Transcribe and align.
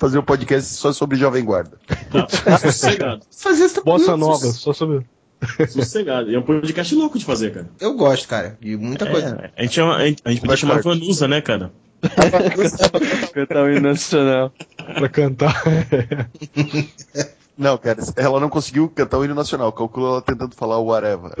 fazer 0.00 0.18
um 0.18 0.22
podcast 0.22 0.74
só 0.74 0.92
sobre 0.92 1.18
Jovem 1.18 1.44
Guarda. 1.44 1.78
Tá, 2.10 2.26
sossegado. 2.58 3.22
Fazer 3.30 3.64
essa 3.64 3.82
Bossa 3.82 4.16
nova, 4.16 4.46
só 4.46 4.72
sobre. 4.72 5.06
Sossegado. 5.68 6.30
E 6.30 6.34
é 6.34 6.38
um 6.38 6.42
podcast 6.42 6.94
louco 6.94 7.18
de 7.18 7.24
fazer, 7.24 7.52
cara. 7.52 7.70
Eu 7.78 7.94
gosto, 7.94 8.26
cara, 8.26 8.58
de 8.60 8.76
muita 8.76 9.06
coisa. 9.06 9.50
É, 9.54 9.60
a 9.60 9.62
gente, 9.62 9.74
chama, 9.74 9.96
a 9.96 10.06
gente, 10.06 10.22
a 10.24 10.30
gente 10.30 10.40
podia 10.40 10.56
chamar 10.56 10.82
Vanusa, 10.82 11.28
né, 11.28 11.40
cara? 11.40 11.70
Cantar 13.32 13.64
o 13.64 13.70
hino 13.70 13.88
nacional. 13.88 14.52
pra 14.76 15.08
cantar. 15.08 15.62
Não, 17.56 17.76
cara, 17.76 18.00
ela 18.16 18.40
não 18.40 18.48
conseguiu 18.48 18.88
cantar 18.88 19.18
o 19.18 19.24
hino 19.24 19.34
nacional. 19.34 19.70
Calcula 19.70 20.08
ela 20.08 20.22
tentando 20.22 20.54
falar 20.54 20.78
o 20.78 20.86
whatever. 20.86 21.32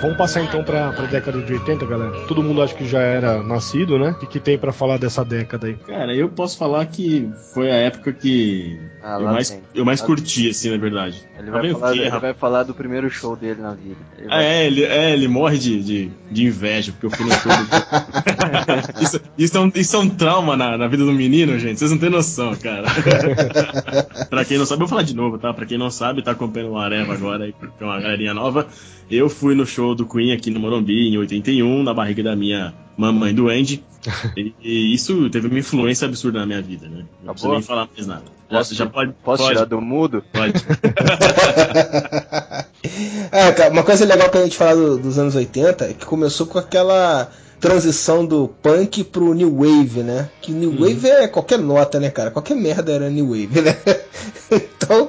Vamos 0.00 0.16
passar 0.16 0.42
então 0.44 0.62
pra, 0.62 0.92
pra 0.92 1.06
década 1.06 1.40
de 1.42 1.52
80, 1.52 1.84
galera. 1.84 2.12
Todo 2.28 2.40
mundo 2.42 2.62
acho 2.62 2.74
que 2.76 2.86
já 2.86 3.00
era 3.00 3.42
nascido, 3.42 3.98
né? 3.98 4.10
O 4.10 4.14
que, 4.14 4.26
que 4.26 4.38
tem 4.40 4.56
pra 4.56 4.72
falar 4.72 4.96
dessa 4.96 5.24
década 5.24 5.66
aí? 5.66 5.74
Cara, 5.74 6.14
eu 6.14 6.28
posso 6.28 6.56
falar 6.56 6.86
que 6.86 7.28
foi 7.52 7.68
a 7.70 7.74
época 7.74 8.12
que 8.12 8.78
Ah, 9.02 9.18
eu 9.18 9.24
mais, 9.26 9.60
eu 9.74 9.84
mais 9.84 10.00
Lá 10.00 10.06
curti, 10.06 10.48
assim, 10.50 10.70
na 10.70 10.76
verdade. 10.76 11.20
Ele 11.36 11.50
vai, 11.50 11.72
falar, 11.72 11.96
ele 11.96 12.10
vai 12.10 12.34
falar 12.34 12.62
do 12.62 12.74
primeiro 12.74 13.10
show 13.10 13.34
dele 13.34 13.60
na 13.60 13.70
vida. 13.74 13.96
Ele 14.16 14.26
Ah, 14.30 14.36
vai- 14.36 14.44
é, 14.44 14.66
ele, 14.66 14.84
é, 14.84 15.12
ele 15.12 15.26
morre 15.26 15.58
de, 15.58 15.82
de, 15.82 16.10
de 16.30 16.44
inveja, 16.44 16.92
porque 16.92 17.06
eu 17.06 17.10
fui 17.10 17.26
no 17.26 17.32
show 17.32 17.50
do... 17.50 19.02
isso, 19.02 19.20
isso, 19.36 19.56
é 19.56 19.60
um, 19.60 19.72
isso 19.74 19.96
é 19.96 19.98
um 19.98 20.08
trauma 20.08 20.56
na, 20.56 20.78
na 20.78 20.86
vida 20.86 21.04
do 21.04 21.12
menino, 21.12 21.58
gente. 21.58 21.78
Vocês 21.78 21.90
não 21.90 21.98
têm 21.98 22.10
noção, 22.10 22.54
cara. 22.54 22.86
pra 24.30 24.44
quem 24.44 24.58
não 24.58 24.64
sabe, 24.66 24.76
eu 24.82 24.86
vou 24.86 24.88
falar 24.88 25.02
de 25.02 25.14
novo, 25.16 25.38
tá? 25.38 25.52
Pra 25.52 25.66
quem 25.66 25.76
não 25.78 25.90
sabe, 25.90 26.22
tá 26.22 26.30
acompanhando 26.32 26.72
o 26.72 26.78
Areva 26.78 27.14
agora, 27.14 27.44
aí, 27.44 27.52
que 27.52 27.82
é 27.82 27.84
uma 27.84 28.00
galerinha 28.00 28.34
nova. 28.34 28.66
Eu 29.10 29.30
fui 29.30 29.54
no 29.54 29.64
show 29.64 29.87
do 29.94 30.06
Queen 30.06 30.32
aqui 30.32 30.50
no 30.50 30.60
Morumbi 30.60 31.08
em 31.08 31.18
81, 31.18 31.82
na 31.82 31.92
barriga 31.94 32.22
da 32.22 32.34
minha 32.36 32.74
mamãe 32.96 33.34
doente. 33.34 33.84
E, 34.36 34.54
e 34.62 34.94
isso 34.94 35.28
teve 35.28 35.48
uma 35.48 35.58
influência 35.58 36.06
absurda 36.06 36.38
na 36.38 36.46
minha 36.46 36.62
vida, 36.62 36.86
né? 36.88 37.04
Não 37.22 37.34
preciso 37.34 37.48
Acabou? 37.48 37.52
nem 37.58 37.62
falar 37.62 37.88
mais 37.94 38.06
nada. 38.06 38.22
Já, 38.48 38.56
Posso, 38.58 38.74
já 38.74 38.86
pode. 38.86 39.12
posso 39.24 39.42
pode, 39.42 39.54
tirar 39.54 39.64
do 39.66 39.80
mudo? 39.80 40.24
pode. 40.32 40.52
Ah, 43.32 43.52
cara, 43.56 43.70
uma 43.72 43.82
coisa 43.82 44.04
legal 44.04 44.28
pra 44.30 44.42
gente 44.44 44.56
falar 44.56 44.74
do- 44.76 44.98
dos 44.98 45.18
anos 45.18 45.34
80 45.34 45.84
é 45.84 45.92
que 45.94 46.06
começou 46.06 46.46
com 46.46 46.58
aquela 46.58 47.30
transição 47.60 48.24
do 48.24 48.48
punk 48.62 49.02
pro 49.04 49.34
new 49.34 49.52
wave, 49.56 50.02
né? 50.04 50.28
Que 50.40 50.52
new 50.52 50.70
wave 50.78 51.08
é 51.08 51.26
qualquer 51.28 51.58
nota, 51.58 51.98
né, 51.98 52.08
cara? 52.10 52.30
Qualquer 52.30 52.54
merda 52.56 52.92
era 52.92 53.10
new 53.10 53.26
wave, 53.30 53.60
né? 53.60 53.76
então, 54.50 55.08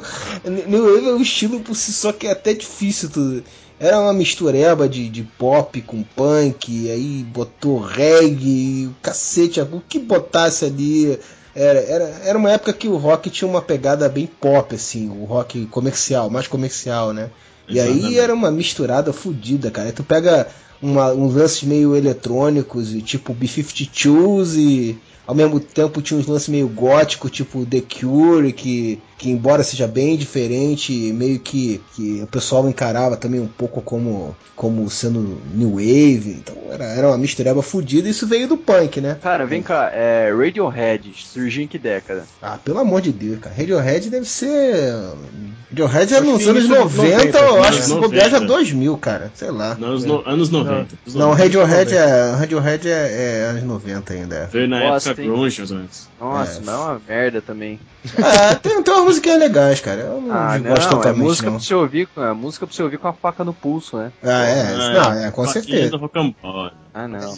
new 0.68 0.84
wave 0.96 1.08
é 1.10 1.14
um 1.14 1.22
estilo 1.22 1.60
por 1.60 1.76
si 1.76 1.94
só 1.94 2.12
que 2.12 2.28
é 2.28 2.32
até 2.32 2.54
difícil 2.54 3.10
tu 3.10 3.44
era 3.80 4.00
uma 4.00 4.14
mistureba 4.14 4.90
de, 4.90 5.08
de 5.08 5.24
pop 5.24 5.82
com 5.82 6.04
punk, 6.04 6.92
aí 6.92 7.24
botou 7.24 7.80
reggae, 7.80 8.88
o 8.88 8.96
cacete, 9.02 9.62
o 9.62 9.82
que 9.88 9.98
botasse 9.98 10.66
ali. 10.66 11.18
Era, 11.56 11.80
era, 11.80 12.04
era 12.26 12.38
uma 12.38 12.52
época 12.52 12.74
que 12.74 12.88
o 12.88 12.98
rock 12.98 13.30
tinha 13.30 13.50
uma 13.50 13.62
pegada 13.62 14.08
bem 14.10 14.28
pop, 14.28 14.76
assim, 14.76 15.10
o 15.10 15.24
rock 15.24 15.66
comercial, 15.68 16.30
mais 16.30 16.48
comercial, 16.48 17.14
né? 17.14 17.30
E 17.68 17.80
aí 17.80 18.18
era 18.18 18.34
uma 18.34 18.52
misturada 18.52 19.14
fodida, 19.14 19.70
cara. 19.70 19.88
Aí 19.88 19.94
tu 19.94 20.04
pega 20.04 20.48
uma, 20.82 21.12
uns 21.14 21.36
lances 21.36 21.64
meio 21.64 21.96
eletrônicos, 21.96 22.92
tipo 23.04 23.34
B-52s, 23.34 24.58
e 24.58 24.98
ao 25.26 25.36
mesmo 25.36 25.60
tempo 25.60 26.02
tinha 26.02 26.20
uns 26.20 26.28
lances 26.28 26.50
meio 26.50 26.68
góticos, 26.68 27.32
tipo 27.32 27.66
The 27.66 27.82
Cure, 27.82 28.52
que, 28.52 29.00
que 29.20 29.30
embora 29.30 29.64
seja 29.64 29.86
bem 29.86 30.16
diferente, 30.16 30.94
meio 31.14 31.40
que, 31.40 31.80
que 31.94 32.22
o 32.24 32.28
pessoal 32.28 32.68
encarava 32.70 33.18
também 33.18 33.40
um 33.42 33.48
pouco 33.48 33.82
como, 33.82 34.36
como 34.56 34.90
sendo 34.90 35.40
New 35.54 35.72
Wave. 35.74 36.38
Então 36.42 36.56
era, 36.72 36.86
era 36.86 37.08
uma 37.10 37.18
mistureba 37.18 37.62
fodida 37.62 38.08
e 38.08 38.12
isso 38.12 38.26
veio 38.26 38.48
do 38.48 38.56
punk, 38.58 39.02
né? 39.02 39.18
Cara, 39.22 39.46
vem 39.46 39.62
cá, 39.62 39.92
é, 39.94 40.32
Radiohead 40.34 41.12
surgiu 41.18 41.64
em 41.64 41.68
que 41.68 41.78
década? 41.78 42.24
Ah, 42.42 42.58
pelo 42.64 42.80
amor 42.80 43.02
de 43.02 43.12
Deus, 43.12 43.40
cara. 43.40 43.54
Radiohead 43.56 44.10
deve 44.10 44.26
ser. 44.26 45.04
Radiohead 45.70 46.14
é 46.14 46.18
Acho 46.18 46.26
nos 46.26 46.48
anos 46.48 46.64
início 46.66 46.84
dos 46.84 46.96
90, 46.96 47.18
90, 47.18 47.38
eu 47.40 47.64
acho 47.64 47.78
que 47.78 47.84
se 47.84 47.90
90. 47.90 48.08
bobear 48.08 48.30
já 48.30 48.40
2000, 48.40 48.98
cara. 48.98 49.32
Sei 49.36 49.52
lá. 49.52 49.74
Anos, 49.74 50.06
no- 50.06 50.24
anos 50.28 50.50
90. 50.50 50.72
anos 50.80 50.90
Não, 51.14 51.28
90. 51.30 51.44
Radiohead 51.44 51.96
é, 51.96 52.32
Radiohead 52.32 52.90
é, 52.90 52.92
é 52.92 53.46
anos 53.50 53.64
90 53.64 54.14
ainda. 54.14 54.36
é. 54.36 54.46
Veio 54.48 54.68
na 54.68 54.80
Bosta, 54.80 55.10
época 55.10 55.22
hein? 55.24 55.30
grunge, 55.30 55.60
mais 55.60 55.72
ou 55.72 55.78
menos. 55.78 56.10
Nossa, 56.20 56.60
É. 56.60 56.66
não 56.66 56.74
é 56.74 56.78
uma 56.78 57.02
merda 57.08 57.42
também. 57.42 57.80
É, 58.18 58.56
tem, 58.56 58.82
tem 58.82 58.94
umas 58.94 59.09
musiquinhas 59.10 59.40
legais, 59.40 59.80
cara. 59.82 60.02
Eu 60.02 60.22
não 60.22 60.32
Ah, 60.34 60.58
não, 60.58 60.70
gosto 60.70 60.88
é 60.88 60.90
totalmente, 60.90 61.24
música 61.24 61.46
não. 61.50 61.58
pra 61.58 61.66
você 61.66 61.74
ouvir, 61.74 62.08
com- 62.08 62.24
é 62.24 62.34
música 62.34 62.66
pra 62.66 62.76
você 62.76 62.84
ouvir 62.84 62.98
com 62.98 63.08
a 63.08 63.14
faca 63.14 63.44
no 63.44 63.54
pulso, 63.54 63.98
né? 63.98 64.12
Ah, 64.24 64.44
é, 64.46 64.62
Ah, 64.74 64.94
não, 64.94 65.14
é, 65.26 65.32
com 65.32 65.46
certeza. 65.48 66.00
Ah, 66.94 67.08
não. 67.08 67.20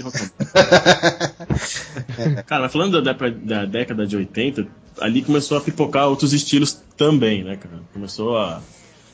Cara, 2.45 2.69
falando 2.69 3.01
da, 3.01 3.11
década- 3.13 3.37
da 3.43 3.65
década 3.65 4.07
de 4.07 4.15
80, 4.15 4.67
ali 4.99 5.21
começou 5.21 5.57
a 5.57 5.61
pipocar 5.61 6.07
outros 6.07 6.33
estilos 6.33 6.81
também, 6.97 7.43
né, 7.43 7.57
cara? 7.57 7.79
Começou 7.93 8.37
a. 8.37 8.61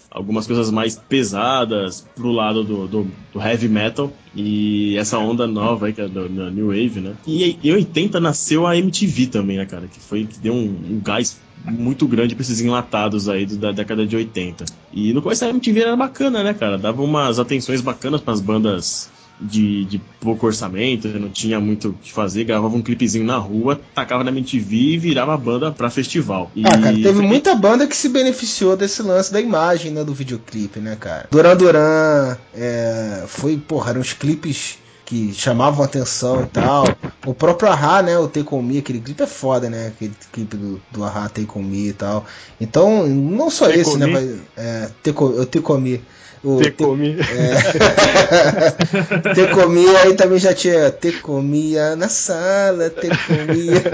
Algumas 0.09 0.47
coisas 0.47 0.71
mais 0.71 0.95
pesadas 0.95 2.07
pro 2.15 2.31
lado 2.31 2.63
do, 2.63 2.87
do, 2.87 3.07
do 3.33 3.41
heavy 3.41 3.67
metal 3.67 4.11
e 4.33 4.97
essa 4.97 5.19
onda 5.19 5.45
nova 5.45 5.85
aí, 5.85 5.93
que 5.93 6.01
é 6.01 6.07
do, 6.07 6.27
da 6.29 6.49
New 6.49 6.67
Wave, 6.67 7.01
né? 7.01 7.13
E 7.27 7.59
em 7.61 7.71
80 7.73 8.19
nasceu 8.19 8.65
a 8.65 8.75
MTV 8.75 9.27
também, 9.27 9.57
né, 9.57 9.65
cara? 9.65 9.85
Que 9.87 9.99
foi 9.99 10.25
que 10.25 10.39
deu 10.39 10.53
um, 10.53 10.65
um 10.91 11.01
gás 11.03 11.37
muito 11.65 12.07
grande 12.07 12.35
pra 12.35 12.41
esses 12.41 12.61
enlatados 12.61 13.27
aí 13.27 13.45
da 13.45 13.71
década 13.71 14.05
de 14.05 14.15
80. 14.15 14.65
E 14.93 15.13
no 15.13 15.21
começo 15.21 15.45
a 15.45 15.49
MTV 15.49 15.81
era 15.81 15.95
bacana, 15.95 16.43
né, 16.43 16.53
cara? 16.53 16.77
Dava 16.77 17.01
umas 17.01 17.39
atenções 17.39 17.81
bacanas 17.81 18.21
pras 18.21 18.39
bandas 18.39 19.09
de, 19.39 19.85
de 19.85 20.01
pouco 20.19 20.47
orçamento, 20.47 21.07
não 21.07 21.29
tinha 21.29 21.59
muito 21.59 21.89
o 21.89 21.93
que 21.93 22.11
fazer, 22.11 22.43
gravava 22.43 22.75
um 22.75 22.81
clipezinho 22.81 23.25
na 23.25 23.37
rua, 23.37 23.79
tacava 23.93 24.23
na 24.23 24.31
MTV 24.31 24.75
e 24.75 24.97
virava 24.97 25.33
a 25.33 25.37
banda 25.37 25.71
pra 25.71 25.89
festival. 25.89 26.51
E 26.55 26.65
Ah, 26.65 26.77
cara, 26.77 26.93
teve 26.93 27.21
muita 27.21 27.55
banda 27.55 27.85
que 27.85 27.95
se 27.95 28.09
beneficiou 28.09 28.75
desse 28.75 29.01
lance 29.01 29.31
da 29.31 29.39
imagem, 29.39 29.91
né, 29.91 30.03
do 30.03 30.13
videoclipe, 30.13 30.79
né, 30.79 30.97
cara? 30.99 31.27
Duran 31.29 31.55
Duran, 31.55 32.37
é, 32.53 33.25
foi, 33.27 33.57
porra, 33.57 33.91
eram 33.91 34.01
os 34.01 34.13
clipes 34.13 34.79
que 35.07 35.33
chamavam 35.33 35.83
atenção 35.85 36.43
e 36.43 36.47
tal. 36.47 36.83
O 37.25 37.33
próprio 37.33 37.69
Ahá, 37.71 38.01
né, 38.03 38.17
o 38.19 38.27
Take 38.27 38.53
On 38.53 38.61
Me, 38.61 38.79
aquele 38.79 38.99
clipe 38.99 39.23
é 39.23 39.27
foda, 39.27 39.69
né, 39.69 39.87
aquele 39.87 40.11
clipe 40.33 40.57
do, 40.57 40.81
do 40.91 41.01
Ahá, 41.01 41.29
Take 41.29 41.47
On 41.55 41.61
Me 41.63 41.87
e 41.87 41.93
tal. 41.93 42.25
Então, 42.59 43.07
não 43.07 43.49
só 43.49 43.67
Take 43.67 43.79
esse, 43.79 43.97
né, 43.97 44.05
Me? 44.05 44.11
mas, 44.11 44.35
é, 44.57 44.89
Take 45.01 45.23
o 45.23 45.45
Take 45.45 45.71
On 45.71 45.77
Me. 45.77 46.03
O 46.43 46.57
Te 46.57 46.65
Take- 46.71 46.83
comi. 46.83 47.15
é. 47.19 47.23
te 49.33 49.47
comia 49.53 49.99
aí 50.01 50.13
também 50.13 50.37
já 50.37 50.53
tinha 50.53 50.91
te 50.91 51.11
comia 51.13 51.95
na 51.95 52.09
sala, 52.09 52.89
te 52.91 53.07
comia. 53.07 53.81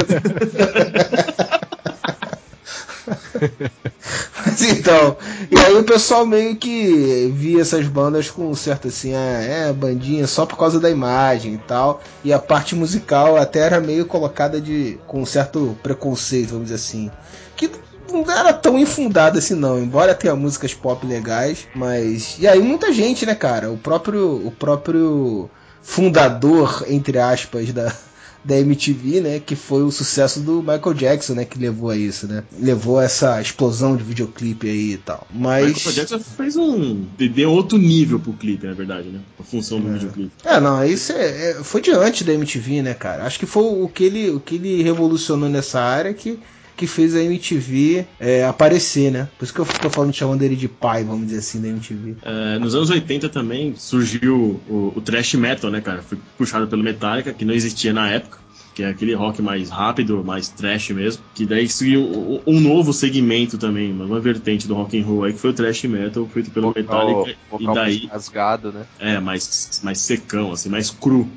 Mas 4.45 4.61
então, 4.61 5.17
e 5.49 5.57
aí 5.57 5.75
o 5.75 5.83
pessoal 5.83 6.25
meio 6.25 6.55
que 6.55 7.31
via 7.33 7.61
essas 7.61 7.87
bandas 7.87 8.29
com 8.29 8.49
um 8.49 8.55
certo 8.55 8.87
assim, 8.87 9.13
ah, 9.13 9.41
é, 9.41 9.73
bandinha 9.73 10.27
só 10.27 10.45
por 10.45 10.57
causa 10.57 10.79
da 10.79 10.89
imagem 10.89 11.55
e 11.55 11.57
tal. 11.57 12.01
E 12.23 12.31
a 12.33 12.39
parte 12.39 12.75
musical 12.75 13.37
até 13.37 13.59
era 13.59 13.79
meio 13.79 14.05
colocada 14.05 14.59
de 14.59 14.99
com 15.07 15.21
um 15.21 15.25
certo 15.25 15.77
preconceito, 15.81 16.49
vamos 16.49 16.65
dizer 16.65 16.75
assim. 16.75 17.11
Que 17.55 17.69
não 18.11 18.29
era 18.29 18.53
tão 18.53 18.77
infundada 18.77 19.39
assim 19.39 19.55
não, 19.55 19.79
embora 19.79 20.13
tenha 20.13 20.35
músicas 20.35 20.73
pop 20.73 21.05
legais, 21.05 21.67
mas 21.73 22.37
e 22.39 22.47
aí 22.47 22.59
muita 22.61 22.91
gente, 22.93 23.25
né, 23.25 23.33
cara, 23.33 23.71
o 23.71 23.77
próprio 23.77 24.45
o 24.45 24.51
próprio 24.51 25.49
fundador 25.81 26.85
entre 26.87 27.17
aspas 27.19 27.71
da 27.73 27.93
da 28.43 28.59
MTV, 28.59 29.21
né, 29.21 29.39
que 29.39 29.55
foi 29.55 29.83
o 29.83 29.91
sucesso 29.91 30.39
do 30.41 30.59
Michael 30.61 30.93
Jackson, 30.93 31.33
né, 31.33 31.45
que 31.45 31.57
levou 31.57 31.89
a 31.89 31.95
isso, 31.97 32.27
né? 32.27 32.43
Levou 32.59 32.99
a 32.99 33.03
essa 33.05 33.41
explosão 33.41 33.95
de 33.95 34.03
videoclipe 34.03 34.67
aí 34.67 34.93
e 34.93 34.97
tal. 34.97 35.25
Mas 35.33 35.73
Michael 35.75 35.95
Jackson 35.95 36.19
fez 36.19 36.55
um. 36.55 37.05
deu 37.17 37.51
outro 37.51 37.77
nível 37.77 38.19
pro 38.19 38.33
clipe, 38.33 38.65
na 38.67 38.73
verdade, 38.73 39.07
né? 39.09 39.19
A 39.39 39.43
função 39.43 39.79
do 39.79 39.91
videoclipe. 39.91 40.31
É, 40.43 40.59
não, 40.59 40.83
isso 40.85 41.13
é, 41.13 41.51
é- 41.51 41.53
foi 41.63 41.81
diante 41.81 42.23
da 42.23 42.33
MTV, 42.33 42.81
né, 42.81 42.93
cara? 42.93 43.23
Acho 43.25 43.39
que 43.39 43.45
foi 43.45 43.63
o 43.63 43.87
que 43.87 44.03
ele, 44.03 44.29
o 44.29 44.39
que 44.39 44.55
ele 44.55 44.83
revolucionou 44.83 45.47
nessa 45.49 45.79
área 45.79 46.13
que, 46.13 46.37
que 46.75 46.87
fez 46.87 47.15
a 47.15 47.21
MTV 47.21 48.05
é, 48.19 48.45
aparecer, 48.45 49.11
né? 49.11 49.29
Por 49.37 49.45
isso 49.45 49.53
que 49.53 49.59
eu 49.59 49.65
tô 49.65 49.89
falando, 49.89 50.13
chamando 50.13 50.41
ele 50.41 50.55
de 50.55 50.67
pai, 50.67 51.03
vamos 51.03 51.27
dizer 51.27 51.39
assim, 51.39 51.61
da 51.61 51.67
MTV. 51.67 52.15
É, 52.23 52.59
nos 52.59 52.75
anos 52.75 52.89
80 52.89 53.29
também 53.29 53.75
surgiu 53.75 54.59
o, 54.67 54.93
o 54.95 55.01
thrash 55.01 55.35
metal, 55.35 55.69
né, 55.69 55.81
cara? 55.81 56.01
Foi 56.01 56.17
puxado 56.37 56.67
pelo 56.67 56.83
Metallica, 56.83 57.33
que 57.33 57.45
não 57.45 57.53
existia 57.53 57.93
na 57.93 58.09
época. 58.09 58.39
que 58.73 58.81
é 58.81 58.89
aquele 58.89 59.13
rock 59.13 59.41
mais 59.41 59.69
rápido, 59.69 60.23
mais 60.23 60.49
trash 60.49 60.89
mesmo, 60.89 61.23
que 61.35 61.45
daí 61.45 61.67
seguiu 61.67 62.01
um, 62.01 62.41
um 62.47 62.59
novo 62.59 62.91
segmento 62.91 63.57
também, 63.57 63.91
uma 63.91 64.19
vertente 64.19 64.67
do 64.67 64.73
rock 64.73 64.99
and 64.99 65.05
roll 65.05 65.25
aí, 65.25 65.33
que 65.33 65.39
foi 65.39 65.51
o 65.51 65.53
thrash 65.53 65.83
metal, 65.83 66.27
feito 66.33 66.49
pelo 66.49 66.73
Metallica, 66.75 67.37
vocal 67.51 67.71
e 67.71 67.75
daí, 67.75 67.99
mais 67.99 68.11
rasgado, 68.11 68.71
né? 68.71 68.85
é, 68.99 69.19
mais, 69.19 69.79
mais 69.83 69.99
secão, 69.99 70.51
assim, 70.51 70.69
mais 70.69 70.89
cru. 70.89 71.29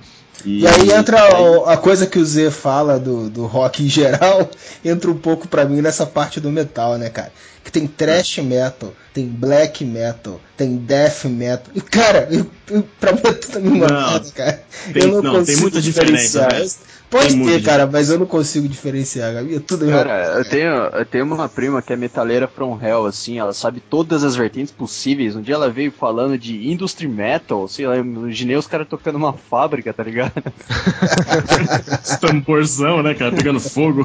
E 0.44 0.66
aí 0.66 0.92
entra 0.92 1.40
o- 1.40 1.64
a 1.64 1.76
coisa 1.76 2.06
que 2.06 2.18
o 2.18 2.24
Z 2.24 2.50
fala 2.50 2.98
do, 2.98 3.28
do 3.28 3.46
rock 3.46 3.82
em 3.84 3.88
geral, 3.88 4.48
entra 4.84 5.10
um 5.10 5.16
pouco 5.18 5.48
pra 5.48 5.64
mim 5.64 5.80
nessa 5.80 6.06
parte 6.06 6.40
do 6.40 6.50
metal, 6.50 6.96
né, 6.98 7.08
cara? 7.10 7.32
Que 7.64 7.70
tem 7.72 7.86
thrash 7.86 8.38
metal, 8.38 8.92
tem 9.16 9.26
black 9.28 9.82
metal, 9.82 10.38
tem 10.58 10.76
death 10.76 11.24
metal. 11.24 11.72
E, 11.74 11.80
cara, 11.80 12.28
eu, 12.30 12.46
eu, 12.68 12.82
pra 13.00 13.12
mim 13.12 13.20
é 13.24 13.32
tudo 13.32 13.56
a 13.56 13.60
mesma 13.62 13.86
Não, 13.86 14.10
coisa, 14.10 14.32
cara. 14.34 14.62
tem- 14.92 15.02
eu 15.04 15.08
não, 15.08 15.22
não, 15.22 15.22
tem 15.22 15.40
consigo 15.40 15.60
muita 15.62 15.80
diferença, 15.80 16.22
diferenciar. 16.40 16.50
velho. 16.52 16.70
Pode 17.08 17.28
Tem 17.28 17.36
ter, 17.36 17.42
muita 17.44 17.60
cara, 17.64 17.86
mas 17.86 18.10
eu 18.10 18.18
não 18.18 18.26
consigo 18.26 18.68
diferenciar, 18.68 19.32
Gabi. 19.32 19.54
É 19.54 19.60
tudo 19.60 19.84
a 19.84 19.86
mesma 19.86 20.04
Cara, 20.04 20.38
eu 20.38 20.44
tenho, 20.44 20.72
eu 20.74 21.06
tenho 21.06 21.24
uma 21.24 21.48
prima 21.48 21.80
que 21.80 21.92
é 21.92 21.96
metaleira 21.96 22.48
from 22.48 22.78
hell, 22.82 23.06
assim, 23.06 23.38
ela 23.38 23.52
sabe 23.54 23.78
todas 23.80 24.24
as 24.24 24.34
vertentes 24.34 24.72
possíveis. 24.72 25.36
Um 25.36 25.40
dia 25.40 25.54
ela 25.54 25.70
veio 25.70 25.92
falando 25.92 26.36
de 26.36 26.68
industry 26.68 27.06
metal, 27.06 27.68
sei 27.68 27.86
lá, 27.86 27.94
eu 27.96 28.04
imaginei 28.04 28.56
os 28.56 28.66
caras 28.66 28.88
tocando 28.88 29.14
uma 29.16 29.32
fábrica, 29.32 29.94
tá 29.94 30.02
ligado? 30.02 30.32
Tamborzão, 32.20 33.02
né, 33.04 33.14
cara, 33.14 33.30
pegando 33.30 33.60
fogo. 33.60 34.04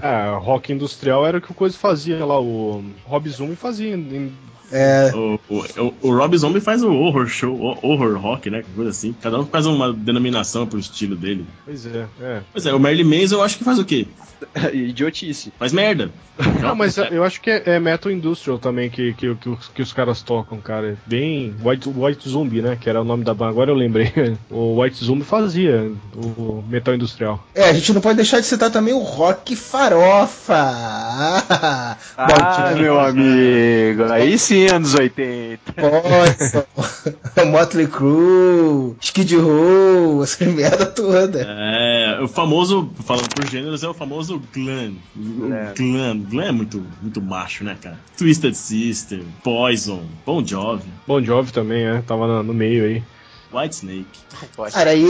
Ah, 0.00 0.38
rock 0.40 0.72
industrial 0.72 1.26
era 1.26 1.38
o 1.38 1.40
que 1.40 1.50
o 1.50 1.54
Coisa 1.54 1.76
fazia 1.76 2.24
lá, 2.24 2.40
o 2.40 2.84
Rob 3.04 3.28
Zoom 3.28 3.56
fazia 3.58 3.94
em 3.94 4.32
É, 4.70 5.10
o, 5.14 5.38
o, 5.48 5.94
o 6.02 6.16
Rob 6.16 6.36
Zombie 6.36 6.60
faz 6.60 6.82
o 6.82 6.92
horror 6.92 7.26
show, 7.26 7.54
o 7.54 7.86
horror 7.86 8.18
rock, 8.18 8.50
né? 8.50 8.62
Coisa 8.74 8.90
assim. 8.90 9.14
Cada 9.20 9.38
um 9.40 9.46
faz 9.46 9.66
uma 9.66 9.92
denominação 9.92 10.66
pro 10.66 10.78
estilo 10.78 11.16
dele. 11.16 11.46
Pois 11.64 11.86
é, 11.86 12.06
é. 12.20 12.42
Pois 12.52 12.66
é, 12.66 12.74
o 12.74 12.78
Merlin 12.78 13.04
Manson 13.04 13.36
eu 13.36 13.42
acho 13.42 13.58
que 13.58 13.64
faz 13.64 13.78
o 13.78 13.84
quê? 13.84 14.06
Idiotice. 14.72 15.52
Faz 15.58 15.72
merda. 15.72 16.10
Não, 16.62 16.74
mas 16.74 16.96
eu 16.96 17.24
acho 17.24 17.40
que 17.40 17.50
é, 17.50 17.62
é 17.66 17.80
Metal 17.80 18.10
Industrial 18.12 18.58
também 18.58 18.88
que, 18.88 19.12
que, 19.14 19.34
que, 19.34 19.48
os, 19.48 19.68
que 19.68 19.82
os 19.82 19.92
caras 19.92 20.22
tocam, 20.22 20.60
cara. 20.60 20.96
Bem. 21.06 21.54
White, 21.62 21.88
White 21.88 22.28
Zombie, 22.28 22.62
né? 22.62 22.78
Que 22.80 22.88
era 22.88 23.00
o 23.00 23.04
nome 23.04 23.24
da 23.24 23.34
banda. 23.34 23.50
Agora 23.50 23.70
eu 23.70 23.74
lembrei. 23.74 24.12
O 24.50 24.80
White 24.80 25.04
Zombie 25.04 25.24
fazia 25.24 25.92
o 26.14 26.62
Metal 26.68 26.94
Industrial. 26.94 27.42
é, 27.54 27.64
a 27.64 27.72
gente 27.72 27.92
não 27.92 28.00
pode 28.00 28.16
deixar 28.16 28.40
de 28.40 28.46
citar 28.46 28.70
também 28.70 28.94
o 28.94 28.98
rock 28.98 29.54
farofa. 29.56 30.54
Ah, 32.16 32.74
meu 32.76 32.98
amigo, 32.98 34.04
aí 34.10 34.38
sim, 34.38 34.66
anos 34.66 34.94
80. 34.94 35.74
Boston, 35.76 36.64
Motley 37.46 37.86
Crue, 37.86 38.96
Skid 39.00 39.36
Row, 39.36 40.22
essa 40.22 40.44
merda 40.44 40.86
toda. 40.86 41.46
É, 41.48 42.20
o 42.22 42.28
famoso, 42.28 42.90
falando 43.04 43.28
por 43.28 43.46
gêneros, 43.46 43.82
é 43.82 43.88
o 43.88 43.94
famoso 43.94 44.27
glam. 44.36 44.94
O 45.16 45.52
É. 45.52 45.72
Glam. 45.74 46.18
Glam 46.20 46.44
é 46.44 46.52
muito, 46.52 46.84
muito 47.00 47.22
macho, 47.22 47.64
né, 47.64 47.76
cara? 47.80 47.98
Twisted 48.16 48.54
Sister, 48.54 49.22
Poison, 49.42 50.04
Bon 50.26 50.44
Jovi, 50.44 50.88
Bon 51.06 51.22
Jovi 51.22 51.52
também, 51.52 51.84
é. 51.86 52.02
Tava 52.02 52.42
no 52.42 52.52
meio 52.54 52.84
aí. 52.84 53.02
White 53.52 53.76
Snake. 53.76 54.18
Cara, 54.72 54.94
e, 54.94 55.04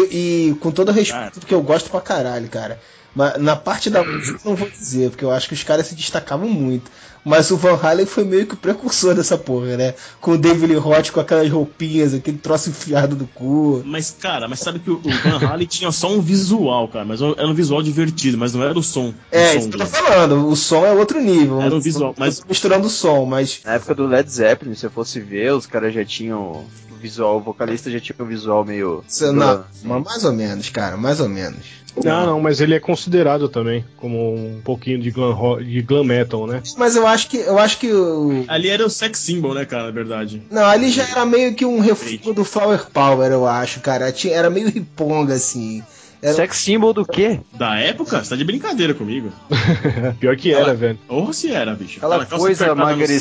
e 0.51 0.55
com 0.61 0.71
todo 0.71 0.93
respeito, 0.93 1.41
porque 1.41 1.55
eu 1.55 1.63
gosto 1.63 1.91
pra 1.91 2.01
caralho, 2.01 2.49
cara. 2.49 2.81
Mas 3.15 3.37
na 3.41 3.57
parte 3.57 3.91
da 3.91 4.05
música 4.05 4.39
eu 4.45 4.51
não 4.51 4.57
vou 4.57 4.71
dizer, 4.71 5.11
porque 5.11 5.25
eu 5.25 5.33
acho 5.33 5.49
que 5.49 5.55
os 5.55 5.65
caras 5.65 5.87
se 5.87 5.95
destacavam 5.97 6.49
muito. 6.49 6.89
Mas 7.29 7.51
o 7.51 7.57
Van 7.57 7.79
Halen 7.81 8.07
foi 8.07 8.25
meio 8.25 8.47
que 8.47 8.55
o 8.55 8.57
precursor 8.57 9.15
dessa 9.15 9.37
porra, 9.37 9.77
né? 9.77 9.95
Com 10.21 10.33
o 10.33 10.39
David 10.39 10.67
Lee 10.73 10.77
Roth 10.79 11.11
com 11.11 11.21
aquelas 11.21 11.51
roupinhas, 11.51 12.15
aquele 12.15 12.39
troço 12.39 12.71
enfiado 12.71 13.15
do 13.15 13.27
cu. 13.27 13.83
Mas, 13.85 14.17
cara, 14.19 14.49
mas 14.49 14.61
sabe 14.61 14.79
que 14.79 14.91
o, 14.91 14.99
Van 15.01 15.47
Halen 15.47 15.67
tinha 15.69 15.93
só 15.93 16.11
um 16.11 16.21
visual, 16.21 16.89
cara. 16.89 17.05
Mas 17.05 17.21
era 17.21 17.47
um 17.47 17.55
visual 17.55 17.83
divertido, 17.83 18.39
mas 18.39 18.55
não 18.55 18.63
era 18.65 18.79
o 18.79 18.83
som. 18.83 19.13
É, 19.31 19.53
o 19.53 19.57
isso 19.59 19.63
som 19.65 19.71
que 19.71 19.77
eu 19.77 19.81
tô 19.81 19.87
falando. 19.87 20.49
O 20.49 20.57
som 20.57 20.87
é 20.87 20.93
outro 20.93 21.21
nível. 21.21 21.61
Era 21.61 21.75
um 21.75 21.81
visual, 21.81 22.15
mas- 22.17 22.43
misturando 22.49 22.87
o 22.87 22.91
som, 22.91 23.25
mas. 23.27 23.61
Na 23.65 23.75
época 23.75 23.95
do 23.95 24.07
Led 24.07 24.29
Zeppelin, 24.31 24.75
se 24.75 24.87
eu 24.87 24.91
fosse 24.91 25.21
ver, 25.21 25.53
os 25.53 25.67
caras 25.67 25.93
já 25.93 26.05
tinham 26.05 26.41
o 26.41 26.95
visual, 27.01 27.37
o 27.37 27.41
vocalista 27.41 27.91
já 27.91 28.01
tinha 28.01 28.17
um 28.19 28.25
visual 28.27 28.65
meio. 28.65 29.05
Não, 29.21 29.65
mas 29.85 30.05
mais 30.05 30.25
ou 30.25 30.33
menos, 30.33 30.69
cara, 30.71 30.97
mais 30.97 31.21
ou 31.21 31.29
menos. 31.29 31.79
Não, 32.05 32.27
não, 32.27 32.41
mas 32.41 32.61
ele 32.61 32.75
é 32.75 32.81
considerado 32.81 33.49
também 33.49 33.85
como 33.97 34.35
um 34.35 34.61
pouquinho 34.63 35.01
de 35.01 35.11
glam, 35.11 35.59
de 35.59 35.83
glam 35.83 36.05
metal, 36.05 36.47
né? 36.47 36.63
Mas 36.77 36.95
eu 36.95 37.07
acho 37.07 37.18
que 37.27 37.39
eu 37.39 37.59
acho 37.59 37.79
que 37.79 37.91
o. 37.91 38.45
Ali 38.47 38.69
era 38.69 38.87
o 38.87 38.91
sex 38.91 39.19
symbol, 39.19 39.55
né, 39.55 39.65
cara, 39.65 39.85
na 39.87 39.91
verdade. 39.91 40.41
Não, 40.51 40.65
ali 40.65 40.91
já 40.91 41.03
era 41.09 41.25
meio 41.27 41.55
que 41.55 41.65
um 41.65 41.81
refúgio 41.81 42.33
do 42.33 42.45
Flower 42.45 42.87
Power, 42.93 43.33
eu 43.33 43.47
acho, 43.47 43.81
cara. 43.81 44.13
Tinha- 44.13 44.35
Era 44.37 44.49
meio 44.51 44.69
riponga, 44.71 45.35
assim. 45.35 45.83
Era- 46.23 46.35
Sex 46.35 46.57
symbol 46.59 46.93
do 46.93 47.05
quê? 47.07 47.41
Da 47.53 47.77
época? 47.79 48.23
Você 48.23 48.31
tá 48.31 48.37
de 48.37 48.45
brincadeira 48.45 48.93
comigo. 48.93 49.33
Pior 50.21 50.37
que 50.37 50.53
era, 50.53 50.75
velho. 50.75 50.99
Ou 51.09 51.33
se 51.33 51.51
era, 51.53 51.75
bicho. 51.75 51.99
Aquela 51.99 52.27
calça 52.27 52.37
coisa 52.45 52.75
magre... 52.75 53.19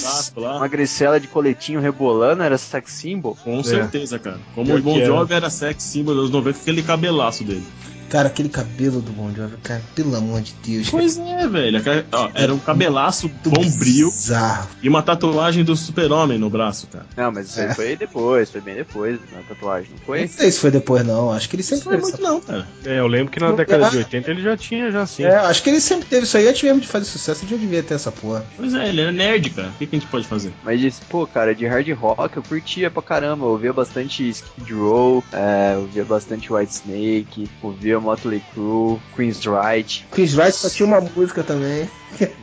magricela 0.60 1.20
de 1.20 1.28
coletinho 1.28 1.80
rebolando 1.80 2.42
era 2.44 2.58
sex 2.58 2.92
symbol? 2.94 3.38
Com 3.44 3.64
certeza, 3.64 4.18
cara. 4.20 4.40
Como 4.56 4.68
Pior 4.68 4.80
o 4.80 4.82
Bon 4.84 4.98
era. 4.98 5.06
Jovi 5.06 5.34
era 5.34 5.50
sex 5.50 5.84
symbol 5.84 6.16
dos 6.16 6.30
90 6.32 6.58
com 6.58 6.62
aquele 6.64 6.82
cabelaço 6.82 7.44
dele. 7.44 7.64
Cara, 8.10 8.28
aquele 8.28 8.50
cabelo 8.50 9.02
do 9.02 9.12
Bon 9.12 9.32
Jovi, 9.36 9.58
cara, 9.64 9.82
pelo 9.96 10.16
amor 10.16 10.42
de 10.42 10.54
Deus. 10.66 10.90
Pois 10.90 11.18
é, 11.18 11.48
velho. 11.48 11.82
Ó, 12.12 12.30
Era 12.34 12.54
um 12.54 12.60
cabelaço 12.60 13.30
bombril 13.44 14.10
Bizarro. 14.10 14.70
e 14.82 14.88
uma 14.88 15.02
tatuagem 15.04 15.64
do 15.64 15.76
super-homem 15.76 16.38
no 16.38 16.50
braço, 16.50 16.88
cara. 16.88 17.06
Não, 17.18 17.32
mas 17.32 17.48
isso 17.50 17.60
aí 17.60 17.68
É. 17.68 17.74
foi 17.74 17.96
depois, 17.96 18.50
foi 18.50 18.62
bem 18.62 18.76
depois 18.76 19.20
na 19.32 19.40
tatuagem, 19.42 19.90
não 19.92 19.98
Não 19.98 20.06
foi? 20.06 20.28
sei 20.28 20.52
se 20.52 20.60
foi 20.60 20.72
depois, 20.72 21.06
não. 21.06 21.32
Acho 21.32 21.50
que 21.50 21.56
ele 21.58 21.64
sempre 21.64 21.86
Não 21.86 21.94
é 21.94 21.96
teve 21.98 22.04
muito 22.12 22.22
essa... 22.24 22.32
não, 22.34 22.42
cara. 22.42 22.68
É, 22.86 23.00
eu 23.00 23.08
lembro 23.08 23.32
que 23.32 23.40
na 23.40 23.52
década 23.52 23.90
de 23.90 23.98
80 23.98 24.32
ele 24.32 24.42
já 24.42 24.56
tinha, 24.56 24.90
já 24.92 25.02
assim. 25.02 25.24
É, 25.24 25.36
acho 25.36 25.62
que 25.62 25.70
ele 25.70 25.82
sempre 25.82 26.06
teve 26.08 26.24
isso 26.24 26.38
aí. 26.38 26.48
Antes 26.48 26.64
mesmo 26.64 26.80
de 26.80 26.88
fazer 26.88 27.06
sucesso, 27.06 27.44
ele 27.44 27.52
já 27.52 27.58
devia 27.58 27.84
ter 27.84 27.96
essa 27.96 28.12
porra. 28.12 28.46
Pois 28.56 28.74
é, 28.74 28.88
ele 28.90 29.02
era 29.02 29.12
nerd, 29.12 29.50
cara. 29.50 29.68
O 29.70 29.72
que, 29.74 29.86
que 29.86 29.96
a 29.96 30.00
gente 30.00 30.10
pode 30.10 30.26
fazer? 30.28 30.52
Mas 30.64 30.80
disse, 30.80 31.02
pô, 31.10 31.28
cara, 31.28 31.54
de 31.54 31.66
hard 31.66 31.90
rock 31.94 32.38
eu 32.38 32.44
curtia 32.44 32.90
pra 32.90 33.02
caramba. 33.02 33.46
Eu 33.46 33.50
ouvia 33.50 33.74
bastante 33.74 34.28
Skid 34.30 34.74
Row, 34.74 35.24
é, 35.34 35.74
eu 35.76 35.82
ouvia 35.82 36.06
bastante 36.06 36.52
White 36.54 36.72
Snake, 36.74 37.50
ouvia 37.62 37.97
Motley 38.00 38.42
Crue, 38.54 39.00
Queen's 39.16 39.46
Right, 39.46 40.06
Chris 40.12 40.34
Wright 40.36 40.54
só 40.54 40.70
tinha 40.70 40.88
uma 40.88 41.02
música 41.02 41.44
também. 41.44 41.90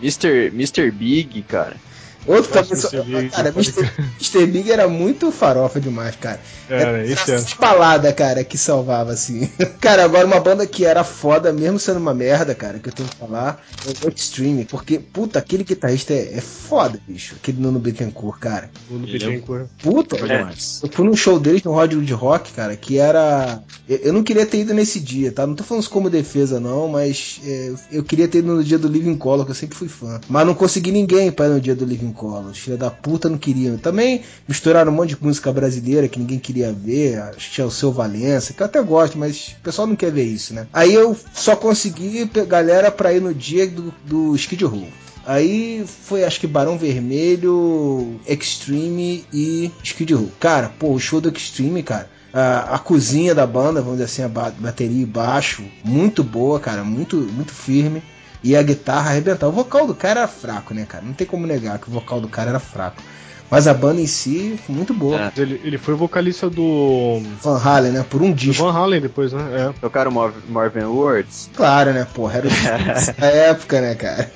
Mr. 0.03 0.53
Mr. 0.53 0.91
Big, 0.91 1.43
cara. 1.43 1.77
Outro 2.27 2.53
também. 2.53 2.77
Só... 2.77 3.03
Big, 3.03 3.31
Cara, 3.31 3.51
Mr. 3.51 4.47
Big 4.47 4.71
era 4.71 4.89
muito 4.89 5.31
farofa 5.33 5.81
demais, 5.81 6.17
cara. 6.17 6.41
Era, 6.69 7.05
esse 7.05 7.33
é. 7.33 7.35
as 7.35 7.53
baladas, 7.53 8.15
cara, 8.15 8.45
que 8.45 8.57
salvava, 8.57 9.13
assim. 9.13 9.51
cara, 9.81 10.05
agora 10.05 10.27
uma 10.27 10.41
banda 10.41 10.67
que 10.67 10.85
era 10.85 11.05
foda, 11.05 11.53
mesmo 11.53 11.79
sendo 11.79 11.99
uma 11.99 12.15
merda, 12.15 12.55
cara, 12.55 12.79
que 12.79 12.89
eu 12.89 12.93
tenho 12.93 13.09
que 13.09 13.17
falar, 13.17 13.63
é 13.87 14.07
o 14.07 14.09
Extreme. 14.09 14.65
Porque, 14.65 14.99
puta, 14.99 15.39
aquele 15.39 15.65
guitarrista 15.65 16.13
é, 16.13 16.35
é 16.35 16.41
foda, 16.41 16.99
bicho. 17.07 17.35
Aquele 17.37 17.61
Nuno 17.61 17.79
Bittencourt, 17.79 18.39
cara. 18.39 18.71
Ele 18.91 19.11
é 19.11 19.13
Bittencourt. 19.13 19.67
Puta, 19.83 20.17
é. 20.17 20.39
demais. 20.39 20.81
Eu 20.83 20.89
fui 20.91 21.05
num 21.05 21.17
show 21.17 21.39
deles 21.39 21.63
no 21.63 21.73
Hollywood 21.73 22.13
Rock, 22.15 22.53
cara, 22.53 22.77
que 22.77 22.99
era. 22.99 23.61
Eu 23.89 24.05
eu 24.05 24.13
não 24.13 24.23
queria 24.23 24.45
ter 24.45 24.61
ido 24.61 24.75
nesse 24.75 25.01
dia, 25.01 25.33
tá? 25.33 25.47
Não 25.47 25.55
tô 25.55 25.65
falando 25.65 25.83
isso 25.83 25.91
como 25.91 26.11
defesa, 26.11 26.61
não, 26.61 26.89
mas 26.89 27.41
é, 27.45 27.73
eu 27.91 28.05
queria 28.05 28.29
ter 28.29 28.39
ido 28.39 28.55
no 28.55 28.63
dia 28.63 28.79
do 28.79 28.87
Living 28.87 29.17
Color, 29.17 29.45
que 29.45 29.51
eu 29.51 29.55
sempre 29.55 29.77
fui 29.77 29.89
fã. 29.89 30.21
Mas 30.29 30.47
não 30.47 30.55
consegui 30.55 30.93
ninguém 30.93 31.33
pra 31.33 31.47
ir 31.47 31.51
no 31.51 31.61
dia 31.61 31.75
do 31.75 31.85
Living 31.85 32.13
Os 32.15 32.59
filha 32.59 32.77
da 32.77 32.91
puta 32.91 33.29
não 33.29 33.37
queriam. 33.39 33.77
Também 33.77 34.23
misturaram 34.49 34.91
um 34.93 34.95
monte 34.95 35.11
de 35.15 35.23
música 35.23 35.53
brasileira 35.53 36.09
que 36.09 36.19
ninguém 36.19 36.39
queria 36.39 36.73
ver. 36.73 37.19
Acho 37.21 37.49
que 37.49 37.55
tinha 37.55 37.67
o 37.67 37.71
seu 37.71 37.93
Valença, 37.93 38.53
que 38.53 38.63
eu 38.63 38.67
até 38.67 38.81
gosto, 38.83 39.19
mas 39.19 39.55
o 39.59 39.63
pessoal 39.63 39.87
não 39.87 39.97
quer 39.97 40.11
ver 40.13 40.25
isso, 40.25 40.55
né? 40.55 40.67
Aí 40.73 40.95
eu 40.95 41.17
só 41.35 41.55
consegui 41.57 42.25
galera 42.49 42.91
pra 42.91 43.13
ir 43.13 43.21
no 43.21 43.35
dia 43.35 43.67
do, 43.67 43.93
do 44.05 44.35
Skid 44.37 44.65
Row. 44.65 44.87
Aí 45.27 45.85
foi, 46.03 46.23
acho 46.23 46.39
que 46.39 46.47
Barão 46.47 46.77
Vermelho, 46.77 48.21
Extreme 48.27 49.25
e 49.33 49.71
Skid 49.83 50.13
Row. 50.15 50.31
Cara, 50.39 50.71
pô, 50.79 50.91
o 50.93 50.99
show 51.01 51.21
do 51.21 51.29
Extreme, 51.31 51.83
cara. 51.83 52.11
A, 52.33 52.75
a 52.75 52.79
cozinha 52.79 53.35
da 53.35 53.47
banda, 53.47 53.81
vamos 53.81 53.93
dizer 53.99 54.05
assim, 54.05 54.23
a 54.23 54.29
ba- 54.29 54.53
bateria 54.59 55.03
e 55.03 55.07
baixo, 55.07 55.63
muito 55.85 56.25
boa, 56.25 56.59
cara, 56.59 56.83
muito, 56.83 57.17
muito 57.17 57.53
firme. 57.53 58.03
E 58.45 58.55
a 58.55 58.63
guitarra 58.63 59.11
arrebentar. 59.11 59.49
O 59.49 59.53
vocal 59.53 59.87
do 59.87 59.95
cara 59.95 60.21
era 60.21 60.29
fraco, 60.29 60.75
né, 60.75 60.85
cara? 60.87 61.03
Não 61.05 61.15
tem 61.15 61.27
como 61.27 61.47
negar 61.47 61.79
que 61.79 61.89
o 61.89 61.93
vocal 61.93 62.21
do 62.21 62.29
cara 62.29 62.51
era 62.51 62.61
fraco. 62.61 63.03
Mas 63.51 63.67
a 63.67 63.73
banda 63.73 64.01
em 64.01 64.07
si, 64.07 64.59
foi 64.67 64.75
muito 64.75 64.93
boa. 64.93 65.33
É. 65.37 65.41
Ele, 65.41 65.61
ele 65.65 65.79
foi 65.79 65.95
vocalista 65.95 66.51
do, 66.51 67.23
Van 67.43 67.59
Halen, 67.59 67.93
né? 67.93 68.05
Por 68.09 68.21
um 68.21 68.31
do 68.31 68.37
disco. 68.37 68.65
Van 68.65 68.79
Halen 68.79 69.01
depois, 69.01 69.33
né? 69.33 69.71
É. 69.71 69.81
Tocaram 69.81 70.11
Mar 70.11 70.33
Marvin 70.49 70.85
Words. 70.85 71.51
Claro, 71.55 71.93
né, 71.93 72.07
porra? 72.13 72.39
Era 72.39 72.49
o 72.49 72.51
da 73.21 73.27
época, 73.27 73.81
né, 73.81 73.95
cara? 73.95 74.31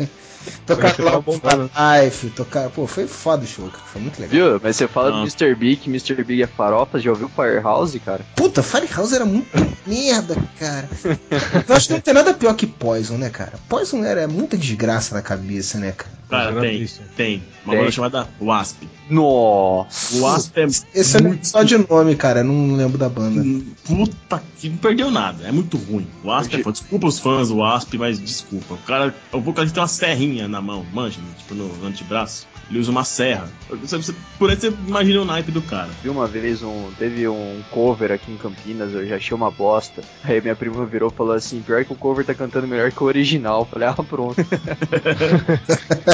Tocar 0.67 0.95
bombando. 1.23 1.71
Life, 2.05 2.31
tocar. 2.31 2.69
Pô, 2.71 2.87
foi 2.87 3.07
foda 3.07 3.45
o 3.45 3.47
show, 3.47 3.67
cara. 3.69 3.85
Foi 3.93 4.01
muito 4.01 4.21
legal. 4.21 4.51
Viu? 4.51 4.61
Mas 4.63 4.77
você 4.77 4.89
fala 4.89 5.11
Não. 5.11 5.17
do 5.19 5.23
Mr. 5.23 5.55
Big, 5.55 5.77
que 5.77 5.89
Mr. 5.91 6.23
Big 6.25 6.43
é 6.43 6.47
farofa, 6.47 6.99
já 6.99 7.11
ouviu 7.11 7.29
Firehouse, 7.29 7.99
cara? 8.01 8.25
Puta, 8.37 8.63
Firehouse 8.63 9.15
era 9.15 9.25
muito 9.25 9.49
merda, 9.87 10.37
cara. 10.59 10.89
Eu 11.69 11.75
acho 11.75 11.87
que 11.89 11.93
não 11.95 12.01
tem 12.01 12.15
nada 12.15 12.35
pior 12.35 12.55
que 12.55 12.67
Poison, 12.67 13.17
né, 13.17 13.31
cara? 13.31 13.53
Poison 13.69 14.05
era 14.05 14.29
muita 14.29 14.57
desgraça 14.57 15.15
na 15.15 15.23
cabeça, 15.23 15.79
né, 15.79 15.93
cara? 15.93 16.19
Cara, 16.29 16.61
tem, 16.61 16.77
triste. 16.77 17.01
tem. 17.17 17.43
Uma 17.65 17.73
Tem. 17.73 17.81
banda 17.81 17.93
chamada 17.93 18.29
Wasp. 18.41 18.77
Nossa! 19.09 20.17
O 20.17 20.21
Wasp 20.21 20.59
é 20.59 20.65
Esse 20.95 21.17
é 21.17 21.39
só 21.43 21.63
de 21.63 21.79
nome, 21.79 22.15
cara. 22.17 22.45
Não 22.45 22.77
lembro 22.77 22.99
da 22.99 23.09
banda. 23.09 23.43
Puta 23.85 24.43
que 24.59 24.69
não 24.69 24.77
perdeu 24.77 25.11
nada, 25.11 25.47
é 25.49 25.53
muito 25.53 25.79
ruim. 25.79 26.07
O 26.23 26.29
Wasp 26.29 26.55
é 26.55 26.63
foda. 26.63 26.73
Desculpa 26.73 27.07
os 27.07 27.19
fãs 27.19 27.49
do 27.49 27.57
Wasp, 27.57 27.95
mas 27.97 28.21
desculpa. 28.21 28.75
O 28.75 28.79
cara, 28.79 29.15
o 29.33 29.41
vocalista 29.41 29.75
tem 29.75 29.83
uma 29.83 29.89
serrinha 29.89 30.38
na 30.47 30.61
mão, 30.61 30.87
manja, 30.93 31.19
tipo 31.39 31.55
no, 31.55 31.87
antebraço. 31.87 32.47
Ele 32.71 32.79
usa 32.79 32.91
uma 32.91 33.03
serra. 33.03 33.49
Você- 33.71 33.97
você- 33.97 34.15
por 34.39 34.51
aí 34.51 34.57
você 34.57 34.69
imagina 34.87 35.23
o 35.23 35.25
naipe 35.25 35.51
do 35.51 35.63
cara. 35.63 35.89
Vi 36.03 36.11
uma 36.11 36.27
vez 36.27 36.63
um. 36.63 36.91
Teve 36.99 37.27
um 37.27 37.63
cover 37.71 38.13
aqui 38.13 38.31
em 38.31 38.37
Campinas, 38.37 38.93
eu 38.93 39.07
já 39.07 39.17
achei 39.17 39.35
uma 39.35 39.51
bosta. 39.51 40.03
Aí 40.23 40.39
minha 40.43 40.55
prima 40.55 40.85
virou 40.85 41.11
e 41.11 41.17
falou 41.17 41.33
assim: 41.33 41.63
pior 41.63 41.83
que 41.85 41.93
o 41.95 41.97
cover 41.97 42.27
tá 42.27 42.35
cantando 42.35 42.69
melhor 42.69 42.93
que 42.93 43.03
o 43.03 43.07
original. 43.07 43.61
Eu 43.61 43.65
falei, 43.65 43.89
ah, 43.89 43.95
pronto. 43.95 44.37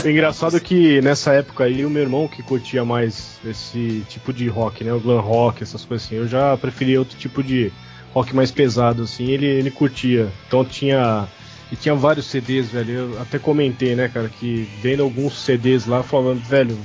O 0.04 0.08
engraçado 0.08 0.56
é 0.56 0.60
que 0.60 1.00
nessa 1.02 1.32
época 1.32 1.64
aí 1.64 1.84
o 1.84 1.90
meu 1.90 2.02
irmão 2.02 2.28
que 2.28 2.42
curtia 2.42 2.84
mais 2.84 3.38
esse 3.44 4.04
tipo 4.08 4.32
de 4.32 4.46
rock, 4.48 4.84
né? 4.84 4.92
O 4.92 5.00
glam 5.00 5.20
rock, 5.20 5.62
essas 5.62 5.84
coisas 5.84 6.06
assim. 6.06 6.16
Eu 6.16 6.28
já 6.28 6.56
preferia 6.56 7.00
outro 7.00 7.18
tipo 7.18 7.42
de 7.42 7.72
rock 8.12 8.34
mais 8.34 8.52
pesado, 8.52 9.02
assim. 9.02 9.26
Ele, 9.26 9.46
ele 9.46 9.70
curtia. 9.72 10.30
Então 10.46 10.64
tinha. 10.64 11.26
E 11.74 11.76
tinha 11.76 11.94
vários 11.96 12.26
CDs, 12.26 12.70
velho. 12.70 12.92
Eu 12.92 13.20
até 13.20 13.36
comentei, 13.36 13.96
né, 13.96 14.08
cara, 14.08 14.28
que 14.28 14.68
vendo 14.80 15.02
alguns 15.02 15.36
CDs 15.44 15.86
lá 15.86 16.04
falando, 16.04 16.40
velho, 16.44 16.78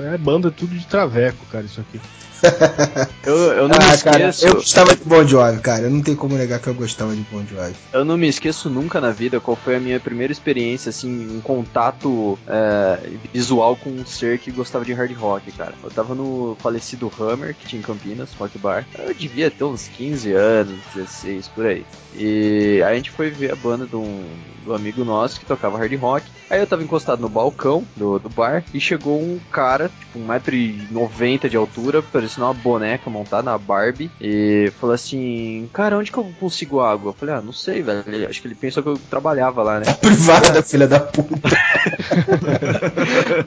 é 0.00 0.16
banda 0.16 0.50
tudo 0.50 0.74
de 0.74 0.86
traveco, 0.86 1.44
cara, 1.52 1.66
isso 1.66 1.78
aqui. 1.78 2.00
Eu, 3.26 3.36
eu 3.52 3.68
não 3.68 3.78
me 3.78 3.84
Ah, 3.84 3.96
cara, 3.96 4.28
esqueço. 4.28 4.46
eu 4.46 4.54
gostava 4.56 4.94
de 4.94 5.02
Bon 5.04 5.26
Jovi, 5.26 5.58
cara. 5.60 5.88
Não 5.88 6.02
tem 6.02 6.14
como 6.14 6.36
negar 6.36 6.60
que 6.60 6.66
eu 6.68 6.74
gostava 6.74 7.14
de 7.14 7.22
Bon 7.32 7.42
Jovi. 7.46 7.74
Eu 7.92 8.04
não 8.04 8.18
me 8.18 8.28
esqueço 8.28 8.68
nunca 8.68 9.00
na 9.00 9.10
vida 9.12 9.40
qual 9.40 9.56
foi 9.56 9.76
a 9.76 9.80
minha 9.80 9.98
primeira 9.98 10.30
experiência, 10.30 10.90
assim, 10.90 11.34
um 11.34 11.40
contato 11.40 12.38
é, 12.46 12.98
visual 13.32 13.76
com 13.76 13.88
um 13.88 14.04
ser 14.04 14.38
que 14.38 14.50
gostava 14.50 14.84
de 14.84 14.92
hard 14.92 15.10
rock, 15.16 15.50
cara. 15.52 15.72
Eu 15.82 15.90
tava 15.90 16.14
no 16.14 16.54
falecido 16.60 17.10
Hammer, 17.18 17.54
que 17.54 17.66
tinha 17.66 17.80
em 17.80 17.82
Campinas, 17.82 18.34
Rock 18.38 18.58
Bar. 18.58 18.86
Eu 18.98 19.14
devia 19.14 19.50
ter 19.50 19.64
uns 19.64 19.88
15 19.88 20.32
anos, 20.32 20.78
16, 20.94 21.48
por 21.48 21.64
aí. 21.64 21.86
E 22.14 22.82
a 22.86 22.94
gente 22.94 23.10
foi 23.10 23.30
ver 23.30 23.52
a 23.52 23.56
banda 23.56 23.86
de 23.86 23.96
um, 23.96 24.22
do 24.66 24.74
amigo 24.74 25.02
nosso 25.02 25.40
que 25.40 25.46
tocava 25.46 25.78
hard 25.78 25.94
rock. 25.98 26.26
Aí 26.50 26.60
eu 26.60 26.66
tava 26.66 26.82
encostado 26.82 27.20
no 27.20 27.28
balcão 27.28 27.84
do, 27.96 28.18
do 28.18 28.28
bar 28.28 28.62
e 28.72 28.78
chegou 28.78 29.18
um 29.18 29.40
cara, 29.50 29.88
tipo, 29.88 30.18
1,90m 30.20 31.48
de 31.48 31.56
altura, 31.56 32.02
parecendo 32.34 32.46
uma 32.46 32.54
boneca 32.54 33.08
montada 33.10 33.42
na 33.42 33.56
Barbie, 33.58 34.10
e 34.20 34.72
falou 34.80 34.94
assim: 34.94 35.68
Cara, 35.72 35.96
onde 35.98 36.10
que 36.10 36.18
eu 36.18 36.24
consigo 36.38 36.80
água? 36.80 37.10
Eu 37.10 37.14
falei: 37.14 37.34
Ah, 37.34 37.40
não 37.40 37.52
sei, 37.52 37.82
velho. 37.82 38.04
Ele- 38.06 38.26
Acho 38.26 38.40
que 38.40 38.48
ele 38.48 38.54
pensou 38.54 38.82
que 38.82 38.88
eu 38.88 38.98
trabalhava 39.10 39.62
lá, 39.62 39.80
né? 39.80 39.86
Privada, 40.00 40.62
filha 40.62 40.86
da 40.86 41.00
puta. 41.00 41.48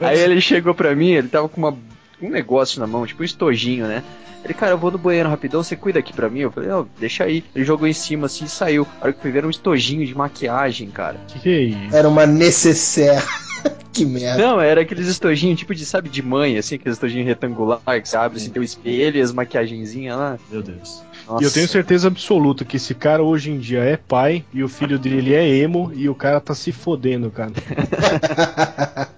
Aí 0.00 0.18
ele 0.20 0.40
chegou 0.40 0.74
pra 0.74 0.94
mim, 0.94 1.10
ele 1.10 1.28
tava 1.28 1.48
com 1.48 1.60
uma, 1.60 1.76
um 2.20 2.30
negócio 2.30 2.80
na 2.80 2.86
mão, 2.86 3.06
tipo 3.06 3.22
um 3.22 3.24
estojinho, 3.24 3.86
né? 3.86 4.02
Ele, 4.44 4.54
cara, 4.54 4.72
eu 4.72 4.78
vou 4.78 4.90
no 4.90 4.98
banheiro 4.98 5.28
rapidão, 5.28 5.62
você 5.62 5.74
cuida 5.74 5.98
aqui 5.98 6.12
pra 6.12 6.30
mim? 6.30 6.40
Eu 6.40 6.52
falei, 6.52 6.68
não, 6.68 6.88
deixa 6.98 7.24
aí. 7.24 7.44
Ele 7.54 7.64
jogou 7.64 7.88
em 7.88 7.92
cima 7.92 8.26
assim 8.26 8.44
e 8.44 8.48
saiu. 8.48 8.86
A 9.00 9.04
hora 9.04 9.12
que 9.12 9.20
fui 9.20 9.30
ver 9.30 9.38
era 9.38 9.46
um 9.46 9.50
estojinho 9.50 10.06
de 10.06 10.14
maquiagem, 10.14 10.88
cara. 10.90 11.18
Que 11.26 11.40
que 11.40 11.48
é 11.48 11.60
isso? 11.62 11.96
Era 11.96 12.08
uma 12.08 12.24
necessaire. 12.24 13.22
que 13.92 14.04
merda. 14.04 14.40
Não, 14.40 14.60
era 14.60 14.82
aqueles 14.82 15.08
estojinhos 15.08 15.58
tipo 15.58 15.74
de, 15.74 15.84
sabe, 15.84 16.08
de 16.08 16.22
mãe, 16.22 16.56
assim, 16.56 16.76
aqueles 16.76 16.96
estojinhos 16.96 17.26
retangular 17.26 17.80
que 18.00 18.08
você 18.08 18.16
abre, 18.16 18.38
assim, 18.38 18.50
tem 18.50 18.62
o 18.62 18.64
espelho 18.64 19.18
e 19.18 19.20
as 19.20 19.32
maquiagenzinhas 19.32 20.16
lá. 20.16 20.38
Meu 20.50 20.62
Deus. 20.62 21.02
Nossa. 21.28 21.42
E 21.42 21.46
eu 21.46 21.52
tenho 21.52 21.68
certeza 21.68 22.08
absoluta 22.08 22.64
que 22.64 22.76
esse 22.78 22.94
cara 22.94 23.22
hoje 23.22 23.50
em 23.50 23.58
dia 23.58 23.80
é 23.80 23.98
pai 23.98 24.42
e 24.52 24.64
o 24.64 24.68
filho 24.68 24.98
dele 24.98 25.34
é 25.34 25.46
emo 25.46 25.92
e 25.94 26.08
o 26.08 26.14
cara 26.14 26.40
tá 26.40 26.54
se 26.54 26.72
fodendo, 26.72 27.30
cara. 27.30 27.52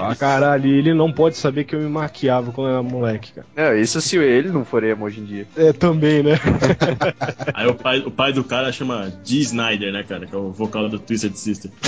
ah, 0.00 0.16
caralho, 0.16 0.68
ele 0.68 0.92
não 0.92 1.12
pode 1.12 1.36
saber 1.36 1.62
que 1.62 1.76
eu 1.76 1.80
me 1.80 1.88
maquiava 1.88 2.50
quando 2.50 2.70
era 2.70 2.82
moleque, 2.82 3.32
cara. 3.32 3.46
Não, 3.54 3.76
isso 3.76 4.00
se 4.00 4.16
ele 4.16 4.48
não 4.48 4.64
for 4.64 4.82
emo 4.82 5.04
hoje 5.04 5.20
em 5.20 5.24
dia. 5.24 5.46
É, 5.56 5.72
também, 5.72 6.24
né? 6.24 6.40
Aí 7.54 7.68
o 7.68 7.74
pai, 7.74 8.00
o 8.00 8.10
pai 8.10 8.32
do 8.32 8.42
cara 8.42 8.72
chama 8.72 9.12
Dee 9.24 9.42
Snyder, 9.42 9.92
né, 9.92 10.02
cara? 10.02 10.26
Que 10.26 10.34
é 10.34 10.38
o 10.38 10.50
vocal 10.50 10.88
do 10.88 10.98
Twisted 10.98 11.36
Sister. 11.36 11.70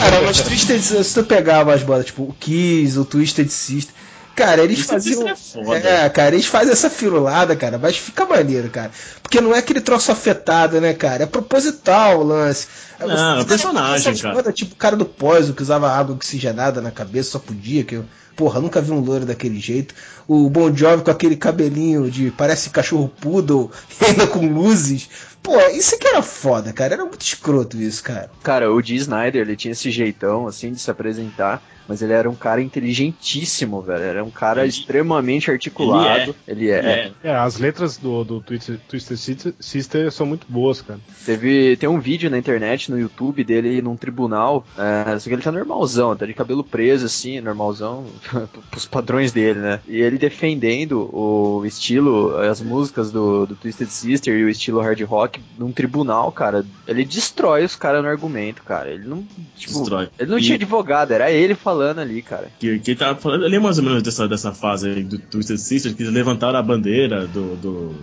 Cara, 0.00 0.22
mas 0.22 0.40
Twisted 0.40 0.80
se 0.80 1.14
tu 1.14 1.22
pegava 1.24 1.74
as 1.74 1.82
bandas, 1.82 2.06
tipo 2.06 2.22
o 2.22 2.34
Kiss, 2.40 2.98
o 2.98 3.04
Twisted 3.04 3.48
Sister. 3.48 3.94
Cara, 4.34 4.62
eles 4.62 4.86
Twisted 4.86 4.94
faziam. 4.94 5.36
Sister 5.36 5.60
é 5.60 5.64
foda. 5.64 5.88
É, 5.88 6.08
cara, 6.08 6.34
eles 6.34 6.46
fazem 6.46 6.72
essa 6.72 6.88
firulada, 6.88 7.54
cara, 7.56 7.78
mas 7.78 7.96
fica 7.96 8.24
maneiro, 8.24 8.70
cara. 8.70 8.90
Porque 9.22 9.40
não 9.40 9.54
é 9.54 9.58
aquele 9.58 9.80
troço 9.80 10.10
afetado, 10.10 10.80
né, 10.80 10.94
cara? 10.94 11.24
É 11.24 11.26
proposital 11.26 12.20
o 12.20 12.22
lance. 12.22 12.66
Não, 12.98 13.40
é 13.40 13.44
personagem, 13.44 14.16
cara. 14.16 14.34
bandas, 14.34 14.54
tipo 14.54 14.74
o 14.74 14.76
cara 14.76 14.96
do 14.96 15.04
Poison 15.04 15.52
que 15.52 15.62
usava 15.62 15.90
água 15.90 16.14
oxigenada 16.14 16.80
na 16.80 16.90
cabeça, 16.90 17.30
só 17.32 17.38
podia, 17.38 17.84
que 17.84 17.96
eu. 17.96 18.04
Porra, 18.40 18.58
nunca 18.58 18.80
vi 18.80 18.90
um 18.90 19.00
loiro 19.00 19.26
daquele 19.26 19.60
jeito. 19.60 19.94
O 20.26 20.48
Bon 20.48 20.74
Jovi 20.74 21.04
com 21.04 21.10
aquele 21.10 21.36
cabelinho 21.36 22.10
de 22.10 22.30
parece 22.30 22.70
cachorro 22.70 23.06
poodle, 23.20 23.70
ainda 24.00 24.26
com 24.26 24.46
luzes. 24.50 25.10
Pô, 25.42 25.58
isso 25.68 25.94
aqui 25.94 26.06
era 26.06 26.22
foda, 26.22 26.72
cara. 26.72 26.94
Era 26.94 27.04
muito 27.04 27.20
escroto 27.20 27.76
isso, 27.76 28.02
cara. 28.02 28.30
Cara, 28.42 28.72
o 28.72 28.80
Dee 28.80 28.96
Snyder, 28.96 29.42
ele 29.42 29.56
tinha 29.56 29.72
esse 29.72 29.90
jeitão, 29.90 30.46
assim, 30.46 30.72
de 30.72 30.78
se 30.78 30.90
apresentar, 30.90 31.62
mas 31.88 32.00
ele 32.02 32.12
era 32.12 32.28
um 32.30 32.34
cara 32.34 32.60
inteligentíssimo, 32.62 33.80
velho. 33.80 34.02
Era 34.04 34.22
um 34.24 34.30
cara 34.30 34.60
Ele- 34.62 34.68
extremamente 34.68 35.50
articulado. 35.50 36.34
Ele 36.46 36.70
é. 36.70 37.12
É. 37.24 37.30
É, 37.30 37.34
as 37.36 37.56
letras 37.58 37.96
do, 37.96 38.22
do 38.22 38.40
Twisted 38.42 38.80
Sister- 39.16 39.54
Sister 39.58 40.12
são 40.12 40.26
muito 40.26 40.46
boas, 40.48 40.82
cara. 40.82 41.00
Teve, 41.24 41.74
tem 41.78 41.88
um 41.88 41.98
vídeo 42.00 42.30
na 42.30 42.38
internet, 42.38 42.90
no 42.90 42.98
YouTube, 42.98 43.42
dele 43.42 43.80
num 43.80 43.96
tribunal, 43.96 44.64
é, 44.78 45.18
só 45.18 45.28
que 45.28 45.34
ele 45.34 45.42
tá 45.42 45.50
normalzão, 45.50 46.14
tá 46.14 46.26
de 46.26 46.34
cabelo 46.34 46.62
preso, 46.62 47.06
assim, 47.06 47.40
normalzão, 47.40 48.04
pros 48.70 48.86
padrões 48.86 49.32
dele, 49.32 49.58
né? 49.60 49.80
E 49.88 50.00
ele 50.00 50.18
defendendo 50.18 51.08
o 51.14 51.64
estilo, 51.64 52.36
as 52.38 52.60
músicas 52.60 53.10
do, 53.10 53.46
do 53.46 53.54
Twisted 53.54 53.88
Sister 53.88 54.34
e 54.38 54.44
o 54.44 54.48
estilo 54.48 54.80
hard 54.80 55.00
rock 55.02 55.40
num 55.58 55.72
tribunal, 55.72 56.30
cara. 56.32 56.64
Ele 56.86 57.04
destrói 57.04 57.64
os 57.64 57.76
caras 57.76 58.02
no 58.02 58.08
argumento, 58.08 58.62
cara. 58.62 58.90
Ele 58.90 59.06
não, 59.06 59.24
tipo, 59.56 59.78
Destrói. 59.78 60.08
ele 60.18 60.30
não 60.30 60.38
E- 60.38 60.42
tinha 60.42 60.56
advogado, 60.56 61.12
era 61.12 61.30
ele 61.30 61.54
falando 61.54 61.98
ali, 62.00 62.22
cara. 62.22 62.50
Que, 62.58 62.78
que 62.78 62.94
tava 62.94 63.18
falando 63.20 63.44
ali 63.44 63.58
mais 63.58 63.78
ou 63.78 63.84
menos 63.84 64.02
dessa, 64.02 64.26
dessa 64.28 64.52
fase 64.52 64.88
aí 64.88 65.02
do 65.02 65.18
Twisted 65.18 65.58
Sister, 65.58 65.94
que 65.94 66.02
eles 66.02 66.12
levantaram 66.12 66.58
a 66.58 66.62
bandeira 66.62 67.26
do, 67.26 67.56
do, 67.56 67.94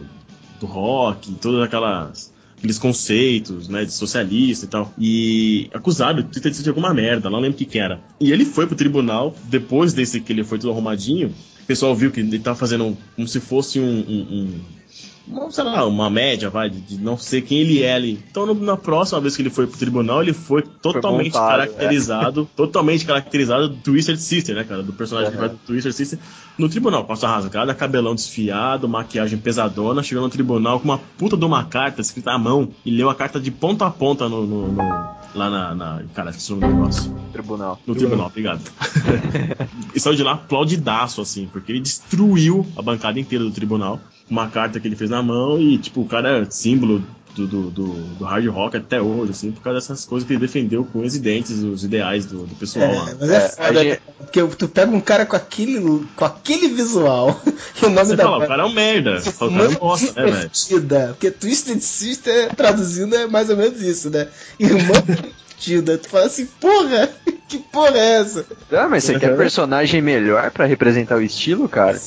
do 0.60 0.66
rock, 0.66 1.32
todas 1.36 1.62
aquelas 1.64 2.34
aqueles 2.58 2.80
conceitos, 2.80 3.68
né, 3.70 3.86
de 3.86 3.94
socialista 3.94 4.66
e 4.66 4.68
tal, 4.68 4.94
e 4.98 5.70
acusaram 5.74 6.20
o 6.20 6.24
Twisted 6.24 6.54
Sister 6.54 6.64
de 6.64 6.70
alguma 6.70 6.94
merda, 6.94 7.30
não 7.30 7.40
lembro 7.40 7.56
o 7.56 7.58
que 7.58 7.66
que 7.66 7.80
era. 7.80 8.02
E 8.20 8.32
ele 8.32 8.46
foi 8.46 8.66
pro 8.66 8.76
tribunal, 8.76 9.36
depois 9.44 9.94
desse 9.94 10.20
que 10.20 10.34
ele 10.34 10.44
foi 10.44 10.58
tudo 10.58 10.72
arrumadinho, 10.72 11.34
pessoal 11.68 11.96
viu 11.96 12.12
que 12.12 12.20
ele 12.22 12.40
tava 12.40 12.58
fazendo 12.58 12.98
como 13.16 13.28
se 13.28 13.40
fosse 13.40 13.80
um, 13.80 13.84
um- 13.86 14.52
um- 15.30 15.52
sei 15.52 15.64
lá, 15.66 15.86
uma 15.86 16.10
média, 16.10 16.50
vai, 16.50 16.70
de, 16.70 16.80
de 16.80 16.98
não 16.98 17.18
sei 17.18 17.42
quem 17.42 17.58
ele 17.60 17.84
é 17.84 17.94
ali. 17.94 18.24
Então, 18.32 18.46
no- 18.46 18.54
na 18.54 18.78
próxima 18.78 19.20
vez 19.20 19.36
que 19.36 19.42
ele 19.42 19.50
foi 19.50 19.68
pro 19.68 19.78
tribunal, 19.78 20.22
ele 20.24 20.32
foi 20.32 20.62
totalmente 20.62 21.34
montado, 21.34 21.50
caracterizado, 21.50 22.50
totalmente 22.56 23.06
caracterizado 23.06 23.68
do 23.68 23.76
Twisted 23.76 24.18
Sister, 24.18 24.56
né, 24.56 24.64
cara? 24.64 24.82
Do 24.82 24.94
personagem 24.94 25.32
que 25.32 25.36
Uhum. 25.36 25.42
vai 25.42 25.50
do 25.50 25.58
Twisted 25.68 25.92
Sister 25.94 26.18
no 26.58 26.70
tribunal, 26.70 27.04
com 27.04 27.12
a 27.12 27.16
sua 27.18 27.30
rasgada, 27.30 27.74
cabelão 27.76 28.16
desfiado, 28.16 28.88
maquiagem 28.88 29.38
pesadona, 29.38 30.02
chegou 30.02 30.24
no 30.24 30.30
tribunal 30.30 30.80
com 30.80 30.86
uma 30.86 30.98
puta 31.18 31.36
de 31.36 31.44
uma 31.44 31.66
carta 31.66 32.00
escrita 32.00 32.32
à 32.32 32.38
mão 32.38 32.70
e 32.86 32.92
leu 32.92 33.10
a 33.10 33.16
carta 33.16 33.38
de 33.38 33.52
ponta 33.52 33.86
a 33.86 33.92
ponta 33.92 34.30
no. 34.30 34.48
no- 34.48 34.72
no- 34.72 35.18
lá 35.38 35.50
na, 35.50 35.76
na. 35.76 36.04
Cara, 36.14 36.32
esqueci 36.32 36.52
o 36.52 36.56
nome 36.56 36.74
do 36.74 36.80
negócio. 36.80 37.16
Tribunal. 37.32 37.80
No 37.86 37.96
tribunal, 37.96 38.28
obrigado. 38.28 38.62
e 39.94 40.00
saiu 40.00 40.16
de 40.16 40.24
lá 40.24 40.34
aplaudidaço, 40.34 41.22
assim, 41.22 41.48
porque 41.52 41.72
ele 41.72 41.80
destruiu 41.80 42.66
a 42.76 42.82
bancada 42.82 43.20
inteira 43.20 43.44
do 43.44 43.52
tribunal. 43.52 44.00
Uma 44.30 44.48
carta 44.50 44.80
que 44.80 44.88
ele 44.88 44.96
fez 44.96 45.10
na 45.10 45.24
mão 45.24 45.60
e, 45.60 45.78
tipo, 45.78 46.02
o 46.02 46.06
cara 46.06 46.40
é 46.40 46.46
símbolo 46.50 47.02
do, 47.38 47.48
do, 47.48 47.70
do, 47.72 47.88
do 48.16 48.26
hard 48.26 48.46
rock 48.48 48.76
até 48.78 49.02
hoje, 49.02 49.32
assim, 49.32 49.52
por 49.52 49.62
causa 49.62 49.80
dessas 49.80 50.04
coisas 50.06 50.28
que 50.28 50.34
ele 50.34 50.40
defendeu 50.42 50.84
com 50.84 51.00
os 51.00 51.18
dentes, 51.18 51.60
os 51.64 51.84
ideais 51.84 52.26
do, 52.26 52.46
do 52.46 52.56
pessoal 52.56 52.92
lá. 52.94 53.10
É, 53.12 53.16
mas 53.20 53.30
é, 53.30 53.36
É, 53.36 53.50
foda, 53.50 53.68
a 53.70 53.72
né? 53.72 53.84
gente- 53.92 54.02
Porque 54.18 54.44
tu 54.58 54.68
pega 54.68 54.92
um 54.92 55.00
cara 55.00 55.26
com 55.26 55.36
aquele, 55.36 56.06
com 56.16 56.26
aquele 56.26 56.68
visual 56.70 57.40
e 57.82 57.86
o 57.86 57.90
nome 57.90 58.08
Você 58.08 58.16
da 58.16 58.24
fala, 58.24 58.44
o 58.44 58.48
cara 58.48 58.64
é 58.64 58.66
um 58.66 58.74
merda. 58.74 59.22
O 59.40 59.50
cara 59.50 59.64
é 59.64 59.68
um 59.70 59.74
bosta, 59.76 60.26
né, 60.26 60.32
velho? 60.32 60.50
Porque 61.10 61.32
Twisted 61.32 61.80
Sister, 61.82 62.54
traduzindo, 62.56 63.16
é 63.16 63.28
mais 63.28 63.50
ou 63.50 63.58
menos 63.58 63.82
isso, 63.82 64.10
né? 64.10 64.28
Irmã 64.60 64.94
divertida. 65.60 65.98
Tu 65.98 66.10
fala 66.10 66.26
assim, 66.26 66.46
porra, 66.60 67.10
Que 67.48 67.60
porra 67.60 67.98
é 67.98 68.20
essa? 68.20 68.46
Ah, 68.74 68.88
mas 68.90 69.06
você 69.06 69.18
quer 69.18 69.38
personagem 69.38 70.02
melhor 70.02 70.52
pra 70.52 70.66
representar 70.66 71.16
o 71.16 71.22
estilo, 71.22 71.70
cara? 71.70 71.98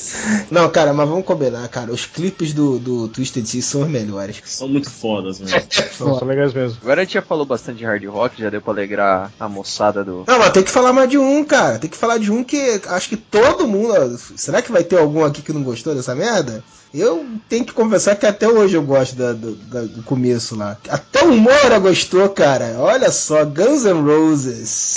Não, 0.51 0.69
cara, 0.69 0.93
mas 0.93 1.09
vamos 1.09 1.25
combinar, 1.25 1.67
cara. 1.69 1.91
Os 1.91 2.05
clipes 2.05 2.53
do, 2.53 2.77
do 2.77 3.07
Twisted 3.07 3.43
Tea 3.49 3.61
são 3.61 3.81
os 3.81 3.87
melhores. 3.87 4.39
São 4.45 4.67
muito 4.67 4.91
fodas, 4.91 5.39
velho. 5.39 5.51
Não, 5.99 6.19
são 6.19 6.27
legais 6.27 6.53
mesmo. 6.53 6.77
Agora 6.83 7.01
a 7.01 7.03
gente 7.03 7.15
já 7.15 7.23
falou 7.23 7.43
bastante 7.43 7.79
de 7.79 7.85
hard 7.85 8.03
rock, 8.05 8.39
já 8.39 8.51
deu 8.51 8.61
pra 8.61 8.71
alegrar 8.71 9.31
a 9.39 9.49
moçada 9.49 10.03
do. 10.03 10.23
Não, 10.27 10.37
mas 10.37 10.51
tem 10.51 10.61
que 10.61 10.69
falar 10.69 10.93
mais 10.93 11.09
de 11.09 11.17
um, 11.17 11.43
cara. 11.43 11.79
Tem 11.79 11.89
que 11.89 11.97
falar 11.97 12.19
de 12.19 12.31
um 12.31 12.43
que 12.43 12.79
acho 12.87 13.09
que 13.09 13.17
todo 13.17 13.67
mundo. 13.67 14.19
Será 14.35 14.61
que 14.61 14.71
vai 14.71 14.83
ter 14.83 14.99
algum 14.99 15.25
aqui 15.25 15.41
que 15.41 15.51
não 15.53 15.63
gostou 15.63 15.95
dessa 15.95 16.13
merda? 16.13 16.63
Eu 16.93 17.25
tenho 17.47 17.63
que 17.65 17.71
confessar 17.73 18.15
que 18.17 18.25
até 18.27 18.47
hoje 18.47 18.75
eu 18.75 18.83
gosto 18.83 19.15
da- 19.15 19.31
do, 19.33 19.55
da- 19.55 19.81
do 19.83 20.03
começo 20.03 20.55
lá. 20.57 20.77
Até 20.89 21.23
o 21.23 21.31
Moura 21.35 21.79
gostou, 21.79 22.27
cara. 22.29 22.75
Olha 22.77 23.09
só, 23.09 23.45
Guns 23.45 23.85
N' 23.85 24.01
Roses. 24.03 24.95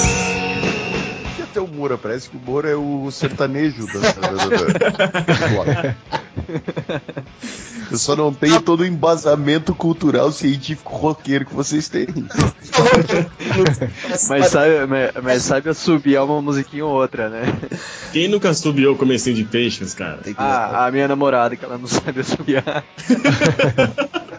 E 1.39 1.43
até 1.43 1.61
o 1.61 1.67
Moura, 1.67 1.97
parece 1.99 2.29
que 2.31 2.37
o 2.37 2.41
Moura 2.41 2.69
é 2.71 2.75
o 2.77 3.11
sertanejo 3.11 3.87
da. 3.87 3.95
Eu 7.91 7.99
só 7.99 8.17
não 8.17 8.33
tenho 8.33 8.61
todo 8.61 8.81
o 8.81 8.87
embasamento 8.87 9.75
cultural 9.75 10.33
científico 10.33 10.97
roqueiro 10.97 11.45
que 11.47 11.55
vocês 11.55 11.89
têm. 11.89 12.07
Mas 14.29 14.49
sabe, 14.49 14.71
mas, 15.23 15.43
sabe 15.43 15.69
assobiar 15.71 16.25
uma 16.25 16.41
musiquinha 16.43 16.85
ou 16.85 16.93
outra, 16.93 17.29
né? 17.29 17.43
Quem 18.13 18.27
nunca 18.29 18.53
subiu 18.55 18.93
o 18.93 18.97
comecinho 18.97 19.37
de 19.37 19.45
Patience, 19.45 19.95
cara? 19.95 20.17
Tem 20.19 20.35
que- 20.35 20.41
A, 20.43 20.87
a 20.87 20.91
minha 20.91 21.07
namorada, 21.07 21.55
que 21.57 21.65
ela 21.65 21.79
não 21.79 21.87
sabe 21.87 22.21
assobiar. 22.21 22.85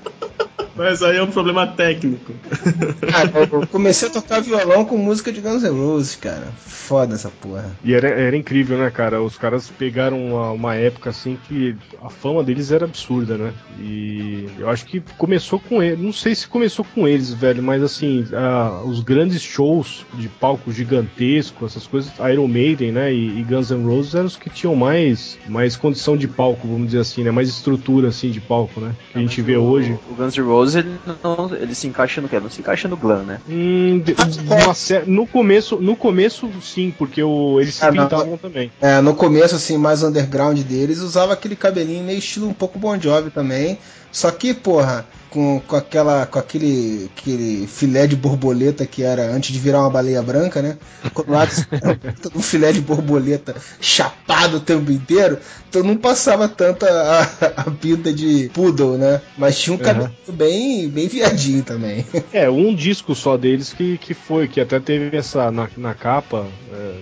Mas 0.76 1.02
aí 1.02 1.18
é 1.18 1.24
um 1.24 1.32
problema 1.32 1.66
técnico. 1.68 2.34
Cara, 3.10 3.32
eu 3.52 3.68
comecei 3.68 4.08
a 4.08 4.12
tocar 4.12 4.42
violão 4.42 4.84
com 4.86 4.98
música 4.98 5.32
de 5.32 5.40
Guns 5.42 5.64
N' 5.64 5.70
Roses, 5.70 6.16
cara. 6.16 6.48
Foda 6.58 7.16
essa 7.16 7.30
porra. 7.30 7.72
E 7.84 7.94
era, 7.94 8.08
era 8.10 8.36
incrível, 8.36 8.78
né, 8.78 8.90
cara? 8.92 9.22
Os 9.22 9.38
caras 9.38 9.70
pegaram 9.70 10.24
uma, 10.34 10.52
uma 10.52 10.76
época 10.76 11.10
assim 11.10 11.38
que 11.48 11.76
a 12.04 12.10
fama 12.10 12.44
deles 12.44 12.72
era 12.72 12.86
absurda, 12.86 13.38
né? 13.38 13.54
E 13.80 14.48
eu 14.60 14.70
acho 14.70 14.86
que 14.86 15.02
começou 15.18 15.60
com 15.60 15.82
eles. 15.82 16.00
Não 16.00 16.14
sei 16.14 16.36
se 16.36 16.48
começou 16.48 16.86
com 16.94 17.08
eles, 17.08 17.34
velho, 17.34 17.64
mas 17.64 17.82
assim, 17.82 18.26
a- 18.34 18.82
os 18.86 19.00
grandes 19.02 19.42
shows 19.42 20.06
de 20.16 20.28
palco 20.28 20.72
gigantesco, 20.72 21.66
essas 21.66 21.88
coisas, 21.88 22.12
Iron 22.32 22.48
Maiden, 22.48 22.92
né? 22.92 23.14
E, 23.14 23.40
e 23.40 23.44
Guns 23.44 23.72
N' 23.72 23.86
Roses 23.86 24.16
eram 24.16 24.26
os 24.26 24.36
que 24.36 24.50
tinham 24.50 24.76
mais, 24.76 25.38
mais 25.48 25.76
condição 25.76 26.18
de 26.18 26.28
palco, 26.28 26.68
vamos 26.68 26.88
dizer 26.88 27.00
assim, 27.00 27.24
né? 27.24 27.32
Mais 27.32 27.50
estrutura 27.50 28.10
assim 28.10 28.30
de 28.30 28.42
palco, 28.42 28.80
né? 28.80 28.94
Que 29.12 29.18
a 29.18 29.22
gente 29.22 29.42
vê 29.42 29.56
hoje. 29.58 29.98
O 30.10 30.16
Guns 30.16 30.36
N' 30.38 30.44
Roses, 30.44 30.65
ele, 30.74 30.98
não, 31.24 31.54
ele 31.54 31.76
se 31.76 31.86
encaixa 31.88 32.22
no 32.22 32.30
quê? 32.30 32.40
Não 32.40 32.50
se 32.50 32.62
encaixa 32.62 32.88
no 32.88 32.96
glam, 32.98 33.24
né? 33.24 33.40
Hum, 33.48 34.00
de- 34.00 34.16
uma 34.50 34.74
cer- 34.74 35.06
no 35.06 35.28
começo, 35.28 35.76
no 35.76 35.96
começo 35.96 36.50
sim, 36.62 36.94
porque 36.98 37.22
o, 37.22 37.60
eles 37.62 37.76
se 37.76 37.86
Ah, 37.86 37.92
não. 37.92 38.04
pintavam 38.04 38.38
também. 38.38 38.72
É, 38.82 39.02
no 39.02 39.14
começo, 39.14 39.56
assim, 39.56 39.78
mais 39.78 40.02
underground 40.02 40.58
deles, 40.62 41.00
usava 41.00 41.34
aquele 41.34 41.56
cabelinho 41.56 42.04
meio 42.04 42.18
estilo 42.20 42.48
um 42.48 42.54
pouco 42.54 42.80
Bon 42.80 43.00
Jovi 43.00 43.30
também. 43.30 43.78
Só 44.16 44.32
que, 44.32 44.54
porra, 44.54 45.06
com, 45.30 45.60
com, 45.68 45.76
aquela, 45.76 46.26
com 46.26 46.40
aquele, 46.40 47.12
aquele 47.14 47.68
filé 47.68 48.08
de 48.08 48.16
borboleta 48.16 48.86
que 48.86 49.04
era 49.04 49.30
antes 49.30 49.52
de 49.52 49.60
virar 49.60 49.82
uma 49.82 49.90
baleia 49.90 50.24
branca, 50.24 50.62
né? 50.62 50.78
Com 51.14 51.30
lado 51.30 51.52
um 52.34 52.42
filé 52.42 52.72
de 52.72 52.80
borboleta 52.80 53.54
chapado 53.82 54.56
o 54.56 54.60
tempo 54.62 54.90
inteiro, 54.90 55.38
então 55.68 55.84
não 55.84 55.98
passava 55.98 56.48
tanta 56.48 56.88
a, 56.90 57.24
a 57.64 57.72
pinta 57.72 58.14
de 58.14 58.50
poodle, 58.54 58.98
né? 58.98 59.20
Mas 59.38 59.60
tinha 59.60 59.76
um 59.76 59.78
cabelo 59.78 60.10
bem, 60.30 60.88
bem 60.88 61.10
viadinho 61.10 61.62
também. 61.62 62.06
É, 62.32 62.50
um 62.50 62.74
disco 62.74 63.14
só 63.14 63.36
deles 63.36 63.74
que, 63.74 63.98
que 63.98 64.14
foi, 64.14 64.48
que 64.48 64.62
até 64.62 64.80
teve 64.80 65.18
essa 65.18 65.52
na, 65.52 65.68
na 65.76 65.94
capa, 65.94 66.48
é, 66.72 66.94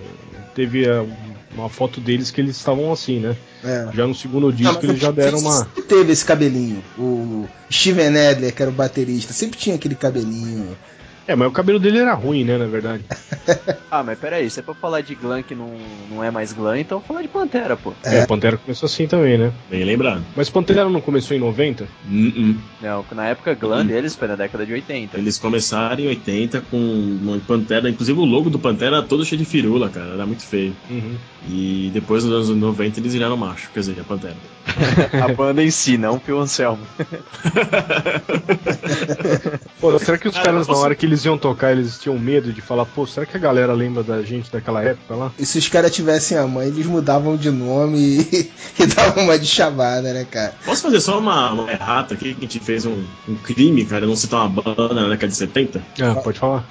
teve 0.52 0.84
é, 0.84 1.06
uma 1.54 1.68
foto 1.68 2.00
deles 2.00 2.30
que 2.30 2.40
eles 2.40 2.56
estavam 2.56 2.92
assim, 2.92 3.20
né? 3.20 3.36
É. 3.62 3.88
Já 3.94 4.06
no 4.06 4.14
segundo 4.14 4.52
disco 4.52 4.74
mas 4.74 4.84
eles 4.84 5.00
já 5.00 5.10
deram 5.10 5.38
sempre 5.38 5.54
uma. 5.54 5.64
Teve 5.88 6.12
esse 6.12 6.24
cabelinho. 6.24 6.82
O 6.98 7.46
Steven 7.70 8.08
Adler, 8.18 8.54
que 8.54 8.62
era 8.62 8.70
o 8.70 8.74
baterista, 8.74 9.32
sempre 9.32 9.58
tinha 9.58 9.76
aquele 9.76 9.94
cabelinho. 9.94 10.76
É, 11.26 11.34
mas 11.34 11.48
o 11.48 11.52
cabelo 11.52 11.78
dele 11.78 11.98
era 11.98 12.14
ruim, 12.14 12.44
né, 12.44 12.58
na 12.58 12.66
verdade. 12.66 13.04
Ah, 13.90 14.02
mas 14.02 14.18
peraí, 14.18 14.50
se 14.50 14.58
é 14.58 14.62
pra 14.62 14.74
falar 14.74 15.02
de 15.02 15.14
glam 15.14 15.40
que 15.40 15.54
não, 15.54 15.70
não 16.10 16.24
é 16.24 16.28
mais 16.28 16.52
glam, 16.52 16.80
então 16.80 16.98
vou 16.98 17.06
falar 17.06 17.22
de 17.22 17.28
Pantera, 17.28 17.76
pô. 17.76 17.92
É, 18.02 18.26
Pantera 18.26 18.56
começou 18.56 18.88
assim 18.88 19.06
também, 19.06 19.38
né? 19.38 19.52
Bem 19.70 19.84
lembrado. 19.84 20.20
Mas 20.34 20.50
Pantera 20.50 20.88
não 20.88 21.00
começou 21.00 21.36
em 21.36 21.38
90? 21.38 21.84
Uh-uh. 21.84 22.56
Não, 22.82 23.04
na 23.12 23.28
época 23.28 23.54
glam 23.54 23.86
deles 23.86 24.16
foi 24.16 24.26
na 24.26 24.34
década 24.34 24.66
de 24.66 24.72
80. 24.72 25.16
Eles 25.16 25.38
começaram 25.38 26.00
em 26.00 26.08
80 26.08 26.62
com 26.62 26.76
uma 26.76 27.38
Pantera, 27.38 27.88
inclusive 27.88 28.18
o 28.18 28.24
logo 28.24 28.50
do 28.50 28.58
Pantera 28.58 28.96
era 28.96 29.06
todo 29.06 29.24
cheio 29.24 29.38
de 29.38 29.44
firula, 29.44 29.88
cara, 29.88 30.14
era 30.14 30.26
muito 30.26 30.42
feio. 30.42 30.74
Uhum. 30.90 31.14
E 31.48 31.92
depois 31.94 32.24
nos 32.24 32.32
anos 32.32 32.48
90 32.48 32.98
eles 32.98 33.12
viraram 33.12 33.36
macho, 33.36 33.70
quer 33.72 33.78
dizer, 33.78 34.00
a 34.00 34.04
Pantera. 34.04 34.34
A 35.22 35.28
banda 35.28 35.62
em 35.62 35.70
si, 35.70 35.98
não 35.98 36.16
o 36.16 36.20
Phil 36.20 36.40
Anselmo. 36.40 36.82
Pô, 39.80 39.96
será 39.98 40.18
que 40.18 40.26
os 40.26 40.34
Cara, 40.34 40.46
caras, 40.46 40.66
na 40.66 40.74
hora 40.74 40.94
que 40.94 41.04
eles 41.06 41.13
iam 41.22 41.36
tocar, 41.36 41.72
eles 41.72 41.98
tinham 41.98 42.18
medo 42.18 42.50
de 42.52 42.62
falar, 42.62 42.86
pô, 42.86 43.06
será 43.06 43.26
que 43.26 43.36
a 43.36 43.40
galera 43.40 43.74
lembra 43.74 44.02
da 44.02 44.22
gente 44.22 44.50
daquela 44.50 44.82
época 44.82 45.14
lá? 45.14 45.32
E 45.38 45.44
se 45.44 45.58
os 45.58 45.68
caras 45.68 45.94
tivessem 45.94 46.38
a 46.38 46.46
mãe, 46.46 46.68
eles 46.68 46.86
mudavam 46.86 47.36
de 47.36 47.50
nome 47.50 47.98
e, 47.98 48.50
e 48.82 48.86
davam 48.86 49.24
uma 49.24 49.38
de 49.38 49.46
chamada, 49.46 50.14
né, 50.14 50.26
cara? 50.30 50.54
Posso 50.64 50.82
fazer 50.82 51.00
só 51.00 51.18
uma, 51.18 51.52
uma 51.52 51.70
errata 51.70 52.14
aqui, 52.14 52.34
que 52.34 52.38
a 52.38 52.48
gente 52.48 52.60
fez 52.60 52.86
um, 52.86 53.04
um 53.28 53.34
crime, 53.36 53.84
cara, 53.84 54.06
não 54.06 54.16
citar 54.16 54.40
uma 54.46 54.62
banda 54.62 54.94
na 54.94 55.08
década 55.08 55.28
de 55.28 55.36
70? 55.36 55.82
Ah, 56.00 56.14
pode 56.14 56.38
falar. 56.38 56.64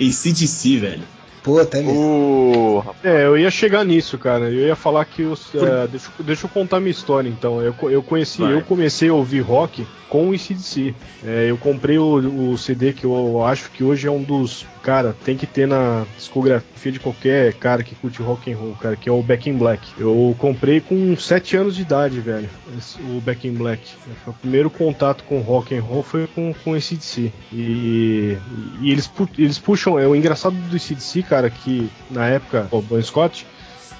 ACDC, 0.00 0.78
velho. 0.78 1.02
Pô, 1.44 1.60
até 1.60 1.80
mesmo. 1.82 2.00
O... 2.00 2.84
É, 3.04 3.26
eu 3.26 3.36
ia 3.38 3.50
chegar 3.50 3.84
nisso, 3.84 4.16
cara. 4.18 4.46
Eu 4.50 4.66
ia 4.66 4.74
falar 4.74 5.04
que 5.04 5.22
os. 5.22 5.54
é, 5.54 5.86
deixa, 5.86 6.10
eu- 6.18 6.24
deixa 6.24 6.46
eu 6.46 6.50
contar 6.50 6.80
minha 6.80 6.90
história 6.90 7.28
então. 7.28 7.60
Eu, 7.60 7.74
eu 7.90 8.02
conheci, 8.02 8.40
Vai. 8.40 8.54
eu 8.54 8.62
comecei 8.62 9.08
a 9.10 9.14
ouvir 9.14 9.40
rock 9.40 9.86
com 10.08 10.30
o 10.30 10.34
ICDC. 10.34 10.94
É, 11.24 11.50
eu 11.50 11.56
comprei 11.58 11.98
o, 11.98 12.50
o 12.52 12.56
CD 12.58 12.92
que 12.94 13.04
eu 13.04 13.44
acho 13.44 13.70
que 13.70 13.84
hoje 13.84 14.06
é 14.08 14.10
um 14.10 14.22
dos. 14.22 14.64
Cara, 14.82 15.16
tem 15.24 15.34
que 15.34 15.46
ter 15.46 15.66
na 15.66 16.04
discografia 16.14 16.92
de 16.92 17.00
qualquer 17.00 17.54
cara 17.54 17.82
que 17.82 17.94
curte 17.94 18.20
rock 18.20 18.52
and 18.52 18.56
roll, 18.58 18.74
cara, 18.78 18.94
que 18.96 19.08
é 19.08 19.12
o 19.12 19.22
Back 19.22 19.48
in 19.48 19.54
Black. 19.56 19.80
Eu 19.98 20.36
comprei 20.38 20.78
com 20.78 21.16
7 21.16 21.56
anos 21.56 21.74
de 21.74 21.80
idade, 21.82 22.20
velho. 22.20 22.48
esse- 22.76 23.00
o 23.00 23.18
Back 23.22 23.48
in 23.48 23.52
Black. 23.54 23.80
Foi 24.24 24.32
o 24.32 24.36
primeiro 24.36 24.68
contato 24.68 25.24
com 25.24 25.40
rock 25.40 25.74
and 25.74 25.80
roll 25.82 26.02
foi 26.02 26.26
com, 26.26 26.54
com 26.62 26.76
esse 26.76 26.96
DC. 26.96 27.32
E, 27.50 28.36
e 28.82 28.90
eles, 28.92 29.06
pu- 29.06 29.28
eles 29.38 29.58
puxam. 29.58 29.98
É 29.98 30.06
o 30.06 30.14
engraçado 30.14 30.54
do 30.54 30.78
CDC, 30.78 31.22
cara, 31.22 31.33
que 31.50 31.90
na 32.10 32.26
época, 32.26 32.68
o 32.70 32.80
Bon 32.82 33.00
Scott, 33.02 33.46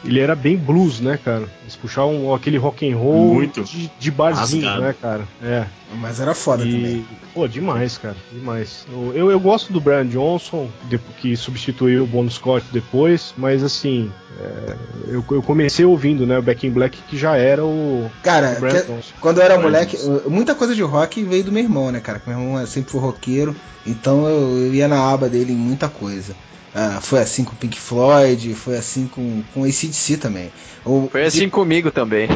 ele 0.05 0.21
era 0.21 0.35
bem 0.35 0.57
blues, 0.57 1.01
né, 1.01 1.19
cara? 1.25 1.49
Eles 1.63 1.77
puxavam 1.77 2.35
aquele 2.35 2.59
rock 2.59 2.87
and 2.91 2.95
roll 2.97 3.35
Muito. 3.35 3.65
de, 3.65 3.91
de 3.99 4.11
barzinho, 4.11 4.65
Rasgado. 4.67 4.83
né, 4.87 4.95
cara? 5.01 5.25
É. 5.43 5.65
Mas 5.99 6.21
era 6.21 6.35
foda 6.35 6.63
também. 6.63 6.97
E, 6.97 7.07
pô, 7.33 7.49
demais, 7.49 7.97
cara, 7.97 8.17
demais. 8.33 8.87
Eu, 8.93 9.13
eu, 9.15 9.31
eu 9.31 9.41
gosto 9.41 9.73
do 9.73 9.81
Brian 9.81 10.07
Johnson, 10.07 10.69
de- 10.91 10.99
que 11.21 11.35
substituiu 11.37 12.05
o 12.05 12.07
Bon 12.07 12.29
Scott 12.29 12.67
depois, 12.71 13.33
mas 13.39 13.63
assim, 13.63 14.13
é, 14.39 14.75
eu, 15.09 15.25
eu 15.31 15.43
comecei 15.43 15.87
ouvindo, 15.87 16.27
né, 16.27 16.39
o 16.39 16.43
Back 16.43 16.67
in 16.67 16.71
Black, 16.71 16.99
que 17.09 17.17
já 17.17 17.37
era 17.39 17.65
o, 17.65 18.11
Cara, 18.23 18.57
o 18.59 18.61
Brian 18.61 18.81
que- 18.83 18.87
Johnson. 18.93 19.15
quando 19.23 19.39
eu 19.39 19.45
era 19.45 19.55
Brian 19.57 19.71
moleque, 19.71 19.97
muita 20.29 20.55
coisa 20.55 20.75
de 20.75 20.83
rock 20.83 21.23
veio 21.25 21.45
do 21.45 21.53
meu 21.53 21.63
irmão, 21.63 21.91
né, 21.91 22.01
cara? 22.01 22.21
Meu 22.27 22.39
irmão 22.39 22.67
sempre 22.67 22.91
foi 22.93 23.01
roqueiro, 23.01 23.57
então 23.87 24.29
eu, 24.29 24.59
eu 24.67 24.75
ia 24.75 24.87
na 24.87 25.01
aba 25.11 25.31
dele 25.31 25.53
em 25.55 25.57
muita 25.57 25.89
coisa. 25.89 26.35
Ah, 26.75 26.99
foi 27.01 27.21
assim 27.21 27.45
com 27.45 27.53
o 27.53 27.57
Pink 27.57 27.79
Floyd, 27.79 28.53
foi 28.55 28.77
assim 28.77 29.07
com, 29.07 29.43
com 29.55 29.61
o 29.61 29.65
ACDC 29.65 30.17
também. 30.17 30.51
O- 30.85 31.09
Foi 31.11 31.25
assim 31.25 31.49
comigo 31.49 31.93
também. 31.93 32.29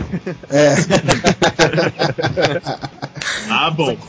É. 0.48 0.74
Ah, 3.48 3.70
bom. 3.70 3.96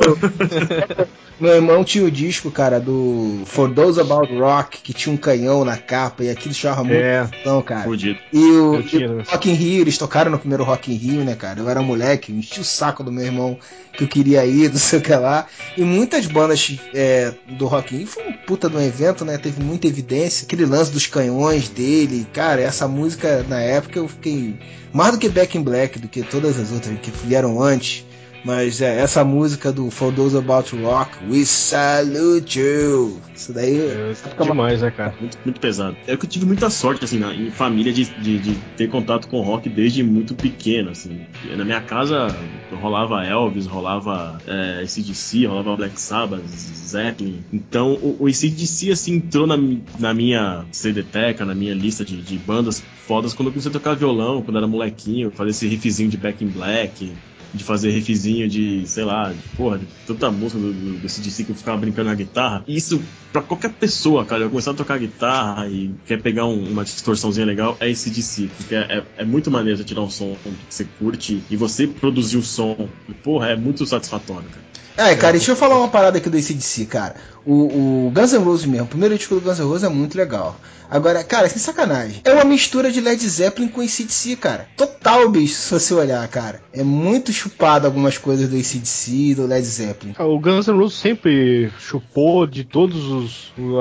Meu 1.39 1.53
irmão 1.55 1.85
tinha 1.85 2.03
o 2.03 2.11
disco, 2.11 2.51
cara, 2.51 2.81
do 2.81 3.43
For 3.45 3.73
Those 3.73 3.97
About 4.01 4.33
Rock, 4.37 4.81
que 4.81 4.91
tinha 4.93 5.13
um 5.13 5.17
canhão 5.17 5.63
na 5.63 5.77
capa 5.77 6.21
e 6.25 6.29
aquilo 6.29 6.53
chamava 6.53 6.83
muito 6.83 7.01
É. 7.01 7.21
atenção, 7.21 7.61
cara. 7.61 7.83
Fudido. 7.83 8.19
E 8.33 8.43
o, 8.43 8.81
e 8.81 9.05
o? 9.05 9.23
Rock 9.25 9.49
in 9.49 9.53
Rio, 9.53 9.81
eles 9.81 9.97
tocaram 9.97 10.29
no 10.29 10.37
primeiro 10.37 10.65
Rock 10.65 10.91
in 10.91 10.97
Rio, 10.97 11.23
né, 11.23 11.35
cara? 11.35 11.61
Eu 11.61 11.69
era 11.69 11.81
moleque, 11.81 12.33
enchi 12.33 12.59
o 12.59 12.63
saco 12.65 13.05
do 13.05 13.11
meu 13.11 13.23
irmão 13.23 13.57
que 13.93 14.03
eu 14.03 14.07
queria 14.09 14.45
ir, 14.45 14.67
não 14.69 14.77
sei 14.77 14.99
o 14.99 15.01
que 15.01 15.15
lá. 15.15 15.45
E 15.77 15.81
muitas 15.81 16.25
bandas 16.25 16.75
é, 16.93 17.33
do 17.57 17.67
Rock 17.67 17.95
in 17.95 17.99
Rio 17.99 18.07
foi 18.07 18.27
um 18.27 18.33
puta 18.33 18.69
de 18.69 18.75
um 18.75 18.81
evento, 18.81 19.23
né? 19.23 19.37
Teve 19.37 19.63
muita 19.63 19.87
evidência. 19.87 20.43
Aquele 20.45 20.65
lance 20.65 20.91
dos 20.91 21.07
canhões 21.07 21.69
dele, 21.69 22.27
cara, 22.33 22.59
essa 22.59 22.85
música 22.85 23.45
na 23.47 23.61
época 23.61 23.97
eu 23.97 24.09
fiquei 24.09 24.59
mais 24.91 25.13
do 25.13 25.17
que 25.17 25.29
Back 25.29 25.57
in 25.57 25.61
Black, 25.61 25.99
do 25.99 26.09
que 26.09 26.21
todas 26.21 26.59
as 26.59 26.69
outras 26.73 26.99
que 26.99 27.11
vieram 27.25 27.61
antes. 27.61 28.03
Mas 28.43 28.81
é, 28.81 28.99
essa 29.01 29.23
música 29.23 29.71
do 29.71 29.89
For 29.91 30.13
Those 30.13 30.37
About 30.37 30.69
to 30.69 30.77
Rock, 30.77 31.11
We 31.29 31.43
Salute 31.45 32.59
You. 32.59 33.19
Isso 33.35 33.51
daí 33.53 33.77
É, 33.79 34.13
fica 34.15 34.43
uma- 34.43 34.51
demais, 34.51 34.81
né, 34.81 34.91
cara? 34.91 35.13
Muito, 35.19 35.37
muito 35.43 35.59
pesado. 35.59 35.95
É 36.07 36.15
que 36.15 36.25
eu 36.25 36.29
tive 36.29 36.45
muita 36.45 36.69
sorte, 36.69 37.03
assim, 37.03 37.19
na, 37.19 37.33
em 37.33 37.51
família 37.51 37.91
de, 37.91 38.05
de, 38.05 38.39
de 38.39 38.55
ter 38.77 38.87
contato 38.89 39.27
com 39.27 39.41
rock 39.41 39.67
desde 39.69 40.03
muito 40.03 40.33
pequeno, 40.35 40.91
assim. 40.91 41.21
Na 41.55 41.65
minha 41.65 41.81
casa 41.81 42.33
rolava 42.71 43.25
Elvis, 43.25 43.65
rolava 43.65 44.39
é, 44.47 44.83
ACDC, 44.83 45.45
rolava 45.45 45.75
Black 45.75 45.99
Sabbath, 45.99 46.41
Zeppelin. 46.47 47.43
Então 47.51 47.93
o, 47.93 48.17
o 48.21 48.27
ACDC, 48.27 48.91
assim, 48.91 49.15
entrou 49.15 49.45
na, 49.47 49.57
na 49.99 50.13
minha 50.13 50.65
CD-teca, 50.71 51.43
na 51.45 51.53
minha 51.55 51.73
lista 51.73 52.05
de, 52.05 52.21
de 52.21 52.37
bandas 52.37 52.81
fodas 53.05 53.33
quando 53.33 53.47
eu 53.47 53.51
comecei 53.53 53.69
a 53.69 53.73
tocar 53.73 53.95
violão, 53.95 54.41
quando 54.41 54.57
era 54.57 54.67
molequinho, 54.67 55.31
fazer 55.31 55.49
esse 55.51 55.67
riffzinho 55.67 56.09
de 56.09 56.17
Back 56.17 56.43
in 56.43 56.47
Black. 56.47 57.11
De 57.53 57.63
fazer 57.63 57.91
riffzinho 57.91 58.47
de, 58.47 58.85
sei 58.87 59.03
lá, 59.03 59.33
de, 59.33 59.43
porra, 59.55 59.79
de 59.79 59.87
tanta 60.05 60.31
música 60.31 60.59
do, 60.61 60.73
do, 60.73 60.99
que 61.01 61.51
eu 61.51 61.55
ficava 61.55 61.77
brincando 61.79 62.09
na 62.09 62.15
guitarra. 62.15 62.63
E 62.67 62.75
isso, 62.77 63.11
pra 63.31 63.41
qualquer 63.41 63.75
pessoa, 63.77 64.25
cara, 64.25 64.47
começar 64.49 64.71
a 64.71 64.75
tocar 64.75 64.99
guitarra 64.99 65.67
e 65.69 65.97
quer 66.05 66.21
pegar 66.21 66.45
um- 66.47 66.71
uma 66.71 66.83
distorçãozinha 66.83 67.45
legal, 67.47 67.77
é 67.81 67.89
esse 67.89 68.11
DC. 68.11 68.49
Porque 68.55 68.75
é, 68.75 68.99
é- 68.99 69.11
é 69.23 69.25
muito 69.25 69.49
maneiro 69.51 69.77
você 69.77 69.83
tirar 69.85 70.03
um 70.03 70.09
som 70.09 70.39
que 70.57 70.65
você 70.73 70.85
curte 70.85 71.45
e 71.49 71.55
você 71.57 71.87
produzir 71.87 72.37
o 72.37 72.43
som. 72.43 72.95
E, 73.07 73.13
porra, 73.15 73.49
é 73.49 73.55
muito 73.55 73.85
satisfatório, 73.85 74.49
cara. 74.49 74.68
É, 74.99 75.15
cara, 75.15 75.31
deixa 75.33 75.51
eu 75.51 75.55
falar 75.55 75.77
uma 75.77 75.87
parada 75.87 76.17
aqui 76.17 76.29
do 76.29 76.37
ACDC, 76.37 76.85
cara. 76.85 77.15
O, 77.45 78.07
o 78.07 78.11
Guns 78.13 78.33
N' 78.33 78.43
Roses 78.43 78.65
mesmo, 78.65 78.85
o 78.85 78.89
primeiro 78.89 79.17
disco 79.17 79.35
do 79.35 79.41
Guns 79.41 79.57
N' 79.59 79.65
Roses 79.65 79.83
é 79.83 79.89
muito 79.89 80.17
legal. 80.17 80.59
Agora, 80.91 81.23
cara, 81.23 81.47
sem 81.47 81.59
sacanagem. 81.59 82.19
É 82.25 82.33
uma 82.33 82.43
mistura 82.43 82.91
de 82.91 82.99
Led 82.99 83.23
Zeppelin 83.29 83.67
com 83.67 83.79
ACDC, 83.79 84.35
cara. 84.37 84.67
Total, 84.75 85.29
bicho, 85.29 85.53
se 85.53 85.71
você 85.71 85.93
olhar, 85.93 86.27
cara. 86.27 86.61
É 86.73 86.83
muito 86.83 87.31
chupado 87.31 87.85
algumas 87.85 88.17
coisas 88.17 88.49
do 88.49 88.55
ACDC 88.57 89.11
e 89.11 89.35
do 89.35 89.45
Led 89.45 89.65
Zeppelin. 89.65 90.15
Ah, 90.17 90.25
O 90.25 90.39
Guns 90.39 90.67
N' 90.67 90.75
Roses 90.77 90.97
sempre 90.99 91.71
chupou 91.79 92.47
de 92.47 92.63
todas 92.63 92.95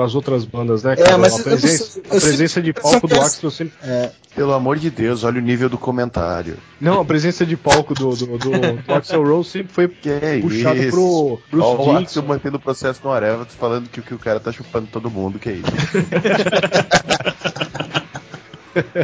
as 0.03 0.13
outras 0.15 0.45
bandas, 0.45 0.83
né, 0.83 0.93
É, 0.93 0.95
cara? 1.03 1.17
mas 1.17 1.39
a 1.39 1.43
presença, 1.43 1.97
eu- 1.99 2.03
eu 2.11 2.17
a 2.17 2.21
presença 2.21 2.61
de 2.61 2.73
palco 2.73 3.07
do 3.07 3.19
Axel 3.19 3.49
sempre. 3.51 3.73
É, 3.83 4.11
Pelo 4.35 4.53
amor 4.53 4.77
de 4.77 4.91
Deus, 4.91 5.23
olha 5.23 5.39
o 5.39 5.43
nível 5.43 5.67
do 5.67 5.77
comentário. 5.79 6.57
Não, 6.79 7.01
a 7.01 7.05
presença 7.05 7.43
de 7.43 7.57
palco 7.57 7.95
do, 7.95 8.15
do, 8.15 8.25
do, 8.37 8.51
do 8.51 8.83
Axel 8.93 9.23
Rose 9.25 9.49
sempre 9.49 9.73
foi 9.73 9.87
Que 9.87 10.09
é 10.11 10.39
puxado 10.39 10.79
isso? 10.79 10.91
pro 10.91 11.08
Bruce 11.51 11.67
Ó, 11.67 11.91
o. 11.93 11.97
Axel 11.97 12.23
mantendo 12.23 12.57
o 12.57 12.59
processo 12.59 13.01
no 13.03 13.11
Areva, 13.11 13.45
falando 13.45 13.89
que, 13.89 13.99
o- 13.99 14.03
que 14.03 14.13
o 14.13 14.19
cara 14.19 14.39
tá 14.39 14.51
chupando 14.51 14.87
todo 14.91 15.09
mundo, 15.09 15.39
que 15.39 15.49
é 15.49 15.53
isso. 15.53 15.65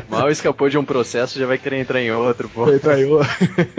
Mal 0.10 0.30
escapou 0.30 0.70
de 0.70 0.78
um 0.78 0.86
processo, 0.86 1.40
já 1.40 1.46
vai 1.46 1.58
querer 1.58 1.80
entrar 1.82 2.02
em 2.02 2.12
outro, 2.12 2.48
pô. 2.48 2.66
Foi 2.66 2.80
traiu. 2.80 3.20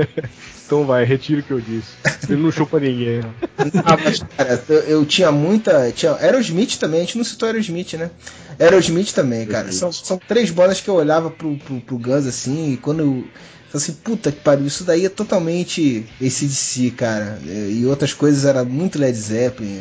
então 0.67 0.85
vai, 0.85 1.05
retiro 1.05 1.41
o 1.41 1.45
que 1.45 1.53
eu 1.53 1.61
disse. 1.61 1.93
Ele 2.29 2.43
não 2.43 2.51
chupa 2.51 2.79
ninguém. 2.81 3.21
né? 3.21 3.31
Ah, 3.85 3.97
mas, 4.03 4.19
cara, 4.37 4.63
eu, 4.69 4.77
eu 4.81 5.07
tinha 5.07 5.31
muita. 5.31 5.91
Tinha 5.93 6.15
Aerosmith 6.17 6.77
também, 6.79 7.01
a 7.01 7.05
gente 7.05 7.17
não 7.17 7.25
citou 7.25 7.47
Aerosmith, 7.49 7.95
né? 7.95 8.11
Aerosmith 8.59 9.13
também, 9.15 9.47
cara. 9.47 9.71
São, 9.73 9.93
são 9.93 10.19
três 10.19 10.51
bandas 10.51 10.81
que 10.81 10.91
eu 10.91 10.95
olhava 10.95 11.31
pro, 11.31 11.57
pro, 11.57 11.81
pro 11.81 11.99
Guns 11.99 12.27
assim, 12.27 12.73
e 12.73 12.77
quando 12.77 13.01
eu. 13.01 13.25
Falei 13.79 13.93
Assim, 13.93 13.93
puta 14.03 14.33
que 14.33 14.41
pariu, 14.41 14.67
isso 14.67 14.85
daí 14.85 15.07
é 15.07 15.09
totalmente 15.09 16.07
ACDC, 16.21 16.91
cara. 16.97 17.39
É, 17.47 17.71
E 17.71 17.87
outras 17.87 18.13
coisas 18.13 18.45
era 18.45 18.65
muito 18.65 18.99
Led 18.99 19.17
Zeppelin. 19.17 19.81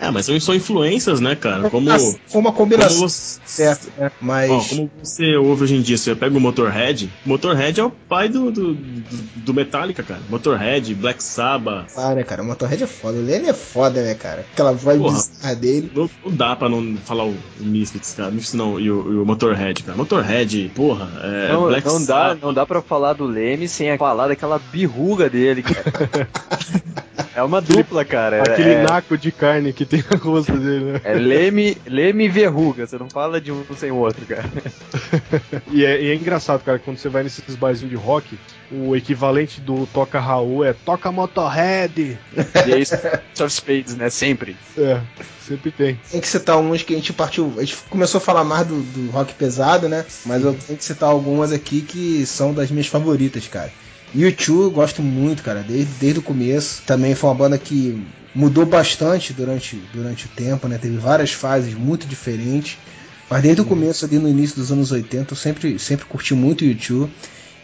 É. 0.00 0.06
É, 0.06 0.10
mas 0.10 0.26
são, 0.26 0.38
são 0.40 0.54
influências, 0.54 1.20
né, 1.20 1.36
cara? 1.36 1.70
Como. 1.70 1.88
Ah, 1.90 1.96
uma 2.34 2.52
combinação 2.52 2.96
como 2.96 3.08
você, 3.08 3.40
certa, 3.44 3.88
né? 3.96 4.10
Mas. 4.20 4.50
Ó, 4.50 4.60
como 4.68 4.90
você 5.02 5.36
ouve 5.36 5.64
hoje 5.64 5.76
em 5.76 5.80
dia, 5.80 5.96
você 5.96 6.14
pega 6.14 6.36
o 6.36 6.40
Motorhead, 6.40 7.10
Motorhead 7.24 7.80
é 7.80 7.84
o 7.84 7.90
pai 7.90 8.28
do, 8.28 8.50
do, 8.50 8.74
do- 8.74 9.54
Metallica, 9.54 10.02
cara. 10.02 10.20
Motorhead, 10.28 10.94
Black 10.94 11.22
Sabbath. 11.22 11.92
Ah, 11.96 12.14
né, 12.14 12.24
cara? 12.24 12.42
O 12.42 12.44
Motorhead 12.46 12.82
é 12.82 12.86
foda. 12.86 13.18
O 13.18 13.22
Lenny 13.22 13.48
é 13.48 13.52
foda, 13.52 14.02
né, 14.02 14.14
cara? 14.14 14.44
Aquela 14.52 14.72
voz 14.72 14.98
Porra. 14.98 15.16
bizarra 15.16 15.54
dele. 15.54 15.92
Não, 15.94 16.10
não 16.24 16.32
dá 16.34 16.56
pra 16.56 16.68
não 16.68 16.96
falar 16.96 17.24
o, 17.26 17.36
o 17.60 17.64
Misfits, 17.64 18.14
cara. 18.14 18.30
Misfits 18.30 18.54
não, 18.54 18.80
e 18.80 18.90
o, 18.90 19.12
e 19.12 19.16
o 19.18 19.24
Motorhead, 19.26 19.82
cara. 19.82 19.96
Motorhead, 19.96 20.72
porra, 20.74 21.10
é 21.22 21.52
Não, 21.52 21.66
Black 21.68 21.86
não 21.86 22.04
dá, 22.04 22.34
não 22.34 22.52
dá 22.54 22.66
pra 22.66 22.82
falar 22.82 23.12
do 23.12 23.24
Leme 23.26 23.68
sem 23.68 23.96
falar 23.98 24.28
daquela 24.28 24.58
birruga 24.58 25.28
dele, 25.30 25.62
cara. 25.62 26.28
É 27.34 27.42
uma 27.42 27.60
dupla, 27.60 28.04
cara. 28.04 28.42
Aquele 28.42 28.70
é, 28.70 28.82
naco 28.82 29.16
de 29.16 29.32
carne 29.32 29.72
que 29.72 29.86
tem 29.92 30.18
rosto 30.18 30.52
dele, 30.52 30.92
né? 30.92 31.00
é 31.04 31.12
Leme, 31.12 31.76
Leme 31.86 32.24
e 32.24 32.28
Verruga. 32.28 32.86
Você 32.86 32.96
não 32.96 33.10
fala 33.10 33.38
de 33.38 33.52
um 33.52 33.62
sem 33.76 33.90
o 33.90 33.96
outro, 33.96 34.24
cara. 34.24 34.44
E 35.70 35.84
é, 35.84 36.02
e 36.02 36.10
é 36.10 36.14
engraçado, 36.14 36.62
cara, 36.62 36.78
quando 36.78 36.98
você 36.98 37.08
vai 37.08 37.22
nesses 37.22 37.54
barzinhos 37.56 37.90
de 37.90 37.96
rock, 37.96 38.38
o 38.70 38.94
equivalente 38.96 39.60
do 39.60 39.86
Toca 39.86 40.18
Raul 40.18 40.64
é 40.64 40.72
Toca 40.72 41.10
Motorhead. 41.10 42.18
E 42.66 42.72
é 42.72 42.78
isso, 42.78 42.94
of 42.94 43.50
Spades, 43.50 43.96
né? 43.96 44.10
Sempre. 44.10 44.56
É, 44.76 45.00
sempre 45.40 45.70
tem. 45.70 45.98
Tem 46.10 46.20
que 46.20 46.28
citar 46.28 46.58
umas 46.58 46.82
que 46.82 46.94
a 46.94 46.96
gente 46.96 47.12
partiu. 47.12 47.52
A 47.56 47.60
gente 47.60 47.76
começou 47.88 48.18
a 48.18 48.20
falar 48.20 48.44
mais 48.44 48.66
do, 48.66 48.82
do 48.82 49.10
rock 49.10 49.34
pesado, 49.34 49.88
né? 49.88 50.04
Mas 50.26 50.42
eu 50.42 50.54
tenho 50.54 50.78
que 50.78 50.84
citar 50.84 51.08
algumas 51.08 51.52
aqui 51.52 51.82
que 51.82 52.24
são 52.26 52.52
das 52.52 52.70
minhas 52.70 52.86
favoritas, 52.86 53.46
cara. 53.46 53.72
U2 54.14 54.48
eu 54.48 54.70
gosto 54.70 55.02
muito, 55.02 55.42
cara, 55.42 55.64
desde, 55.66 55.92
desde 55.94 56.18
o 56.20 56.22
começo. 56.22 56.82
Também 56.86 57.14
foi 57.14 57.30
uma 57.30 57.36
banda 57.36 57.58
que 57.58 58.04
mudou 58.34 58.64
bastante 58.64 59.32
durante, 59.32 59.76
durante 59.92 60.26
o 60.26 60.28
tempo, 60.28 60.66
né? 60.68 60.78
Teve 60.78 60.96
várias 60.96 61.32
fases 61.32 61.74
muito 61.74 62.06
diferentes. 62.06 62.78
Mas 63.28 63.42
desde 63.42 63.62
o 63.62 63.64
começo, 63.64 64.04
ali 64.04 64.18
no 64.18 64.28
início 64.28 64.56
dos 64.56 64.70
anos 64.70 64.92
80, 64.92 65.32
eu 65.32 65.36
sempre, 65.36 65.78
sempre 65.78 66.04
curti 66.04 66.34
muito 66.34 66.64
U2. 66.64 67.08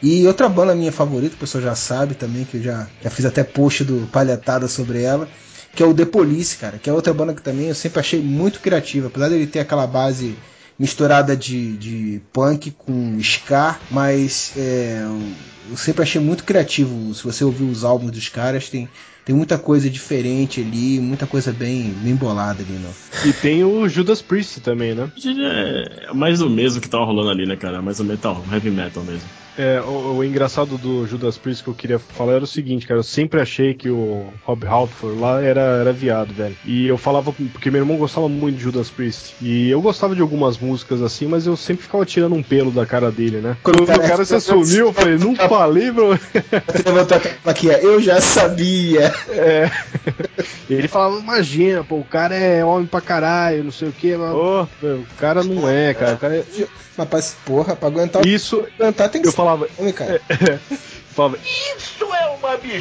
E 0.03 0.27
outra 0.27 0.49
banda 0.49 0.75
minha 0.75 0.93
favorita, 0.93 1.35
o 1.35 1.39
pessoal 1.39 1.63
já 1.63 1.75
sabe 1.75 2.15
também, 2.15 2.45
que 2.45 2.57
eu 2.57 2.63
já, 2.63 2.89
já 3.03 3.11
fiz 3.11 3.25
até 3.25 3.43
post 3.43 3.85
do 3.85 4.07
Palhetada 4.13 4.69
sobre 4.69 5.03
ela, 5.03 5.29
que 5.75 5.83
é 5.83 5.87
o 5.87 5.93
The 5.93 6.05
Police, 6.05 6.57
cara, 6.57 6.79
que 6.79 6.89
é 6.89 6.93
outra 6.93 7.13
banda 7.13 7.35
que 7.35 7.43
também 7.43 7.69
eu 7.69 7.75
sempre 7.75 7.99
achei 7.99 8.21
muito 8.21 8.61
criativa, 8.61 9.09
apesar 9.09 9.29
dele 9.29 9.47
ter 9.47 9.59
aquela 9.59 9.87
base 9.87 10.37
misturada 10.79 11.37
de, 11.37 11.77
de 11.77 12.23
punk 12.33 12.71
com 12.71 13.19
ska, 13.19 13.77
mas 13.91 14.53
é, 14.57 15.03
eu 15.69 15.77
sempre 15.77 16.03
achei 16.03 16.21
muito 16.21 16.45
criativo. 16.45 17.13
Se 17.13 17.25
você 17.25 17.43
ouvir 17.43 17.65
os 17.65 17.83
álbuns 17.83 18.13
dos 18.13 18.29
caras, 18.29 18.69
tem, 18.69 18.89
tem 19.29 19.37
muita 19.37 19.59
coisa 19.59 19.91
diferente 19.91 20.63
ali, 20.63 20.99
muita 20.99 21.27
coisa 21.27 21.53
bem, 21.53 21.93
bem 21.93 22.17
bolada 22.17 22.63
ali, 22.63 22.79
não. 22.79 22.91
E 23.29 23.33
tem 23.35 23.63
o 23.63 23.87
Judas 23.87 24.23
Priest 24.23 24.63
também, 24.63 24.95
né? 24.95 25.13
É 26.09 26.15
mais 26.15 26.39
do 26.39 26.49
mesmo 26.49 26.81
que 26.81 26.89
tava 26.89 27.05
rolando 27.05 27.29
ali, 27.29 27.45
né, 27.45 27.55
cara? 27.55 27.83
Mais 27.83 28.01
o 28.01 28.05
metal, 28.05 28.43
heavy 28.51 28.71
metal 28.71 29.05
mesmo. 29.05 29.29
É, 29.59 29.81
o, 29.81 30.19
o 30.19 30.25
engraçado 30.25 30.79
do 30.79 31.05
Judas 31.05 31.37
Priest 31.37 31.65
que 31.65 31.71
eu 31.71 31.75
queria 31.75 31.99
falar 31.99 32.35
era 32.35 32.45
o 32.45 32.47
seguinte, 32.47 32.87
cara, 32.87 33.01
eu 33.01 33.05
sempre 33.05 33.41
achei 33.41 33.75
que 33.75 33.91
o 33.91 34.33
Rob 34.45 34.65
Halford 34.65 35.19
lá 35.19 35.43
era, 35.43 35.61
era 35.61 35.93
viado, 35.93 36.33
velho. 36.33 36.57
E 36.65 36.87
eu 36.87 36.97
falava, 36.97 37.33
porque 37.53 37.71
meu 37.71 37.81
irmão 37.81 37.97
gostava 37.97 38.29
muito 38.29 38.57
de 38.57 38.63
Judas 38.63 38.89
Priest. 38.89 39.35
E 39.43 39.69
eu 39.69 39.83
gostava 39.83 40.15
de 40.15 40.23
algumas 40.23 40.59
músicas 40.59 41.03
assim, 41.03 41.27
mas 41.27 41.47
eu 41.47 41.57
sempre 41.57 41.83
ficava 41.83 42.07
tirando 42.07 42.37
um 42.37 42.43
pelo 42.43 42.71
da 42.71 42.87
cara 42.87 43.11
dele, 43.11 43.39
né? 43.39 43.57
Quando 43.63 43.83
o 43.83 43.87
cara 43.87 44.25
se 44.25 44.37
assumiu, 44.37 44.87
eu 44.87 44.93
falei, 44.93 45.19
não 45.19 45.35
falei, 45.35 45.91
bro. 45.91 46.17
Você 46.17 46.83
levantou 46.87 47.17
a 47.17 47.21
plaquinha, 47.43 47.79
eu 47.79 48.01
já 48.01 48.21
sabia. 48.21 49.13
É. 49.31 49.71
Ele 50.71 50.87
falava, 50.87 51.19
imagina, 51.19 51.83
pô, 51.83 51.97
o 51.97 52.05
cara 52.05 52.35
é 52.35 52.65
homem 52.65 52.87
pra 52.87 53.01
caralho, 53.01 53.65
não 53.65 53.73
sei 53.73 53.89
o 53.89 53.93
que, 53.93 54.17
mas 54.17 54.31
meu, 54.83 54.97
o 54.99 55.07
cara 55.19 55.43
não 55.43 55.69
é, 55.69 55.95
cara. 55.95 56.15
O 56.15 56.19
cara 56.19 56.37
é... 56.37 56.45
Mas, 57.11 57.37
porra, 57.45 57.77
pra 57.77 57.89
aguentar 57.89 58.25
o 58.25 58.29
Isso, 58.29 58.67
aguentar 58.79 59.09
tem 59.09 59.23
que 59.23 59.29
eu 59.29 59.33
falava, 59.49 59.69
homem, 59.79 59.93
cara. 59.95 60.21
falava, 61.15 61.39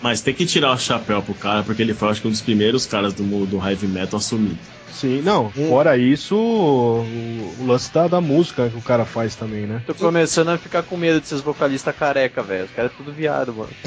Mas 0.00 0.20
tem 0.20 0.34
que 0.34 0.46
tirar 0.46 0.72
o 0.72 0.78
chapéu 0.78 1.22
pro 1.22 1.34
cara, 1.34 1.62
porque 1.62 1.82
ele 1.82 1.94
foi, 1.94 2.08
acho 2.10 2.20
que 2.20 2.28
um 2.28 2.30
dos 2.30 2.40
primeiros 2.40 2.86
caras 2.86 3.14
do 3.14 3.24
mundo 3.24 3.46
do 3.46 3.68
heavy 3.68 3.86
metal 3.86 4.18
a 4.18 4.22
assumir. 4.22 4.56
sim, 4.92 5.20
não, 5.22 5.46
Hum. 5.56 5.68
fora 5.68 5.96
isso, 5.96 6.36
o, 6.36 7.54
o 7.60 7.66
lance 7.66 7.92
da, 7.92 8.06
da 8.08 8.20
música 8.20 8.68
que 8.70 8.76
o 8.76 8.82
cara 8.82 9.04
faz 9.04 9.34
também, 9.34 9.66
né? 9.66 9.82
tô 9.86 9.94
começando 9.94 10.48
a 10.50 10.58
ficar 10.58 10.82
com 10.82 10.96
medo 10.96 11.20
desses 11.20 11.40
vocalistas 11.40 11.94
careca, 11.94 12.42
velho. 12.42 12.64
Os 12.64 12.70
caras 12.70 12.92
é 12.92 12.96
tudo 12.96 13.12
viado, 13.12 13.54
mano. 13.54 13.70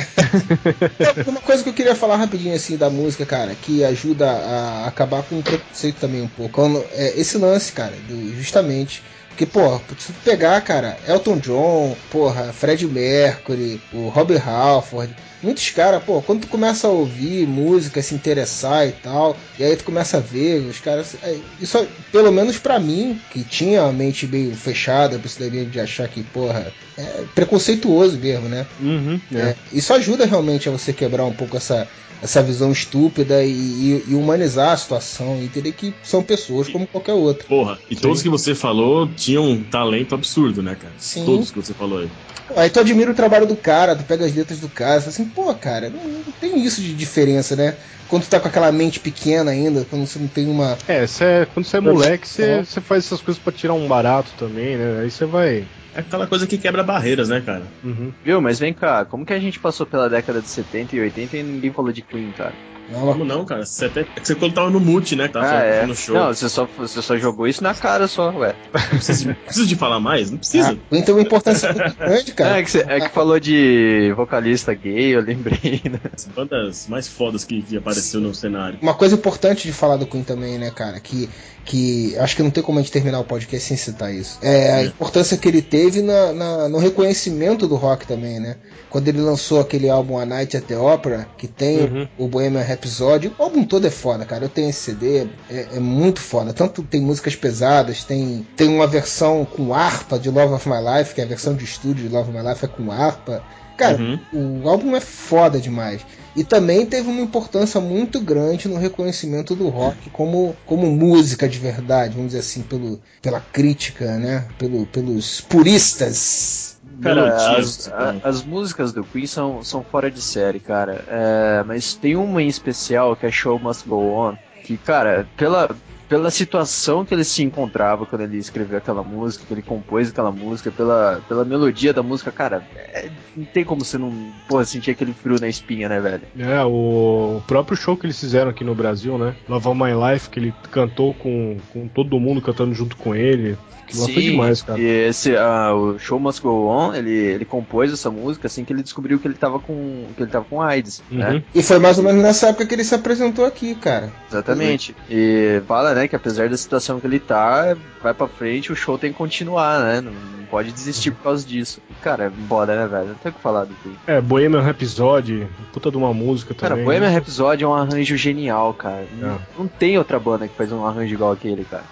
É, 0.99 1.29
Uma 1.29 1.41
coisa 1.41 1.63
que 1.63 1.69
eu 1.69 1.73
queria 1.73 1.95
falar 1.95 2.17
rapidinho 2.17 2.55
assim 2.55 2.77
da 2.77 2.89
música, 2.89 3.25
cara, 3.25 3.55
que 3.55 3.83
ajuda 3.83 4.29
a 4.29 4.87
acabar 4.87 5.23
com 5.23 5.39
o 5.39 5.43
preconceito 5.43 5.99
também 5.99 6.21
um 6.21 6.27
pouco. 6.27 6.53
Quando- 6.53 6.83
é 6.91 7.19
esse 7.19 7.37
lance, 7.37 7.71
cara, 7.71 7.95
do- 8.07 8.33
justamente. 8.35 9.01
Porque, 9.35 9.45
porra, 9.47 9.81
se 9.99 10.13
pegar, 10.23 10.61
cara, 10.61 10.97
Elton 11.05 11.41
John, 11.43 11.93
porra, 12.09 12.53
Fred 12.53 12.85
Mercury, 12.87 13.81
o 13.91 14.07
Robert 14.07 14.41
Halford, 14.47 15.13
muitos 15.41 15.69
caras, 15.69 16.03
pô, 16.03 16.21
quando 16.21 16.41
tu 16.41 16.47
começa 16.47 16.87
a 16.87 16.91
ouvir 16.91 17.47
música, 17.47 18.01
se 18.01 18.15
interessar 18.15 18.87
e 18.87 18.91
tal, 18.93 19.37
e 19.57 19.63
aí 19.63 19.75
tu 19.75 19.83
começa 19.83 20.17
a 20.17 20.19
ver, 20.21 20.61
os 20.61 20.79
caras. 20.79 21.15
é, 21.21 21.39
Isso, 21.59 21.77
pelo 22.11 22.31
menos 22.31 22.57
pra 22.57 22.79
mim, 22.79 23.19
que 23.29 23.43
tinha 23.43 23.83
a 23.83 23.91
mente 23.91 24.27
meio 24.27 24.53
fechada, 24.55 25.17
pra 25.19 25.27
esse 25.27 25.65
de 25.65 25.79
achar 25.79 26.07
que, 26.07 26.23
porra, 26.23 26.73
é 26.97 27.25
preconceituoso 27.33 28.17
mesmo, 28.19 28.47
né? 28.49 28.65
Uhum, 28.81 29.19
é. 29.33 29.39
É, 29.49 29.55
isso 29.71 29.93
ajuda 29.93 30.25
realmente 30.25 30.67
a 30.67 30.71
você 30.71 30.93
quebrar 30.93 31.25
um 31.25 31.33
pouco 31.33 31.57
essa, 31.57 31.87
essa 32.21 32.41
visão 32.41 32.71
estúpida 32.71 33.43
e, 33.43 33.51
e- 33.51 34.03
e 34.11 34.15
humanizar 34.15 34.71
a 34.71 34.77
situação 34.77 35.37
e 35.41 35.45
entender 35.45 35.71
que 35.73 35.93
são 36.03 36.23
pessoas 36.23 36.67
como 36.67 36.87
qualquer 36.87 37.13
outra. 37.13 37.47
Porra, 37.47 37.79
e 37.89 37.95
todos 37.95 38.21
que 38.21 38.29
você 38.29 38.53
falou 38.55 39.07
tinham 39.15 39.43
um 39.45 39.63
talento 39.63 40.15
absurdo, 40.15 40.61
né, 40.63 40.75
cara? 40.75 40.93
Sim. 40.97 41.25
Todos 41.25 41.51
que 41.51 41.57
você 41.57 41.73
falou 41.73 41.99
aí. 41.99 42.09
Aí 42.55 42.69
tu 42.69 42.79
admira 42.79 43.11
o 43.11 43.15
trabalho 43.15 43.47
do 43.47 43.55
cara, 43.57 43.95
tu 43.95 44.03
pega 44.05 44.25
as 44.25 44.35
letras 44.35 44.59
do 44.59 44.69
cara, 44.69 44.99
você 45.01 45.11
fala 45.11 45.27
assim, 45.27 45.29
pô, 45.33 45.55
cara, 45.55 45.89
não, 45.89 46.07
não 46.07 46.31
tem 46.39 46.63
isso 46.63 46.81
de 46.81 46.95
diferença, 46.95 47.55
né? 47.55 47.77
Quando 48.07 48.23
tu 48.23 48.29
tá 48.29 48.39
com 48.39 48.47
aquela 48.47 48.71
mente 48.71 48.99
pequena 48.99 49.51
ainda, 49.51 49.83
quando 49.85 50.05
você 50.05 50.19
não 50.19 50.27
tem 50.27 50.47
uma. 50.47 50.77
É, 50.87 51.07
cê 51.07 51.23
é- 51.25 51.45
quando 51.45 51.65
você 51.65 51.77
é 51.77 51.81
moleque, 51.81 52.27
você 52.27 52.63
você 52.63 52.81
faz 52.81 53.05
essas 53.05 53.21
coisas 53.21 53.41
pra 53.41 53.51
tirar 53.51 53.73
um 53.73 53.87
barato 53.87 54.35
também, 54.35 54.77
né? 54.77 55.01
Aí 55.01 55.09
você 55.09 55.25
vai. 55.25 55.67
É 55.93 56.01
aquela 56.01 56.27
coisa 56.27 56.45
que 56.45 56.57
quebra 56.57 56.83
barreiras, 56.83 57.29
né, 57.29 57.41
cara? 57.41 57.71
Uhum. 57.83 58.11
Viu, 58.23 58.41
mas 58.41 58.59
vem 58.59 58.73
cá, 58.73 59.05
como 59.05 59.25
que 59.25 59.33
a 59.33 59.39
gente 59.39 59.59
passou 59.59 59.85
pela 59.85 60.09
década 60.09 60.41
de 60.41 60.49
70 60.49 60.95
e 60.95 60.99
80 60.99 61.37
e 61.37 61.43
ninguém 61.43 61.71
falou 61.73 61.91
de 61.91 62.01
Queen, 62.01 62.31
cara? 62.33 62.55
Não, 62.91 62.99
Como 63.13 63.25
não, 63.25 63.45
cara? 63.45 63.65
Você 63.65 63.85
até... 63.85 64.01
É 64.01 64.03
que 64.19 64.27
você 64.27 64.35
quando 64.35 64.53
tava 64.53 64.69
no 64.69 64.79
mute, 64.79 65.15
né? 65.15 65.27
Tava 65.27 65.49
ah, 65.49 65.63
é. 65.63 65.85
no 65.85 65.95
show. 65.95 66.15
Não, 66.15 66.27
você 66.27 66.47
só, 66.49 66.67
você 66.77 67.01
só 67.01 67.17
jogou 67.17 67.47
isso 67.47 67.63
na 67.63 67.73
cara 67.73 68.07
só, 68.07 68.29
ué. 68.31 68.55
Precisa, 68.89 69.25
de, 69.25 69.33
precisa 69.33 69.65
de 69.67 69.75
falar 69.75 69.99
mais? 69.99 70.29
Não 70.31 70.37
precisa. 70.37 70.71
Ah, 70.71 70.75
Queen 70.89 71.01
tem 71.03 71.15
uma 71.15 71.21
importância 71.21 71.73
muito 71.73 71.95
grande, 71.97 72.31
cara. 72.33 72.59
É 72.59 72.63
que, 72.63 72.71
você, 72.71 72.85
é 72.87 72.99
que 72.99 73.09
falou 73.09 73.39
de 73.39 74.13
vocalista 74.15 74.73
gay, 74.73 75.15
eu 75.15 75.21
lembrei, 75.21 75.81
né? 75.89 75.99
As 76.13 76.25
bandas 76.25 76.87
mais 76.87 77.07
fodas 77.07 77.43
que, 77.43 77.61
que 77.61 77.77
apareceu 77.77 78.21
no 78.21 78.33
cenário. 78.35 78.77
Uma 78.81 78.93
coisa 78.93 79.15
importante 79.15 79.63
de 79.67 79.73
falar 79.73 79.97
do 79.97 80.05
Queen 80.05 80.23
também, 80.23 80.57
né, 80.59 80.69
cara, 80.71 80.99
que, 80.99 81.29
que 81.63 82.15
acho 82.19 82.35
que 82.35 82.43
não 82.43 82.51
tem 82.51 82.63
como 82.63 82.77
a 82.79 82.81
gente 82.81 82.91
terminar 82.91 83.19
o 83.19 83.23
podcast 83.23 83.67
sem 83.67 83.77
citar 83.77 84.13
isso. 84.13 84.37
É 84.41 84.73
a 84.73 84.81
É. 84.83 84.85
importância 84.85 85.37
que 85.37 85.47
ele 85.47 85.61
teve 85.61 86.01
na, 86.01 86.31
na- 86.33 86.69
no 86.69 86.77
reconhecimento 86.77 87.67
do 87.67 87.75
rock 87.75 88.05
também, 88.05 88.39
né? 88.39 88.57
Quando 88.89 89.07
ele 89.09 89.19
lançou 89.19 89.59
aquele 89.59 89.89
álbum 89.89 90.17
A 90.17 90.25
Night 90.25 90.55
at 90.55 90.63
the 90.63 90.77
Opera, 90.77 91.27
que 91.37 91.47
tem 91.47 91.79
Uhum. 91.81 92.07
o 92.17 92.27
Bohemian 92.27 92.61
Rhapsody, 92.75 93.31
o 93.37 93.43
álbum 93.43 93.63
todo 93.63 93.87
é 93.87 93.89
foda, 93.89 94.25
cara. 94.25 94.45
Eu 94.45 94.49
tenho 94.49 94.69
esse 94.69 94.79
CD, 94.81 95.27
é, 95.49 95.67
é 95.75 95.79
muito 95.79 96.19
foda. 96.19 96.53
Tanto 96.53 96.83
tem 96.83 97.01
músicas 97.01 97.35
pesadas, 97.35 98.03
tem, 98.03 98.45
tem 98.55 98.67
uma 98.69 98.85
versão 98.87 99.45
com 99.45 99.73
harpa 99.73 100.19
de 100.19 100.29
Love 100.29 100.53
of 100.53 100.69
My 100.69 100.75
Life, 100.97 101.15
que 101.15 101.21
é 101.21 101.23
a 101.23 101.27
versão 101.27 101.55
de 101.55 101.63
estúdio 101.63 102.07
de 102.07 102.13
Love 102.13 102.29
of 102.31 102.37
My 102.37 102.47
Life 102.49 102.65
é 102.65 102.67
com 102.67 102.91
harpa. 102.91 103.43
Cara, 103.77 103.97
Uhum. 103.97 104.61
o 104.63 104.69
álbum 104.69 104.95
é 104.95 105.01
foda 105.01 105.59
demais. 105.59 106.01
E 106.33 106.43
também 106.43 106.85
teve 106.85 107.09
uma 107.09 107.21
importância 107.21 107.79
muito 107.81 108.21
grande 108.21 108.67
no 108.69 108.77
reconhecimento 108.77 109.53
do 109.55 109.67
rock 109.69 110.09
como, 110.11 110.55
como 110.65 110.89
música 110.89 111.47
de 111.47 111.59
verdade, 111.59 112.13
vamos 112.13 112.27
dizer 112.27 112.39
assim, 112.39 112.61
pelo, 112.61 113.01
pela 113.21 113.39
crítica, 113.39 114.17
né? 114.17 114.45
Pelo, 114.57 114.85
pelos 114.85 115.41
puristas. 115.41 116.74
Cara, 117.01 117.35
as, 117.57 117.91
a- 117.91 118.15
as 118.23 118.43
músicas 118.43 118.93
do 118.93 119.03
Queen 119.03 119.27
são, 119.27 119.63
são 119.63 119.83
fora 119.83 120.09
de 120.09 120.21
série, 120.21 120.59
cara. 120.59 121.03
É, 121.07 121.63
mas 121.65 121.93
tem 121.93 122.15
uma 122.15 122.41
em 122.41 122.47
especial 122.47 123.15
que 123.15 123.25
é 123.25 123.31
Show 123.31 123.59
Must 123.59 123.87
Go 123.87 124.13
On, 124.13 124.35
que, 124.63 124.77
cara, 124.77 125.27
pela, 125.37 125.69
pela 126.07 126.29
situação 126.29 127.05
que 127.05 127.13
ele 127.13 127.23
se 127.23 127.43
encontrava 127.43 128.05
quando 128.05 128.21
ele 128.21 128.37
escreveu 128.37 128.77
aquela 128.77 129.03
música, 129.03 129.45
que 129.45 129.53
ele 129.53 129.61
compôs 129.61 130.09
aquela 130.09 130.31
música, 130.31 130.71
pela, 130.71 131.21
pela 131.27 131.45
melodia 131.45 131.93
da 131.93 132.03
música, 132.03 132.31
cara, 132.31 132.67
é, 132.75 133.09
não 133.35 133.45
tem 133.45 133.63
como 133.63 133.83
você 133.83 133.97
não, 133.97 134.11
porra, 134.47 134.65
sentir 134.65 134.91
aquele 134.91 135.13
frio 135.13 135.39
na 135.39 135.47
espinha, 135.47 135.89
né, 135.89 135.99
velho? 135.99 136.23
É, 136.37 136.63
o 136.63 137.41
próprio 137.47 137.77
show 137.77 137.97
que 137.97 138.05
eles 138.05 138.19
fizeram 138.19 138.51
aqui 138.51 138.63
no 138.63 138.75
Brasil, 138.75 139.17
né? 139.17 139.35
Love 139.47 139.67
of 139.67 139.79
My 139.79 140.11
Life, 140.11 140.29
que 140.29 140.39
ele 140.39 140.53
cantou 140.71 141.13
com, 141.13 141.57
com 141.73 141.87
todo 141.87 142.19
mundo 142.19 142.41
cantando 142.41 142.73
junto 142.73 142.95
com 142.97 143.15
ele. 143.15 143.57
Que 143.87 143.97
lá 143.97 144.05
foi 144.05 144.21
demais, 144.21 144.61
cara. 144.61 144.79
E 144.79 144.85
esse, 144.85 145.35
ah, 145.37 145.73
o 145.73 145.99
Show 145.99 146.19
Must 146.19 146.41
Go 146.41 146.67
On, 146.67 146.93
ele, 146.93 147.11
ele 147.11 147.45
compôs 147.45 147.93
essa 147.93 148.09
música 148.09 148.47
assim 148.47 148.65
que 148.65 148.73
ele 148.73 148.81
descobriu 148.81 149.19
que 149.19 149.27
ele 149.27 149.35
tava 149.35 149.59
com, 149.59 150.05
que 150.15 150.23
ele 150.23 150.31
tava 150.31 150.45
com 150.45 150.61
AIDS, 150.61 151.03
né? 151.11 151.33
Uhum. 151.33 151.43
E 151.53 151.61
foi 151.61 151.77
mais 151.77 151.97
ou 151.97 152.03
menos 152.03 152.21
nessa 152.21 152.47
época 152.47 152.65
que 152.65 152.73
ele 152.73 152.83
se 152.83 152.95
apresentou 152.95 153.45
aqui, 153.45 153.75
cara. 153.75 154.11
Exatamente. 154.29 154.95
E 155.09 155.61
fala, 155.67 155.93
né, 155.95 156.07
que 156.07 156.15
apesar 156.15 156.49
da 156.49 156.57
situação 156.57 156.99
que 156.99 157.07
ele 157.07 157.19
tá, 157.19 157.75
vai 158.03 158.13
pra 158.13 158.27
frente, 158.27 158.71
o 158.71 158.75
show 158.75 158.97
tem 158.97 159.11
que 159.11 159.17
continuar, 159.17 159.79
né? 159.79 160.01
Não, 160.01 160.11
não 160.11 160.45
pode 160.45 160.71
desistir 160.71 161.11
por 161.11 161.23
causa 161.23 161.45
disso. 161.47 161.81
Cara, 162.01 162.25
é 162.25 162.31
foda, 162.47 162.75
né, 162.75 162.87
velho? 162.87 163.07
Não 163.09 163.15
tem 163.15 163.31
o 163.31 163.35
que 163.35 163.41
falar 163.41 163.65
do 163.65 163.73
Queen. 163.81 163.95
É, 164.05 164.21
Bohemian 164.21 164.61
Rhapsody, 164.61 165.47
puta 165.73 165.89
de 165.89 165.97
uma 165.97 166.13
música 166.13 166.53
Cara, 166.53 166.69
também. 166.71 166.85
Bohemian 166.85 167.09
Rhapsody 167.09 167.63
é 167.63 167.67
um 167.67 167.73
arranjo 167.73 168.15
genial, 168.17 168.73
cara. 168.73 169.05
Não, 169.19 169.35
É. 169.35 169.39
não 169.57 169.67
tem 169.67 169.97
outra 169.97 170.19
banda 170.19 170.47
que 170.47 170.55
faz 170.55 170.71
um 170.71 170.85
arranjo 170.85 171.13
igual 171.13 171.31
aquele, 171.31 171.63
cara. 171.65 171.83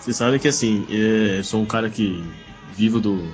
Vocês 0.00 0.16
sabem 0.16 0.38
que 0.38 0.48
assim, 0.48 0.86
é, 0.90 1.38
eu 1.40 1.44
sou 1.44 1.60
um 1.60 1.66
cara 1.66 1.90
que 1.90 2.24
vivo 2.74 2.98
do. 3.00 3.28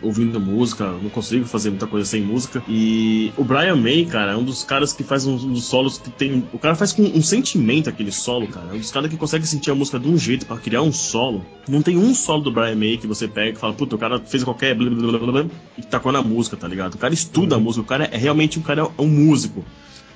Ouvindo 0.00 0.40
música, 0.40 0.86
não 0.86 1.10
consigo 1.10 1.44
fazer 1.44 1.70
muita 1.70 1.86
coisa 1.86 2.06
sem 2.06 2.22
música. 2.22 2.62
E 2.68 3.32
o 3.36 3.44
Brian 3.44 3.76
May, 3.76 4.04
cara, 4.04 4.32
é 4.32 4.36
um 4.36 4.44
dos 4.44 4.64
caras 4.64 4.92
que 4.92 5.02
faz 5.02 5.26
uns, 5.26 5.64
solos 5.64 5.98
que 5.98 6.10
tem. 6.10 6.44
O 6.52 6.58
cara 6.58 6.74
faz 6.74 6.92
com 6.92 7.02
um 7.02 7.22
sentimento 7.22 7.88
aquele 7.88 8.12
solo, 8.12 8.46
cara. 8.46 8.68
É 8.70 8.74
um 8.74 8.78
dos 8.78 8.90
caras 8.90 9.10
que 9.10 9.16
consegue 9.16 9.46
sentir 9.46 9.70
a 9.70 9.74
música 9.74 9.98
de 9.98 10.08
um 10.08 10.18
jeito 10.18 10.46
pra 10.46 10.56
criar 10.56 10.82
um 10.82 10.92
solo. 10.92 11.44
Não 11.68 11.82
tem 11.82 11.96
um 11.96 12.14
solo 12.14 12.42
do 12.42 12.52
Brian 12.52 12.76
May 12.76 12.96
que 12.96 13.06
você 13.06 13.28
pega 13.28 13.56
e 13.56 13.60
fala, 13.60 13.72
puta, 13.72 13.96
o 13.96 13.98
cara 13.98 14.18
fez 14.20 14.44
qualquer 14.44 14.74
blá, 14.74 14.88
blá, 14.88 15.10
blá, 15.10 15.18
blá, 15.18 15.32
blá, 15.32 15.46
e 15.78 15.82
tacou 15.82 16.12
na 16.12 16.22
música, 16.22 16.56
tá 16.56 16.68
ligado? 16.68 16.94
O 16.94 16.98
cara 16.98 17.14
estuda 17.14 17.56
a 17.56 17.58
música, 17.58 17.82
o 17.82 17.86
cara 17.86 18.04
é 18.04 18.16
realmente 18.16 18.58
um 18.58 18.62
cara 18.62 18.82
é 18.82 19.02
um 19.02 19.08
músico. 19.08 19.64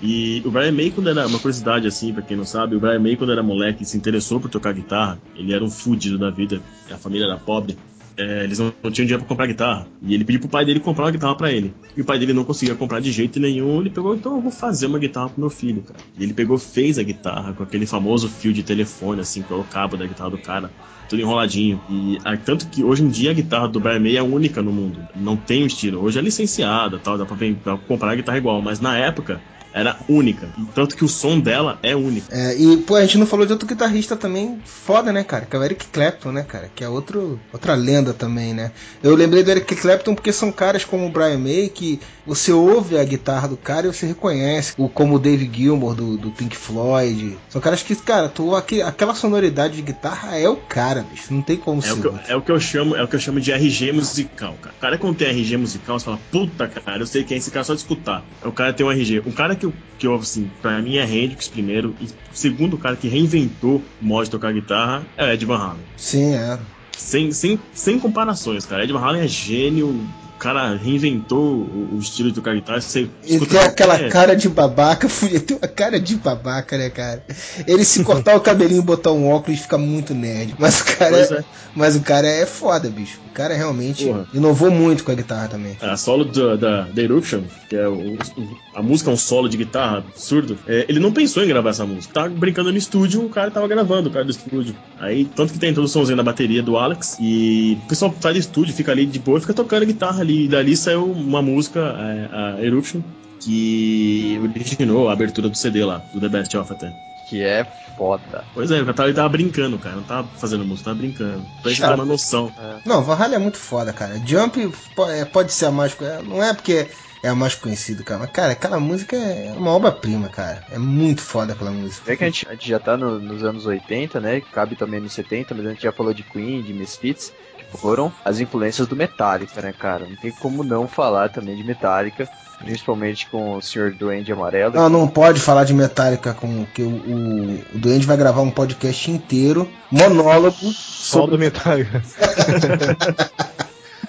E 0.01 0.43
o 0.45 0.51
Brian 0.51 0.73
May, 0.73 0.91
quando 0.91 1.09
era 1.09 1.27
uma 1.27 1.39
curiosidade 1.39 1.87
assim, 1.87 2.13
pra 2.13 2.23
quem 2.23 2.37
não 2.37 2.45
sabe, 2.45 2.77
o 2.77 2.81
Brian 2.81 3.01
May, 3.01 3.17
quando 3.17 3.33
era 3.33 3.43
moleque 3.43 3.85
se 3.85 3.97
interessou 3.97 4.39
por 4.39 4.51
tocar 4.51 4.73
guitarra, 4.75 5.19
ele 5.35 5.55
era 5.55 5.65
um 5.65 5.71
fudido 5.71 6.19
da 6.19 6.31
vida, 6.31 6.61
a 6.91 6.99
família 6.99 7.25
era 7.25 7.39
pobre, 7.39 7.79
é, 8.17 8.45
eles 8.45 8.59
não, 8.59 8.67
não 8.83 8.91
tinham 8.91 9.07
dinheiro 9.07 9.19
pra 9.21 9.29
comprar 9.29 9.47
guitarra. 9.47 9.87
E 10.03 10.15
ele 10.15 10.25
pediu 10.25 10.41
pro 10.41 10.49
pai 10.49 10.65
dele 10.65 10.81
comprar 10.81 11.05
uma 11.05 11.11
guitarra 11.11 11.35
pra 11.35 11.53
ele. 11.53 11.75
E 11.97 12.01
o 12.01 12.05
pai 12.05 12.19
dele 12.19 12.33
não 12.33 12.45
conseguia 12.45 12.75
comprar 12.75 13.01
de 13.01 13.13
jeito 13.13 13.39
nenhum. 13.39 13.81
Ele 13.81 13.91
pegou, 13.91 14.15
então 14.15 14.37
eu 14.37 14.41
vou 14.41 14.51
fazer 14.51 14.87
uma 14.87 14.99
guitarra 14.99 15.29
pro 15.31 15.41
meu 15.41 15.51
filho, 15.51 15.83
cara. 15.83 15.99
E 16.19 16.23
ele 16.23 16.33
pegou, 16.33 16.57
fez 16.59 16.99
a 16.99 17.03
guitarra 17.03 17.53
com 17.53 17.63
aquele 17.63 17.87
famoso 17.87 18.29
fio 18.29 18.53
de 18.53 18.63
telefone, 18.63 19.21
assim, 19.21 19.43
que 19.43 19.53
é 19.53 19.57
o 19.57 19.65
cabo 19.65 19.97
da 19.97 20.07
guitarra 20.07 20.31
do 20.31 20.39
cara. 20.39 20.71
Tudo 21.09 21.21
enroladinho. 21.23 21.81
E 21.89 22.19
ah, 22.25 22.37
tanto 22.37 22.67
que 22.69 22.83
hoje 22.83 23.03
em 23.03 23.09
dia 23.09 23.31
a 23.31 23.35
guitarra 23.35 23.69
do 23.69 23.79
Brian 23.79 24.01
May 24.01 24.17
é 24.17 24.23
única 24.23 24.61
no 24.63 24.73
mundo. 24.73 24.99
Não 25.15 25.37
tem 25.37 25.63
um 25.63 25.67
estilo. 25.67 26.03
Hoje 26.03 26.19
é 26.19 26.23
licenciada 26.23 26.99
tal, 26.99 27.17
dá 27.17 27.25
pra, 27.25 27.37
ven- 27.37 27.57
dá 27.65 27.77
pra 27.77 27.87
comprar 27.87 28.11
a 28.13 28.15
guitarra 28.17 28.39
igual. 28.39 28.61
Mas 28.61 28.81
na 28.81 28.97
época 28.97 29.41
era 29.77 29.97
única. 30.09 30.49
Tanto 30.75 30.97
que 30.97 31.05
o 31.05 31.09
som 31.09 31.39
dela 31.39 31.79
é 31.83 31.95
único. 31.95 32.27
É, 32.31 32.57
e, 32.57 32.77
pô, 32.79 32.97
a 32.97 33.03
gente 33.03 33.19
não 33.19 33.27
falou 33.27 33.45
de 33.47 33.53
outro 33.53 33.69
guitarrista 33.69 34.17
também 34.17 34.59
foda, 34.65 35.13
né, 35.13 35.23
cara? 35.23 35.45
Que 35.47 35.55
é 35.55 35.59
o 35.59 35.63
Eric 35.65 35.87
Clapton, 35.89 36.33
né, 36.33 36.43
cara? 36.43 36.71
Que 36.75 36.83
é 36.83 36.89
outro, 36.89 37.39
outra 37.53 37.75
lenda 37.75 38.13
também, 38.15 38.55
né? 38.55 38.73
Eu 39.03 39.15
lembrei 39.15 39.43
do 39.43 39.51
Eric 39.51 39.77
Clapton 39.77 40.15
porque 40.15 40.33
são 40.33 40.51
caras 40.51 40.85
como 40.85 41.07
o 41.07 41.11
Brian 41.11 41.39
May 41.39 41.69
que 41.69 42.01
você 42.27 42.51
ouve 42.53 42.99
a 42.99 43.05
guitarra 43.05 43.47
do 43.49 43.57
cara 43.57 43.87
e 43.87 43.93
você 43.93 44.07
reconhece. 44.07 44.73
O, 44.77 44.89
como 44.89 45.15
o 45.15 45.19
Dave 45.19 45.49
Gilmour 45.53 45.95
do, 45.95 46.17
do 46.17 46.31
Pink 46.31 46.57
Floyd. 46.57 47.37
São 47.49 47.61
caras 47.61 47.83
que, 47.83 47.95
cara, 47.97 48.29
tu, 48.29 48.55
aque- 48.57 48.83
aquela 48.83 49.15
sonoridade 49.15 49.77
de 49.77 49.83
guitarra 49.83 50.37
é 50.39 50.49
o 50.49 50.57
cara, 50.57 51.05
bicho. 51.11 51.33
Não 51.33 51.43
tem 51.43 51.57
como 51.57 51.83
É 51.85 51.93
o, 51.93 51.97
ser. 51.97 52.01
que 52.01 52.07
eu, 52.09 52.19
é 52.29 52.37
o 52.37 52.41
que 52.43 52.51
eu 52.51 52.59
chamo, 52.61 52.97
é 52.97 53.03
o 53.03 53.09
que 53.09 53.17
eu 53.17 53.21
chamo 53.21 53.41
de 53.41 53.53
RG 53.53 53.93
musical, 53.93 54.55
cara. 54.63 54.75
O 54.77 54.81
cara 54.81 54.99
quando 54.99 55.17
tem 55.17 55.29
RG 55.29 55.57
musical, 55.57 55.99
você 55.99 56.05
fala, 56.07 56.19
puta 56.33 56.67
cara, 56.69 57.01
eu 57.03 57.07
sei 57.07 57.23
quem 57.25 57.35
é 57.37 57.39
esse 57.39 57.51
cara 57.51 57.65
só 57.65 57.75
de 57.75 57.81
escutar. 57.81 58.25
O 58.45 58.51
cara 58.53 58.73
tem 58.73 58.85
um 58.87 58.91
RG. 58.91 59.23
Um 59.27 59.33
cara 59.33 59.55
que 59.55 59.66
eu, 59.67 59.75
que 59.99 60.07
eu 60.07 60.15
assim, 60.15 60.51
pra 60.63 60.81
mim 60.81 60.97
é 60.97 61.05
Hendrix 61.05 61.49
primeiro, 61.49 61.95
e 62.01 62.05
o 62.05 62.09
segundo 62.33 62.79
cara 62.79 62.97
que 62.97 63.09
reinventou 63.09 63.83
o 64.01 64.05
modo 64.05 64.25
de 64.25 64.31
tocar 64.31 64.53
guitarra 64.53 65.05
é 65.17 65.25
o 65.25 65.33
Ed 65.33 65.45
Van 65.45 65.59
Halen. 65.59 65.85
Sim, 65.97 66.35
é. 66.35 66.59
Sem, 66.97 67.31
sem, 67.33 67.61
sem 67.75 67.99
comparações, 67.99 68.65
cara. 68.65 68.85
Ed 68.85 68.93
Van 68.93 69.01
Halen 69.01 69.23
é 69.23 69.29
gênio, 69.29 70.07
cara 70.47 70.77
reinventou 70.77 71.41
o, 71.43 71.97
o 71.97 71.99
estilo 71.99 72.29
de 72.31 72.35
tocar 72.37 72.55
guitarra. 72.55 72.81
Você 72.81 73.09
Ele 73.25 73.45
tem 73.47 73.59
aquela 73.61 73.95
qualquer- 73.95 74.11
cara 74.13 74.37
de 74.37 74.49
babaca, 74.49 75.09
ele 75.25 75.41
tem 75.41 75.57
uma 75.57 75.69
cara 75.69 75.99
de 76.01 76.17
babaca, 76.17 76.79
né, 76.79 76.91
cara? 76.91 77.25
Ele 77.67 77.85
se 77.85 78.03
cortar 78.05 78.37
o 78.37 78.41
cabelinho 78.41 78.81
e 78.81 78.85
botar 78.85 79.13
um 79.13 79.29
óculos 79.29 79.61
fica 79.61 79.77
muito 79.79 80.15
nerd. 80.15 80.55
Mas 80.59 80.81
o 80.81 80.85
cara, 80.97 81.17
é, 81.19 81.23
é. 81.41 81.45
mas 81.75 81.97
o 81.97 82.01
cara 82.01 82.27
é 82.27 82.47
foda, 82.47 82.89
bicho. 82.89 83.19
O 83.31 83.35
cara 83.37 83.55
realmente 83.55 84.05
Porra. 84.07 84.27
inovou 84.33 84.71
muito 84.71 85.05
com 85.05 85.13
a 85.13 85.15
guitarra 85.15 85.49
também. 85.49 85.77
A 85.83 85.97
solo 85.97 86.25
da, 86.25 86.57
da, 86.57 86.81
da 86.83 87.03
Eruption, 87.03 87.43
que 87.69 87.77
é 87.77 87.87
o, 87.87 88.15
o- 88.15 88.67
a 88.75 88.83
música 88.83 89.11
é 89.11 89.13
um 89.13 89.17
solo 89.17 89.49
de 89.49 89.57
guitarra 89.57 89.99
absurdo, 89.99 90.59
é, 90.67 90.85
ele 90.89 91.01
não 91.01 91.11
pensou 91.13 91.43
em 91.43 91.49
gravar 91.49 91.71
essa 91.71 91.85
música. 91.87 92.13
Tava 92.15 92.29
brincando 92.29 92.71
no 92.71 92.79
estúdio, 92.79 93.25
o 93.25 93.29
cara 93.31 93.51
tava 93.51 93.67
gravando, 93.67 94.09
o 94.09 94.13
cara 94.13 94.25
do 94.25 94.31
estúdio. 94.31 94.75
Aí, 95.01 95.25
tanto 95.35 95.53
que 95.53 95.59
tem 95.59 95.69
a 95.69 95.73
introduçãozinha 95.73 96.17
da 96.17 96.23
bateria 96.23 96.63
do 96.63 96.77
Alex, 96.77 97.17
e 97.21 97.79
o 97.85 97.89
pessoal 97.89 98.15
sai 98.21 98.35
do 98.35 98.39
estúdio, 98.39 98.75
fica 98.75 98.93
ali 98.93 99.05
de 99.07 99.19
boa, 99.19 99.41
fica 99.41 99.53
tocando 99.55 99.85
guitarra 99.87 100.21
ali. 100.21 100.36
E 100.45 100.49
dali 100.49 100.77
saiu 100.77 101.05
uma 101.05 101.41
música, 101.43 101.81
é, 101.81 102.29
a 102.61 102.65
Eruption, 102.65 103.01
que 103.41 104.39
originou 104.43 105.09
a 105.09 105.13
abertura 105.13 105.49
do 105.49 105.57
CD 105.57 105.85
lá, 105.85 106.03
do 106.13 106.21
The 106.21 106.29
Best 106.29 106.57
Of 106.57 106.73
até. 106.73 106.93
Que 107.29 107.43
é 107.43 107.65
foda. 107.97 108.45
Pois 108.55 108.71
é, 108.71 108.77
ele 108.79 108.93
tava, 108.93 109.09
ele 109.09 109.17
tava 109.17 109.29
brincando, 109.29 109.79
cara, 109.79 109.97
não 109.97 110.03
tava 110.05 110.29
fazendo 110.39 110.65
música, 110.65 110.91
tava 110.91 110.99
brincando. 110.99 111.43
Pra 111.63 111.71
gente 111.71 111.81
ter 111.81 111.95
uma 111.95 112.05
noção. 112.05 112.53
Não, 112.85 113.03
Van 113.03 113.15
Halen 113.17 113.37
é 113.37 113.39
muito 113.39 113.59
foda, 113.59 113.93
cara. 113.93 114.21
Jump 114.25 114.71
é, 115.09 115.25
pode 115.25 115.53
ser 115.53 115.67
a 115.67 115.71
mágica. 115.71 116.05
é, 116.05 116.23
Não 116.23 116.43
é 116.43 116.55
porque 116.55 116.87
é 117.23 117.29
a 117.29 117.35
mais 117.35 117.57
conhecida, 117.57 118.05
cara. 118.05 118.21
Mas, 118.21 118.31
cara, 118.31 118.53
aquela 118.53 118.79
música 118.79 119.17
é 119.17 119.53
uma 119.55 119.73
obra-prima, 119.73 120.29
cara. 120.29 120.65
É 120.71 120.79
muito 120.79 121.21
foda 121.21 121.53
aquela 121.53 121.73
música. 121.73 122.13
É 122.13 122.17
que 122.17 122.23
a 122.23 122.27
gente, 122.29 122.47
a 122.49 122.53
gente 122.53 122.69
já 122.69 122.79
tá 122.79 122.97
no- 122.97 123.19
nos 123.19 123.43
anos 123.43 123.67
80, 123.67 124.21
né? 124.21 124.41
Cabe 124.41 124.77
também 124.77 125.01
nos 125.01 125.13
70, 125.13 125.53
mas 125.55 125.67
a 125.67 125.71
gente 125.71 125.83
já 125.83 125.93
falou 125.93 126.15
de 126.15 126.23
Queen, 126.23 126.63
de 126.63 126.73
Misfits, 126.73 127.33
foram 127.73 128.13
as 128.25 128.41
influências 128.41 128.87
do 128.87 128.97
Metallica, 128.97 129.61
né, 129.61 129.73
cara? 129.73 130.07
Não 130.09 130.17
tem 130.17 130.33
como 130.33 130.63
não 130.63 130.87
falar 130.87 131.29
também 131.29 131.57
de 131.57 131.65
Metallica, 131.65 132.29
principalmente 132.59 133.29
com 133.29 133.57
o 133.57 133.63
Sr. 133.63 133.95
Duende 133.95 134.33
Amarelo. 134.33 134.75
Não, 134.75 134.89
não 134.89 135.09
pode 135.09 135.41
falar 135.41 135.65
de 135.65 135.75
Metallica 135.75 136.35
com 136.35 136.65
que 136.67 136.83
o, 136.83 136.89
o, 136.89 137.55
o 137.75 137.79
Duende 137.79 138.07
vai 138.07 138.17
gravar 138.17 138.43
um 138.43 138.51
podcast 138.51 139.11
inteiro, 139.11 139.69
monólogo, 139.91 140.57
Só 140.73 141.21
sobre 141.21 141.37
do 141.37 141.39
Metallica. 141.39 142.03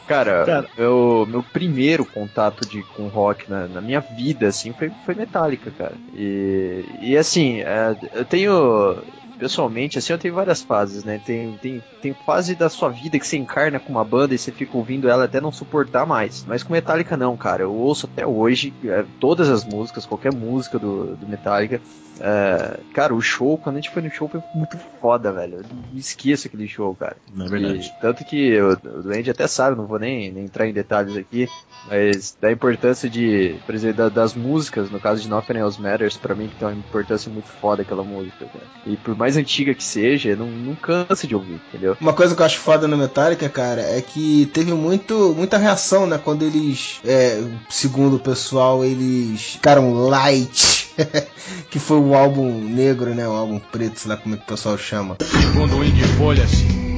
Cara, 0.08 0.46
Cara. 0.46 0.70
Meu, 0.78 1.28
meu 1.30 1.44
primeiro 1.44 2.06
contato 2.06 2.66
de, 2.66 2.82
com 2.82 3.10
rock 3.10 3.50
na, 3.50 3.68
na 3.68 3.82
minha 3.82 4.00
vida, 4.00 4.48
assim, 4.48 4.72
foi, 4.72 4.90
foi 5.06 5.14
Metallica, 5.14 5.70
cara. 5.78 5.96
E, 6.16 6.86
e 7.02 7.18
assim, 7.18 7.60
é, 7.60 7.96
eu 8.14 8.24
tenho. 8.24 9.04
Pessoalmente, 9.38 9.98
assim, 9.98 10.14
eu 10.14 10.20
tenho 10.20 10.34
várias 10.34 10.62
fases, 10.62 11.04
né? 11.04 11.22
Tem, 11.24 11.58
tem, 11.62 11.84
tem 12.02 12.14
fase 12.14 12.56
da 12.56 12.70
sua 12.70 12.90
vida 12.90 13.20
que 13.20 13.28
você 13.28 13.38
encarna 13.38 13.80
com 13.80 13.92
uma 13.92 14.04
banda 14.04 14.34
e 14.34 14.38
você 14.38 14.52
fica 14.52 14.76
ouvindo 14.76 15.08
ela 15.10 15.26
até 15.26 15.40
não 15.40 15.52
suportar 15.52 16.06
mais. 16.06 16.44
Mas 16.48 16.64
com 16.64 16.74
Metallica 16.74 17.16
não, 17.16 17.38
cara. 17.38 17.64
Eu 17.64 17.74
ouço 17.74 18.10
até 18.12 18.26
hoje 18.26 18.74
é, 18.86 19.06
todas 19.20 19.50
as 19.50 19.64
músicas, 19.64 20.06
qualquer 20.06 20.34
música 20.34 20.80
do, 20.80 21.16
do 21.16 21.28
Metallica. 21.28 21.82
É, 22.20 22.80
cara, 22.94 23.14
o 23.14 23.22
show, 23.22 23.58
quando 23.58 23.76
a 23.76 23.80
gente 23.80 23.92
foi 23.92 24.02
no 24.02 24.10
show, 24.10 24.28
foi 24.28 24.42
muito 24.56 24.78
foda, 25.00 25.32
velho. 25.32 25.58
Eu 25.58 25.64
não 25.64 25.98
esqueço 25.98 26.48
aquele 26.48 26.68
show, 26.68 26.96
cara. 26.96 27.18
Não 27.34 27.46
é 27.46 27.50
verdade. 27.50 27.94
E 27.96 28.02
tanto 28.02 28.26
que 28.26 28.60
o, 28.60 28.72
o 28.72 29.04
Duende 29.04 29.30
até 29.30 29.48
sabe, 29.48 29.78
não 29.78 29.86
vou 29.86 30.00
nem, 30.00 30.32
nem 30.32 30.46
entrar 30.46 30.68
em 30.68 30.74
detalhes 30.74 31.16
aqui, 31.16 31.48
mas 31.88 32.36
da 32.42 32.52
importância 32.52 33.10
de, 33.10 33.56
por 33.66 33.74
exemplo, 33.76 33.98
da- 33.98 34.10
das 34.10 34.34
músicas, 34.34 34.90
no 34.90 35.00
caso 35.00 35.22
de 35.22 35.30
Nothing 35.30 35.58
Else 35.58 35.82
Matters, 35.82 36.18
pra 36.18 36.36
mim 36.36 36.48
que 36.48 36.56
tem 36.56 36.68
uma 36.68 36.74
importância 36.78 37.32
muito 37.32 37.48
foda 37.62 37.82
aquela 37.82 38.04
música, 38.04 38.46
cara. 38.46 38.66
E 38.86 38.96
por 38.98 39.16
mais 39.18 39.38
antiga 39.38 39.74
que 39.74 39.84
seja, 39.84 40.36
não, 40.36 40.48
não 40.48 40.76
cansa 40.76 41.28
de 41.28 41.36
ouvir, 41.36 41.60
entendeu? 41.70 41.96
Uma 42.00 42.14
coisa 42.14 42.36
que 42.36 42.42
eu 42.42 42.46
acho 42.46 42.58
foda 42.60 42.88
no 42.88 42.98
Metallica, 42.98 43.48
cara, 43.50 43.82
é 43.82 44.02
que 44.02 44.50
teve 44.54 44.74
muito, 44.74 45.34
muita 45.36 45.58
reação, 45.58 46.06
né? 46.08 46.20
Quando 46.24 46.44
eles, 46.44 47.00
é, 47.06 47.42
segundo 47.70 48.16
o 48.18 48.20
pessoal, 48.20 48.84
eles 48.84 49.54
ficaram 49.54 49.94
light. 49.94 50.88
que 51.70 51.78
foi 51.80 51.98
o 52.00 52.16
álbum 52.16 52.60
negro, 52.60 53.14
né? 53.14 53.28
O 53.28 53.32
álbum 53.32 53.60
preto, 53.60 54.00
sei 54.00 54.10
lá 54.10 54.18
como 54.18 54.34
é 54.34 54.38
que 54.38 54.44
o 54.44 54.48
pessoal 54.48 54.78
chama. 54.78 55.18
Segundo 55.22 55.78
o 55.78 55.84
Indie 55.84 56.04
Folhas, 56.18 56.50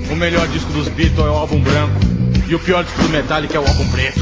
o 0.09 0.15
melhor 0.15 0.47
disco 0.47 0.71
dos 0.71 0.87
Beatles 0.87 1.19
é 1.19 1.29
o 1.29 1.33
álbum 1.33 1.59
branco 1.61 1.99
e 2.47 2.55
o 2.55 2.59
pior 2.59 2.83
disco 2.83 3.01
do 3.03 3.09
Metallica 3.09 3.57
é 3.57 3.59
o 3.59 3.67
álbum 3.67 3.87
preto. 3.91 4.19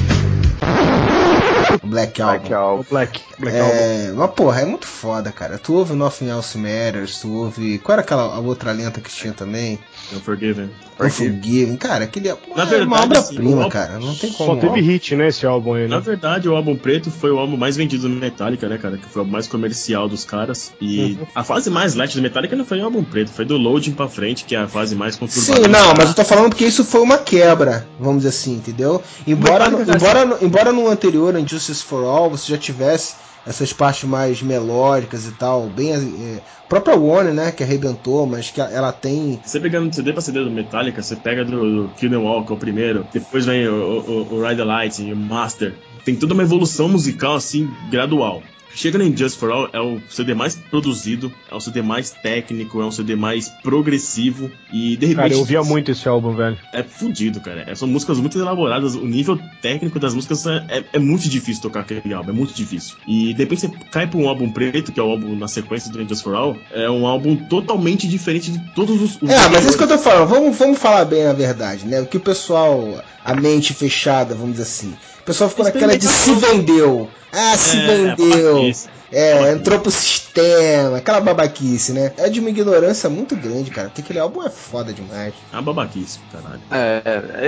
Black 1.84 2.22
Album. 2.22 2.40
Black 2.40 2.54
Album. 2.54 2.86
Black. 2.90 3.24
Black 3.40 3.60
Album. 3.60 3.74
É, 3.74 4.12
mas 4.14 4.32
porra, 4.32 4.62
é 4.62 4.66
muito 4.66 4.88
foda, 4.88 5.32
cara. 5.32 5.58
Tu 5.58 5.74
ouve 5.74 5.94
Nothing 5.94 6.30
Else 6.30 6.58
Matters, 6.58 7.20
tu 7.20 7.32
ouve. 7.34 7.80
Qual 7.80 7.94
era 7.94 8.02
aquela 8.02 8.24
a 8.36 8.40
outra 8.40 8.72
lenta 8.72 9.02
que 9.02 9.10
tinha 9.10 9.34
também? 9.34 9.80
Unforgiven. 10.14 10.70
Unforgiven. 11.00 11.76
Cara, 11.78 12.06
aquele 12.06 12.30
é 12.30 12.38
Na 12.56 12.64
é 12.64 12.66
verdade, 12.66 12.88
uma 12.88 12.98
assim, 12.98 13.08
o 13.08 13.18
obra-prima, 13.18 13.58
álbum 13.64 13.70
cara. 13.70 14.00
Não 14.00 14.16
tem 14.16 14.32
como. 14.32 14.54
Só 14.54 14.68
teve 14.68 14.82
hit, 14.82 15.16
né, 15.16 15.28
esse 15.28 15.46
álbum 15.46 15.74
aí, 15.74 15.88
Na 15.88 15.98
né? 15.98 16.02
verdade, 16.02 16.48
o 16.48 16.56
álbum 16.56 16.76
preto 16.76 17.12
foi 17.12 17.30
o 17.32 17.38
álbum 17.38 17.58
mais 17.58 17.76
vendido 17.76 18.08
do 18.08 18.16
Metallica, 18.16 18.68
né, 18.70 18.78
cara? 18.78 18.98
Que 18.98 19.06
foi 19.06 19.20
o 19.20 19.24
álbum 19.24 19.32
mais 19.32 19.48
comercial 19.48 20.08
dos 20.08 20.24
caras. 20.24 20.72
E 20.80 21.18
a 21.36 21.44
fase 21.44 21.70
mais 21.70 21.96
light 21.96 22.16
do 22.16 22.22
Metallica 22.22 22.56
não 22.56 22.66
foi 22.66 22.80
o 22.80 22.86
álbum 22.86 23.04
preto, 23.04 23.32
foi 23.32 23.46
do 23.46 23.58
Loading 23.58 23.92
pra 23.92 24.08
frente, 24.08 24.46
que 24.46 24.56
é 24.56 24.60
a 24.60 24.68
fase 24.68 24.96
mais 24.96 25.16
conturbada. 25.16 25.64
Sim, 25.64 25.68
não, 25.70 25.94
mas 25.96 26.10
eu 26.10 26.16
tô 26.16 26.24
falando 26.24 26.50
porque 26.50 26.66
isso 26.66 26.84
foi 26.86 27.02
uma 27.02 27.18
quebra, 27.18 27.88
vamos 28.00 28.18
dizer 28.18 28.30
assim, 28.30 28.56
entendeu? 28.56 29.02
Embora, 29.26 29.68
embora, 29.68 30.38
embora 30.42 30.72
no 30.72 30.88
anterior, 30.88 31.36
em 31.36 31.48
Justice 31.48 31.84
for 31.84 32.04
All, 32.06 32.30
você 32.30 32.52
já 32.52 32.58
tivesse 32.58 33.16
essas 33.46 33.72
partes 33.74 34.04
mais 34.04 34.42
melódicas 34.42 35.26
e 35.26 35.32
tal, 35.32 35.68
bem. 35.68 35.94
É, 35.94 36.42
própria 36.68 36.96
Warner, 36.96 37.34
né, 37.34 37.52
que 37.52 37.64
arrebentou, 37.64 38.26
mas 38.26 38.50
que 38.50 38.60
ela 38.60 38.92
tem. 38.92 39.40
Você 39.44 39.60
pegando 39.60 39.94
CD 39.94 40.12
pra 40.12 40.22
CD 40.22 40.44
do 40.44 40.52
Metallica, 40.52 41.02
você 41.02 41.16
pega 41.16 41.46
do, 41.46 41.84
do 41.84 41.90
Kill 41.96 42.10
que 42.46 42.52
é 42.52 42.56
o 42.56 42.58
primeiro, 42.58 43.08
depois 43.12 43.46
vem 43.46 43.68
o, 43.68 43.74
o, 43.74 44.36
o 44.36 44.42
Ride 44.42 44.58
the 44.58 44.64
Light 44.64 45.02
e 45.02 45.14
o 45.14 45.18
Master. 45.18 45.74
Tem 46.04 46.16
toda 46.16 46.34
uma 46.34 46.44
evolução 46.44 46.88
musical, 46.88 47.36
assim, 47.36 47.70
gradual. 47.90 48.42
Chega 48.74 49.04
em 49.04 49.16
Just 49.16 49.40
For 49.40 49.50
All, 49.52 49.70
é 49.74 49.80
o 49.80 50.00
CD 50.10 50.34
mais 50.36 50.56
produzido, 50.56 51.32
é 51.52 51.56
o 51.56 51.60
CD 51.60 51.82
mais 51.82 52.12
técnico, 52.12 52.80
é 52.82 52.86
um 52.86 52.92
CD 52.92 53.16
mais 53.16 53.50
progressivo 53.64 54.52
e 54.72 54.96
de 54.98 55.06
repente... 55.08 55.16
Cara, 55.16 55.34
eu 55.34 55.40
ouvia 55.40 55.64
muito 55.64 55.92
esse 55.92 56.08
álbum, 56.08 56.36
velho. 56.36 56.58
É 56.74 56.84
fudido, 56.84 57.40
cara. 57.40 57.64
É, 57.68 57.74
São 57.74 57.88
músicas 57.88 58.20
muito 58.20 58.38
elaboradas. 58.38 58.94
O 58.96 59.06
nível 59.06 59.40
técnico 59.62 60.00
das 60.00 60.14
músicas 60.14 60.46
é, 60.46 60.64
é- 60.70 60.84
é 60.94 61.00
muito 61.00 61.28
difícil 61.28 61.62
tocar 61.62 61.80
aquele 61.82 62.14
álbum. 62.14 62.30
É 62.30 62.34
muito 62.34 62.54
difícil. 62.54 62.96
E 63.08 63.34
de 63.34 63.40
repente 63.44 63.62
você 63.62 63.70
cai 63.92 64.06
pra 64.08 64.20
um 64.20 64.28
álbum 64.28 64.50
preto, 64.52 64.92
que 64.92 65.00
é 65.00 65.04
o 65.04 65.10
álbum 65.12 65.36
na 65.36 65.48
sequência 65.48 65.92
do 65.92 66.08
Just 66.08 66.24
For 66.24 66.36
All. 66.36 66.58
É 66.72 66.90
um 66.90 67.08
álbum 67.08 67.36
totalmente 67.36 68.08
diferente 68.08 68.52
de 68.52 68.60
todos 68.76 69.02
os. 69.02 69.22
os 69.22 69.30
É, 69.30 69.50
mas 69.50 69.66
isso 69.66 69.78
que 69.78 69.84
eu 69.84 69.88
tô 69.88 69.98
falando, 69.98 70.28
vamos, 70.28 70.58
vamos 70.58 70.78
falar 70.78 71.06
bem 71.06 71.26
a 71.26 71.34
verdade, 71.34 71.86
né? 71.88 72.02
O 72.02 72.06
que 72.06 72.18
o 72.18 72.22
pessoal, 72.22 73.04
a 73.24 73.34
mente 73.34 73.74
fechada, 73.74 74.36
vamos 74.36 74.52
dizer 74.52 74.64
assim. 74.64 74.94
O 75.28 75.32
pessoal 75.36 75.50
ficou 75.50 75.66
naquela 75.66 75.98
de 75.98 76.08
se 76.08 76.34
vendeu. 76.36 77.10
Ah, 77.34 77.58
se 77.58 77.76
vendeu. 77.78 78.54
babaquice. 78.54 78.88
É, 79.12 79.34
Babaquice. 79.34 79.58
entrou 79.60 79.80
pro 79.82 79.92
sistema, 79.92 80.98
aquela 80.98 81.20
babaquice, 81.20 81.92
né? 81.92 82.14
É 82.16 82.30
de 82.30 82.40
uma 82.40 82.50
ignorância 82.50 83.10
muito 83.10 83.36
grande, 83.36 83.70
cara, 83.70 83.90
porque 83.90 84.00
aquele 84.00 84.20
álbum 84.20 84.42
é 84.42 84.50
foda 84.50 84.94
demais. 84.94 85.34
É 85.52 85.56
uma 85.58 85.62
babaquice, 85.62 86.20
caralho. 86.32 86.62
É, 86.72 87.02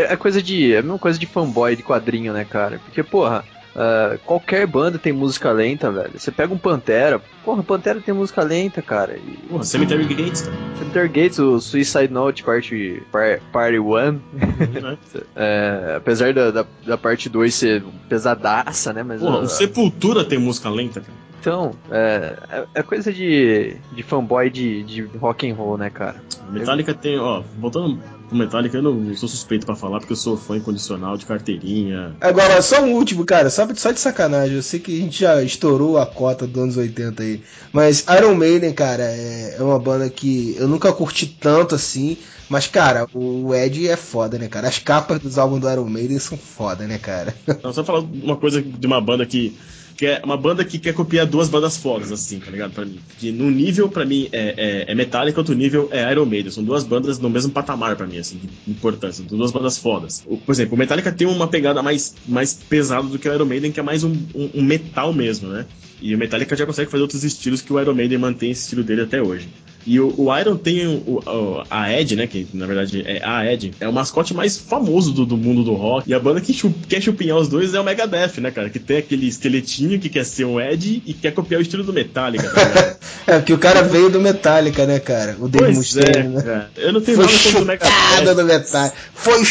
é, 0.10 0.14
é 0.14 0.18
coisa 0.18 0.44
de. 0.44 0.74
É 0.74 0.80
a 0.80 0.82
mesma 0.82 1.00
coisa 1.00 1.18
de 1.18 1.26
fanboy 1.26 1.74
de 1.78 1.82
quadrinho, 1.82 2.34
né, 2.34 2.44
cara? 2.44 2.82
Porque, 2.84 3.02
porra, 3.02 3.46
ah, 3.76 4.18
qualquer 4.26 4.66
banda 4.66 4.98
tem 4.98 5.14
música 5.14 5.52
lenta, 5.52 5.92
velho. 5.92 6.18
Você 6.18 6.32
pega 6.32 6.54
um 6.54 6.58
Pantera, 6.58 7.22
porra, 7.44 7.64
Pantera 7.64 8.02
tem 8.02 8.14
música 8.14 8.44
lenta, 8.44 8.82
cara. 8.82 9.18
E 9.18 9.38
Porra, 9.48 9.64
Cemetery 9.64 10.06
Gates, 10.06 10.42
cara. 10.42 10.58
Center 10.78 11.08
Gates, 11.08 11.40
o 11.40 11.60
Suicide 11.60 12.12
Note 12.12 12.44
Part, 12.44 13.04
par, 13.12 13.40
Party 13.52 13.80
1, 13.80 14.12
né? 14.12 14.98
é, 15.36 15.94
apesar 15.98 16.34
da, 16.34 16.52
da, 16.52 16.66
da 16.86 16.98
parte 16.98 17.30
2 17.30 17.54
ser 17.54 17.84
pesadaça, 18.08 18.92
né? 18.92 19.04
Mas 19.04 19.22
Porra, 19.22 19.40
o 19.40 19.48
Sepultura 19.48 20.24
tem 20.26 20.40
música 20.40 20.70
lenta, 20.70 21.02
cara. 21.02 21.29
Então, 21.40 21.72
é, 21.90 22.38
é, 22.50 22.66
é 22.76 22.84
coisa 22.84 23.12
de, 23.14 23.76
de 23.94 24.04
fanboy 24.04 24.50
de, 24.50 24.84
de 24.84 25.02
rock 25.18 25.50
and 25.50 25.56
roll, 25.56 25.78
né, 25.78 25.90
cara? 25.90 26.22
Metallica 26.50 26.94
tem, 26.94 27.18
ó, 27.18 27.42
voltando 27.58 28.00
pro 28.28 28.38
Metallica, 28.38 28.78
eu 28.78 28.82
não 28.82 29.16
sou 29.16 29.28
suspeito 29.28 29.66
pra 29.66 29.76
falar, 29.76 30.00
porque 30.00 30.14
eu 30.14 30.18
sou 30.18 30.38
fã 30.38 30.58
incondicional 30.58 31.18
de 31.18 31.26
carteirinha. 31.26 32.16
Agora, 32.22 32.62
só 32.62 32.82
um 32.82 32.94
último, 32.94 33.26
cara, 33.26 33.50
só, 33.50 33.68
só 33.76 33.92
de 33.92 34.00
sacanagem. 34.00 34.56
Eu 34.56 34.64
sei 34.64 34.80
que 34.80 34.96
a 34.96 35.02
gente 35.02 35.20
já 35.20 35.42
estourou 35.42 35.98
a 35.98 36.06
cota 36.06 36.46
dos 36.46 36.62
anos 36.62 36.78
80 36.78 37.24
aí. 37.24 37.42
Mas 37.74 38.06
Iron 38.18 38.36
Maiden, 38.36 38.74
cara, 38.74 39.04
é, 39.04 39.56
é 39.58 39.64
uma 39.64 39.80
banda 39.80 40.10
que 40.10 40.56
eu 40.58 40.68
nunca 40.68 40.94
curti 40.94 41.26
tanto 41.28 41.76
assim. 41.76 42.18
Mas, 42.50 42.66
cara, 42.66 43.08
o 43.14 43.54
Ed 43.54 43.88
é 43.88 43.96
foda, 43.96 44.40
né, 44.40 44.48
cara? 44.48 44.68
As 44.68 44.80
capas 44.80 45.20
dos 45.20 45.38
álbuns 45.38 45.62
do 45.62 45.70
Iron 45.70 45.88
Maiden 45.88 46.18
são 46.18 46.38
foda, 46.38 46.88
né, 46.88 46.98
cara? 46.98 47.36
Não, 47.64 47.72
só 47.72 47.84
falar 47.84 48.00
uma 48.00 48.36
coisa 48.36 48.62
de 48.62 48.88
uma 48.88 49.00
banda 49.00 49.26
que. 49.26 49.56
Que 50.00 50.06
é 50.06 50.22
uma 50.24 50.38
banda 50.38 50.64
que 50.64 50.80
quer 50.80 50.94
copiar 50.94 51.26
duas 51.26 51.50
bandas 51.50 51.76
fodas, 51.76 52.10
assim, 52.10 52.40
tá 52.40 52.50
ligado? 52.50 52.72
Pra 52.72 52.86
mim. 52.86 53.00
Que 53.20 53.34
no 53.34 53.52
nível, 53.52 53.90
pra 53.90 54.06
mim, 54.06 54.30
é, 54.32 54.86
é, 54.88 54.92
é 54.94 54.96
Metallica, 54.96 55.42
outro 55.42 55.54
nível 55.54 55.90
é 55.92 56.10
Iron 56.10 56.26
Maiden. 56.26 56.50
São 56.54 56.64
duas 56.64 56.86
bandas 56.86 57.20
no 57.20 57.30
mesmo 57.30 57.52
patamar 57.52 57.98
pra 57.98 58.08
mim, 58.08 58.18
assim, 58.18 58.38
de 58.38 58.72
importância. 58.72 59.26
São 59.28 59.38
duas 59.38 59.52
bandas 59.52 59.78
fodas. 59.78 60.24
O- 60.26 60.38
por 60.38 60.54
exemplo, 60.54 60.76
o 60.76 60.78
Metallica 60.78 61.12
tem 61.12 61.28
uma 61.28 61.48
pegada 61.50 61.84
mais, 61.84 62.16
mais 62.26 62.54
pesada 62.54 63.10
do 63.10 63.20
que 63.20 63.28
o 63.28 63.34
Iron 63.34 63.44
Maiden, 63.44 63.74
que 63.74 63.80
é 63.82 63.84
mais 63.84 64.06
um, 64.06 64.14
um- 64.34 64.50
um 64.56 64.64
metal 64.64 65.12
mesmo, 65.12 65.50
né? 65.50 65.66
E 66.02 66.16
o 66.16 66.18
Metallica 66.18 66.56
já 66.56 66.66
consegue 66.66 66.90
fazer 66.90 67.02
outros 67.02 67.26
estilos 67.26 67.62
que 67.62 67.74
o 67.74 67.78
Iron 67.82 67.94
Maiden 67.94 68.20
mantém 68.20 68.52
esse 68.52 68.62
estilo 68.62 68.84
dele 68.86 69.02
até 69.02 69.22
hoje. 69.22 69.50
E 69.90 70.00
o, 70.00 70.14
o 70.18 70.38
Iron 70.40 70.56
tem 70.56 70.86
o, 70.86 71.18
o- 71.26 71.64
a 71.70 71.92
Ed, 71.92 72.16
né? 72.16 72.28
Que 72.28 72.46
na 72.54 72.66
verdade 72.68 73.04
é 73.08 73.22
a 73.26 73.52
Ed, 73.52 73.74
é 73.80 73.88
o 73.88 73.92
mascote 73.94 74.34
mais 74.36 74.56
famoso 74.58 75.12
do, 75.12 75.26
do 75.26 75.36
mundo 75.36 75.64
do 75.64 75.74
rock. 75.74 76.08
E 76.10 76.14
a 76.14 76.20
banda 76.20 76.40
que 76.42 76.54
chu- 76.54 76.74
quer 76.88 77.02
chupinhar 77.02 77.38
os 77.38 77.48
dois 77.48 77.74
é 77.74 77.80
o 77.80 77.84
Megadeth, 77.84 78.40
né, 78.40 78.52
cara? 78.52 78.70
Que 78.70 78.78
tem 78.78 78.98
aquele 78.98 79.28
esqueletinho 79.28 80.00
que 80.00 80.08
quer 80.10 80.24
ser 80.26 80.46
o 80.46 80.62
Ed 80.62 81.02
e 81.06 81.14
quer 81.14 81.32
copiar 81.34 81.60
o 81.60 81.62
estilo 81.64 81.84
do 81.84 81.92
Metallica, 81.92 82.48
tá 82.50 82.64
ligado? 82.64 83.00
É, 83.28 83.38
porque 83.38 83.54
o 83.54 83.60
cara 83.60 83.84
veio 83.84 84.10
do 84.10 84.20
Metallica, 84.20 84.88
né, 84.88 84.98
cara? 85.00 85.36
O 85.40 85.48
Dave 85.48 85.76
Mustaine, 85.76 86.18
é, 86.18 86.24
né? 86.24 86.42
cara. 86.42 86.72
Eu 86.76 86.92
não 86.94 87.00
tenho 87.02 87.18
Foi 87.18 87.28
nada 87.28 87.38
contra 87.44 87.62
o 87.62 87.66
Megadeth. 87.66 88.36
do 88.36 88.44
Metallica. 88.46 88.96
Foi 89.14 89.46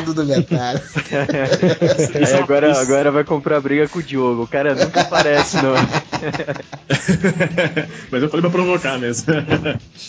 do. 0.00 0.14
Aí 0.22 0.46
agora, 2.34 2.78
agora 2.78 3.10
vai 3.10 3.24
comprar 3.24 3.60
briga 3.60 3.88
com 3.88 3.98
o 3.98 4.02
Diogo. 4.02 4.42
O 4.42 4.48
cara 4.48 4.74
nunca 4.74 5.02
aparece, 5.02 5.56
não. 5.56 5.74
Mas 8.10 8.22
eu 8.22 8.28
falei 8.28 8.42
pra 8.42 8.50
provocar 8.50 8.98
mesmo. 8.98 9.26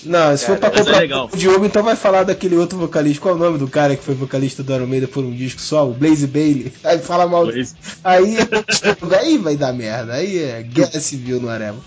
Não, 0.05 0.37
se 0.37 0.45
for 0.45 0.57
pra 0.57 0.69
mas 0.69 0.79
é 0.79 0.83
comprar 0.83 0.99
legal. 0.99 1.29
o 1.31 1.37
Diogo, 1.37 1.65
então 1.65 1.83
vai 1.83 1.95
falar 1.95 2.23
daquele 2.23 2.55
outro 2.55 2.77
vocalista. 2.77 3.21
Qual 3.21 3.33
é 3.33 3.37
o 3.37 3.39
nome 3.39 3.57
do 3.57 3.67
cara 3.67 3.95
que 3.95 4.03
foi 4.03 4.15
vocalista 4.15 4.63
do 4.63 4.87
Maiden 4.87 5.07
por 5.07 5.23
um 5.23 5.31
disco 5.31 5.61
só? 5.61 5.87
O 5.87 5.93
Blaze 5.93 6.27
Bailey. 6.27 6.73
Aí 6.83 6.99
fala 6.99 7.27
mal. 7.27 7.45
Blaze. 7.45 7.75
Aí, 8.03 8.37
aí 9.19 9.37
vai 9.37 9.55
dar 9.55 9.73
merda. 9.73 10.13
Aí 10.13 10.39
é 10.39 10.63
guerra 10.63 10.99
civil 10.99 11.39
no 11.39 11.49
Areva. 11.49 11.77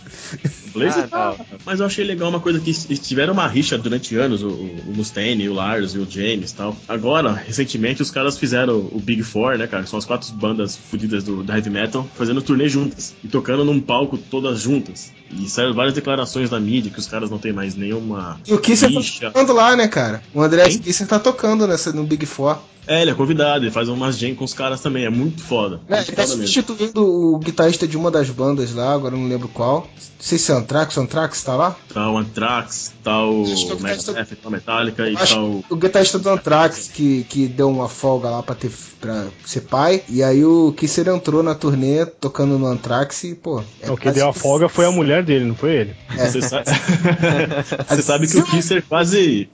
Blaze 0.72 1.00
Ah, 1.00 1.08
tá. 1.08 1.44
Mas 1.64 1.80
eu 1.80 1.86
achei 1.86 2.04
legal 2.04 2.28
uma 2.28 2.40
coisa 2.40 2.60
que 2.60 2.70
eles 2.70 2.98
tiveram 3.00 3.32
uma 3.32 3.46
rixa 3.46 3.76
durante 3.76 4.16
anos, 4.16 4.42
o, 4.42 4.48
o 4.48 4.92
Mustaine, 4.94 5.48
o 5.48 5.54
Lars 5.54 5.94
e 5.94 5.98
o 5.98 6.08
James 6.08 6.50
e 6.50 6.54
tal. 6.54 6.76
Agora, 6.88 7.32
recentemente, 7.32 8.02
os 8.02 8.10
caras 8.10 8.38
fizeram 8.38 8.78
o 8.92 9.00
Big 9.00 9.22
Four, 9.22 9.58
né, 9.58 9.66
cara? 9.66 9.86
São 9.86 9.98
as 9.98 10.04
quatro 10.04 10.32
bandas 10.34 10.76
fodidas 10.76 11.24
do 11.24 11.42
da 11.42 11.56
heavy 11.56 11.70
metal, 11.70 12.08
fazendo 12.14 12.42
turnê 12.42 12.68
juntas 12.68 13.14
e 13.24 13.28
tocando 13.28 13.64
num 13.64 13.80
palco 13.80 14.16
todas 14.18 14.60
juntas. 14.60 15.12
E 15.30 15.48
saíram 15.48 15.74
várias 15.74 15.94
declarações 15.94 16.50
da 16.50 16.58
mídia 16.58 16.90
que 16.90 16.98
os 16.98 17.06
caras 17.06 17.30
não 17.30 17.38
tem 17.38 17.52
mais 17.52 17.76
nenhuma 17.76 18.40
E 18.46 18.52
o 18.52 18.58
Kisser 18.58 18.90
tá 18.92 19.30
tocando 19.30 19.52
lá, 19.52 19.76
né, 19.76 19.86
cara? 19.86 20.22
O 20.34 20.42
André? 20.42 20.68
Kisser 20.68 21.06
tá 21.06 21.18
tocando 21.18 21.66
nessa, 21.66 21.92
no 21.92 22.04
Big 22.04 22.26
Four. 22.26 22.58
É, 22.90 23.02
ele 23.02 23.12
é 23.12 23.14
convidado, 23.14 23.64
ele 23.64 23.70
faz 23.70 23.88
umas 23.88 24.18
jam 24.18 24.34
com 24.34 24.44
os 24.44 24.52
caras 24.52 24.80
também, 24.80 25.04
é 25.04 25.10
muito 25.10 25.44
foda. 25.44 25.80
É, 25.88 25.94
muito 25.94 26.08
ele 26.08 26.16
tá 26.16 26.22
foda 26.22 26.36
mesmo. 26.36 26.52
substituindo 26.52 27.06
o 27.06 27.38
guitarrista 27.38 27.86
de 27.86 27.96
uma 27.96 28.10
das 28.10 28.28
bandas 28.30 28.74
lá, 28.74 28.92
agora 28.92 29.14
eu 29.14 29.18
não 29.20 29.28
lembro 29.28 29.46
qual. 29.46 29.82
Não 29.82 30.26
sei 30.26 30.36
se 30.38 30.50
é 30.50 30.56
Anthrax, 30.56 30.96
o 30.96 31.00
Anthrax 31.00 31.44
tá 31.44 31.54
lá? 31.54 31.76
Tá 31.94 32.10
o 32.10 32.18
Anthrax, 32.18 32.92
tá 33.04 33.24
o 33.24 33.44
eu 33.46 33.78
Megadeth, 33.78 34.36
tá 34.42 34.48
o 34.48 34.50
Metallica 34.50 35.08
e 35.08 35.14
tá 35.14 35.40
o. 35.40 35.64
O 35.70 35.76
guitarrista 35.76 36.18
do 36.18 36.28
Anthrax 36.30 36.90
que, 36.92 37.24
que 37.28 37.46
deu 37.46 37.70
uma 37.70 37.88
folga 37.88 38.28
lá 38.28 38.42
pra, 38.42 38.56
ter, 38.56 38.72
pra 39.00 39.28
ser 39.46 39.60
pai. 39.60 40.02
E 40.08 40.20
aí 40.24 40.44
o 40.44 40.74
Kisser 40.76 41.06
entrou 41.06 41.44
na 41.44 41.54
turnê 41.54 42.04
tocando 42.04 42.58
no 42.58 42.66
Anthrax 42.66 43.22
e, 43.22 43.36
pô. 43.36 43.62
é 43.80 43.88
o 43.88 43.96
que 43.96 44.10
deu 44.10 44.28
a 44.28 44.32
folga 44.32 44.68
foi 44.68 44.86
a 44.86 44.90
mulher 44.90 45.22
dele, 45.22 45.44
não 45.44 45.54
foi 45.54 45.74
ele? 45.76 45.96
Você 46.16 46.42
sabe... 46.42 46.64
Você 47.88 48.02
sabe 48.02 48.26
que 48.26 48.36
o 48.36 48.42
Kisser 48.50 48.82
quase. 48.88 49.48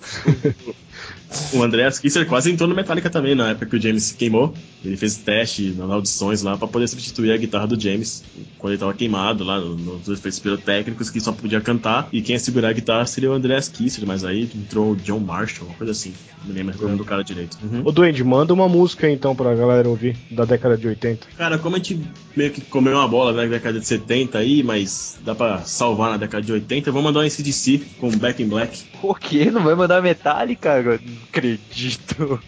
O 1.53 1.63
Andreas 1.63 1.99
Kisser 1.99 2.27
quase 2.27 2.51
entrou 2.53 2.69
no 2.69 2.75
Metallica 2.75 3.11
também, 3.11 3.35
na 3.35 3.51
época 3.51 3.67
que 3.67 3.77
o 3.77 3.81
James 3.81 4.05
se 4.05 4.15
queimou. 4.15 4.55
Ele 4.85 4.97
fez 4.97 5.17
teste 5.17 5.75
nas 5.77 5.91
audições 5.91 6.43
lá 6.43 6.57
pra 6.57 6.69
poder 6.69 6.87
substituir 6.87 7.33
a 7.33 7.37
guitarra 7.37 7.67
do 7.67 7.81
James. 7.81 8.23
Quando 8.59 8.73
ele 8.75 8.79
tava 8.81 8.95
queimado 8.95 9.43
lá 9.43 9.59
no- 9.59 9.75
nos 9.77 10.09
efeitos 10.09 10.39
pirotécnicos, 10.39 11.11
que 11.11 11.19
só 11.21 11.33
podia 11.33 11.61
cantar. 11.61 12.09
E 12.13 12.23
quem 12.23 12.35
ia 12.35 12.41
segurar 12.41 12.69
a 12.69 12.73
guitarra 12.73 13.05
seria 13.07 13.31
o 13.31 13.33
Andreas 13.35 13.69
Kisser, 13.69 14.07
mas 14.07 14.25
aí 14.25 14.49
entrou 14.55 14.93
o 14.93 14.97
John 14.97 15.19
Marshall, 15.19 15.67
uma 15.69 15.77
coisa 15.77 15.93
assim. 15.93 16.13
Não 16.45 16.55
me 16.55 16.63
lembro 16.63 16.79
o 16.79 16.83
nome 16.83 16.99
do 16.99 17.05
cara 17.05 17.25
direito. 17.25 17.59
Uhum. 17.63 17.83
Ô 17.85 17.91
Duende, 17.91 18.23
manda 18.23 18.55
uma 18.55 18.69
música 18.69 19.11
então 19.11 19.35
pra 19.35 19.53
galera 19.55 19.89
ouvir, 19.89 20.17
da 20.31 20.45
década 20.45 20.77
de 20.77 20.87
80. 20.87 21.27
Cara, 21.37 21.59
como 21.59 21.75
a 21.75 21.79
gente 21.79 22.01
meio 22.37 22.53
que 22.53 22.61
comeu 22.61 22.93
uma 22.95 23.09
bola 23.09 23.33
na 23.33 23.45
década 23.51 23.81
de 23.81 23.87
70 23.87 24.39
aí, 24.39 24.63
mas 24.63 25.19
dá 25.25 25.35
pra 25.35 25.59
salvar 25.63 26.13
na 26.13 26.17
década 26.19 26.45
de 26.45 26.53
80, 26.53 26.93
vamos 26.93 27.07
mandar 27.07 27.21
um 27.21 27.27
ACDC 27.27 27.83
com 27.99 28.11
Back 28.17 28.41
in 28.43 28.49
Black. 28.49 28.85
O 29.03 29.13
quê? 29.15 29.51
Não 29.51 29.65
vai 29.65 29.75
mandar 29.75 30.01
Metallica? 30.01 30.79
Eu 30.81 31.01
Não 31.17 31.29
acredito. 31.29 32.41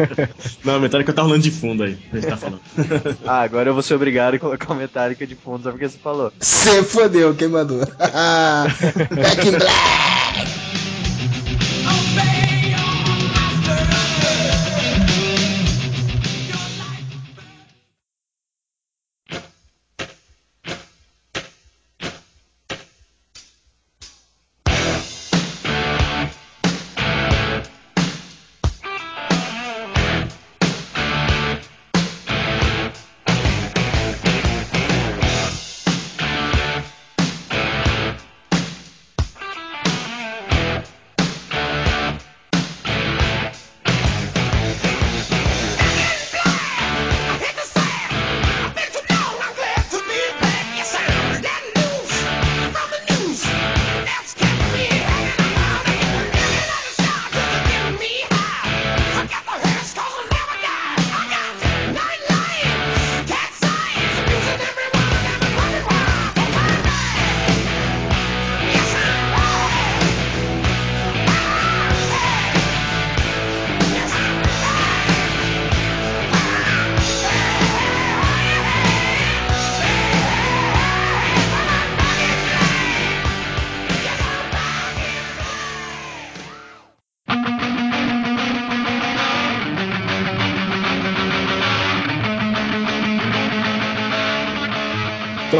Não, 0.64 0.76
a 0.76 0.80
Metallica 0.80 1.12
tá 1.12 1.22
rolando 1.22 1.42
de 1.42 1.50
fundo 1.50 1.82
aí, 1.82 1.98
a 2.12 2.16
gente 2.16 2.26
tá 2.28 2.36
falando. 2.36 2.60
Ah, 3.26 3.42
agora 3.42 3.68
eu 3.70 3.74
vou 3.74 3.82
ser 3.82 3.94
obrigado 3.94 4.34
a 4.34 4.38
colocar 4.38 4.72
o 4.72 4.76
Metallica 4.76 5.26
de 5.26 5.34
fundo, 5.34 5.62
só 5.62 5.70
porque 5.70 5.88
você 5.88 5.98
falou. 5.98 6.32
Você 6.38 6.82
fodeu, 6.82 7.34
quem 7.34 7.48
mandou? 7.48 7.80
Back 7.98 9.48
in 9.48 9.52
Black! 9.52 10.85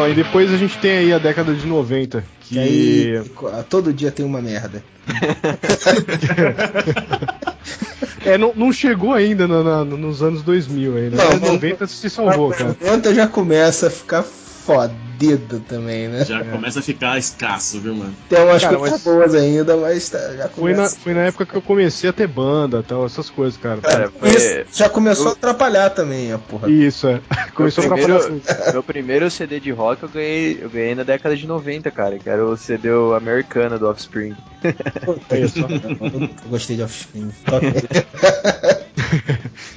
Aí 0.07 0.15
depois 0.15 0.53
a 0.53 0.57
gente 0.57 0.79
tem 0.79 0.99
aí 0.99 1.13
a 1.13 1.19
década 1.19 1.55
de 1.55 1.67
90, 1.67 2.25
que... 2.41 2.55
Que 2.55 2.59
aí 2.59 3.23
todo 3.69 3.93
dia 3.93 4.11
tem 4.11 4.25
uma 4.25 4.41
merda. 4.41 4.83
É, 8.25 8.37
não, 8.37 8.53
não 8.57 8.73
chegou 8.73 9.13
ainda 9.13 9.47
na- 9.47 9.63
na- 9.63 9.85
nos 9.85 10.21
anos 10.23 10.43
2000 10.43 10.97
ainda. 10.97 11.17
Não, 11.17 11.31
Nos 11.31 11.41
mas- 11.43 11.51
90 11.53 11.87
se 11.87 12.11
salvou, 12.11 12.51
cara. 12.51 12.77
90 12.81 13.15
já 13.15 13.29
começa 13.29 13.87
a 13.87 13.91
ficar 13.91 14.25
fodido 15.17 15.61
também, 15.61 16.09
né? 16.09 16.25
Já 16.25 16.45
começa 16.45 16.81
a 16.81 16.83
ficar 16.83 17.19
escasso, 17.19 17.81
viu, 17.81 17.95
mano? 17.95 18.15
Tem 18.29 18.41
umas 18.43 18.63
Cara, 18.63 18.77
coisas 18.77 19.03
mas- 19.05 19.15
boas 19.15 19.35
ainda, 19.35 19.77
mas 19.77 20.09
tá- 20.11 20.19
já 20.37 20.49
Foi 20.49 20.71
na, 20.73 20.77
começa. 20.77 20.99
foi 21.01 21.15
na 21.15 21.21
época 21.23 21.47
que 21.47 21.55
eu 21.55 21.63
comecei 21.63 22.11
a 22.11 22.13
ter 22.13 22.27
banda 22.27 22.83
tal, 22.87 23.07
essas 23.07 23.31
coisas, 23.31 23.59
cara. 23.59 23.81
Cara, 23.81 24.11
foi. 24.11 24.29
Isso 24.29 24.65
já 24.79 24.89
começou 24.89 25.29
a 25.29 25.33
atrapalhar 25.33 25.91
também, 25.91 26.33
a 26.33 26.39
porra. 26.39 26.71
Isso, 26.71 27.09
é. 27.09 27.21
Começou 27.55 27.85
a 27.85 27.89
primeiro- 27.89 28.17
atrapalhar. 28.17 28.73
Meu 28.73 28.83
primeiro 28.83 29.31
CD 29.31 29.59
de 29.61 29.71
rock 29.71 30.03
eu 30.03 30.09
ganhei, 30.09 30.59
eu 30.61 30.69
ganhei 30.69 30.95
na 30.95 31.03
década 31.03 31.37
de 31.37 31.47
90, 31.47 31.91
cara, 31.91 32.19
que 32.19 32.29
era 32.29 32.45
o 32.45 32.57
CD 32.57 32.89
americano 33.17 33.79
do 33.79 33.89
Offspring. 33.89 34.35
É 35.31 35.41
isso. 35.41 35.61
Eu 35.61 36.31
gostei 36.51 36.77
de 36.77 36.83
Offspring. 36.83 37.31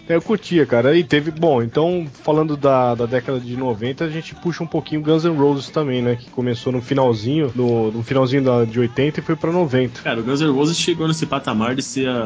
É, 0.07 0.15
Eu 0.15 0.21
curtia, 0.21 0.65
cara. 0.65 0.95
E 0.97 1.03
teve. 1.03 1.29
Bom, 1.31 1.61
então, 1.61 2.07
falando 2.23 2.57
da, 2.57 2.95
da 2.95 3.05
década 3.05 3.39
de 3.39 3.55
90, 3.55 4.03
a 4.05 4.09
gente 4.09 4.33
puxa 4.35 4.63
um 4.63 4.67
pouquinho 4.67 5.01
Guns 5.01 5.23
N' 5.29 5.37
Roses 5.37 5.69
também, 5.69 6.01
né? 6.01 6.15
Que 6.15 6.29
começou 6.29 6.71
no 6.71 6.81
finalzinho, 6.81 7.51
no, 7.55 7.91
no 7.91 8.03
finalzinho 8.03 8.43
da, 8.43 8.65
de 8.65 8.79
80 8.79 9.19
e 9.19 9.23
foi 9.23 9.35
pra 9.35 9.51
90. 9.51 10.01
Cara, 10.01 10.19
o 10.19 10.23
Guns 10.23 10.41
N' 10.41 10.51
Roses 10.51 10.77
chegou 10.77 11.07
nesse 11.07 11.25
patamar 11.25 11.75
de 11.75 11.81
ser 11.81 12.07
a, 12.07 12.21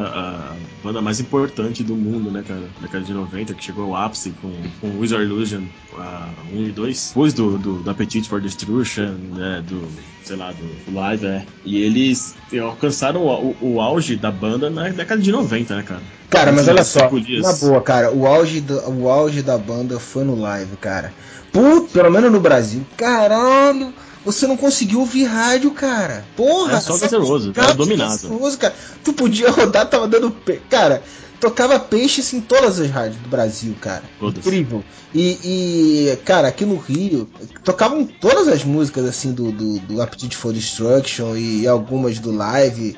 a 0.52 0.56
banda 0.82 1.00
mais 1.00 1.20
importante 1.20 1.82
do 1.82 1.94
mundo, 1.94 2.30
né, 2.30 2.44
cara? 2.46 2.60
Na 2.60 2.86
década 2.86 3.04
de 3.04 3.12
90, 3.12 3.54
que 3.54 3.64
chegou 3.64 3.84
ao 3.84 3.96
ápice 3.96 4.34
com, 4.40 4.52
com 4.80 4.98
Wizard 4.98 5.24
Illusion 5.24 5.62
a 5.98 6.28
1 6.52 6.62
e 6.64 6.72
2. 6.72 7.08
Depois 7.08 7.32
do, 7.32 7.58
do, 7.58 7.78
do 7.80 7.90
Appetite 7.90 8.28
for 8.28 8.40
Destruction, 8.40 9.14
né, 9.34 9.62
do, 9.66 9.86
sei 10.22 10.36
lá, 10.36 10.52
do 10.52 10.94
Live, 10.94 11.26
é. 11.26 11.46
E 11.64 11.82
eles 11.82 12.34
alcançaram 12.62 13.22
o, 13.22 13.56
o, 13.60 13.74
o 13.74 13.80
auge 13.80 14.16
da 14.16 14.30
banda 14.30 14.70
na 14.70 14.88
década 14.88 15.20
de 15.20 15.30
90, 15.30 15.76
né, 15.76 15.82
cara? 15.82 16.02
Cara, 16.30 16.50
mas 16.50 16.64
Sim, 16.64 16.70
olha 16.72 16.84
só, 16.84 17.08
dias. 17.08 17.42
na 17.42 17.52
boa, 17.52 17.80
cara, 17.80 18.12
o 18.12 18.26
auge, 18.26 18.60
do, 18.60 18.74
o 18.90 19.08
auge 19.08 19.40
da 19.40 19.56
banda 19.56 20.00
foi 20.00 20.24
no 20.24 20.34
live, 20.34 20.76
cara. 20.78 21.12
Putz, 21.54 21.92
pelo 21.92 22.10
menos 22.10 22.32
no 22.32 22.40
Brasil. 22.40 22.84
Caralho, 22.96 23.94
você 24.24 24.44
não 24.44 24.56
conseguiu 24.56 24.98
ouvir 24.98 25.24
rádio, 25.24 25.70
cara. 25.70 26.24
Porra, 26.36 26.72
Era 26.72 26.80
só 26.80 26.94
Roses, 27.18 27.52
cara, 27.52 27.68
era 27.68 27.76
dominado. 27.76 28.26
Roses, 28.26 28.58
cara. 28.58 28.74
Tu 29.04 29.12
podia 29.12 29.50
rodar, 29.50 29.88
tava 29.88 30.08
dando. 30.08 30.32
Pe... 30.32 30.60
Cara, 30.68 31.00
tocava 31.38 31.78
peixes 31.78 32.32
em 32.32 32.40
todas 32.40 32.80
as 32.80 32.90
rádios 32.90 33.20
do 33.22 33.28
Brasil, 33.28 33.72
cara. 33.80 34.02
Todas. 34.18 34.44
Incrível. 34.44 34.82
E, 35.14 35.38
e, 35.44 36.16
cara, 36.24 36.48
aqui 36.48 36.66
no 36.66 36.76
Rio, 36.76 37.28
tocavam 37.62 38.04
todas 38.04 38.48
as 38.48 38.64
músicas, 38.64 39.04
assim, 39.04 39.32
do, 39.32 39.52
do, 39.52 39.78
do 39.78 40.02
Appetite 40.02 40.36
for 40.36 40.52
Destruction 40.52 41.36
e 41.36 41.68
algumas 41.68 42.18
do 42.18 42.32
live. 42.32 42.96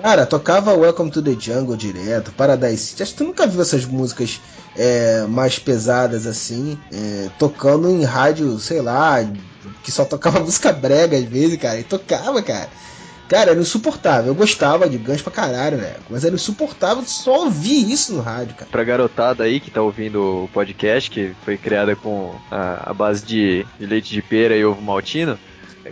Cara, 0.00 0.24
tocava 0.24 0.72
Welcome 0.72 1.10
to 1.10 1.22
the 1.22 1.36
Jungle 1.38 1.76
direto, 1.76 2.32
Paradise 2.32 2.78
City. 2.78 3.02
Acho 3.02 3.12
que 3.12 3.18
tu 3.18 3.24
nunca 3.24 3.46
viu 3.46 3.60
essas 3.60 3.84
músicas 3.84 4.40
é, 4.76 5.26
mais 5.28 5.58
pesadas 5.58 6.26
assim, 6.26 6.78
é, 6.90 7.28
tocando 7.38 7.90
em 7.90 8.02
rádio, 8.02 8.58
sei 8.58 8.80
lá, 8.80 9.18
que 9.82 9.92
só 9.92 10.04
tocava 10.04 10.40
música 10.44 10.72
brega 10.72 11.16
às 11.16 11.24
vezes, 11.24 11.58
cara. 11.58 11.78
E 11.78 11.84
tocava, 11.84 12.42
cara. 12.42 12.70
Cara, 13.28 13.52
era 13.52 13.60
insuportável. 13.60 14.28
Eu 14.28 14.34
gostava 14.34 14.88
de 14.88 14.98
Guns 14.98 15.22
pra 15.22 15.32
caralho, 15.32 15.78
né? 15.78 15.96
Mas 16.10 16.24
era 16.24 16.34
insuportável 16.34 17.02
só 17.04 17.44
ouvir 17.44 17.90
isso 17.90 18.12
no 18.12 18.20
rádio, 18.20 18.54
cara. 18.54 18.70
Pra 18.70 18.84
garotada 18.84 19.44
aí 19.44 19.58
que 19.58 19.70
tá 19.70 19.80
ouvindo 19.80 20.44
o 20.44 20.48
podcast, 20.52 21.10
que 21.10 21.34
foi 21.44 21.56
criada 21.56 21.96
com 21.96 22.34
a, 22.50 22.90
a 22.90 22.94
base 22.94 23.24
de, 23.24 23.66
de 23.78 23.86
leite 23.86 24.12
de 24.12 24.20
pera 24.20 24.54
e 24.54 24.64
ovo 24.64 24.82
maltino, 24.82 25.38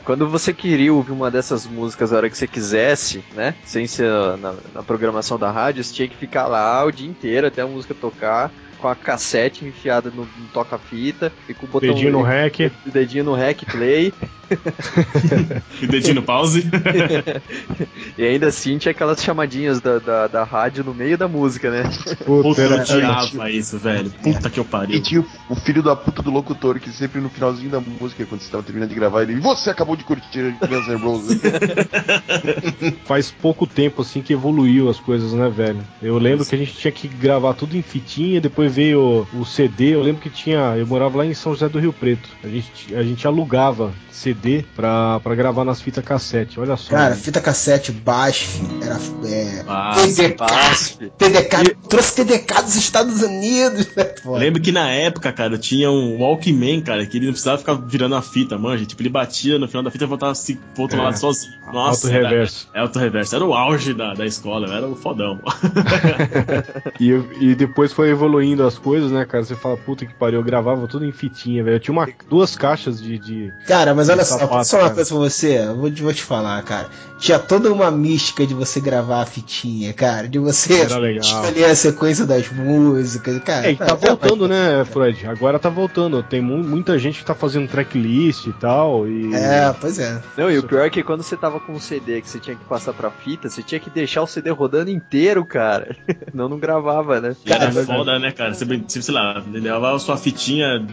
Quando 0.05 0.28
você 0.28 0.53
queria 0.53 0.93
ouvir 0.93 1.12
uma 1.12 1.30
dessas 1.30 1.66
músicas 1.66 2.12
a 2.12 2.16
hora 2.16 2.30
que 2.30 2.38
você 2.38 2.47
quisesse, 2.47 3.24
né? 3.34 3.55
Sem 3.64 3.86
ser 3.86 4.11
na, 4.38 4.55
na 4.74 4.82
programação 4.82 5.38
da 5.38 5.51
rádio, 5.51 5.82
você 5.82 5.93
tinha 5.93 6.09
que 6.09 6.16
ficar 6.16 6.47
lá 6.47 6.84
o 6.84 6.93
dia 6.93 7.09
inteiro 7.09 7.47
até 7.47 7.62
a 7.62 7.66
música 7.66 7.95
tocar 7.95 8.53
com 8.81 8.89
a 8.89 8.95
cassete 8.97 9.64
enfiada 9.64 10.11
no, 10.11 10.22
no 10.22 10.49
toca-fita 10.53 11.33
e 11.49 11.55
com 11.55 11.66
o 11.66 11.68
botão 11.68 11.89
Dedinho 11.95 12.12
no 12.12 12.22
rec. 12.22 12.70
dedinho 12.87 13.24
no 13.24 13.35
rec 13.35 13.64
play 13.70 14.12
E 15.81 15.87
dedinho 15.87 16.16
no 16.16 16.22
pause. 16.24 16.68
e 18.18 18.24
ainda 18.24 18.49
assim 18.49 18.78
tinha 18.78 18.91
aquelas 18.91 19.22
chamadinhas 19.22 19.81
da, 19.81 19.99
da, 20.01 20.26
da 20.26 20.43
rádio 20.45 20.83
no 20.83 20.93
meio 20.93 21.16
da 21.16 21.28
música, 21.28 21.70
né? 21.70 21.85
Puta, 22.24 22.43
Puta, 22.49 22.61
eu 22.62 22.72
era- 22.72 22.83
odiava 22.83 23.51
isso, 23.51 23.78
velho. 23.78 24.11
Puta 24.11 24.51
que 24.51 24.59
eu 24.59 24.64
E 24.64 24.66
pariu. 24.66 25.03
tinha 25.03 25.20
o, 25.20 25.26
o 25.51 25.55
filho 25.55 25.83
da 25.85 25.95
puta 25.95 26.20
do 26.20 26.31
locutor 26.33 26.81
que 26.81 26.91
sempre 26.91 27.20
no 27.20 27.28
finalzinho 27.28 27.70
da 27.70 27.78
música, 27.81 28.26
quando 28.26 28.41
você 28.41 28.51
tava 28.51 28.62
terminando 28.64 28.89
de 28.89 28.95
gravar, 28.97 29.22
ele. 29.22 29.37
Você 29.41 29.70
acabou 29.70 29.95
de 29.95 30.03
curtir 30.03 30.53
Guns 30.68 30.89
N' 30.89 30.97
Roses. 30.97 31.41
faz 33.07 33.31
pouco 33.31 33.66
tempo 33.66 34.03
assim 34.03 34.20
que 34.22 34.33
evoluiu 34.33 34.89
as 34.89 34.99
coisas, 34.99 35.33
né, 35.33 35.49
velho? 35.49 35.81
Eu 36.03 36.18
lembro 36.18 36.45
que 36.45 36.55
a 36.55 36.59
gente 36.59 36.72
tinha 36.74 36.93
que 36.93 37.07
gravar 37.09 37.55
tudo 37.55 37.76
em 37.76 37.83
fitinha, 37.83 38.41
depois 38.41 38.69
veio 38.70 39.26
o, 39.34 39.40
o 39.40 39.44
CD. 39.44 39.94
Eu 39.94 40.02
lembro 40.02 40.22
que 40.22 40.30
tinha, 40.30 40.74
eu 40.76 40.86
morava 40.86 41.18
lá 41.18 41.26
em 41.26 41.34
São 41.34 41.52
José 41.52 41.68
do 41.68 41.78
Rio 41.78 41.92
Preto. 41.92 42.28
A 42.42 42.48
gente, 42.48 42.94
a 42.94 43.02
gente 43.02 43.26
alugava 43.26 43.92
CD 44.10 44.64
pra, 44.76 45.18
pra 45.20 45.34
gravar 45.34 45.64
nas 45.64 45.80
fitas 45.80 46.04
cassete. 46.04 46.60
Olha 46.60 46.76
só. 46.76 46.90
Cara, 46.90 47.14
fita 47.16 47.40
cassete, 47.40 47.90
BASF, 47.92 48.60
era. 48.82 48.98
É, 49.28 49.64
Ah, 49.66 49.92
TDK, 49.96 50.36
BASF. 50.36 51.10
TDK, 51.18 51.76
trouxe 51.88 52.16
TDK 52.16 52.62
dos 52.62 52.76
Estados 52.76 53.22
Unidos, 53.22 53.88
né? 53.96 54.14
Lembro 54.26 54.60
que 54.60 54.72
na 54.72 54.88
época, 54.90 55.32
cara, 55.32 55.56
tinha 55.58 55.90
um 55.90 56.18
Walkman, 56.20 56.80
cara, 56.82 57.06
que 57.06 57.16
ele 57.16 57.26
não 57.26 57.32
precisava 57.32 57.58
ficar 57.58 57.74
virando 57.74 58.14
a 58.14 58.22
fita, 58.22 58.58
manja. 58.58 58.84
Tipo, 58.84 59.02
ele 59.02 59.08
batia 59.08 59.58
no 59.58 59.66
final 59.68 59.82
da 59.82 59.90
fita 59.90 60.04
e 60.04 60.06
voltava 60.08 60.32
assim 60.32 60.56
pro 60.74 60.82
outro 60.82 60.98
É. 60.98 61.02
lado 61.02 61.18
sozinho. 61.18 61.52
Nossa, 61.72 62.10
era- 62.12 62.28
reverso. 62.28 62.68
É 62.74 62.80
auto 62.80 62.98
reverso. 62.98 63.34
Era 63.36 63.44
o 63.44 63.54
auge 63.54 63.94
da, 63.94 64.12
da 64.14 64.26
escola, 64.26 64.66
eu 64.66 64.72
era 64.74 64.86
o 64.88 64.94
fodão. 64.96 65.40
E, 67.00 67.10
e 67.40 67.54
depois 67.54 67.92
foi 67.92 68.10
evoluindo 68.10 68.59
as 68.66 68.78
coisas, 68.78 69.11
né, 69.11 69.24
cara? 69.24 69.44
Você 69.44 69.54
fala, 69.54 69.76
puta 69.76 70.04
que 70.06 70.14
pariu, 70.14 70.40
eu 70.40 70.44
gravava 70.44 70.86
tudo 70.86 71.04
em 71.04 71.12
fitinha, 71.12 71.62
velho. 71.64 71.76
Eu 71.76 71.80
tinha 71.80 71.92
uma, 71.92 72.08
duas 72.28 72.56
caixas 72.56 73.00
de. 73.00 73.18
de- 73.18 73.52
Cara, 73.66 73.94
mas 73.94 74.08
olha 74.08 74.24
só, 74.24 74.34
Sapato, 74.34 74.52
posso 74.56 74.70
falar 74.70 74.82
uma 74.82 74.88
cara. 74.88 74.94
coisa 74.96 75.11
pra 75.11 75.18
você? 75.18 75.58
Eu 75.58 75.76
vou, 75.76 75.90
te- 75.90 76.02
vou 76.02 76.12
te 76.14 76.22
falar, 76.22 76.62
cara. 76.62 76.88
Tinha 77.18 77.38
toda 77.38 77.70
uma 77.70 77.90
mística 77.90 78.46
de 78.46 78.54
você 78.54 78.80
gravar 78.80 79.20
a 79.20 79.26
fitinha, 79.26 79.92
cara. 79.92 80.26
De 80.26 80.38
você 80.38 80.80
Era 80.80 81.12
escolher 81.18 81.64
a 81.66 81.74
sequência 81.74 82.24
das 82.24 82.50
músicas, 82.50 83.38
cara. 83.44 83.66
É, 83.66 83.72
e 83.72 83.76
tá 83.76 83.94
voltando, 83.94 84.48
né, 84.48 84.84
Fred? 84.86 85.26
Agora 85.26 85.58
tá 85.58 85.68
voltando. 85.68 86.22
Tem 86.22 86.40
mu- 86.40 86.62
muita 86.64 86.98
gente 86.98 87.18
que 87.18 87.24
tá 87.24 87.34
fazendo 87.34 87.68
tracklist 87.68 88.46
e 88.46 88.52
tal. 88.54 89.06
E... 89.06 89.34
É, 89.34 89.74
pois 89.78 89.98
é. 89.98 90.18
Não, 90.36 90.50
e 90.50 90.58
o 90.58 90.62
pior 90.62 90.86
é 90.86 90.90
que 90.90 91.02
quando 91.02 91.22
você 91.22 91.36
tava 91.36 91.61
com 91.61 91.72
um 91.72 91.80
CD 91.80 92.22
que 92.22 92.28
você 92.30 92.38
tinha 92.38 92.56
que 92.56 92.64
passar 92.64 92.94
pra 92.94 93.11
fita, 93.11 93.50
você 93.50 93.62
tinha 93.62 93.78
que 93.80 93.90
deixar 93.90 94.22
o 94.22 94.26
CD 94.26 94.48
rodando 94.50 94.90
inteiro, 94.90 95.44
cara. 95.44 95.94
Não, 96.32 96.48
não 96.48 96.58
gravava, 96.58 97.20
né? 97.20 97.34
E 97.44 97.52
era 97.52 97.70
Cara, 97.72 97.84
foda, 97.84 98.18
né, 98.18 98.30
cara? 98.32 98.49
Você, 98.55 98.64
você, 98.64 99.03
sei 99.03 99.14
lá, 99.14 99.42
levava 99.51 99.96
a 99.96 99.98
sua 99.98 100.16
fitinha 100.16 100.84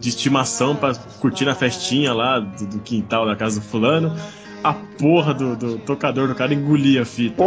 de 0.00 0.08
estimação 0.08 0.76
pra 0.76 0.94
curtir 1.20 1.44
na 1.44 1.54
festinha 1.54 2.12
lá 2.12 2.38
do, 2.38 2.66
do 2.66 2.78
quintal 2.80 3.26
da 3.26 3.36
casa 3.36 3.60
do 3.60 3.66
fulano. 3.66 4.14
A 4.62 4.72
porra 4.72 5.32
do, 5.32 5.56
do 5.56 5.78
tocador 5.78 6.28
do 6.28 6.34
cara 6.34 6.52
engolia 6.52 7.02
a 7.02 7.04
fita. 7.04 7.42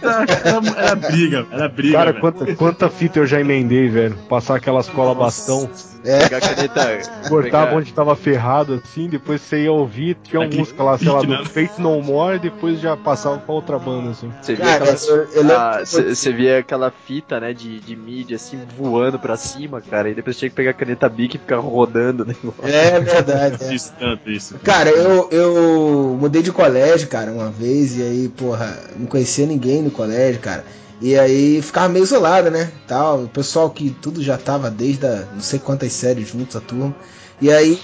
Era, 0.00 0.78
era 0.78 0.94
briga, 0.94 1.46
era 1.50 1.68
briga. 1.68 1.98
Cara, 1.98 2.12
velho. 2.12 2.20
quanta, 2.20 2.54
quanta 2.54 2.88
fita 2.88 3.18
eu 3.18 3.26
já 3.26 3.40
emendei, 3.40 3.88
velho. 3.88 4.16
Passar 4.28 4.56
aquelas 4.56 4.88
cola 4.88 5.14
bastão, 5.14 5.68
Pegar 6.02 6.36
a 6.36 6.40
caneta. 6.40 6.98
cortava 7.28 7.66
pegar- 7.66 7.76
onde 7.76 7.92
tava 7.92 8.16
ferrado, 8.16 8.80
assim, 8.84 9.08
depois 9.08 9.40
você 9.40 9.64
ia 9.64 9.72
ouvir, 9.72 10.16
tinha 10.22 10.40
uma 10.40 10.46
Aquele 10.46 10.60
música 10.60 10.82
lá, 10.82 10.98
sei 10.98 11.08
lá, 11.08 11.20
do 11.22 11.28
né? 11.28 11.44
Fate 11.44 11.80
No 11.80 12.00
More, 12.02 12.36
e 12.36 12.40
depois 12.40 12.80
já 12.80 12.96
passava 12.96 13.38
pra 13.38 13.54
outra 13.54 13.78
banda, 13.78 14.10
assim. 14.10 14.30
Você 14.42 14.54
via 14.54 14.64
Cara, 14.64 14.76
aquelas. 14.82 15.06
eu, 15.08 15.16
eu 15.16 15.42
lembro. 15.42 15.56
ah, 15.56 15.80
você 15.84 16.32
via 16.32 16.58
aquela 16.58 16.90
fita, 17.06 17.38
né, 17.40 17.52
de, 17.52 17.78
de 17.80 17.94
mídia 17.96 18.36
assim 18.36 18.58
voando 18.76 19.18
pra 19.18 19.36
cima, 19.36 19.80
cara, 19.80 20.08
e 20.10 20.14
depois 20.14 20.36
tinha 20.36 20.48
que 20.50 20.56
pegar 20.56 20.70
a 20.70 20.74
caneta 20.74 21.08
Bic 21.08 21.36
e 21.36 21.38
ficar 21.38 21.58
rodando 21.58 22.24
o 22.24 22.26
negócio. 22.26 22.52
É 22.66 22.98
verdade. 23.00 23.56
é. 23.64 23.76
Tanto 23.98 24.30
isso. 24.30 24.56
Cara, 24.64 24.90
eu, 24.90 25.28
eu 25.30 26.16
mudei 26.20 26.42
de 26.42 26.50
colégio, 26.52 27.08
cara, 27.08 27.30
uma 27.30 27.50
vez, 27.50 27.96
e 27.96 28.02
aí, 28.02 28.28
porra, 28.28 28.76
não 28.96 29.06
conhecia 29.06 29.46
ninguém 29.46 29.82
no 29.82 29.90
colégio, 29.90 30.40
cara. 30.40 30.64
E 31.02 31.18
aí 31.18 31.60
ficava 31.60 31.88
meio 31.88 32.04
isolado, 32.04 32.48
né? 32.48 32.70
Tal. 32.86 33.24
O 33.24 33.28
pessoal 33.28 33.68
que 33.68 33.90
tudo 33.90 34.22
já 34.22 34.38
tava 34.38 34.70
desde 34.70 35.04
a, 35.04 35.26
não 35.34 35.40
sei 35.40 35.58
quantas 35.58 35.92
séries 35.92 36.28
juntos, 36.28 36.54
a 36.54 36.60
turma. 36.60 36.94
E 37.40 37.50
aí, 37.50 37.76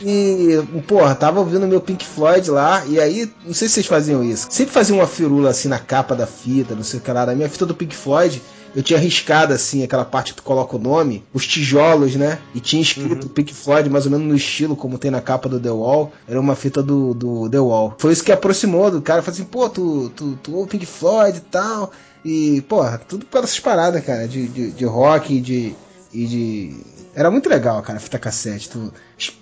porra, 0.87 1.17
tava 1.17 1.41
ouvindo 1.41 1.67
meu 1.67 1.81
Pink 1.81 2.07
Floyd 2.07 2.49
lá, 2.49 2.85
e 2.87 3.01
aí, 3.01 3.29
não 3.45 3.53
sei 3.53 3.67
se 3.67 3.75
vocês 3.75 3.87
faziam 3.87 4.23
isso. 4.23 4.47
Sempre 4.49 4.73
fazia 4.73 4.95
uma 4.95 5.07
firula 5.07 5.51
assim 5.51 5.67
na 5.67 5.81
capa 5.81 6.15
da 6.15 6.29
fita, 6.29 6.77
não 6.77 6.85
sei 6.85 7.01
o 7.01 7.03
que 7.03 7.11
lá. 7.11 7.27
Na 7.27 7.35
minha 7.35 7.49
fita 7.49 7.67
do 7.67 7.75
Pink 7.75 7.97
Floyd, 7.97 8.41
eu 8.73 8.85
tinha 8.85 9.01
riscado 9.01 9.53
assim, 9.53 9.83
aquela 9.83 10.05
parte 10.05 10.33
que 10.33 10.37
tu 10.37 10.45
coloca 10.45 10.77
o 10.77 10.79
nome, 10.79 11.25
os 11.35 11.45
tijolos, 11.45 12.15
né? 12.15 12.39
E 12.55 12.61
tinha 12.61 12.81
escrito 12.81 13.29
Pink 13.29 13.53
Floyd, 13.53 13.91
mais 13.91 14.05
ou 14.05 14.13
menos 14.13 14.29
no 14.29 14.37
estilo 14.37 14.77
como 14.77 14.97
tem 14.97 15.11
na 15.11 15.21
capa 15.21 15.49
do 15.49 15.59
The 15.59 15.71
Wall. 15.71 16.13
Era 16.29 16.39
uma 16.39 16.55
fita 16.55 16.81
do, 16.81 17.13
do 17.13 17.51
The 17.51 17.59
Wall. 17.59 17.97
Foi 17.99 18.13
isso 18.13 18.23
que 18.23 18.31
aproximou 18.31 18.93
do 18.93 19.03
cara. 19.03 19.23
Falei 19.23 19.41
assim, 19.41 19.51
pô, 19.51 19.69
tu, 19.69 20.09
tu, 20.15 20.39
tu 20.41 20.55
ouve 20.55 20.71
Pink 20.71 20.87
Floyd 20.87 21.39
e 21.39 21.41
tal. 21.41 21.91
E, 22.25 22.61
porra, 22.69 22.99
tudo 22.99 23.25
por 23.25 23.33
causa 23.33 23.47
dessas 23.47 23.61
paradas, 23.61 24.05
cara, 24.05 24.27
de, 24.29 24.49
de, 24.49 24.71
de 24.73 24.85
rock 24.85 25.35
e 25.37 25.41
de, 25.41 25.75
e 26.13 26.27
de. 26.27 26.77
Era 27.15 27.31
muito 27.31 27.49
legal, 27.49 27.83
cara, 27.83 27.99
fita 27.99 28.19
cassete. 28.19 28.69
Tu 28.71 28.93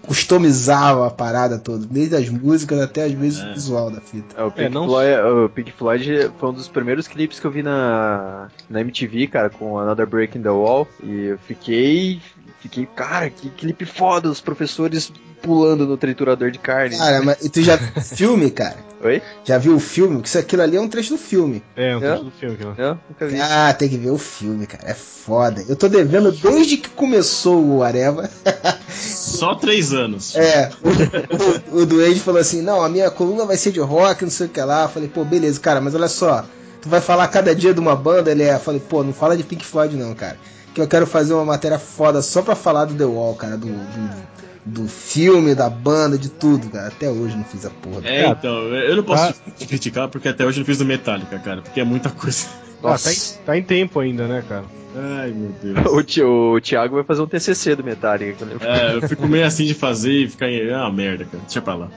customizava 0.02 1.06
a 1.06 1.10
parada 1.10 1.58
toda, 1.58 1.86
desde 1.86 2.16
as 2.16 2.28
músicas 2.28 2.80
até 2.80 3.04
às 3.04 3.12
vezes 3.12 3.42
o 3.42 3.52
visual 3.52 3.90
da 3.90 4.00
fita. 4.00 4.34
É, 4.40 4.42
o, 4.42 4.50
Pink 4.50 4.68
não- 4.70 4.86
Floyd, 4.86 5.20
o 5.20 5.48
Pink 5.50 5.72
Floyd 5.72 6.30
foi 6.38 6.48
um 6.48 6.52
dos 6.52 6.68
primeiros 6.68 7.06
clipes 7.06 7.38
que 7.38 7.46
eu 7.46 7.50
vi 7.50 7.62
na, 7.62 8.48
na 8.70 8.80
MTV, 8.80 9.26
cara, 9.26 9.50
com 9.50 9.78
Another 9.78 10.06
Break 10.06 10.38
in 10.38 10.42
the 10.42 10.48
Wall. 10.50 10.88
E 11.02 11.26
eu 11.26 11.38
fiquei. 11.38 12.20
Fiquei, 12.66 12.86
cara, 12.96 13.30
que 13.30 13.48
clipe 13.50 13.86
foda, 13.86 14.28
os 14.28 14.40
professores 14.40 15.12
pulando 15.40 15.86
no 15.86 15.96
triturador 15.96 16.50
de 16.50 16.58
carne. 16.58 16.98
Cara, 16.98 17.22
mas 17.22 17.44
e 17.44 17.48
tu 17.48 17.62
já 17.62 17.76
viu 17.76 17.88
o 17.96 18.00
filme, 18.00 18.50
cara? 18.50 18.76
Oi? 19.04 19.22
Já 19.44 19.56
viu 19.58 19.76
o 19.76 19.78
filme? 19.78 20.16
Porque 20.16 20.28
isso 20.28 20.38
aquilo 20.38 20.62
ali 20.62 20.76
é 20.76 20.80
um 20.80 20.88
trecho 20.88 21.10
do 21.10 21.18
filme. 21.18 21.62
É, 21.76 21.94
um 21.96 21.98
É? 21.98 22.08
trecho 22.08 22.24
do 22.24 22.30
filme 22.32 22.54
aquilo. 22.54 22.74
Não, 22.76 23.00
nunca 23.08 23.26
vi. 23.28 23.40
Ah, 23.40 23.72
tem 23.72 23.88
que 23.88 23.96
ver 23.96 24.10
o 24.10 24.18
filme, 24.18 24.66
cara. 24.66 24.82
É 24.90 24.94
foda. 24.94 25.64
Eu 25.68 25.76
tô 25.76 25.88
devendo 25.88 26.32
desde 26.32 26.76
que 26.78 26.88
começou 26.90 27.62
o 27.64 27.82
Areva. 27.84 28.28
Só 28.90 29.54
três 29.54 29.92
anos. 29.92 30.34
É, 30.34 30.70
o, 30.82 31.76
o, 31.76 31.82
o 31.82 31.86
Duende 31.86 32.18
falou 32.20 32.40
assim: 32.40 32.62
não, 32.62 32.82
a 32.82 32.88
minha 32.88 33.10
coluna 33.10 33.44
vai 33.44 33.56
ser 33.56 33.70
de 33.70 33.78
rock, 33.80 34.24
não 34.24 34.30
sei 34.30 34.46
o 34.46 34.50
que 34.50 34.60
lá. 34.60 34.82
Eu 34.84 34.88
falei, 34.88 35.08
pô, 35.08 35.24
beleza, 35.24 35.60
cara, 35.60 35.80
mas 35.80 35.94
olha 35.94 36.08
só, 36.08 36.44
tu 36.80 36.88
vai 36.88 37.00
falar 37.00 37.28
cada 37.28 37.54
dia 37.54 37.72
de 37.74 37.78
uma 37.80 37.94
banda, 37.94 38.30
ele 38.32 38.42
é. 38.42 38.54
Eu 38.54 38.60
falei, 38.60 38.80
pô, 38.80 39.04
não 39.04 39.12
fala 39.12 39.36
de 39.36 39.44
Pink 39.44 39.64
Floyd, 39.64 39.94
não, 39.96 40.14
cara. 40.14 40.36
Que 40.76 40.82
eu 40.82 40.86
quero 40.86 41.06
fazer 41.06 41.32
uma 41.32 41.44
matéria 41.46 41.78
foda 41.78 42.20
só 42.20 42.42
pra 42.42 42.54
falar 42.54 42.84
do 42.84 42.94
The 42.94 43.04
Wall, 43.06 43.34
cara, 43.34 43.56
do, 43.56 43.66
do, 43.66 44.26
do 44.82 44.86
filme, 44.88 45.54
da 45.54 45.70
banda, 45.70 46.18
de 46.18 46.28
tudo, 46.28 46.68
cara. 46.68 46.88
Até 46.88 47.08
hoje 47.08 47.34
não 47.34 47.44
fiz 47.44 47.64
a 47.64 47.70
porra. 47.70 48.02
É, 48.04 48.26
então, 48.28 48.52
eu 48.74 48.94
não 48.96 49.02
posso 49.02 49.22
Ah. 49.58 49.66
criticar 49.66 50.06
porque 50.08 50.28
até 50.28 50.44
hoje 50.44 50.58
eu 50.58 50.60
não 50.60 50.66
fiz 50.66 50.76
do 50.76 50.84
Metallica, 50.84 51.38
cara, 51.38 51.62
porque 51.62 51.80
é 51.80 51.84
muita 51.84 52.10
coisa. 52.10 52.46
Ah, 52.84 52.96
tá, 52.98 53.10
em, 53.10 53.16
tá 53.46 53.56
em 53.56 53.62
tempo 53.62 53.98
ainda, 54.00 54.28
né, 54.28 54.44
cara? 54.46 54.64
Ai, 54.94 55.30
meu 55.30 55.50
Deus. 55.62 55.86
O, 55.92 56.02
Ti- 56.02 56.22
o 56.22 56.60
Thiago 56.60 56.94
vai 56.96 57.04
fazer 57.04 57.22
um 57.22 57.26
TCC 57.26 57.74
do 57.74 57.82
Metallica. 57.82 58.44
eu. 58.44 58.58
É, 58.60 58.96
eu 58.96 59.08
fico 59.08 59.26
meio 59.26 59.46
assim 59.46 59.64
de 59.64 59.72
fazer 59.72 60.12
e 60.12 60.28
ficar 60.28 60.48
em. 60.50 60.70
Ah, 60.70 60.90
merda, 60.92 61.24
cara. 61.24 61.42
Deixa 61.44 61.62
pra 61.62 61.74
lá. 61.74 61.88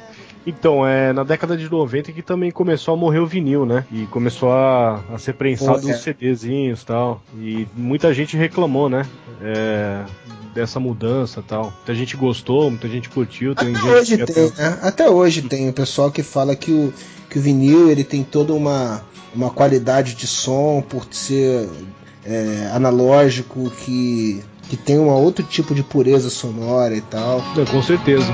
Então, 0.45 0.87
é 0.87 1.11
na 1.13 1.23
década 1.23 1.55
de 1.55 1.69
90 1.69 2.11
que 2.11 2.21
também 2.21 2.49
começou 2.49 2.93
a 2.93 2.97
morrer 2.97 3.19
o 3.19 3.27
vinil, 3.27 3.65
né? 3.65 3.85
E 3.91 4.05
começou 4.07 4.51
a, 4.51 5.01
a 5.13 5.17
ser 5.17 5.33
prensado 5.33 5.81
Pô, 5.81 5.89
é. 5.89 5.93
CDzinhos 5.93 6.81
e 6.81 6.85
tal. 6.85 7.21
E 7.37 7.67
muita 7.75 8.13
gente 8.13 8.37
reclamou, 8.37 8.89
né? 8.89 9.05
É, 9.41 10.03
dessa 10.53 10.79
mudança 10.79 11.39
e 11.41 11.43
tal. 11.43 11.63
Muita 11.65 11.93
gente 11.93 12.17
gostou, 12.17 12.69
muita 12.69 12.87
gente 12.87 13.09
curtiu. 13.09 13.51
Até 13.51 13.65
hoje 13.65 14.17
tem, 14.25 14.43
né? 14.51 14.79
Até 14.81 15.09
hoje 15.09 15.41
tem 15.41 15.69
o 15.69 15.73
pessoal 15.73 16.11
que 16.11 16.23
fala 16.23 16.55
que 16.55 16.71
o, 16.71 16.93
que 17.29 17.37
o 17.37 17.41
vinil 17.41 17.89
ele 17.89 18.03
tem 18.03 18.23
toda 18.23 18.53
uma, 18.53 19.01
uma 19.35 19.49
qualidade 19.49 20.15
de 20.15 20.25
som 20.25 20.81
por 20.81 21.05
ser 21.11 21.69
é, 22.25 22.69
analógico, 22.73 23.69
que, 23.71 24.41
que 24.69 24.77
tem 24.77 24.97
um 24.97 25.09
outro 25.09 25.43
tipo 25.43 25.75
de 25.75 25.83
pureza 25.83 26.29
sonora 26.29 26.95
e 26.95 27.01
tal. 27.01 27.43
É, 27.57 27.65
com 27.65 27.81
certeza. 27.81 28.33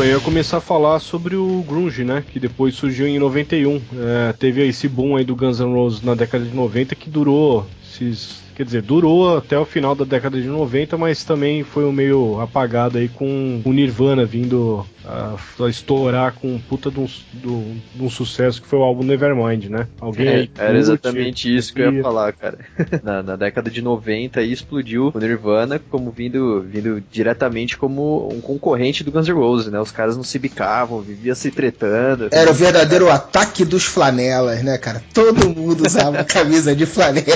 Então, 0.00 0.08
eu 0.08 0.16
ia 0.16 0.24
começar 0.24 0.56
a 0.56 0.60
falar 0.62 0.98
sobre 0.98 1.36
o 1.36 1.62
Grunge, 1.68 2.04
né? 2.04 2.24
Que 2.26 2.40
depois 2.40 2.74
surgiu 2.74 3.06
em 3.06 3.18
91. 3.18 3.76
É, 3.76 4.32
teve 4.32 4.66
esse 4.66 4.88
boom 4.88 5.14
aí 5.14 5.24
do 5.26 5.36
Guns 5.36 5.60
N' 5.60 5.74
Roses 5.74 6.00
na 6.00 6.14
década 6.14 6.42
de 6.42 6.54
90 6.56 6.94
que 6.94 7.10
durou 7.10 7.66
esses, 7.84 8.42
quer 8.60 8.64
dizer, 8.64 8.82
durou 8.82 9.38
até 9.38 9.58
o 9.58 9.64
final 9.64 9.94
da 9.94 10.04
década 10.04 10.38
de 10.38 10.46
90, 10.46 10.98
mas 10.98 11.24
também 11.24 11.64
foi 11.64 11.82
um 11.86 11.92
meio 11.92 12.38
apagado 12.42 12.98
aí 12.98 13.08
com 13.08 13.62
o 13.64 13.72
Nirvana 13.72 14.26
vindo 14.26 14.84
a, 15.02 15.34
a 15.64 15.68
estourar 15.70 16.34
com 16.34 16.48
um 16.56 16.58
puta 16.58 16.90
de 16.90 17.00
um, 17.00 17.06
de 17.32 17.48
um- 17.48 17.80
de 17.94 18.02
um 18.04 18.10
sucesso 18.10 18.60
que 18.60 18.68
foi 18.68 18.78
o 18.78 18.82
álbum 18.82 19.02
Nevermind, 19.02 19.64
né? 19.70 19.86
Alguém 19.98 20.26
É, 20.28 20.30
aí 20.32 20.50
era 20.58 20.66
curte, 20.72 20.78
exatamente 20.78 21.56
isso 21.56 21.72
que 21.72 21.80
eu 21.80 21.90
ia 21.94 22.02
falar, 22.02 22.34
cara. 22.34 22.58
Na, 23.02 23.22
na 23.22 23.34
década 23.36 23.70
de 23.70 23.80
90 23.80 24.40
aí 24.40 24.52
explodiu 24.52 25.10
o 25.14 25.18
Nirvana 25.18 25.80
como 25.90 26.10
vindo, 26.10 26.60
vindo 26.60 27.02
diretamente 27.10 27.78
como 27.78 28.28
um 28.30 28.42
concorrente 28.42 29.02
do 29.02 29.10
Guns 29.10 29.26
N' 29.26 29.32
Roses, 29.32 29.72
né? 29.72 29.80
Os 29.80 29.90
caras 29.90 30.18
não 30.18 30.22
se 30.24 30.38
bicavam, 30.38 31.00
viviam 31.00 31.34
se 31.34 31.50
tretando. 31.50 32.28
Era 32.30 32.50
o 32.50 32.54
verdadeiro 32.54 33.10
ataque 33.10 33.64
dos 33.64 33.84
flanelas, 33.84 34.62
né, 34.62 34.76
cara? 34.76 35.02
Todo 35.14 35.48
mundo 35.48 35.86
usava 35.86 36.22
camisa 36.28 36.76
de 36.76 36.84
flanela. 36.84 37.30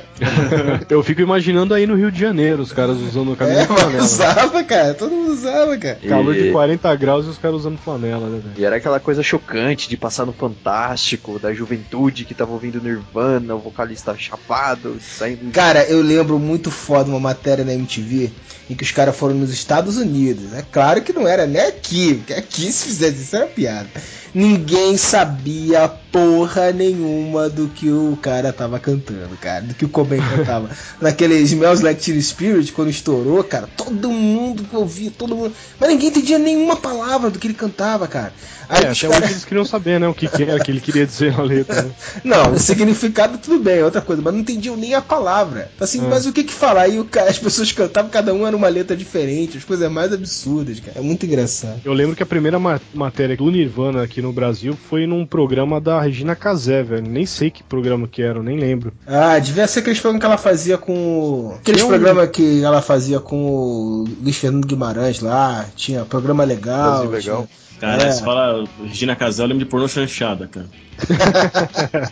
Eu 0.88 1.02
fico 1.02 1.20
imaginando 1.20 1.74
aí 1.74 1.86
no 1.86 1.94
Rio 1.94 2.10
de 2.10 2.18
Janeiro, 2.20 2.62
os 2.62 2.72
caras 2.72 2.96
usando 2.98 3.36
camisa 3.36 3.60
É, 3.60 3.66
de 3.66 3.74
flanela. 3.74 4.02
usava, 4.04 4.64
cara. 4.64 4.94
Todo 4.94 5.10
mundo 5.10 5.32
usava, 5.32 5.76
cara. 5.76 5.98
Calor 6.08 6.34
de 6.34 6.48
E- 6.48 6.52
40 6.52 6.94
graus 6.96 7.26
e 7.26 7.28
os 7.28 7.38
caras 7.38 7.58
usando 7.58 7.78
flanela, 7.78 8.28
né, 8.28 8.40
velho? 8.42 8.54
E 8.58 8.64
era 8.64 8.76
aquela 8.76 9.00
coisa 9.00 9.22
chocante 9.22 9.88
de 9.88 9.96
passar 9.96 10.24
no 10.26 10.32
Fantástico, 10.32 11.38
da 11.38 11.52
juventude 11.52 12.24
que 12.24 12.34
tava 12.34 12.52
ouvindo 12.52 12.80
Nirvana, 12.80 13.54
o 13.54 13.58
vocalista 13.58 14.14
chapado, 14.16 14.96
saindo. 15.00 15.50
Cara, 15.52 15.84
eu 15.84 16.02
lembro 16.02 16.38
muito 16.38 16.70
foda 16.70 17.08
uma 17.10 17.20
matéria 17.20 17.64
na 17.64 17.72
MTV 17.74 18.30
em 18.68 18.74
que 18.74 18.84
os 18.84 18.92
caras 18.92 19.16
foram 19.16 19.34
nos 19.34 19.50
Estados 19.52 19.96
Unidos. 19.96 20.52
É 20.54 20.62
claro 20.70 21.02
que 21.02 21.12
não 21.12 21.26
era 21.26 21.44
nem 21.46 21.60
aqui, 21.60 22.14
porque 22.14 22.32
aqui 22.34 22.70
se 22.72 22.84
fizesse 22.86 23.22
isso 23.22 23.34
era 23.36 23.46
piada. 23.46 23.88
Ninguém 24.32 24.96
sabia 24.96 25.88
porra 26.12 26.70
nenhuma 26.70 27.48
do 27.48 27.66
que 27.66 27.90
o 27.90 28.16
cara 28.22 28.52
tava 28.52 28.78
cantando, 28.78 29.36
cara, 29.40 29.62
do 29.62 29.74
que 29.74 29.84
o 29.84 29.88
Cobain 29.88 30.20
cantava. 30.36 30.70
Naquele 31.00 31.34
Smells 31.42 31.82
Like 31.82 32.00
Teen 32.02 32.20
Spirit, 32.20 32.72
quando 32.72 32.90
estourou, 32.90 33.42
cara, 33.44 33.68
todo 33.76 34.10
mundo 34.10 34.64
ouvia, 34.72 35.10
todo 35.16 35.34
mundo. 35.36 35.52
Mas 35.78 35.88
ninguém 35.90 36.08
entendia 36.08 36.38
nenhuma 36.38 36.76
palavra 36.76 37.30
do 37.30 37.38
que 37.38 37.46
ele 37.46 37.54
cantava, 37.54 38.06
cara. 38.06 38.32
Aí 38.68 38.84
É, 38.84 38.88
até 38.90 39.08
cara- 39.08 39.24
hoje 39.24 39.32
eles 39.32 39.44
queriam 39.44 39.64
saber, 39.64 39.98
né, 39.98 40.06
o 40.06 40.14
que, 40.14 40.28
que 40.28 40.44
era 40.44 40.62
que 40.62 40.70
ele 40.70 40.80
queria 40.80 41.04
dizer 41.04 41.36
na 41.36 41.42
letra. 41.42 41.82
Né? 41.82 41.90
Não, 42.22 42.52
o 42.52 42.58
significado 42.58 43.36
tudo 43.38 43.58
bem, 43.58 43.78
é 43.78 43.84
outra 43.84 44.00
coisa, 44.00 44.22
mas 44.22 44.32
não 44.32 44.40
entendiam 44.40 44.76
nem 44.76 44.94
a 44.94 45.00
palavra. 45.02 45.68
Assim, 45.80 45.98
É. 45.98 46.08
mas 46.08 46.24
o 46.26 46.32
que 46.32 46.44
que 46.44 46.52
falar? 46.52 46.82
Aí 46.82 47.04
as 47.28 47.38
pessoas 47.38 47.72
cantavam, 47.72 48.10
cada 48.10 48.32
uma 48.32 48.46
era 48.46 48.56
uma 48.56 48.68
letra 48.68 48.96
diferente, 48.96 49.58
as 49.58 49.64
coisas 49.64 49.90
mais 49.90 50.12
absurdas, 50.12 50.78
cara. 50.78 50.98
É 50.98 51.00
muito 51.00 51.26
engraçado. 51.26 51.80
Eu 51.84 51.92
lembro 51.92 52.14
que 52.14 52.22
a 52.22 52.26
primeira 52.26 52.60
ma- 52.60 52.80
matéria 52.94 53.36
do 53.36 53.50
Nirvana 53.50 54.04
aqui 54.04 54.22
no 54.22 54.32
Brasil 54.32 54.78
foi 54.88 55.04
num 55.04 55.26
programa 55.26 55.80
da 55.80 56.00
Regina 56.00 56.36
Casé, 56.36 56.82
velho. 56.84 57.08
Nem 57.08 57.26
sei 57.26 57.50
que 57.50 57.64
programa 57.64 58.06
que 58.06 58.22
era, 58.22 58.40
nem 58.40 58.56
lembro. 58.56 58.92
Ah, 59.04 59.36
devia 59.40 59.66
ser 59.66 59.80
aqueles 59.80 59.98
programas 59.98 60.19
que 60.20 60.26
ela 60.26 60.38
fazia 60.38 60.78
com. 60.78 61.54
Aqueles 61.60 61.82
um- 61.82 61.88
programas 61.88 62.30
que 62.30 62.62
ela 62.62 62.80
fazia 62.82 63.18
com 63.18 63.36
o 63.44 64.04
Luiz 64.22 64.36
Fernando 64.36 64.66
Guimarães 64.66 65.20
lá. 65.20 65.64
Tinha 65.74 66.04
programa 66.04 66.44
legal. 66.44 67.06
Brasil 67.08 67.32
Legal. 67.32 67.48
Cara, 67.80 68.02
É. 68.02 68.12
você 68.12 68.22
fala 68.22 68.64
Regina 68.84 69.16
Casal, 69.16 69.46
eu 69.46 69.48
lembro 69.48 69.64
de 69.64 69.70
pornô 69.70 69.88
chanchada, 69.88 70.46
cara. 70.46 70.66
Tinha 71.06 72.10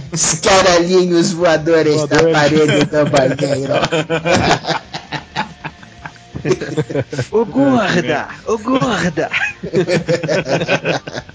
os 0.12 0.34
caralhinhos 0.40 1.32
voadores 1.32 2.06
da 2.06 2.22
parede 2.32 2.84
do 2.86 3.10
banheiro. 3.10 3.74
Ô 7.30 7.44
gorda! 7.44 8.28
Ô 8.46 8.58
gorda! 8.58 9.30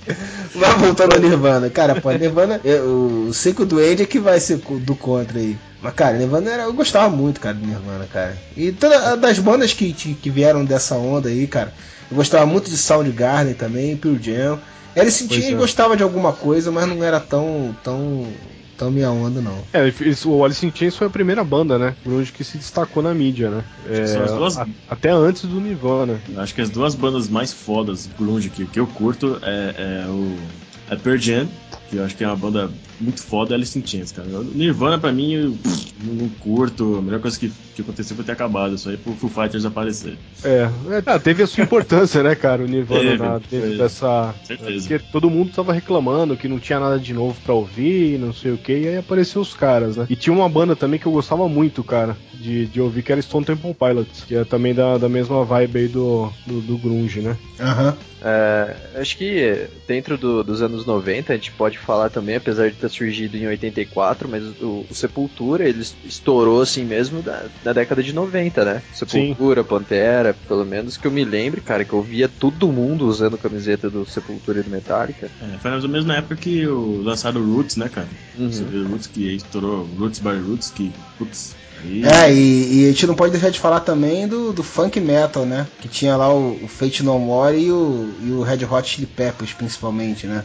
Mas 0.55 0.73
voltando 0.79 1.13
ao 1.15 1.19
Nirvana, 1.19 1.69
cara, 1.69 1.99
pô, 1.99 2.11
Nirvana, 2.11 2.61
eu, 2.63 3.25
eu 3.27 3.33
sei 3.33 3.53
que 3.53 3.61
o 3.61 3.65
Duende 3.65 4.03
é 4.03 4.05
que 4.05 4.19
vai 4.19 4.39
ser 4.39 4.57
do 4.57 4.95
contra 4.95 5.39
aí. 5.39 5.57
Mas, 5.81 5.93
cara, 5.93 6.17
Nirvana 6.17 6.49
era, 6.49 6.63
eu 6.63 6.73
gostava 6.73 7.09
muito, 7.09 7.39
cara, 7.41 7.55
do 7.55 7.65
Nirvana, 7.65 8.07
cara. 8.11 8.37
E 8.55 8.71
todas 8.71 9.19
das 9.19 9.39
bandas 9.39 9.73
que, 9.73 9.93
que 9.93 10.29
vieram 10.29 10.63
dessa 10.63 10.95
onda 10.95 11.29
aí, 11.29 11.45
cara, 11.47 11.73
eu 12.09 12.15
gostava 12.15 12.45
muito 12.45 12.69
de 12.69 12.77
Soundgarden 12.77 13.53
também, 13.53 13.97
Pearl 13.97 14.17
Jam. 14.21 14.59
Alice 14.95 15.27
Chains 15.27 15.51
é. 15.51 15.55
gostava 15.55 15.97
de 15.97 16.03
alguma 16.03 16.31
coisa, 16.31 16.71
mas 16.71 16.87
não 16.87 17.03
era 17.03 17.19
tão, 17.19 17.75
tão, 17.83 18.25
tão 18.77 18.91
minha 18.91 19.09
onda, 19.11 19.41
não. 19.41 19.57
É, 19.73 19.87
eles- 19.87 20.25
o 20.25 20.43
Alice 20.43 20.65
in 20.65 20.71
Chains 20.73 20.95
foi 20.95 21.07
a 21.07 21.09
primeira 21.09 21.43
banda, 21.43 21.77
né, 21.79 21.95
grunge 22.05 22.31
que 22.31 22.43
se 22.43 22.57
destacou 22.57 23.01
na 23.01 23.13
mídia, 23.13 23.49
né? 23.49 23.63
É, 23.89 24.05
São 24.07 24.23
as 24.23 24.31
duas- 24.33 24.57
a- 24.57 24.67
até 24.89 25.11
antes 25.11 25.43
do 25.43 25.59
Nirvana. 25.59 26.19
Eu 26.33 26.41
Acho 26.41 26.53
que 26.53 26.61
as 26.61 26.69
duas 26.69 26.95
bandas 26.95 27.27
mais 27.29 27.51
fodas 27.53 28.09
grunge 28.17 28.49
que, 28.49 28.65
que 28.65 28.79
eu 28.79 28.87
curto 28.87 29.37
é, 29.41 30.03
é 30.05 30.07
o 30.09 30.35
é 30.89 30.95
Pearl 30.95 31.17
Jam, 31.17 31.47
que 31.89 31.95
eu 31.97 32.05
acho 32.05 32.15
que 32.15 32.23
é 32.23 32.27
uma 32.27 32.35
banda 32.35 32.69
muito 32.99 33.21
foda, 33.21 33.51
e 33.51 33.55
Alice 33.55 33.77
in 33.77 33.85
Chains, 33.85 34.11
cara. 34.11 34.27
O 34.27 34.43
Nirvana, 34.43 34.97
pra 34.99 35.11
mim, 35.11 35.33
eu 35.33 35.51
pff, 35.51 35.93
não 36.03 36.29
curto. 36.39 36.97
A 36.97 37.01
melhor 37.01 37.19
coisa 37.19 37.37
que, 37.39 37.51
que 37.75 37.81
aconteceu 37.81 38.15
foi 38.15 38.25
ter 38.25 38.31
acabado. 38.33 38.75
Isso 38.75 38.89
aí 38.89 38.97
pro 38.97 39.13
Foo 39.13 39.29
Fighters 39.29 39.65
aparecer. 39.65 40.17
É, 40.43 40.69
é, 40.89 41.03
ah, 41.05 41.19
teve 41.19 41.43
a 41.43 41.47
sua 41.47 41.63
importância, 41.63 42.21
né, 42.23 42.35
cara, 42.35 42.63
o 42.63 42.67
Nirvana 42.67 43.01
Teve, 43.01 43.23
na- 43.23 43.39
dentro 43.39 43.77
dessa. 43.77 44.33
Certeza. 44.43 44.87
Porque 44.87 45.05
todo 45.11 45.29
mundo 45.29 45.51
tava 45.53 45.73
reclamando 45.73 46.37
que 46.37 46.47
não 46.47 46.59
tinha 46.59 46.79
nada 46.79 46.99
de 46.99 47.13
novo 47.13 47.35
pra 47.43 47.53
ouvir, 47.53 48.17
não 48.19 48.33
sei 48.33 48.51
o 48.51 48.57
que, 48.57 48.73
e 48.73 48.87
aí 48.87 48.97
apareceu 48.97 49.41
os 49.41 49.53
caras, 49.53 49.97
né? 49.97 50.05
E 50.09 50.15
tinha 50.15 50.33
uma 50.33 50.47
banda 50.49 50.75
também 50.75 50.99
que 50.99 51.05
eu 51.05 51.11
gostava 51.11 51.47
muito, 51.49 51.83
cara, 51.83 52.15
de, 52.33 52.65
de 52.67 52.79
ouvir, 52.81 53.01
que 53.03 53.11
era 53.11 53.21
Stone 53.21 53.45
Temple 53.45 53.73
Pilots, 53.73 54.23
que 54.25 54.35
é 54.35 54.43
também 54.43 54.73
da, 54.73 54.97
da 54.97 55.09
mesma 55.09 55.43
vibe 55.43 55.79
aí 55.79 55.87
do, 55.87 56.31
do, 56.45 56.61
do 56.61 56.77
Grunge, 56.77 57.21
né? 57.21 57.35
Aham. 57.59 57.95
É, 58.27 58.75
acho 58.95 59.17
que 59.17 59.67
dentro 59.87 60.17
do- 60.17 60.43
dos 60.43 60.61
anos 60.61 60.83
90 60.85 61.31
a 61.31 61.35
gente 61.35 61.51
pode 61.51 61.77
falar 61.77 62.09
também, 62.09 62.35
apesar 62.37 62.69
de 62.69 62.75
ter 62.85 62.89
surgido 62.89 63.37
em 63.37 63.47
84, 63.47 64.29
mas 64.29 64.43
o, 64.61 64.85
o 64.89 64.93
Sepultura 64.93 65.67
ele 65.67 65.85
estourou 66.03 66.61
assim 66.61 66.85
mesmo 66.85 67.21
da, 67.21 67.45
da 67.63 67.73
década 67.73 68.01
de 68.03 68.13
90, 68.13 68.65
né? 68.65 68.81
Sepultura, 68.93 69.63
Pantera, 69.63 70.35
pelo 70.47 70.65
menos 70.65 70.97
que 70.97 71.07
eu 71.07 71.11
me 71.11 71.25
lembre, 71.25 71.61
cara, 71.61 71.83
que 71.83 71.93
eu 71.93 72.01
via 72.01 72.29
todo 72.29 72.71
mundo 72.71 73.07
usando 73.07 73.37
camiseta 73.37 73.89
do 73.89 74.05
Sepultura 74.05 74.59
e 74.59 74.63
do 74.63 74.69
Metallica. 74.69 75.29
É, 75.41 75.57
foi 75.57 75.71
mais 75.71 75.83
ou 75.83 75.89
menos 75.89 76.05
na 76.05 76.17
época 76.17 76.35
que 76.35 76.65
o, 76.67 77.01
lançaram 77.01 77.41
o 77.41 77.55
Roots, 77.55 77.75
né, 77.75 77.89
cara? 77.89 78.07
Uhum. 78.37 78.51
Você 78.51 78.63
vê 78.63 78.77
o 78.77 78.87
Roots 78.87 79.07
que 79.07 79.35
estourou 79.35 79.87
Roots 79.97 80.19
by 80.19 80.37
Roots, 80.37 80.69
que, 80.69 80.91
putz, 81.17 81.55
aí... 81.81 82.03
É, 82.05 82.33
e, 82.33 82.81
e 82.81 82.85
a 82.85 82.89
gente 82.89 83.07
não 83.07 83.15
pode 83.15 83.31
deixar 83.31 83.49
de 83.49 83.59
falar 83.59 83.79
também 83.81 84.27
do, 84.27 84.53
do 84.53 84.63
funk 84.63 84.99
metal, 84.99 85.45
né? 85.45 85.67
Que 85.81 85.87
tinha 85.87 86.15
lá 86.15 86.33
o, 86.33 86.63
o 86.63 86.67
Fate 86.67 87.03
No 87.03 87.17
More 87.19 87.57
e 87.57 87.71
o, 87.71 88.13
e 88.21 88.31
o 88.31 88.41
Red 88.41 88.65
Hot 88.65 88.87
Chili 88.87 89.07
Peppers, 89.07 89.53
principalmente, 89.53 90.27
né? 90.27 90.43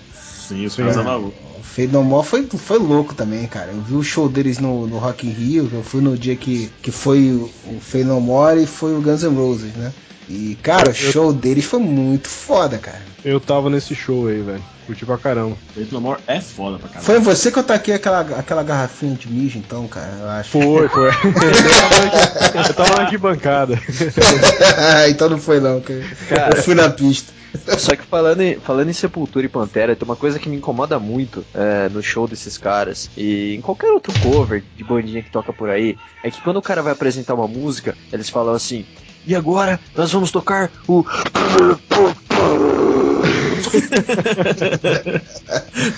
Sim, 0.51 0.66
os 0.66 0.74
caras 0.74 0.96
É. 0.96 1.01
estavam 1.01 1.32
O 1.59 1.62
Fade 1.62 1.92
No 1.92 2.03
More 2.03 2.26
foi, 2.26 2.46
foi 2.46 2.78
louco 2.78 3.14
também, 3.14 3.46
cara. 3.46 3.70
Eu 3.70 3.80
vi 3.82 3.94
o 3.94 4.03
show 4.03 4.28
deles 4.28 4.59
no, 4.59 4.86
no 4.86 4.98
Rock 4.98 5.26
in 5.26 5.30
Rio, 5.30 5.70
eu 5.72 5.82
fui 5.84 6.01
no 6.01 6.18
dia 6.18 6.34
que, 6.34 6.68
que 6.82 6.90
foi 6.90 7.30
o, 7.30 7.44
o 7.66 7.80
Fade 7.80 8.05
No 8.05 8.20
More 8.20 8.61
e 8.62 8.66
foi 8.66 8.96
o 8.96 9.01
Guns 9.01 9.22
N' 9.22 9.36
Roses, 9.36 9.72
né? 9.74 9.92
E, 10.33 10.57
cara, 10.62 10.91
o 10.91 10.95
show 10.95 11.33
deles 11.33 11.64
foi 11.64 11.81
muito 11.81 12.28
foda, 12.28 12.78
cara. 12.78 13.03
Eu 13.24 13.41
tava 13.41 13.68
nesse 13.68 13.97
show 13.97 14.28
aí, 14.28 14.41
velho. 14.41 14.62
Curti 14.87 15.05
pra 15.05 15.18
caramba. 15.18 15.57
Feito 15.74 15.91
no 15.93 15.99
Amor 15.99 16.20
é 16.26 16.41
foda 16.41 16.78
pra 16.78 16.89
caralho. 16.89 17.05
Foi 17.05 17.18
você 17.18 17.51
que 17.51 17.59
eu 17.59 17.64
taquei 17.64 17.95
aquela, 17.95 18.20
aquela 18.20 18.62
garrafinha 18.62 19.14
de 19.16 19.28
mijo, 19.28 19.59
então, 19.59 19.89
cara, 19.89 20.12
eu 20.20 20.28
acho. 20.31 20.51
Foi, 20.51 20.89
foi. 20.89 21.09
eu 21.09 21.12
tava 21.12 22.55
na- 22.55 22.68
eu 22.68 22.74
tava 22.74 22.95
na 22.97 23.03
arquibancada. 23.03 23.78
então 25.11 25.28
não 25.28 25.39
foi 25.39 25.59
não, 25.61 25.81
cara. 25.81 26.05
Cara. 26.28 26.57
Eu 26.57 26.62
fui 26.62 26.74
na 26.74 26.89
pista. 26.89 27.33
Só 27.76 27.97
que 27.97 28.05
falando 28.05 28.41
em, 28.43 28.55
falando 28.61 28.89
em 28.89 28.93
Sepultura 28.93 29.45
e 29.45 29.49
Pantera, 29.49 29.97
tem 29.97 30.07
uma 30.07 30.14
coisa 30.14 30.39
que 30.39 30.49
me 30.49 30.57
incomoda 30.57 31.01
muito 31.01 31.45
é, 31.53 31.89
no 31.89 32.01
show 32.01 32.28
desses 32.28 32.57
caras 32.57 33.11
e 33.16 33.57
em 33.57 33.61
qualquer 33.61 33.91
outro 33.91 34.12
cover 34.20 34.62
de 34.76 34.85
bandinha 34.85 35.20
que 35.20 35.31
toca 35.31 35.53
por 35.53 35.68
aí, 35.68 35.99
é 36.22 36.31
que 36.31 36.41
quando 36.43 36.59
o 36.59 36.62
cara 36.62 36.81
vai 36.81 36.93
apresentar 36.93 37.35
uma 37.35 37.49
música, 37.49 37.97
eles 38.12 38.28
falam 38.28 38.55
assim: 38.55 38.87
e 39.26 39.34
agora 39.34 39.78
nós 39.94 40.12
vamos 40.12 40.30
tocar 40.30 40.70
o. 40.86 41.00
o 41.00 41.04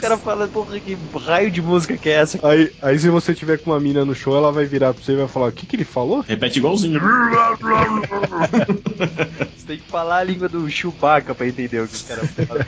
cara 0.00 0.18
fala, 0.18 0.48
porra, 0.48 0.80
que 0.80 0.98
raio 1.18 1.50
de 1.50 1.62
música 1.62 1.96
que 1.96 2.08
é 2.08 2.14
essa? 2.14 2.38
Aí, 2.46 2.72
aí 2.82 2.98
se 2.98 3.08
você 3.08 3.34
tiver 3.34 3.58
com 3.58 3.70
uma 3.70 3.80
mina 3.80 4.04
no 4.04 4.14
show, 4.14 4.36
ela 4.36 4.52
vai 4.52 4.64
virar 4.64 4.92
pra 4.92 5.02
você 5.02 5.12
e 5.12 5.16
vai 5.16 5.28
falar: 5.28 5.48
O 5.48 5.52
que, 5.52 5.66
que 5.66 5.76
ele 5.76 5.84
falou? 5.84 6.20
Repete 6.20 6.58
igualzinho. 6.58 7.00
Você 9.56 9.66
tem 9.66 9.78
que 9.78 9.88
falar 9.88 10.18
a 10.18 10.24
língua 10.24 10.48
do 10.48 10.68
Chewbacca 10.68 11.34
pra 11.34 11.46
entender 11.46 11.80
o 11.80 11.88
que 11.88 11.94
os 11.94 12.02
caras 12.02 12.28
falam. 12.30 12.66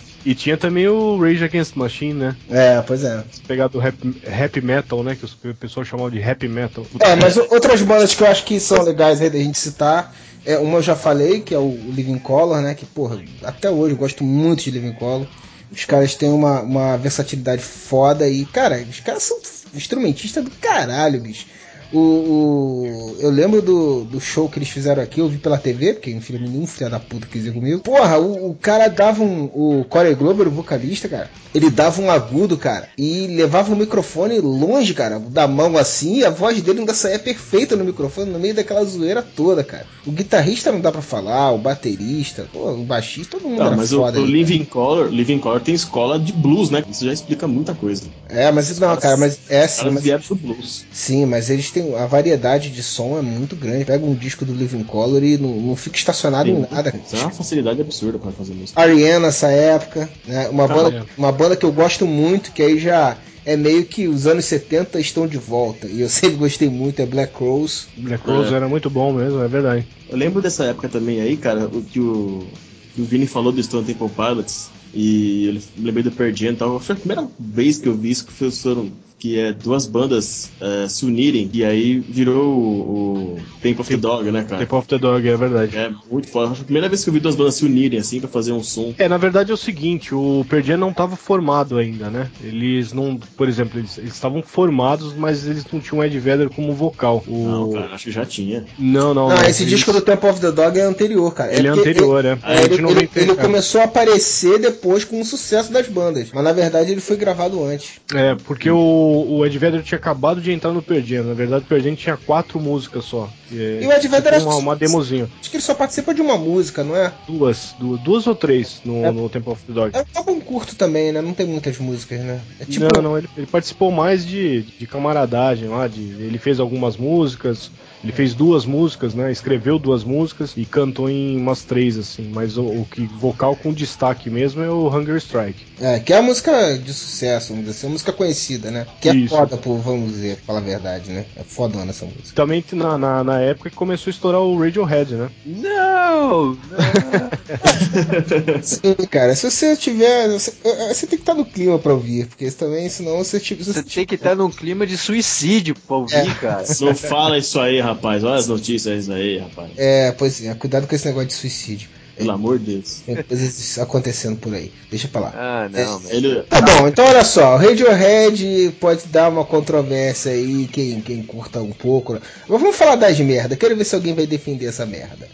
E 0.24 0.34
tinha 0.34 0.56
também 0.56 0.86
o 0.86 1.18
Rage 1.18 1.42
Against 1.44 1.72
the 1.72 1.78
Machine, 1.78 2.14
né? 2.14 2.36
É, 2.50 2.82
pois 2.86 3.04
é. 3.04 3.24
Pegar 3.46 3.68
do 3.68 3.78
rap, 3.78 3.96
rap 4.22 4.60
metal, 4.60 5.02
né? 5.02 5.16
Que 5.16 5.48
o 5.48 5.54
pessoal 5.54 5.84
chamava 5.84 6.10
de 6.10 6.18
rap 6.18 6.46
metal. 6.46 6.86
É, 7.00 7.16
mas 7.16 7.36
outras 7.36 7.80
bandas 7.82 8.14
que 8.14 8.22
eu 8.22 8.26
acho 8.26 8.44
que 8.44 8.60
são 8.60 8.82
legais 8.82 9.20
aí 9.20 9.30
da 9.30 9.38
gente 9.38 9.58
citar, 9.58 10.14
é, 10.44 10.58
uma 10.58 10.78
eu 10.78 10.82
já 10.82 10.94
falei, 10.94 11.40
que 11.40 11.54
é 11.54 11.58
o 11.58 11.70
Living 11.88 12.18
Color, 12.18 12.60
né? 12.60 12.74
Que, 12.74 12.84
porra, 12.84 13.22
até 13.42 13.70
hoje 13.70 13.94
eu 13.94 13.98
gosto 13.98 14.22
muito 14.22 14.64
de 14.64 14.70
Living 14.70 14.92
Color. 14.92 15.26
Os 15.72 15.84
caras 15.84 16.14
têm 16.14 16.30
uma, 16.30 16.62
uma 16.62 16.96
versatilidade 16.96 17.62
foda 17.62 18.28
e, 18.28 18.44
cara, 18.44 18.84
os 18.88 19.00
caras 19.00 19.22
são 19.22 19.38
instrumentistas 19.72 20.44
do 20.44 20.50
caralho, 20.50 21.20
bicho. 21.20 21.46
O, 21.92 21.98
o- 21.98 23.16
eu 23.20 23.30
lembro 23.30 23.60
do, 23.60 24.04
do 24.04 24.20
show 24.20 24.48
que 24.48 24.58
eles 24.58 24.68
fizeram 24.68 25.02
aqui, 25.02 25.20
eu 25.20 25.28
vi 25.28 25.38
pela 25.38 25.58
TV, 25.58 25.94
porque 25.94 26.10
enfim, 26.10 26.38
nenhum 26.38 26.66
filho 26.66 26.90
da 26.90 26.98
puta 27.00 27.26
quis 27.26 27.44
ir 27.46 27.52
comigo. 27.52 27.80
Porra, 27.80 28.18
o, 28.18 28.50
o 28.50 28.54
cara 28.54 28.88
dava 28.88 29.22
um. 29.22 29.44
O 29.52 29.84
Corey 29.88 30.14
Glover, 30.14 30.46
o 30.48 30.50
vocalista, 30.50 31.08
cara, 31.08 31.30
ele 31.54 31.70
dava 31.70 32.00
um 32.00 32.10
agudo, 32.10 32.56
cara, 32.56 32.88
e 32.96 33.26
levava 33.28 33.72
o 33.72 33.76
microfone 33.76 34.38
longe, 34.40 34.94
cara, 34.94 35.18
da 35.18 35.46
mão 35.48 35.76
assim, 35.76 36.18
e 36.18 36.24
a 36.24 36.30
voz 36.30 36.60
dele 36.62 36.80
ainda 36.80 36.94
saía 36.94 37.18
perfeita 37.18 37.76
no 37.76 37.84
microfone, 37.84 38.30
no 38.30 38.38
meio 38.38 38.54
daquela 38.54 38.84
zoeira 38.84 39.22
toda, 39.22 39.62
cara. 39.64 39.86
O 40.06 40.12
guitarrista 40.12 40.70
não 40.72 40.80
dá 40.80 40.90
pra 40.92 41.02
falar, 41.02 41.50
o 41.52 41.58
baterista, 41.58 42.46
pô, 42.52 42.70
o 42.72 42.84
baixista, 42.84 43.38
todo 43.38 43.48
mundo 43.48 43.58
Tá, 43.58 43.66
era 43.66 43.76
mas 43.76 43.92
o, 43.92 43.98
foda. 43.98 44.18
o 44.20 44.22
ali, 44.24 44.32
Living 44.32 44.64
Color, 44.64 45.08
Living 45.08 45.38
Color 45.38 45.60
tem 45.60 45.74
escola 45.74 46.18
de 46.18 46.32
blues, 46.32 46.70
né? 46.70 46.84
Isso 46.88 47.04
já 47.04 47.12
explica 47.12 47.46
muita 47.46 47.74
coisa. 47.74 48.04
É, 48.28 48.50
mas 48.52 48.78
não, 48.78 48.96
cara, 48.96 49.16
mas 49.16 49.38
é 49.48 49.64
assim, 49.64 49.90
mas 49.90 50.02
vieram 50.02 50.22
do 50.26 50.34
blues. 50.34 50.84
Sim, 50.92 51.26
mas 51.26 51.50
eles 51.50 51.70
têm. 51.70 51.79
A 51.96 52.06
variedade 52.06 52.70
de 52.70 52.82
som 52.82 53.18
é 53.18 53.22
muito 53.22 53.56
grande. 53.56 53.84
Pega 53.84 54.04
um 54.04 54.14
disco 54.14 54.44
do 54.44 54.52
Living 54.52 54.84
Color 54.84 55.22
e 55.22 55.36
não, 55.38 55.50
não 55.50 55.76
fica 55.76 55.96
estacionado 55.96 56.48
em 56.48 56.60
nada. 56.70 56.94
Isso 57.04 57.16
é 57.16 57.20
uma 57.20 57.30
facilidade 57.30 57.80
absurda 57.80 58.18
pra 58.18 58.30
fazer 58.32 58.54
música. 58.54 58.80
Ariana 58.80 59.26
nessa 59.26 59.48
época, 59.50 60.08
né? 60.26 60.48
Uma 60.48 60.66
banda, 60.66 60.90
Caramba. 60.90 61.06
uma 61.16 61.32
banda 61.32 61.56
que 61.56 61.64
eu 61.64 61.72
gosto 61.72 62.06
muito, 62.06 62.52
que 62.52 62.62
aí 62.62 62.78
já 62.78 63.16
é 63.44 63.56
meio 63.56 63.84
que 63.84 64.06
os 64.06 64.26
anos 64.26 64.44
70 64.44 65.00
estão 65.00 65.26
de 65.26 65.38
volta. 65.38 65.86
E 65.86 66.00
eu 66.00 66.08
sempre 66.10 66.36
gostei 66.36 66.68
muito, 66.68 67.00
é 67.00 67.06
Black 67.06 67.32
Rose. 67.38 67.84
Black 67.96 68.26
Rose 68.26 68.52
É. 68.52 68.56
era 68.56 68.68
muito 68.68 68.90
bom 68.90 69.12
mesmo, 69.12 69.42
é 69.42 69.48
verdade. 69.48 69.86
Eu 70.08 70.16
lembro 70.16 70.42
dessa 70.42 70.64
época 70.64 70.88
também 70.88 71.20
aí, 71.20 71.36
cara, 71.36 71.66
o 71.66 71.82
que 71.82 72.00
o, 72.00 72.46
que 72.94 73.00
o 73.02 73.04
Vini 73.04 73.26
falou 73.26 73.52
do 73.52 73.62
Stone 73.62 73.84
Temple 73.84 74.08
Pilots. 74.08 74.68
E 74.94 75.62
eu 75.78 75.84
lembrei 75.84 76.02
do 76.02 76.10
Pearl 76.10 76.34
Jam 76.34 76.52
e 76.52 76.56
tal. 76.56 76.80
Foi 76.80 76.94
a 76.94 76.98
primeira 76.98 77.26
vez 77.38 77.78
que 77.78 77.88
eu 77.88 77.94
vi 77.94 78.10
isso 78.10 78.26
que 78.26 78.32
foram 78.32 78.90
que 79.20 79.38
é 79.38 79.52
duas 79.52 79.84
bandas 79.84 80.50
eh, 80.62 80.86
se 80.88 81.04
unirem 81.04 81.50
e 81.52 81.62
aí 81.62 81.98
virou 82.00 82.42
o, 82.56 83.36
o 83.36 83.38
Temple 83.60 83.82
of 83.82 83.90
the 83.90 83.96
Dog, 83.98 84.30
né, 84.32 84.44
cara? 84.48 84.62
Temple 84.62 84.78
of 84.78 84.88
the 84.88 84.96
Dog, 84.98 85.28
é 85.28 85.36
verdade. 85.36 85.76
É 85.76 85.92
muito 86.10 86.28
foda. 86.28 86.54
Foi 86.54 86.62
a 86.62 86.64
primeira 86.64 86.88
vez 86.88 87.04
que 87.04 87.10
eu 87.10 87.14
vi 87.14 87.20
duas 87.20 87.36
bandas 87.36 87.54
se 87.56 87.66
unirem 87.66 88.00
assim 88.00 88.18
pra 88.18 88.30
fazer 88.30 88.52
um 88.52 88.62
som. 88.62 88.94
É, 88.96 89.06
na 89.10 89.18
verdade 89.18 89.50
é 89.50 89.54
o 89.54 89.58
seguinte, 89.58 90.14
o 90.14 90.42
Pearl 90.48 90.64
Jam 90.64 90.78
não 90.78 90.88
estava 90.88 91.16
formado 91.16 91.76
ainda, 91.76 92.08
né? 92.08 92.30
Eles 92.42 92.94
não, 92.94 93.20
por 93.36 93.46
exemplo, 93.46 93.78
eles 93.78 93.98
estavam 93.98 94.42
formados, 94.42 95.12
mas 95.14 95.46
eles 95.46 95.66
não 95.70 95.80
tinham 95.80 96.02
Ed 96.02 96.18
Vedder 96.18 96.48
como 96.48 96.72
vocal. 96.72 97.22
O... 97.28 97.46
Não, 97.46 97.72
cara, 97.72 97.94
acho 97.94 98.04
que 98.04 98.10
já 98.12 98.24
tinha. 98.24 98.64
Não, 98.78 99.12
não. 99.12 99.28
Não, 99.28 99.36
não, 99.36 99.42
esse 99.44 99.64
eles- 99.64 99.74
disco 99.74 99.92
do 99.92 100.00
Temple 100.00 100.30
of 100.30 100.40
the 100.40 100.50
Dog 100.50 100.78
é 100.78 100.82
anterior, 100.82 101.34
cara. 101.34 101.54
Ele 101.54 101.68
é 101.68 101.72
porque 101.72 101.90
anterior, 101.90 102.24
é. 102.24 102.38
É, 102.42 102.54
É 102.56 102.64
ele, 102.64 102.74
ele- 102.76 102.82
90, 102.82 103.20
ele 103.20 103.34
começou 103.34 103.82
a 103.82 103.84
aparecer 103.84 104.58
depois 104.58 104.79
com 104.80 105.20
o 105.20 105.24
sucesso 105.24 105.72
das 105.72 105.88
bandas. 105.88 106.30
Mas 106.32 106.44
na 106.44 106.52
verdade 106.52 106.90
ele 106.92 107.00
foi 107.00 107.16
gravado 107.16 107.62
antes. 107.64 108.00
É, 108.14 108.34
porque 108.44 108.70
o, 108.70 109.26
o 109.28 109.46
Ed 109.46 109.56
Vedder 109.58 109.82
tinha 109.82 109.98
acabado 109.98 110.40
de 110.40 110.50
entrar 110.52 110.72
no 110.72 110.82
Pearl 110.82 111.02
Jam. 111.04 111.22
Na 111.24 111.34
verdade, 111.34 111.64
o 111.64 111.66
Pearl 111.68 111.82
Jam 111.82 111.94
tinha 111.94 112.16
quatro 112.16 112.58
músicas 112.60 113.04
só. 113.04 113.28
E, 113.50 113.80
E 113.82 113.86
o 113.86 113.92
Ed 113.92 114.08
Vedder 114.08 114.32
tipo 114.34 114.44
é- 114.44 114.52
uma, 114.52 114.56
uma 114.56 114.76
demozinha. 114.76 115.28
Acho 115.40 115.50
que 115.50 115.56
ele 115.56 115.62
só 115.62 115.74
participa 115.74 116.14
de 116.14 116.20
uma 116.22 116.36
música, 116.36 116.82
não 116.84 116.96
é? 116.96 117.12
Duas, 117.26 117.74
duas, 117.78 118.00
duas 118.00 118.26
ou 118.26 118.34
três 118.34 118.80
no, 118.84 119.04
É. 119.04 119.10
no 119.10 119.28
Temple 119.28 119.52
of 119.52 119.62
the 119.64 119.72
Dog. 119.72 119.96
É 119.96 120.00
um 120.00 120.04
álbum 120.14 120.40
curto 120.40 120.74
também, 120.74 121.12
né? 121.12 121.20
Não 121.20 121.32
tem 121.34 121.46
muitas 121.46 121.78
músicas, 121.78 122.20
né? 122.20 122.40
É 122.58 122.64
tipo. 122.64 122.86
Não, 122.94 123.02
não, 123.02 123.18
ele, 123.18 123.28
ele 123.36 123.46
participou 123.46 123.90
mais 123.90 124.24
de, 124.24 124.62
de 124.62 124.86
camaradagem 124.86 125.68
lá, 125.68 125.86
de, 125.86 126.00
ele 126.00 126.38
fez 126.38 126.58
algumas 126.60 126.96
músicas, 126.96 127.70
ele 128.02 128.12
fez 128.12 128.34
duas 128.34 128.64
músicas, 128.64 129.14
né? 129.14 129.30
Escreveu 129.30 129.78
duas 129.78 130.04
músicas 130.04 130.52
e 130.56 130.64
cantou 130.64 131.08
em 131.08 131.36
umas 131.36 131.62
três, 131.62 131.98
assim, 131.98 132.30
mas 132.32 132.56
o, 132.56 132.64
o 132.64 132.86
que 132.90 133.02
vocal 133.02 133.54
com 133.56 133.72
destaque 133.72 134.30
mesmo 134.30 134.62
é 134.62 134.70
o 134.70 134.88
Hunger 134.88 135.16
Strike. 135.16 135.66
É, 135.80 135.98
que 135.98 136.12
é 136.12 136.18
a 136.18 136.22
música 136.22 136.78
de 136.78 136.92
sucesso, 136.92 137.48
vamos 137.50 137.64
dizer 137.64 137.78
assim, 137.78 137.86
uma 137.86 137.92
música 137.92 138.12
conhecida, 138.12 138.70
né? 138.70 138.86
Que 139.00 139.08
é 139.08 139.14
Isso. 139.14 139.34
foda, 139.34 139.56
pô, 139.56 139.76
vamos 139.76 140.12
dizer, 140.12 140.36
pra 140.36 140.46
falar 140.46 140.58
a 140.58 140.62
verdade, 140.62 141.10
né? 141.10 141.24
É 141.36 141.42
fodona 141.42 141.90
essa 141.90 142.04
música. 142.04 142.34
Também 142.34 142.64
na, 142.72 142.98
na, 142.98 143.24
na 143.24 143.40
época 143.40 143.70
que 143.70 143.76
começou 143.76 144.10
a 144.10 144.14
estourar 144.14 144.40
o 144.40 144.58
Radiohead, 144.58 145.14
né? 145.14 145.30
Não! 145.44 146.56
Sim, 148.62 148.94
cara, 149.10 149.34
se 149.34 149.50
você 149.50 149.76
tiver. 149.76 150.28
Você, 150.28 150.52
é, 150.64 150.94
você 150.94 151.06
tem 151.06 151.18
que 151.18 151.22
estar 151.22 151.34
no 151.34 151.44
clima 151.44 151.78
pra 151.78 151.92
ouvir, 151.92 152.26
porque 152.26 152.50
também, 152.50 152.88
senão 152.88 153.18
você. 153.18 153.40
Tipo, 153.40 153.64
Você 153.64 153.82
tem 153.82 154.06
que 154.06 154.14
estar 154.14 154.34
num 154.34 154.50
clima 154.50 154.86
de 154.86 154.96
suicídio 154.96 155.74
pra 155.74 155.96
ouvir, 155.96 156.14
É. 156.16 156.34
cara. 156.34 156.64
Não 156.80 156.94
fala 156.94 157.38
isso 157.38 157.58
aí, 157.58 157.80
rapaz. 157.80 157.89
Olha 158.24 158.34
as 158.36 158.46
notícias 158.46 159.08
aí, 159.10 159.38
rapaz. 159.38 159.70
É, 159.76 160.12
pois 160.12 160.44
é, 160.44 160.54
cuidado 160.54 160.86
com 160.86 160.94
esse 160.94 161.06
negócio 161.06 161.28
de 161.28 161.34
suicídio. 161.34 161.88
Pelo 162.16 162.32
amor 162.32 162.58
de 162.58 162.74
Deus. 162.74 163.00
Tem 163.06 163.22
coisas 163.22 163.78
acontecendo 163.78 164.36
por 164.36 164.54
aí. 164.54 164.70
Deixa 164.90 165.08
pra 165.08 165.22
lá. 165.22 165.32
Ah, 165.34 165.68
não, 165.72 166.00
mas... 166.00 166.10
Ele, 166.10 166.42
Tá 166.42 166.60
bom, 166.60 166.86
então 166.86 167.06
olha 167.06 167.24
só, 167.24 167.54
o 167.54 167.56
Radiohead 167.56 168.74
pode 168.78 169.06
dar 169.06 169.30
uma 169.30 169.44
controvérsia 169.44 170.32
aí, 170.32 170.68
quem, 170.70 171.00
quem 171.00 171.22
curta 171.22 171.62
um 171.62 171.72
pouco. 171.72 172.14
né? 172.14 172.20
Mas 172.46 172.60
vamos 172.60 172.76
falar 172.76 172.96
das 172.96 173.18
merda, 173.20 173.56
quero 173.56 173.74
ver 173.74 173.84
se 173.84 173.94
alguém 173.94 174.14
vai 174.14 174.26
defender 174.26 174.66
essa 174.66 174.84
merda. 174.84 175.26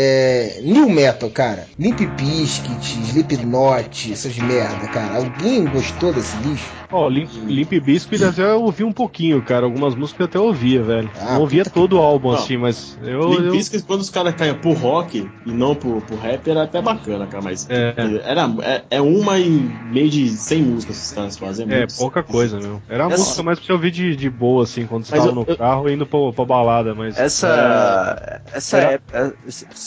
É, 0.00 0.60
New 0.62 0.88
Metal, 0.88 1.28
cara. 1.28 1.66
Limp 1.76 1.98
Bizkit, 2.16 3.00
Slipknot, 3.02 4.12
essas 4.12 4.38
merda, 4.38 4.86
cara. 4.88 5.16
Alguém 5.16 5.64
gostou 5.64 6.12
desse 6.12 6.36
lixo? 6.46 6.70
Ó, 6.90 7.08
Limp, 7.08 7.28
Limp 7.46 7.72
Bizkit 7.82 8.24
até 8.24 8.42
eu 8.44 8.62
ouvi 8.62 8.84
um 8.84 8.92
pouquinho, 8.92 9.42
cara. 9.42 9.66
Algumas 9.66 9.96
músicas 9.96 10.20
eu 10.20 10.26
até 10.26 10.38
ouvia, 10.38 10.82
velho. 10.84 11.10
Ah, 11.20 11.34
não 11.34 11.40
ouvia 11.40 11.64
todo 11.64 11.94
o 11.96 11.98
álbum 11.98 12.30
Não. 12.30 12.38
assim, 12.38 12.56
mas 12.56 12.96
eu. 13.02 13.28
Limp 13.28 13.44
eu- 13.46 13.50
Bizkit, 13.50 13.82
quando 13.82 14.00
os 14.02 14.08
caras 14.08 14.34
caem 14.36 14.54
pro 14.54 14.72
rock 14.72 15.28
e 15.44 15.50
não 15.50 15.74
pro, 15.74 16.00
pro 16.00 16.16
rap, 16.16 16.48
era 16.48 16.62
até 16.62 16.80
bacana, 16.80 17.26
cara. 17.26 17.42
Mas 17.42 17.66
É. 17.68 17.92
era, 18.24 18.48
é, 18.62 18.82
é 18.92 19.00
uma 19.00 19.38
em 19.40 19.68
meio 19.90 20.08
de 20.08 20.28
100 20.30 20.62
músicas 20.62 20.96
que 20.96 21.02
os 21.06 21.12
caras 21.12 21.36
fazem. 21.36 21.66
É, 21.70 21.86
pouca 21.98 22.22
coisa, 22.22 22.58
meu. 22.60 22.80
Era 22.88 23.04
uma 23.04 23.14
Essa- 23.14 23.24
música 23.24 23.42
mais 23.42 23.58
pra 23.58 23.66
você 23.66 23.72
ouvir 23.72 23.90
de, 23.90 24.14
de 24.16 24.30
boa, 24.30 24.62
assim, 24.62 24.86
quando 24.86 25.04
você 25.04 25.10
Mas 25.16 25.20
tava 25.24 25.32
eu- 25.32 25.34
no 25.34 25.44
eu- 25.50 25.56
carro 25.58 25.90
indo 25.90 26.06
pra, 26.06 26.18
pra 26.32 26.44
balada, 26.44 26.94
mas. 26.94 27.18
Essa, 27.18 28.40
essa 28.54 28.76
Era- 28.78 28.92
época, 28.92 29.34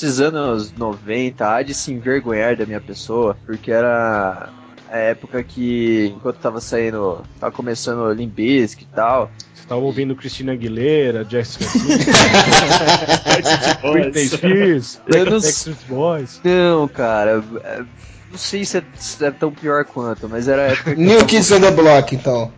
esses 0.04 0.20
anos 0.20 0.74
90, 0.74 1.56
há 1.56 1.62
de 1.62 1.74
se 1.74 1.92
envergonhar 1.92 2.56
da 2.56 2.66
minha 2.66 2.82
pessoa, 2.82 3.38
porque 3.46 3.72
era 3.72 4.50
a 4.90 4.98
época 4.98 5.44
que, 5.44 6.12
enquanto 6.16 6.38
tava 6.38 6.60
saindo, 6.60 7.22
tava 7.40 7.52
começando 7.52 8.00
o 8.00 8.12
Limp 8.12 8.34
Bizkit 8.36 8.88
e 8.92 8.96
tal, 8.96 9.32
Você 9.54 9.68
tava 9.68 9.82
ouvindo 9.82 10.16
Cristina 10.16 10.54
Aguilera, 10.54 11.26
Jessica 11.30 11.66
Britney 13.92 14.28
Spears, 14.28 15.00
Backstreet 15.08 15.78
Boys. 15.88 16.42
Não, 16.44 16.88
cara, 16.88 17.44
é, 17.64 17.78
não 18.32 18.38
sei 18.38 18.66
se 18.66 18.78
é, 18.80 18.84
se 18.96 19.24
é 19.26 19.32
tão 19.32 19.52
pior 19.52 19.86
quanto, 19.86 20.28
mas 20.28 20.48
era 20.48 20.64
a 20.64 20.66
época 20.68 20.96
que. 20.96 21.02
eu 21.02 21.06
New 21.06 21.26
Kids 21.26 21.52
on 21.52 21.62
the 21.62 21.72
Block, 21.72 22.16
então. 22.16 22.52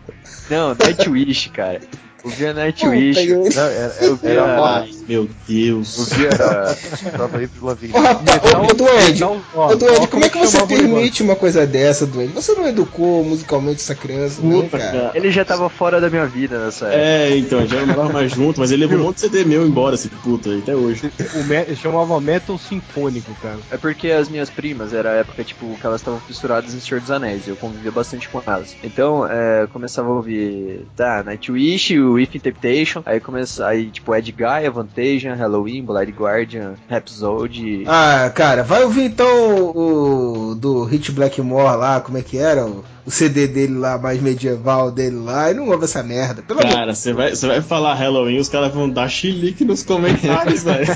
Não, 0.50 0.74
Nightwish, 0.74 1.50
cara. 1.50 1.80
Eu 2.24 2.30
via 2.30 2.54
Nightwish. 2.54 3.28
Eu- 3.28 3.44
Não, 3.54 3.62
era, 3.62 3.94
eu 4.00 4.16
via. 4.16 4.30
Era 4.30 4.86
meu 5.08 5.28
Deus. 5.46 5.98
Eu 5.98 6.16
via. 6.18 6.30
Tava 7.16 7.38
aí 7.38 7.46
pro 7.46 7.66
Lavigne. 7.66 7.94
Ô, 7.94 8.00
rapaz, 8.00 8.42
ô, 8.70 8.74
Duende, 8.74 9.24
Ó, 9.24 9.40
ô, 9.52 9.76
Duende, 9.76 9.98
ó, 10.00 10.06
como 10.06 10.24
é 10.24 10.28
que 10.28 10.38
você 10.38 10.66
permite 10.66 11.22
uma 11.22 11.36
coisa 11.36 11.66
dessa, 11.66 12.06
Duende? 12.06 12.32
Você 12.32 12.52
não 12.54 12.66
educou 12.66 13.24
musicalmente 13.24 13.82
essa 13.82 13.94
criança, 13.94 14.40
não, 14.42 14.62
Puta, 14.62 14.78
cara? 14.78 14.90
cara. 14.92 15.12
Ele 15.14 15.30
já 15.30 15.44
tava 15.44 15.68
fora 15.68 16.00
da 16.00 16.08
minha 16.10 16.26
vida 16.26 16.58
nessa 16.64 16.86
época. 16.86 17.00
É, 17.02 17.36
então, 17.36 17.66
já 17.66 17.80
não 17.80 17.86
morava 17.88 18.12
mais 18.12 18.32
junto, 18.32 18.60
mas 18.60 18.70
ele 18.70 18.82
levou 18.86 18.98
um 18.98 19.04
monte 19.08 19.16
de 19.16 19.20
CD 19.22 19.44
meu 19.44 19.66
embora, 19.66 19.94
esse 19.94 20.08
puta 20.08 20.50
aí, 20.50 20.58
até 20.60 20.74
hoje. 20.74 21.10
O 21.34 21.44
me- 21.44 21.76
chamava 21.76 22.20
Metal 22.20 22.56
Sinfônico, 22.58 23.34
cara. 23.42 23.58
É 23.70 23.76
porque 23.76 24.10
as 24.10 24.28
minhas 24.28 24.50
primas, 24.50 24.92
era 24.92 25.10
a 25.12 25.14
época, 25.16 25.44
tipo, 25.44 25.76
que 25.78 25.86
elas 25.86 26.00
estavam 26.00 26.20
fissuradas 26.20 26.74
em 26.74 26.80
Senhor 26.80 27.00
dos 27.00 27.10
Anéis, 27.10 27.46
eu 27.46 27.56
convivia 27.56 27.90
bastante 27.92 28.28
com 28.28 28.42
elas. 28.46 28.76
Então, 28.82 29.26
é, 29.26 29.62
eu 29.62 29.68
começava 29.68 30.08
a 30.08 30.12
ouvir, 30.12 30.86
tá, 30.96 31.22
Nightwish, 31.24 31.98
o 31.98 32.18
If 32.18 32.34
Temptation, 32.40 33.02
aí 33.06 33.20
começa, 33.20 33.66
aí, 33.66 33.90
tipo, 33.90 34.14
Ed 34.14 34.30
Guy, 34.32 34.66
Avantasia, 34.94 35.34
Halloween, 35.34 35.84
Blood 35.84 36.12
Guardian, 36.12 36.76
Rhapsody... 36.88 37.84
Ah, 37.86 38.30
cara, 38.34 38.62
vai 38.62 38.84
ouvir 38.84 39.04
então 39.06 39.26
o, 39.26 40.50
o 40.50 40.54
do 40.54 40.84
Hit 40.84 41.10
Blackmore 41.10 41.76
lá, 41.76 42.00
como 42.00 42.16
é 42.16 42.22
que 42.22 42.38
era? 42.38 42.64
O, 42.64 42.84
o 43.06 43.10
CD 43.10 43.46
dele 43.46 43.74
lá, 43.76 43.98
mais 43.98 44.20
medieval 44.20 44.90
dele 44.90 45.16
lá, 45.16 45.50
e 45.50 45.54
não 45.54 45.68
ouve 45.68 45.84
essa 45.84 46.02
merda. 46.02 46.42
Pelo 46.42 46.60
Cara, 46.60 46.94
você 46.94 47.12
vai, 47.12 47.34
você 47.34 47.46
vai 47.46 47.60
falar 47.60 47.94
Halloween, 47.94 48.38
os 48.38 48.48
caras 48.48 48.72
vão 48.72 48.88
dar 48.88 49.08
chilique 49.08 49.64
nos 49.64 49.82
comentários, 49.82 50.62
velho. 50.64 50.86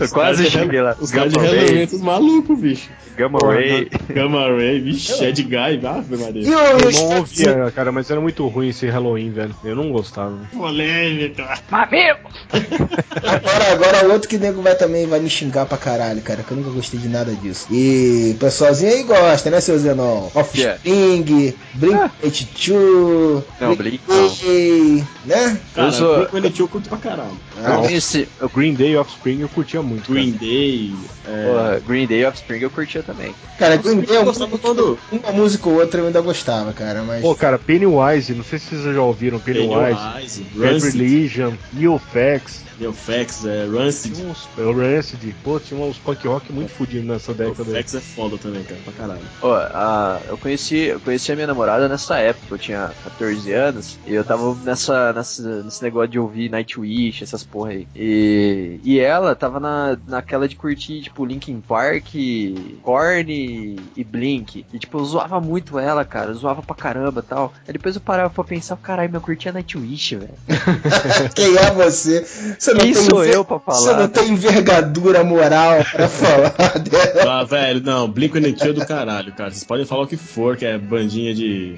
eu 0.00 0.08
quase 0.08 0.10
Os 0.10 0.12
caras 0.12 0.38
de 0.38 0.50
cheguei 0.50 0.80
lá. 0.82 0.96
Os 1.00 1.10
caras 1.10 1.32
de 1.32 1.38
Gamma 1.38 1.48
Halloween, 1.48 1.74
Ray, 1.76 1.86
tudo 1.86 2.04
maluco, 2.04 2.56
bicho. 2.56 2.88
Gamma 3.16 3.38
Porra, 3.38 3.54
Ray... 3.54 3.88
Gamma 4.12 4.48
Ray, 4.48 4.80
vixe, 4.80 5.24
Ed 5.24 5.42
Guy, 5.42 5.86
ave 5.86 6.16
Maria. 6.16 6.48
Eu 6.48 6.76
os 6.88 7.00
não 7.00 7.08
caras- 7.08 7.18
ouvia, 7.18 7.72
cara, 7.74 7.92
mas 7.92 8.10
era 8.10 8.20
muito 8.20 8.46
ruim 8.46 8.68
esse 8.68 8.86
Halloween, 8.88 9.30
velho. 9.30 9.54
Eu 9.64 9.74
não 9.76 9.90
gostava. 9.90 10.36
Polêmica. 10.52 11.46
Agora, 11.70 13.72
agora 13.72 14.12
outro 14.12 14.28
que 14.28 14.38
nego 14.38 14.60
vai 14.62 14.74
também 14.74 15.06
vai 15.06 15.20
me 15.20 15.30
xingar 15.30 15.66
pra 15.66 15.78
caralho, 15.78 16.20
cara, 16.22 16.42
que 16.42 16.50
eu 16.50 16.56
nunca 16.56 16.70
gostei 16.70 16.98
de 17.00 17.08
nada 17.08 17.32
disso. 17.34 17.66
E 17.70 18.32
o 18.34 18.38
pessoalzinho 18.38 18.92
aí 18.92 19.02
gosta, 19.04 19.50
né, 19.50 19.60
seu 19.60 19.78
Zenon? 19.78 20.28
Off 20.34 20.55
que 20.56 20.64
é? 20.66 20.72
Offspring, 20.74 21.54
Blink-182, 21.76 23.42
Não, 23.60 23.76
Blink 23.76 24.00
não. 24.08 24.28
Day, 24.28 25.04
né? 25.24 25.60
Cara, 25.74 25.88
Eu 25.88 25.92
sou- 25.92 26.26
Blink-182 26.26 26.60
eu 26.60 26.68
curto 26.68 26.88
pra 26.88 26.98
caralho. 26.98 27.38
Eu 27.56 27.82
conheci. 27.82 28.28
Eu, 28.40 28.48
Green 28.48 28.74
Day 28.74 28.96
Offspring 28.96 29.40
eu 29.40 29.48
curtia 29.48 29.82
muito. 29.82 30.10
Green 30.12 30.32
Day. 30.32 30.94
É, 31.26 31.46
porra, 31.46 31.82
Green 31.86 32.06
Day 32.06 32.24
Offspring 32.24 32.60
eu 32.60 32.70
curtia 32.70 33.02
também. 33.02 33.34
Cara, 33.58 33.76
Green 33.76 34.00
Day 34.00 34.16
é 34.16 34.18
eu 34.18 34.22
um 34.22 34.24
gostava 34.26 34.58
quando. 34.58 34.98
uma 35.10 35.32
música 35.32 35.68
ou 35.68 35.76
outra 35.80 36.00
eu 36.00 36.06
ainda 36.06 36.20
gostava, 36.20 36.72
cara, 36.72 37.02
mas... 37.02 37.22
Pô, 37.22 37.34
cara, 37.34 37.58
Pennywise, 37.58 38.34
não 38.34 38.44
sei 38.44 38.58
se 38.58 38.66
vocês 38.76 38.94
já 38.94 39.02
ouviram 39.02 39.38
Pennywise, 39.38 39.98
Pennywise, 39.98 40.46
Rancid, 40.58 40.92
Religion, 40.96 41.52
Neofax, 41.72 43.46
é, 43.46 43.66
Rancid. 43.66 44.14
tinha 44.14 44.28
uns, 44.28 44.46
é, 44.58 44.60
o 44.60 44.72
Rancid, 44.76 45.34
pô, 45.42 45.58
tinha 45.58 45.80
uns 45.80 45.96
punk 45.96 46.26
rock 46.28 46.52
muito 46.52 46.70
fodidos 46.70 47.06
nessa 47.06 47.32
década. 47.32 47.62
aí. 47.62 47.68
Neofax 47.68 47.94
é 47.94 48.00
foda 48.00 48.36
também, 48.36 48.62
cara, 48.64 48.80
pra 48.84 48.92
caralho. 48.92 49.20
Ó, 49.40 49.54
a, 49.54 50.20
eu 50.28 50.36
conheci, 50.46 50.76
eu 50.76 51.00
conheci 51.00 51.32
a 51.32 51.34
minha 51.34 51.48
namorada 51.48 51.88
nessa 51.88 52.18
época, 52.18 52.54
eu 52.54 52.58
tinha 52.58 52.92
14 53.02 53.52
anos, 53.52 53.98
e 54.06 54.14
eu 54.14 54.22
tava 54.22 54.54
nessa, 54.64 55.12
nessa, 55.12 55.62
nesse 55.64 55.82
negócio 55.82 56.08
de 56.08 56.18
ouvir 56.20 56.48
Nightwish, 56.48 57.24
essas 57.24 57.42
porra 57.42 57.70
aí. 57.70 57.88
E, 57.96 58.78
e 58.84 59.00
ela 59.00 59.34
tava 59.34 59.58
na, 59.58 59.98
naquela 60.06 60.46
de 60.46 60.54
curtir, 60.54 61.02
tipo, 61.02 61.24
Linkin 61.24 61.60
Park, 61.60 62.14
Korn 62.82 63.32
e, 63.32 63.76
e 63.96 64.04
Blink. 64.04 64.64
E, 64.72 64.78
tipo, 64.78 64.98
eu 64.98 65.04
zoava 65.04 65.40
muito 65.40 65.80
ela, 65.80 66.04
cara, 66.04 66.30
eu 66.30 66.34
zoava 66.34 66.62
pra 66.62 66.76
caramba 66.76 67.20
e 67.20 67.28
tal. 67.28 67.52
Aí 67.66 67.72
depois 67.72 67.96
eu 67.96 68.00
parava 68.00 68.30
pra 68.30 68.44
pensar, 68.44 68.76
caralho, 68.76 69.10
meu, 69.10 69.18
eu 69.18 69.24
curtia 69.24 69.50
Nightwish, 69.52 70.14
velho. 70.14 70.34
Quem 71.34 71.56
é 71.56 71.70
você? 71.72 72.24
Você 72.56 72.72
não 72.72 72.80
Quem 72.80 72.92
tem 72.92 73.02
sou 73.10 73.24
eu 73.24 73.44
pra 73.44 73.58
Você 73.58 73.88
não 73.88 73.94
falar? 73.96 74.08
tem 74.08 74.28
envergadura 74.30 75.24
moral 75.24 75.84
pra 75.90 76.06
falar 76.08 76.78
dela. 76.78 77.40
Ah, 77.40 77.44
velho, 77.44 77.82
não, 77.82 78.08
Blink-182 78.08 78.68
é 78.68 78.72
do 78.72 78.86
caralho, 78.86 79.32
cara. 79.32 79.50
Vocês 79.50 79.64
podem 79.64 79.84
falar 79.84 80.04
o 80.04 80.06
que 80.06 80.16
for, 80.36 80.56
que 80.56 80.64
é 80.66 80.78
bandinha 80.78 81.34
de, 81.34 81.76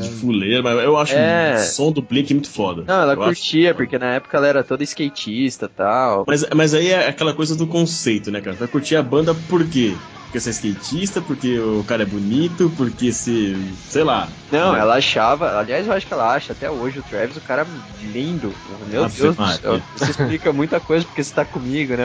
de 0.00 0.10
fuleiro, 0.20 0.62
mas 0.62 0.82
eu 0.84 0.96
acho 0.96 1.14
É. 1.14 1.54
o 1.54 1.58
som 1.60 1.92
do 1.92 2.02
Blink 2.02 2.34
muito 2.34 2.50
foda. 2.50 2.82
Não, 2.86 3.00
ela 3.02 3.14
Eu 3.14 3.22
acho- 3.22 3.40
curtia, 3.40 3.72
porque 3.74 3.96
na 3.98 4.14
época 4.14 4.36
ela 4.36 4.48
era 4.48 4.64
toda 4.64 4.82
skatista 4.82 5.66
e 5.66 5.68
tal. 5.68 6.24
Mas, 6.26 6.44
mas 6.54 6.74
aí 6.74 6.88
é 6.88 7.08
aquela 7.08 7.32
coisa 7.32 7.54
do 7.56 7.66
conceito, 7.66 8.30
né, 8.30 8.40
cara? 8.40 8.56
Vai 8.56 8.68
curtir 8.68 8.96
a 8.96 9.02
banda 9.02 9.32
por 9.48 9.64
quê? 9.68 9.94
Porque 10.32 10.40
você 10.40 10.48
é 10.48 10.52
skatista, 10.52 11.20
porque 11.20 11.58
o 11.58 11.84
cara 11.86 12.04
é 12.04 12.06
bonito, 12.06 12.72
porque 12.74 13.12
se. 13.12 13.54
sei 13.90 14.02
lá. 14.02 14.26
Não, 14.50 14.72
Né? 14.72 14.78
ela 14.80 14.94
achava, 14.96 15.58
aliás, 15.58 15.86
eu 15.86 15.92
acho 15.92 16.06
que 16.06 16.12
ela 16.14 16.32
acha 16.34 16.54
até 16.54 16.70
hoje 16.70 17.00
o 17.00 17.02
Travis 17.02 17.36
o 17.36 17.40
cara 17.42 17.66
lindo. 18.02 18.50
Meu 18.90 19.06
Deus 19.06 19.36
do 19.36 19.42
Maria. 19.42 19.58
céu. 19.60 19.82
Isso 19.94 20.10
explica 20.10 20.50
muita 20.50 20.80
coisa 20.80 21.04
porque 21.04 21.22
você 21.22 21.34
tá 21.34 21.44
comigo, 21.44 21.94
né? 21.94 22.04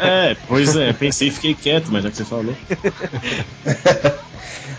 É, 0.00 0.34
pois 0.48 0.74
é, 0.74 0.94
pensei 0.94 1.28
e 1.28 1.30
fiquei 1.30 1.54
quieto, 1.54 1.88
mas 1.92 2.02
já 2.04 2.10
que 2.10 2.16
você 2.16 2.24
falou. 2.24 2.56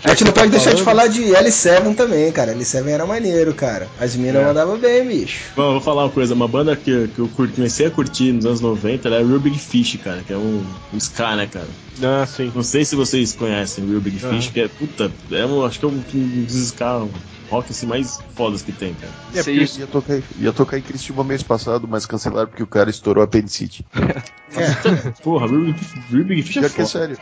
A 0.04 0.10
gente 0.12 0.26
não 0.26 0.32
pode 0.32 0.52
deixar 0.52 0.74
de 0.74 0.84
falar 0.84 1.08
de 1.08 1.22
L7 1.24 1.96
também, 1.96 2.32
cara. 2.32 2.54
L7 2.56 2.88
era 2.88 3.06
maneiro, 3.06 3.54
cara. 3.54 3.88
As 4.00 4.16
minas 4.16 4.42
É. 4.42 4.46
mandavam 4.46 4.78
bem, 4.78 5.06
bicho. 5.08 5.52
Bom, 5.56 5.64
eu 5.64 5.72
vou 5.74 5.82
falar 5.82 6.06
uma 6.06 6.12
coisa, 6.12 6.34
uma 6.34 6.48
banda 6.48 6.76
que, 6.76 7.08
que 7.10 7.20
eu 7.20 7.30
comecei 7.36 7.88
a 7.88 7.92
curtir 7.92 8.32
nos 8.32 8.46
anos 8.46 8.62
90 8.62 9.08
era 9.10 9.24
Big 9.40 9.58
Fish, 9.58 9.98
cara, 10.04 10.22
que 10.26 10.32
é 10.32 10.38
um, 10.38 10.64
um 10.94 10.98
ska, 10.98 11.36
né, 11.36 11.48
cara? 11.52 11.68
Ah, 12.02 12.26
sim. 12.28 12.52
Não 12.54 12.62
sei 12.64 12.86
se 12.88 12.96
vocês 12.96 13.34
conhecem 13.34 13.84
o 13.84 13.90
Real 13.90 14.02
Big. 14.02 14.18
Fish, 14.20 14.50
que 14.50 14.62
é, 14.62 14.68
puta, 14.68 15.12
é 15.32 15.46
um, 15.46 15.66
acho 15.66 15.80
que 15.80 15.86
é 15.86 15.88
um, 15.88 16.04
um 16.14 16.44
dos 16.46 16.56
ska 16.56 17.06
rock 17.50 17.72
assim, 17.72 17.86
mais 17.86 18.20
fodas 18.36 18.62
que 18.62 18.72
tem, 18.74 18.94
cara. 18.96 19.14
É, 19.34 19.44
porque- 19.44 19.80
Ia 19.80 19.88
tocar, 19.88 20.22
ia 20.40 20.52
tocar 20.54 20.78
em 20.78 20.82
Criciúma 20.82 21.24
mês 21.24 21.42
passado, 21.44 21.88
mas 21.88 22.06
cancelaram 22.06 22.48
porque 22.48 22.64
o 22.64 22.68
cara 22.68 22.90
estourou 22.90 23.22
a 23.22 23.26
apendicite. 23.26 23.86
Porra, 25.24 25.48
Real 25.48 25.74
Real 26.12 26.24
Big 26.26 26.42
Fish 26.44 26.58
é 26.58 26.62
Pior 26.62 26.72
que 26.72 26.82
é 26.82 26.86
sério. 26.86 27.18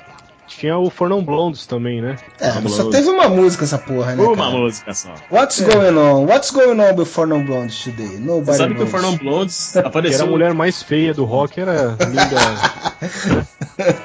Tinha 0.47 0.77
o 0.77 0.91
Fornão 0.91 1.23
Blondes 1.23 1.65
também, 1.65 2.01
né? 2.03 2.17
É, 2.39 2.51
só 2.69 2.87
teve 2.91 3.09
uma 3.09 3.27
música 3.27 3.63
essa 3.63 3.79
porra, 3.79 4.15
né? 4.15 4.23
Uma 4.23 4.35
cara? 4.35 4.51
música 4.51 4.93
só. 4.93 5.13
What's 5.31 5.59
going 5.59 5.97
on? 5.97 6.25
What's 6.25 6.51
going 6.51 6.79
on 6.79 6.95
with 6.95 7.05
Fornum 7.07 7.43
Blondes 7.45 7.83
today? 7.83 8.19
Nobody 8.19 8.45
Você 8.51 8.57
sabe 8.57 8.75
que 8.75 8.81
o 8.81 8.85
knows. 8.85 8.91
Fernão 8.91 9.17
Blondes 9.17 9.71
Que 9.73 9.77
era 9.79 9.87
apareceu. 9.87 10.25
a 10.25 10.29
mulher 10.29 10.53
mais 10.53 10.83
feia 10.83 11.15
do 11.15 11.25
rock, 11.25 11.59
era 11.59 11.97
Linda. 11.99 12.35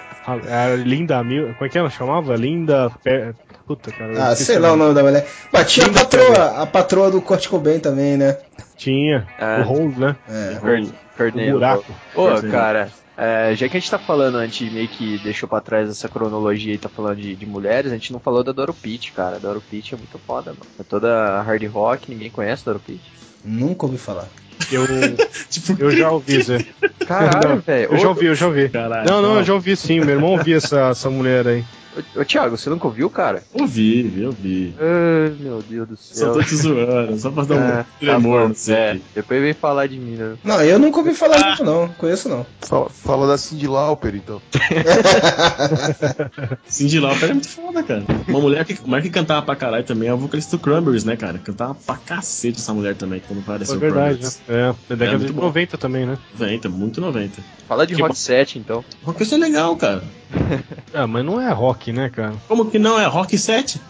a, 0.35 0.65
a 0.65 0.77
Linda 0.77 1.23
Mil. 1.23 1.55
Como 1.55 1.65
é 1.65 1.69
que 1.69 1.79
ela 1.79 1.91
chamava? 1.91 2.37
Linda. 2.37 2.91
Pe... 3.03 3.35
Puta, 3.67 3.93
cara. 3.93 4.31
Ah, 4.31 4.37
sei 4.37 4.59
lá 4.59 4.73
o 4.73 4.77
nome 4.77 4.95
da 4.95 5.03
mulher. 5.03 5.27
Mas 5.53 5.73
tinha 5.73 5.87
a 5.87 5.91
patroa, 5.91 6.63
a 6.63 6.67
patroa 6.67 7.11
do 7.11 7.23
Kurt 7.23 7.49
Cobain 7.49 7.79
também, 7.79 8.17
né? 8.17 8.39
Tinha. 8.77 9.27
É. 9.39 9.61
O 9.61 9.69
Hole, 9.71 9.95
né? 9.97 10.17
É. 10.29 10.59
O 10.59 11.53
buraco. 11.53 11.85
Pô, 12.15 12.23
Cornelo. 12.25 12.51
cara, 12.51 12.91
é, 13.23 13.55
já 13.55 13.69
que 13.69 13.77
a 13.77 13.81
gente 13.81 13.91
tá 13.91 13.99
falando, 13.99 14.39
a 14.39 14.47
gente 14.47 14.65
meio 14.71 14.89
que 14.89 15.19
deixou 15.19 15.47
pra 15.47 15.61
trás 15.61 15.91
essa 15.91 16.09
cronologia 16.09 16.73
e 16.73 16.79
tá 16.79 16.89
falando 16.89 17.19
de, 17.21 17.37
de 17.37 17.45
mulheres, 17.45 17.93
a 17.93 17.95
gente 17.95 18.15
não 18.15 18.19
falou 18.19 18.43
da 18.43 18.51
Doro 18.51 18.73
Peach, 18.73 19.13
cara. 19.13 19.37
A 19.37 19.39
Doro 19.39 19.61
Peach 19.61 19.95
é 19.95 19.99
muito 19.99 20.19
foda, 20.19 20.53
mano. 20.53 20.65
É 20.79 20.83
toda 20.83 21.43
hard 21.43 21.63
rock, 21.67 22.11
ninguém 22.11 22.31
conhece 22.31 22.63
a 22.63 22.73
Doro 22.73 22.83
Peach. 22.85 23.03
Nunca 23.45 23.85
ouvi 23.85 23.99
falar. 23.99 24.27
Eu, 24.71 24.87
Tipo, 25.51 25.83
eu 25.83 25.91
já 25.91 26.11
ouvi, 26.11 26.43
Zé. 26.43 26.65
Caralho, 27.07 27.63
velho. 27.67 27.93
Eu 27.93 27.99
já 27.99 28.09
ouvi, 28.09 28.27
eu 28.27 28.35
já 28.35 28.47
ouvi. 28.47 28.69
Caralho. 28.69 29.11
Não, 29.11 29.23
não, 29.23 29.37
eu 29.39 29.45
já 29.45 29.55
ouvi 29.55 29.77
sim. 29.77 30.01
Meu 30.01 30.11
irmão 30.11 30.31
ouvia 30.31 30.57
essa, 30.57 30.91
essa 30.91 31.11
mulher 31.11 31.47
aí. 31.47 31.65
Ô, 31.97 32.21
ô, 32.21 32.25
Thiago, 32.25 32.57
você 32.57 32.71
nunca 32.71 32.87
ouviu, 32.87 33.11
cara? 33.11 33.43
Ouvi, 33.53 34.03
vi, 34.03 34.27
ouvi. 34.27 34.75
Ai, 34.79 35.35
meu 35.41 35.63
Deus 35.63 35.89
do 35.89 35.97
Só 35.97 36.15
céu. 36.15 36.33
tô 36.35 36.43
te 36.43 36.57
zoando, 36.57 37.19
só 37.19 37.31
pra 37.31 37.45
dar 37.45 37.55
um 37.57 37.59
É, 37.59 37.73
tá 37.83 37.87
tremor, 37.99 38.49
bom, 38.49 38.55
sei. 38.55 38.75
é, 38.75 39.01
depois 39.15 39.41
vem 39.43 39.53
falar 39.53 39.87
de 39.89 39.99
mim, 39.99 40.17
né? 40.17 40.37
Não, 40.45 40.63
eu 40.63 40.79
nunca 40.79 40.99
ouvi 40.99 41.13
falar 41.15 41.51
disso, 41.51 41.65
não. 41.65 41.89
Conheço, 41.89 42.29
não. 42.29 42.47
Fala, 42.61 42.89
fala 42.89 43.27
da 43.27 43.37
Cindy 43.37 43.67
Lauper, 43.67 44.15
então. 44.15 44.41
Cindy 46.67 47.01
Lauper 47.01 47.31
é 47.31 47.33
muito 47.33 47.49
foda, 47.49 47.83
cara. 47.83 48.05
Uma 48.29 48.41
mulher 48.41 48.65
que, 48.65 48.75
uma 48.75 48.89
mulher 48.89 49.03
que 49.03 49.11
cantava 49.11 49.43
pra 49.45 49.57
caralho 49.57 49.85
também 49.85 50.09
é 50.09 50.13
a 50.13 50.15
vocalista 50.15 50.57
do 50.57 50.63
Cranberries, 50.63 51.05
né, 51.05 51.17
cara? 51.17 51.39
Cantava 51.39 51.75
pra 51.75 51.97
cacete 51.97 52.59
essa 52.59 52.73
mulher 52.73 52.95
também, 52.97 53.21
quando 53.27 53.41
apareceu 53.41 53.77
É 53.77 53.79
verdade, 53.79 54.23
né? 54.25 54.31
É, 54.49 54.75
da 54.89 54.95
década 54.97 55.19
muito 55.19 55.27
de 55.29 55.33
bom. 55.33 55.43
90 55.43 55.79
também, 55.79 56.07
né? 56.07 56.19
90, 56.39 56.69
muito 56.69 57.01
90. 57.01 57.41
Fala 57.67 57.87
de 57.87 57.95
Tipo- 57.95 58.07
Rock 58.09 58.19
7, 58.19 58.59
então. 58.59 58.85
Rock 59.03 59.23
isso 59.23 59.35
é 59.35 59.39
legal, 59.39 59.77
cara. 59.77 60.03
Ah, 60.93 61.07
mas 61.07 61.25
não 61.25 61.41
é 61.41 61.53
rock, 61.53 61.80
né, 61.89 62.11
cara? 62.11 62.35
Como 62.47 62.71
que 62.71 62.79
não? 62.79 62.99
É 62.99 63.07
Rock 63.07 63.37
7? 63.39 63.81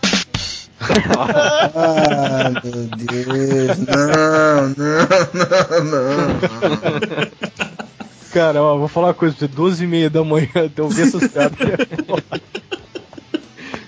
Ah, 0.82 2.50
meu 2.64 2.86
Deus. 2.96 3.78
Não, 3.78 4.68
não, 4.68 5.84
não, 5.84 5.84
não. 5.84 7.30
Cara, 8.32 8.62
ó, 8.62 8.78
vou 8.78 8.88
falar 8.88 9.08
uma 9.08 9.14
coisa 9.14 9.34
pra 9.36 9.46
você, 9.48 9.54
12 9.54 9.84
e 9.84 9.86
meia 9.86 10.08
da 10.08 10.22
manhã, 10.24 10.48
até 10.66 10.82
ouvir 10.82 11.02
essas 11.02 11.28
piadas. 11.28 11.58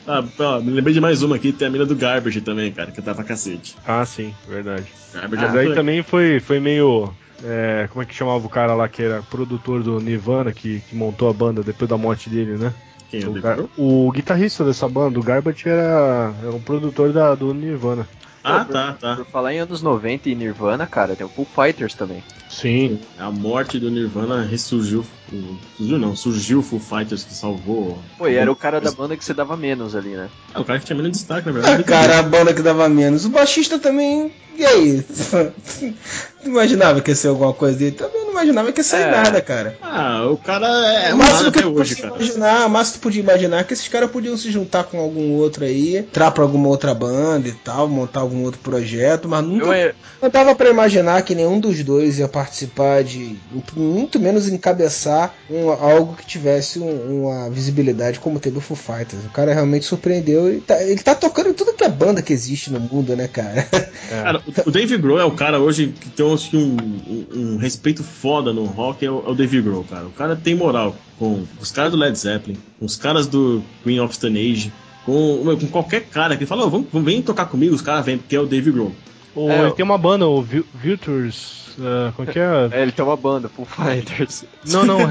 Ah, 0.06 0.24
ó, 0.40 0.60
me 0.60 0.72
lembrei 0.72 0.92
de 0.92 1.00
mais 1.00 1.22
uma 1.22 1.36
aqui, 1.36 1.52
tem 1.52 1.68
a 1.68 1.70
mina 1.70 1.86
do 1.86 1.94
Garbage 1.94 2.40
também, 2.40 2.72
cara, 2.72 2.90
que 2.90 2.96
cantava 2.96 3.16
pra 3.16 3.24
cacete. 3.24 3.76
ah, 3.86 4.04
sim, 4.04 4.34
verdade. 4.48 4.84
Garbage 5.14 5.42
Mas 5.42 5.54
é 5.54 5.58
aí 5.58 5.64
muito 5.66 5.76
também 5.76 6.02
foi, 6.02 6.40
foi 6.40 6.58
meio. 6.58 7.14
é, 7.44 7.88
como 7.90 8.02
é 8.02 8.06
que 8.06 8.14
chamava 8.14 8.44
o 8.44 8.50
cara 8.50 8.74
lá 8.74 8.88
que 8.88 9.02
era 9.02 9.22
produtor 9.22 9.82
do 9.82 10.00
Nirvana, 10.00 10.52
que, 10.52 10.80
que 10.90 10.96
montou 10.96 11.30
a 11.30 11.32
banda 11.32 11.62
depois 11.62 11.88
da 11.88 11.96
morte 11.96 12.28
dele, 12.28 12.58
né? 12.58 12.72
Quem 13.12 13.22
é 13.22 13.28
O, 13.28 13.32
Gar- 13.34 13.58
o 13.76 14.10
guitarrista 14.10 14.64
dessa 14.64 14.88
banda, 14.88 15.20
o 15.20 15.22
Garbage, 15.22 15.68
era, 15.68 16.32
era 16.42 16.50
um 16.50 16.60
produtor 16.60 17.12
da, 17.12 17.34
do 17.34 17.52
Nirvana. 17.52 18.08
Ah, 18.42 18.64
tá, 18.64 18.96
tá. 18.98 19.16
Por 19.16 19.26
falar 19.26 19.52
em 19.52 19.58
anos 19.58 19.82
90 19.82 20.30
e 20.30 20.34
Nirvana, 20.34 20.86
cara, 20.86 21.14
tem 21.14 21.24
o 21.24 21.28
Foo 21.28 21.44
Fighters 21.46 21.94
também. 21.94 22.24
Sim. 22.52 23.00
A 23.18 23.30
morte 23.30 23.78
do 23.78 23.90
Nirvana 23.90 24.42
ressurgiu. 24.44 25.04
o- 25.32 25.56
Surgiu 25.78 25.98
não, 25.98 26.14
surgiu 26.14 26.58
o 26.58 26.62
Full 26.62 26.78
Fighters 26.80 27.24
que 27.24 27.32
salvou. 27.34 27.98
Pô, 28.18 28.28
e 28.28 28.34
era 28.36 28.52
o 28.52 28.56
cara 28.56 28.78
da 28.80 28.90
banda 28.92 29.16
que 29.16 29.24
você 29.24 29.32
dava 29.32 29.56
menos 29.56 29.96
ali, 29.96 30.10
né? 30.10 30.28
Ah, 30.52 30.60
o 30.60 30.64
cara 30.64 30.78
que 30.78 30.84
tinha 30.84 30.94
menos 30.96 31.12
destaque, 31.12 31.46
na 31.50 31.52
Ah, 31.52 31.62
verdade. 31.62 31.84
cara, 31.84 32.18
a 32.18 32.22
banda 32.22 32.52
que 32.52 32.60
dava 32.60 32.86
menos. 32.88 33.24
O 33.24 33.30
baixista 33.30 33.78
também. 33.78 34.30
E 34.58 34.66
aí? 34.66 35.02
Não 36.44 36.52
imaginava 36.52 37.00
que 37.00 37.10
ia 37.10 37.14
ser 37.16 37.28
alguma 37.28 37.54
coisa 37.54 37.78
dele? 37.78 37.92
Também 37.92 38.22
não 38.24 38.32
imaginava 38.32 38.70
que 38.70 38.80
ia 38.80 38.84
sair 38.84 39.04
É. 39.04 39.10
nada, 39.10 39.40
cara. 39.40 39.78
Ah, 39.80 40.26
o 40.30 40.36
cara 40.36 40.66
é 40.68 41.14
o 41.14 41.16
máximo 41.16 41.50
que 41.50 41.58
até 41.60 41.68
hoje, 41.68 41.94
podia 41.96 42.10
cara. 42.10 42.22
imaginar, 42.22 42.66
o 42.66 42.70
máximo 42.70 42.92
que 42.94 42.98
tu 43.00 43.02
podia 43.02 43.22
imaginar 43.22 43.58
é 43.60 43.64
que 43.64 43.72
esses 43.72 43.88
caras 43.88 44.10
podiam 44.10 44.36
se 44.36 44.50
juntar 44.50 44.84
com 44.84 44.98
algum 45.00 45.30
outro 45.32 45.64
aí, 45.64 45.96
entrar 45.96 46.30
pra 46.32 46.42
alguma 46.44 46.68
outra 46.68 46.92
banda 46.94 47.48
e 47.48 47.52
tal, 47.52 47.88
montar 47.88 48.20
algum 48.20 48.42
outro 48.44 48.60
projeto, 48.60 49.26
mas 49.28 49.42
nunca 49.42 49.64
Eu, 49.64 49.72
é- 49.72 49.94
não 50.20 50.28
dava 50.28 50.54
pra 50.54 50.68
imaginar 50.68 51.22
que 51.22 51.34
nenhum 51.34 51.58
dos 51.58 51.82
dois 51.82 52.18
ia 52.18 52.28
participar 52.28 52.41
de, 53.02 53.36
muito 53.76 54.18
menos 54.18 54.48
encabeçar 54.48 55.34
um- 55.50 55.70
algo 55.70 56.14
que 56.16 56.26
tivesse 56.26 56.78
um- 56.78 57.22
uma 57.22 57.50
visibilidade 57.50 58.18
como 58.20 58.38
teve 58.40 58.58
o 58.58 58.60
Foo 58.60 58.76
Fighters. 58.76 59.24
O 59.24 59.30
cara 59.30 59.52
realmente 59.54 59.84
surpreendeu 59.84 60.52
e 60.54 60.60
tá- 60.60 60.82
ele 60.82 61.00
tá 61.02 61.14
tocando 61.14 61.50
em 61.50 61.54
tudo 61.54 61.72
que 61.74 61.84
é 61.84 61.88
banda 61.88 62.22
que 62.22 62.32
existe 62.32 62.70
no 62.72 62.80
mundo, 62.80 63.14
né, 63.16 63.28
cara? 63.28 63.62
Cara, 64.08 64.42
o- 64.46 64.68
o 64.68 64.72
Dave 64.72 64.96
Grohl 64.98 65.20
é 65.20 65.24
o 65.24 65.30
cara 65.32 65.60
hoje 65.60 65.94
que 66.00 66.08
tem 66.10 66.36
que 66.36 66.56
um, 66.56 66.76
um- 67.34 67.56
respeito 67.56 68.02
foda 68.02 68.52
no 68.52 68.64
rock, 68.64 69.04
é 69.04 69.10
o, 69.10 69.22
é 69.26 69.30
o 69.30 69.34
Dave 69.34 69.60
Grohl, 69.60 69.84
cara. 69.84 70.06
O 70.06 70.10
cara 70.12 70.34
tem 70.36 70.54
moral 70.54 70.96
com 71.18 71.44
os 71.60 71.70
caras 71.70 71.92
do 71.92 71.96
Led 71.98 72.16
Zeppelin, 72.18 72.56
com 72.78 72.84
os 72.86 72.96
caras 72.96 73.26
do 73.26 73.62
Queen 73.84 74.00
of 74.00 74.14
Stone 74.14 74.38
Age, 74.38 74.72
com, 75.04 75.44
com 75.58 75.66
qualquer 75.68 76.02
cara 76.02 76.36
que 76.36 76.46
fala, 76.46 76.64
"Ô, 76.66 76.70
vamos, 76.70 76.88
vem 77.04 77.20
tocar 77.22 77.46
comigo, 77.46 77.74
os 77.74 77.82
caras 77.82 78.04
vêm, 78.04 78.18
porque 78.18 78.36
é 78.36 78.40
o 78.40 78.46
Dave 78.46 78.70
Grohl. 78.70 78.92
O, 79.34 79.50
É, 79.50 79.70
tem 79.70 79.84
uma 79.84 79.96
banda, 79.98 80.28
o 80.28 80.42
Virtues. 80.42 81.71
Como 82.16 82.28
que 82.28 82.38
é? 82.38 82.68
É, 82.70 82.82
ele 82.82 82.92
tem 82.92 83.04
uma 83.04 83.16
banda, 83.16 83.48
Full 83.48 83.66
Fighters. 83.66 84.44
Não, 84.66 84.84
não. 84.84 84.98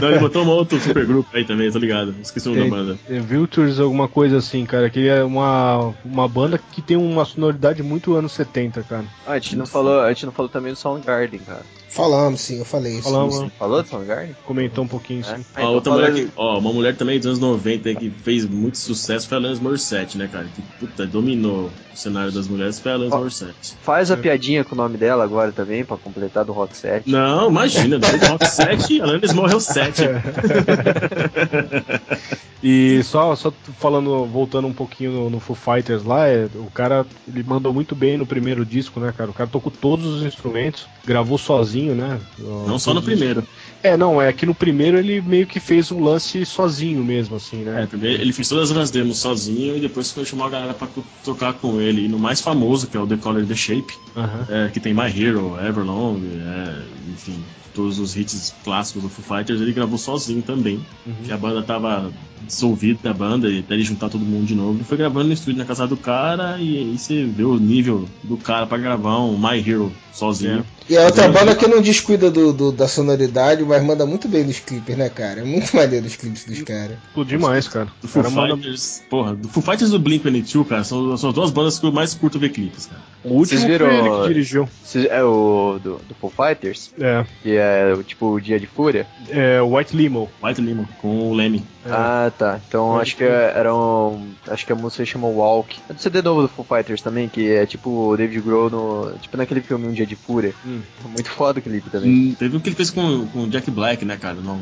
Não, 0.00 0.08
ele 0.08 0.20
botou 0.20 0.42
um 0.42 0.48
outro 0.48 0.80
supergrupo 0.80 1.28
aí 1.36 1.44
também, 1.44 1.70
tô 1.70 1.78
ligado. 1.78 2.14
Esqueci 2.22 2.48
o 2.48 2.54
nome 2.54 2.70
da 2.70 2.76
banda. 2.76 2.98
É, 3.08 3.82
alguma 3.82 4.08
coisa 4.08 4.38
assim, 4.38 4.64
cara. 4.64 4.88
Que 4.88 5.08
é 5.08 5.22
uma, 5.22 5.94
uma 6.04 6.26
banda 6.26 6.58
que 6.58 6.80
tem 6.80 6.96
uma 6.96 7.24
sonoridade 7.24 7.82
muito 7.82 8.14
anos 8.14 8.32
70, 8.32 8.82
cara. 8.84 9.04
Ah, 9.26 9.32
a 9.32 9.38
gente 9.38 9.56
não 9.56 9.66
falou, 9.66 10.00
a 10.00 10.08
gente 10.08 10.24
não 10.24 10.32
falou 10.32 10.48
também 10.48 10.72
do 10.72 10.78
Soundgarden, 10.78 11.40
cara. 11.40 11.62
Falamos, 11.88 12.40
sim, 12.40 12.58
eu 12.58 12.64
falei 12.64 12.94
isso. 12.94 13.02
Falamos. 13.02 13.34
Você 13.36 13.50
falou 13.58 13.82
do 13.82 13.88
Soundgarden? 13.88 14.34
Comentou 14.46 14.82
um 14.84 14.88
pouquinho, 14.88 15.22
sim. 15.22 15.44
Ah, 15.54 15.58
Ó, 15.58 15.60
então 15.60 15.74
outra 15.74 15.92
mulher 15.92 16.14
que, 16.14 16.28
ó, 16.36 16.58
uma 16.58 16.72
mulher 16.72 16.96
também 16.96 17.18
dos 17.18 17.26
anos 17.26 17.38
90 17.38 17.90
aí 17.90 17.96
que 17.96 18.08
fez 18.08 18.46
muito 18.46 18.78
sucesso 18.78 19.28
foi 19.28 19.36
a 19.36 19.40
Alanis 19.40 19.60
Morissette, 19.60 20.16
né, 20.16 20.26
cara? 20.26 20.46
Que 20.54 20.62
puta, 20.80 21.06
dominou 21.06 21.70
o 21.92 21.96
cenário 21.96 22.32
das 22.32 22.48
mulheres 22.48 22.78
foi 22.80 22.92
a 22.92 22.94
Alanis 22.94 23.12
Ó. 23.12 23.18
Morissette. 23.18 23.74
Faz 23.82 24.10
a 24.10 24.16
piadinha 24.16 24.64
com 24.64 24.74
o 24.74 24.78
nome 24.78 24.96
dela 24.96 25.24
agora 25.32 25.50
também, 25.50 25.84
pra 25.84 25.96
completar 25.96 26.44
do 26.44 26.52
Rock 26.52 26.76
7. 26.76 27.10
Não, 27.10 27.48
imagina, 27.48 27.98
do 27.98 28.06
Rock 28.06 28.46
7, 28.46 29.00
a 29.00 29.04
Alanis 29.04 29.32
morreu 29.32 29.60
7. 29.60 30.02
E 32.62 33.02
só, 33.02 33.34
só 33.34 33.52
falando, 33.80 34.24
voltando 34.24 34.68
um 34.68 34.72
pouquinho 34.72 35.10
no, 35.10 35.30
no 35.30 35.40
Foo 35.40 35.56
Fighters 35.56 36.04
lá, 36.04 36.28
é, 36.28 36.48
o 36.54 36.70
cara 36.70 37.04
ele 37.26 37.42
mandou 37.42 37.74
muito 37.74 37.96
bem 37.96 38.16
no 38.16 38.24
primeiro 38.24 38.64
disco, 38.64 39.00
né, 39.00 39.12
cara? 39.16 39.30
O 39.30 39.34
cara 39.34 39.50
tocou 39.50 39.72
todos 39.72 40.06
os 40.06 40.22
instrumentos, 40.22 40.86
gravou 41.04 41.36
sozinho, 41.36 41.92
né? 41.92 42.20
Não 42.38 42.78
só 42.78 42.94
no 42.94 43.02
primeiro. 43.02 43.44
É, 43.82 43.96
não, 43.96 44.20
é 44.22 44.32
que 44.32 44.46
no 44.46 44.54
primeiro 44.54 44.96
ele 44.98 45.20
meio 45.20 45.46
que 45.46 45.58
fez 45.58 45.90
o 45.90 45.98
lance 45.98 46.44
sozinho 46.46 47.04
mesmo, 47.04 47.36
assim, 47.36 47.64
né? 47.64 47.82
É, 47.82 47.86
primeiro 47.86 48.22
ele 48.22 48.32
fez 48.32 48.48
todas 48.48 48.70
as 48.70 48.90
demos 48.90 49.18
sozinho 49.18 49.76
e 49.76 49.80
depois 49.80 50.10
foi 50.12 50.24
chamar 50.24 50.46
a 50.46 50.50
galera 50.50 50.74
pra 50.74 50.86
to- 50.86 51.04
tocar 51.24 51.52
com 51.54 51.80
ele. 51.80 52.04
E 52.04 52.08
no 52.08 52.18
mais 52.18 52.40
famoso, 52.40 52.86
que 52.86 52.96
é 52.96 53.00
o 53.00 53.06
The 53.06 53.16
Color 53.16 53.44
The 53.46 53.54
Shape, 53.56 53.92
Aham. 54.16 54.46
é, 54.48 54.68
que 54.68 54.78
tem 54.80 54.94
My 54.94 55.06
Hero, 55.10 55.56
Everlong, 55.60 56.20
é, 56.24 56.82
enfim, 57.12 57.42
todos 57.74 57.98
os 57.98 58.16
hits 58.16 58.54
clássicos 58.62 59.02
do 59.02 59.08
Foo 59.08 59.24
Fighters, 59.36 59.60
ele 59.60 59.72
gravou 59.72 59.98
sozinho 59.98 60.42
também. 60.42 60.80
Que 61.24 61.32
a 61.32 61.36
banda 61.36 61.62
tava 61.62 62.12
dissolvida, 62.46 63.10
a 63.10 63.14
banda, 63.14 63.48
e 63.48 63.60
até 63.60 63.74
ele 63.74 63.82
juntar 63.84 64.08
todo 64.08 64.24
mundo 64.24 64.46
de 64.46 64.54
novo. 64.54 64.74
Ele 64.78 64.84
foi 64.84 64.96
gravando 64.98 65.26
no 65.28 65.32
estúdio 65.34 65.58
na 65.58 65.64
casa 65.64 65.86
do 65.86 65.96
cara 65.96 66.58
e 66.58 66.78
aí 66.78 66.98
você 66.98 67.24
vê 67.24 67.44
o 67.44 67.56
nível 67.58 68.08
do 68.22 68.36
cara 68.36 68.66
pra 68.66 68.78
gravar 68.78 69.20
um 69.20 69.36
My 69.38 69.58
Hero 69.58 69.92
sozinho. 70.12 70.64
E 70.90 70.96
é 70.96 71.06
outra 71.06 71.26
banda 71.28 71.54
que 71.54 71.66
não 71.66 71.80
descuida 71.80 72.30
do, 72.30 72.52
do- 72.52 72.72
da 72.72 72.86
sonoridade, 72.86 73.62
mas 73.64 73.82
manda 73.82 74.04
muito 74.04 74.28
bem 74.28 74.44
nos 74.44 74.58
clipes, 74.58 74.96
né, 74.96 75.08
cara? 75.08 75.40
É 75.40 75.44
muito 75.44 75.74
maneiro 75.76 76.04
os 76.06 76.16
clipes 76.16 76.44
dos 76.44 76.62
caras. 76.62 76.96
Pô, 77.14 77.24
demais, 77.24 77.66
cara. 77.68 77.88
Do 78.02 78.08
Foo 78.08 78.22
cara 78.22 78.34
manda- 78.34 78.54
Fighters, 78.56 79.02
porra, 79.08 79.34
do 79.34 79.48
Foo 79.48 79.62
Fighters 79.62 79.88
e 79.88 79.92
do 79.92 80.00
Blink-182, 80.00 80.66
cara, 80.66 80.84
são, 80.84 81.16
são 81.16 81.30
as 81.30 81.34
duas 81.34 81.50
bandas 81.50 81.78
que 81.78 81.86
eu 81.86 81.92
mais 81.92 82.12
curto 82.14 82.38
ver 82.38 82.50
clipes, 82.50 82.86
cara. 82.86 83.00
O 83.24 83.34
último 83.34 83.60
Vocês 83.60 83.64
viram- 83.64 83.86
foi 83.86 83.96
ele 83.98 84.10
que 84.22 84.28
dirigiu. 84.28 84.68
Cês- 84.84 85.06
É 85.08 85.22
o 85.22 85.78
do, 85.82 86.00
do 86.08 86.14
Full 86.20 86.30
Fighters, 86.36 86.90
É, 87.00 87.24
que 87.42 87.56
é 87.56 87.94
tipo 88.06 88.26
o 88.34 88.40
Dia 88.40 88.58
de 88.60 88.66
Fúria. 88.66 89.06
é 89.30 89.62
White 89.62 89.96
Limo. 89.96 90.28
White 90.42 90.60
Limo, 90.60 90.86
com 91.00 91.30
o 91.30 91.34
Lemmy. 91.34 91.62
É. 91.86 91.90
Ah, 91.90 92.31
tá. 92.32 92.60
Então 92.66 92.98
acho 92.98 93.16
que 93.16 93.24
era 93.24 93.74
um. 93.74 94.32
Acho 94.48 94.66
que 94.66 94.72
a 94.72 94.76
música 94.76 95.04
chama 95.04 95.26
Walk. 95.28 95.78
É 95.88 95.92
do 95.92 96.00
CD 96.00 96.22
novo 96.22 96.42
do 96.42 96.48
Full 96.48 96.64
Fighters 96.64 97.00
também, 97.02 97.28
que 97.28 97.50
é 97.50 97.64
tipo 97.66 97.90
o 98.10 98.16
David 98.16 98.40
Grohl 98.40 98.70
no. 98.70 99.12
Tipo 99.20 99.36
naquele 99.36 99.60
filme 99.60 99.86
Um 99.86 99.92
Dia 99.92 100.06
de 100.06 100.16
Fúria. 100.16 100.54
Hum. 100.66 100.80
Muito 101.04 101.30
foda 101.30 101.58
o 101.58 101.62
clipe 101.62 101.90
também. 101.90 102.10
Hum, 102.10 102.34
Teve 102.38 102.56
um 102.56 102.60
que 102.60 102.68
ele 102.68 102.76
fez 102.76 102.90
com, 102.90 103.26
com 103.26 103.44
o 103.44 103.48
Jack 103.48 103.70
Black, 103.70 104.04
né, 104.04 104.16
cara, 104.16 104.34
num 104.34 104.60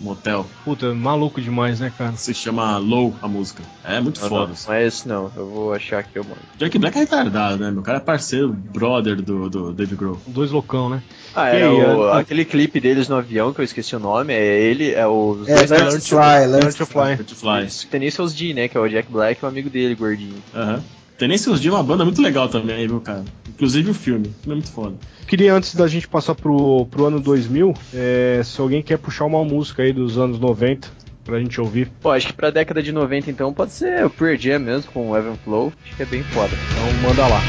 motel. 0.00 0.46
Puta, 0.64 0.94
maluco 0.94 1.40
demais, 1.40 1.80
né, 1.80 1.92
cara? 1.96 2.12
Se 2.16 2.32
chama 2.32 2.78
Low, 2.78 3.14
a 3.20 3.28
música. 3.28 3.62
É 3.84 4.00
muito 4.00 4.20
Não, 4.20 4.28
foda. 4.28 4.52
não, 4.52 4.56
não 4.66 4.74
é 4.74 4.86
esse 4.86 5.08
não, 5.08 5.30
eu 5.36 5.46
vou 5.48 5.72
achar 5.74 6.02
que 6.04 6.18
eu 6.18 6.24
mando. 6.24 6.36
Jack 6.56 6.78
Black 6.78 6.96
é 6.96 7.00
retardado, 7.00 7.58
né? 7.58 7.70
Meu 7.70 7.82
cara 7.82 7.98
é 7.98 8.00
parceiro, 8.00 8.48
brother 8.52 9.20
do, 9.20 9.48
do 9.50 9.72
David 9.72 9.96
Grohl. 9.96 10.20
Dois 10.26 10.50
loucão, 10.50 10.88
né? 10.88 11.02
Ah, 11.34 11.52
E 11.54 11.62
aí, 11.62 11.68
o- 11.68 12.08
é- 12.08 12.20
aquele 12.20 12.44
clipe 12.44 12.80
deles 12.80 13.08
no 13.08 13.16
avião, 13.16 13.52
que 13.52 13.60
eu 13.60 13.64
esqueci 13.64 13.94
o 13.94 13.98
nome, 14.00 14.32
é 14.32 14.44
ele, 14.62 14.92
é 14.92 15.06
os 15.06 15.46
É, 15.48 15.54
Learn 15.66 15.90
to 15.98 16.00
Fly, 16.00 16.18
Learn 16.18 16.50
Learn 16.52 16.72
to 16.72 16.78
to 16.78 16.86
Fly. 16.86 17.16
Butterfly. 17.16 17.66
Isso, 17.66 17.86
Tenacious 17.88 18.34
D, 18.34 18.54
né, 18.54 18.68
que 18.68 18.76
é 18.76 18.80
o 18.80 18.88
Jack 18.88 19.10
Black, 19.10 19.44
o 19.44 19.48
amigo 19.48 19.68
dele, 19.70 19.94
gordinho. 19.94 20.34
Aham. 20.54 20.82
Tenacious 21.18 21.60
D 21.60 21.68
é 21.68 21.72
uma 21.72 21.82
banda 21.82 22.04
muito 22.04 22.22
legal 22.22 22.48
também, 22.48 22.86
viu, 22.86 23.00
cara? 23.00 23.24
Inclusive 23.48 23.90
o 23.90 23.94
filme. 23.94 24.28
O 24.28 24.42
filme 24.42 24.52
é 24.52 24.54
muito 24.54 24.70
foda. 24.70 24.94
Queria, 25.26 25.52
antes 25.52 25.74
da 25.74 25.86
gente 25.88 26.06
passar 26.06 26.34
pro, 26.34 26.86
pro 26.86 27.06
ano 27.06 27.18
2000, 27.20 27.74
é, 27.92 28.40
se 28.44 28.60
alguém 28.60 28.80
quer 28.82 28.98
puxar 28.98 29.24
uma 29.24 29.44
música 29.44 29.82
aí 29.82 29.92
dos 29.92 30.16
anos 30.16 30.38
90 30.38 30.88
pra 31.24 31.38
gente 31.40 31.60
ouvir. 31.60 31.90
Pô, 32.00 32.10
acho 32.12 32.28
que 32.28 32.32
pra 32.32 32.50
década 32.50 32.80
de 32.82 32.92
90 32.92 33.30
então 33.30 33.52
pode 33.52 33.72
ser 33.72 34.06
o 34.06 34.10
Pearl 34.10 34.36
Jam 34.36 34.60
mesmo, 34.60 34.90
com 34.92 35.10
o 35.10 35.16
Evan 35.16 35.34
Flow, 35.44 35.72
acho 35.84 35.96
que 35.96 36.02
é 36.04 36.06
bem 36.06 36.22
foda. 36.22 36.54
Então 36.72 36.92
manda 37.02 37.26
lá. 37.26 37.42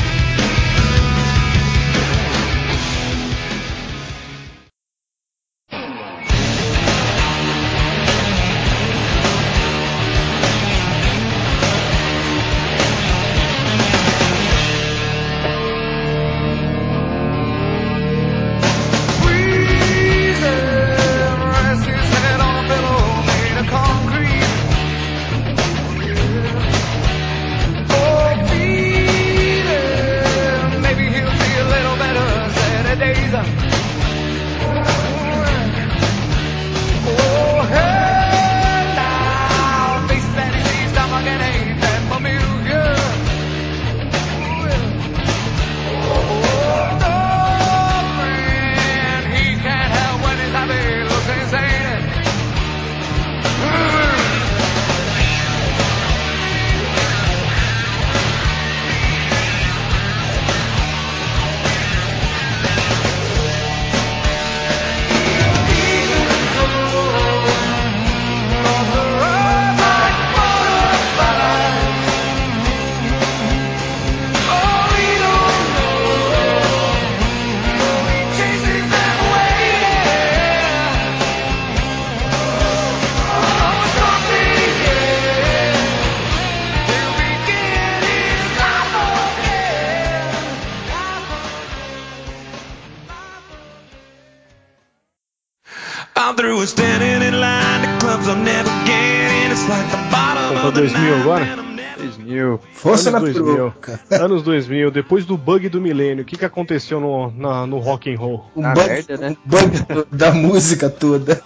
2000 100.81 101.01
night, 101.09 101.21
agora? 101.21 101.43
and 101.43 101.59
I'm 101.59 101.75
never 101.75 101.99
2000. 101.99 102.59
Força 102.73 103.11
na 103.11 103.17
Anos 103.19 103.33
2000. 103.33 103.55
peruca. 103.55 103.99
Anos 104.11 104.43
2000, 104.43 104.91
depois 104.91 105.25
do 105.25 105.37
bug 105.37 105.67
do 105.69 105.81
milênio, 105.81 106.23
o 106.23 106.25
que, 106.25 106.37
que 106.37 106.45
aconteceu 106.45 106.99
no, 106.99 107.31
na- 107.31 107.67
no 107.67 107.77
rock 107.79 108.09
and 108.13 108.17
roll? 108.17 108.45
Um 108.55 108.61
bug, 108.73 108.87
merda, 108.87 109.17
né? 109.17 109.29
um 109.31 109.35
bug 109.49 110.05
da 110.11 110.31
música 110.33 110.89
toda. 110.89 111.41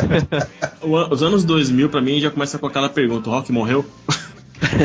Os 1.10 1.22
anos 1.22 1.44
2000, 1.44 1.88
pra 1.88 2.00
mim, 2.00 2.20
já 2.20 2.30
começa 2.30 2.58
com 2.58 2.66
aquela 2.66 2.88
pergunta: 2.88 3.28
o 3.28 3.32
rock 3.32 3.52
morreu? 3.52 3.84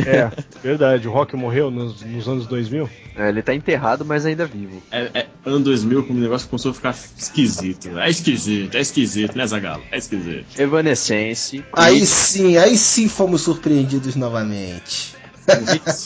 É, 0.05 0.29
verdade, 0.61 1.07
o 1.07 1.11
rock 1.11 1.35
morreu 1.35 1.71
nos, 1.71 2.01
nos 2.01 2.27
anos 2.27 2.45
2000? 2.47 2.89
É, 3.15 3.29
ele 3.29 3.41
tá 3.41 3.53
enterrado, 3.53 4.03
mas 4.05 4.25
ainda 4.25 4.45
vivo. 4.45 4.81
É, 4.91 5.09
é, 5.13 5.27
ano 5.45 5.59
2000, 5.61 6.03
como 6.03 6.19
o 6.19 6.21
negócio 6.21 6.47
começou 6.49 6.71
a 6.71 6.73
ficar 6.73 6.95
esquisito. 7.17 7.97
É 7.99 8.09
esquisito, 8.09 8.75
é 8.75 8.81
esquisito, 8.81 9.37
né, 9.37 9.45
Zagalo? 9.47 9.83
É 9.91 9.97
esquisito. 9.97 10.45
Evanescence. 10.59 11.63
Aí 11.73 12.05
sim, 12.05 12.57
aí 12.57 12.77
sim 12.77 13.07
fomos 13.07 13.41
surpreendidos 13.41 14.15
novamente. 14.15 15.15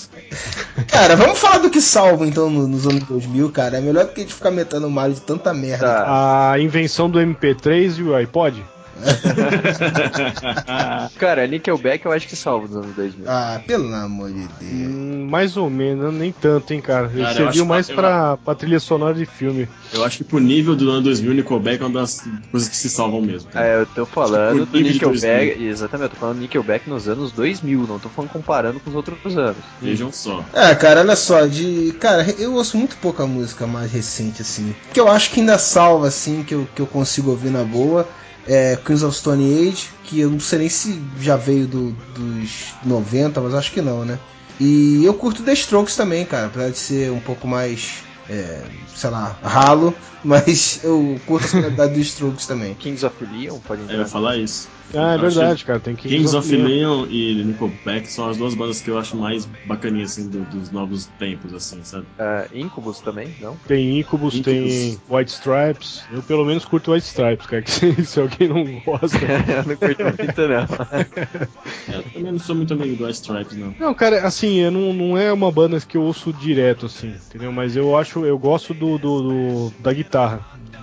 Cara, 0.88 1.16
vamos 1.16 1.38
falar 1.40 1.60
do 1.60 1.70
que 1.70 1.82
salva 1.82 2.26
então 2.26 2.50
no- 2.50 2.68
nos 2.68 2.88
anos 2.88 3.04
2000, 3.04 3.52
cara. 3.52 3.78
É 3.78 3.82
melhor 3.82 4.06
do 4.06 4.12
que 4.14 4.22
a 4.22 4.24
gente 4.24 4.34
ficar 4.34 4.52
metendo 4.52 4.88
o 4.88 4.92
Mario 4.92 5.16
de 5.16 5.22
tanta 5.22 5.54
merda. 5.54 5.86
Tá. 5.86 6.52
A 6.52 6.60
invenção 6.60 7.10
do 7.10 7.20
MP3 7.20 8.00
e 8.00 8.04
o 8.04 8.16
iPod? 8.16 8.64
Cara, 11.20 11.46
Nickelback 11.48 12.06
eu 12.06 12.12
acho 12.12 12.28
que 12.28 12.36
salva 12.36 12.68
dos 12.68 12.78
anos 12.78 12.96
2000. 12.96 13.26
Ah, 13.30 13.62
pelo 13.66 13.94
amor 13.94 14.32
de 14.32 14.48
Deus. 14.48 14.62
Hum, 14.62 15.28
mais 15.30 15.58
ou 15.58 15.70
menos, 15.70 16.14
nem 16.14 16.32
tanto, 16.32 16.74
hein, 16.74 16.82
cara. 16.82 17.08
Cara, 17.10 17.20
eu 17.30 17.34
serviu 17.34 17.50
acho- 17.50 17.66
mais 17.66 17.90
pra, 17.90 18.38
pra 18.38 18.56
trilha 18.56 18.80
sonora 18.80 19.14
de 19.14 19.26
filme. 19.26 19.68
Eu 19.94 20.04
acho 20.04 20.18
que 20.18 20.24
pro 20.24 20.40
nível 20.40 20.76
do 20.76 20.90
ano 20.90 21.02
2000, 21.02 21.34
Nickelback 21.34 21.82
é 21.82 21.86
uma 21.86 22.02
das 22.02 22.22
coisas 22.52 22.70
que 22.70 22.76
se 22.76 22.90
salvam 22.90 23.22
mesmo. 23.22 23.50
cara. 23.50 23.68
É, 23.68 23.82
eu 23.82 23.86
tô 23.86 24.06
falando 24.06 24.66
Tipo, 24.66 24.78
do 24.78 24.82
Nickelback. 24.82 25.64
Exatamente, 25.64 26.06
eu 26.06 26.10
tô 26.10 26.18
falando 26.18 26.40
Nickelback 26.40 26.90
nos 26.90 27.08
anos 27.08 27.32
2000, 27.32 27.86
não 27.88 28.00
tô 28.00 28.10
falando 28.10 28.32
comparando 28.32 28.80
com 28.80 28.90
os 28.90 28.96
outros 28.96 29.38
anos. 29.38 29.66
Vejam 29.80 30.12
só. 30.12 30.44
É, 30.54 30.74
cara, 30.76 31.02
olha 31.02 31.16
só, 31.16 31.46
de. 31.46 31.94
Cara, 32.00 32.26
eu 32.40 32.54
ouço 32.54 32.78
muito 32.78 32.98
pouca 32.98 33.26
música 33.26 33.66
mais 33.68 33.92
recente, 33.92 34.42
assim. 34.42 34.76
Que 34.94 35.00
eu 35.00 35.08
acho 35.08 35.32
que 35.32 35.40
ainda 35.40 35.58
salva, 35.58 36.08
assim, 36.08 36.44
que 36.44 36.54
eu, 36.56 36.68
que 36.74 36.82
eu 36.82 36.88
consigo 36.88 37.32
ouvir 37.32 37.50
na 37.50 37.64
boa. 37.64 38.08
É 38.48 38.78
Queens 38.86 39.02
of 39.04 39.18
Stone 39.18 39.68
Age, 39.70 39.90
que 40.04 40.20
eu 40.20 40.30
não 40.30 40.40
sei 40.40 40.60
nem 40.60 40.70
se 40.70 41.02
já 41.20 41.36
veio 41.36 41.66
do- 41.68 41.92
dos 42.16 42.74
90, 42.86 43.42
mas 43.42 43.56
acho 43.56 43.72
que 43.72 43.82
não, 43.82 44.06
né? 44.06 44.20
E 44.60 45.04
eu 45.04 45.14
curto 45.16 45.44
The 45.44 45.54
Strokes 45.54 45.96
também, 45.96 46.24
cara, 46.26 46.48
apesar 46.48 46.70
de 46.70 46.78
ser 46.78 47.12
um 47.12 47.20
pouco 47.20 47.48
mais. 47.48 48.04
É, 48.30 48.64
sei 48.88 49.10
lá, 49.10 49.38
ralo, 49.44 49.96
mas 50.24 50.84
eu 50.84 51.16
curto 51.28 51.46
a 51.46 51.50
sonoridade 51.50 51.94
dos 51.94 52.08
Strokes 52.08 52.48
também. 52.48 52.74
Kings 52.76 53.06
of 53.06 53.16
Leon, 53.24 53.60
pode 53.60 53.82
É, 53.82 53.84
eu 53.84 53.86
entrar. 53.86 53.98
ia 54.00 54.06
falar 54.08 54.38
isso. 54.38 54.68
Ah, 54.94 55.14
é 55.14 55.18
Eu 55.18 55.26
acho 55.28 55.36
verdade, 55.38 55.66
cara. 55.66 55.80
Tem 55.80 55.96
que 55.96 56.08
Kings 56.08 56.36
of 56.36 56.56
Leon 56.56 57.06
e 57.10 57.44
Nickelback 57.44 58.08
são 58.08 58.30
as 58.30 58.38
duas 58.38 58.54
bandas 58.56 58.82
que 58.82 58.90
eu 58.90 58.98
acho 58.98 59.16
mais 59.18 59.46
bacaninhas, 59.66 60.12
assim, 60.12 60.30
do- 60.30 60.44
dos 60.46 60.72
novos 60.72 61.06
tempos, 61.20 61.54
assim, 61.54 61.84
sabe? 61.84 62.06
É, 62.18 62.48
Incubus 62.54 63.00
também, 63.02 63.30
não? 63.42 63.56
Tem 63.68 64.00
Incubus, 64.00 64.36
Incubus. 64.36 64.44
tem 64.46 65.00
White 65.10 65.32
Stripes. 65.32 66.04
Eu 66.12 66.22
pelo 66.24 66.46
menos 66.46 66.66
curto 66.66 66.94
White 66.94 67.06
Stripes, 67.08 67.46
cara. 67.48 67.62
Que 67.64 67.70
se, 67.72 68.06
se 68.06 68.20
alguém 68.20 68.48
não 68.48 68.64
gosta. 68.80 69.18
eu 69.26 69.64
não 69.66 69.76
curto 69.76 70.04
muito, 70.04 70.48
não. 70.48 70.66
É, 71.88 71.98
eu 71.98 72.04
também 72.04 72.32
não 72.32 72.40
sou 72.40 72.56
muito 72.56 72.74
amigo 72.74 72.96
do 72.96 73.06
White 73.06 73.18
Stripes, 73.20 73.58
não. 73.58 73.76
Não, 73.80 73.94
cara, 73.94 74.26
assim, 74.26 74.58
eu 74.60 74.72
não, 74.72 74.94
não 74.94 75.18
é 75.18 75.32
uma 75.32 75.52
banda 75.52 75.80
que 75.82 75.98
eu 75.98 76.02
ouço 76.04 76.32
direto, 76.34 76.86
assim, 76.88 77.14
entendeu? 77.28 77.52
Mas 77.52 77.76
eu 77.76 77.96
acho, 77.98 78.15
eu 78.24 78.38
gosto 78.38 78.74
do, 78.74 78.98
do- 78.98 79.22
do- 79.70 79.74
da 79.80 79.92
guitarra. 79.92 80.40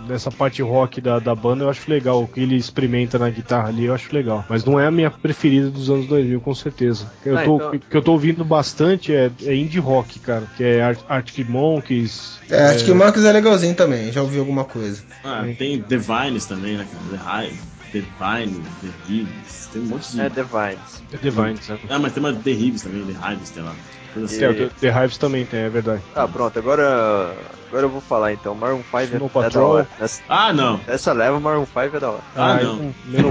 Dessa 0.09 0.33
parte 0.33 0.61
rock 0.63 1.01
da, 1.01 1.21
da 1.21 1.33
banda 1.33 1.63
eu 1.63 1.71
acho 1.71 1.89
legal. 1.89 2.25
O 2.25 2.27
que 2.27 2.41
ele 2.41 2.57
experimenta 2.57 3.21
na 3.21 3.31
guitarra 3.31 3.69
ali 3.69 3.85
eu 3.85 3.95
acho 3.95 4.13
legal. 4.13 4.45
Mas 4.49 4.65
não 4.65 4.79
é 4.81 4.85
a 4.89 4.91
minha 4.91 5.09
preferida 5.13 5.71
dos 5.71 5.89
anos 5.89 6.09
2000, 6.09 6.41
com 6.41 6.53
certeza. 6.53 7.07
Eu 7.25 7.39
Ah, 7.39 7.45
tô, 7.45 7.55
então- 7.57 7.71
O 7.71 7.79
que 7.79 7.97
eu 7.97 8.03
tô 8.03 8.11
ouvindo 8.13 8.45
bastante 8.45 9.15
é, 9.15 9.31
é 9.45 9.55
indie 9.55 9.79
rock, 9.79 10.19
cara. 10.19 10.43
Que 10.57 10.65
é 10.65 10.83
Ar- 10.83 10.97
Arctic 11.09 11.49
Monkeys. 11.49 12.41
É, 12.51 12.65
acho 12.71 12.85
que 12.85 12.93
Monkeys 12.93 13.25
é 13.25 13.31
legalzinho 13.33 13.77
também, 13.77 14.11
já 14.11 14.21
ouvi 14.23 14.41
alguma 14.41 14.65
coisa. 14.65 15.05
Ah, 15.23 15.45
tem 15.57 15.81
The 15.81 15.99
Vines 15.99 16.47
também, 16.47 16.77
né, 16.77 16.85
cara? 16.91 17.45
The 17.45 17.47
Hive, 17.47 17.59
The 17.93 18.01
Vine, 18.01 18.61
The 18.81 18.89
Hives, 19.13 19.69
tem 19.73 19.83
um 19.83 19.85
monte 19.87 20.11
de... 20.13 20.21
É 20.21 20.29
The 20.31 20.43
Vines. 20.43 21.03
The 21.23 21.31
Vines, 21.31 21.69
né? 21.69 21.79
Ah, 21.89 21.99
mas 22.01 22.13
tem 22.13 22.21
uma 22.25 22.33
The 22.35 22.51
Hives 22.51 22.83
também, 22.83 23.05
The 23.07 23.13
Hives, 23.33 23.51
tem 23.51 23.63
lá. 23.63 23.75
Coisa 24.13 24.27
assim. 24.35 24.45
É, 24.45 24.51
o 24.51 24.71
The- 24.71 25.05
Hives 25.05 25.17
também 25.19 25.45
tem, 25.47 25.61
é 25.61 25.69
verdade. 25.71 26.03
Ah, 26.15 26.29
pronto, 26.29 26.59
agora. 26.59 27.35
Agora 27.69 27.87
eu 27.87 27.89
vou 27.91 28.01
falar 28.03 28.33
então. 28.33 28.55
Maroon 28.55 28.83
5 28.91 28.99
Snow 29.15 29.31
é, 29.43 29.47
é 29.47 29.51
da 29.51 29.61
hora. 29.63 29.89
Essa, 29.99 30.23
Ah, 30.29 30.53
não. 30.53 30.81
essa 30.87 31.13
leva 31.13 31.41
Maroon 31.41 31.65
5 31.67 31.97
é 31.97 32.01
da 32.01 32.11
hora. 32.11 32.23
Ah, 32.37 32.59
eu 32.61 32.77
não. 32.77 32.95
eu 33.15 33.23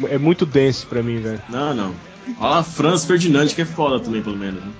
não- 0.00 0.08
é 0.08 0.18
muito 0.18 0.46
dance 0.46 0.86
pra 0.86 1.02
mim, 1.02 1.18
velho. 1.20 1.40
Não, 1.48 1.74
não. 1.74 1.94
Olha 2.38 2.50
lá, 2.56 2.62
Franz 2.62 3.04
Ferdinand, 3.04 3.48
que 3.48 3.62
é 3.62 3.64
foda 3.64 3.98
também, 3.98 4.22
pelo 4.22 4.36
menos. 4.36 4.62
Né? 4.62 4.70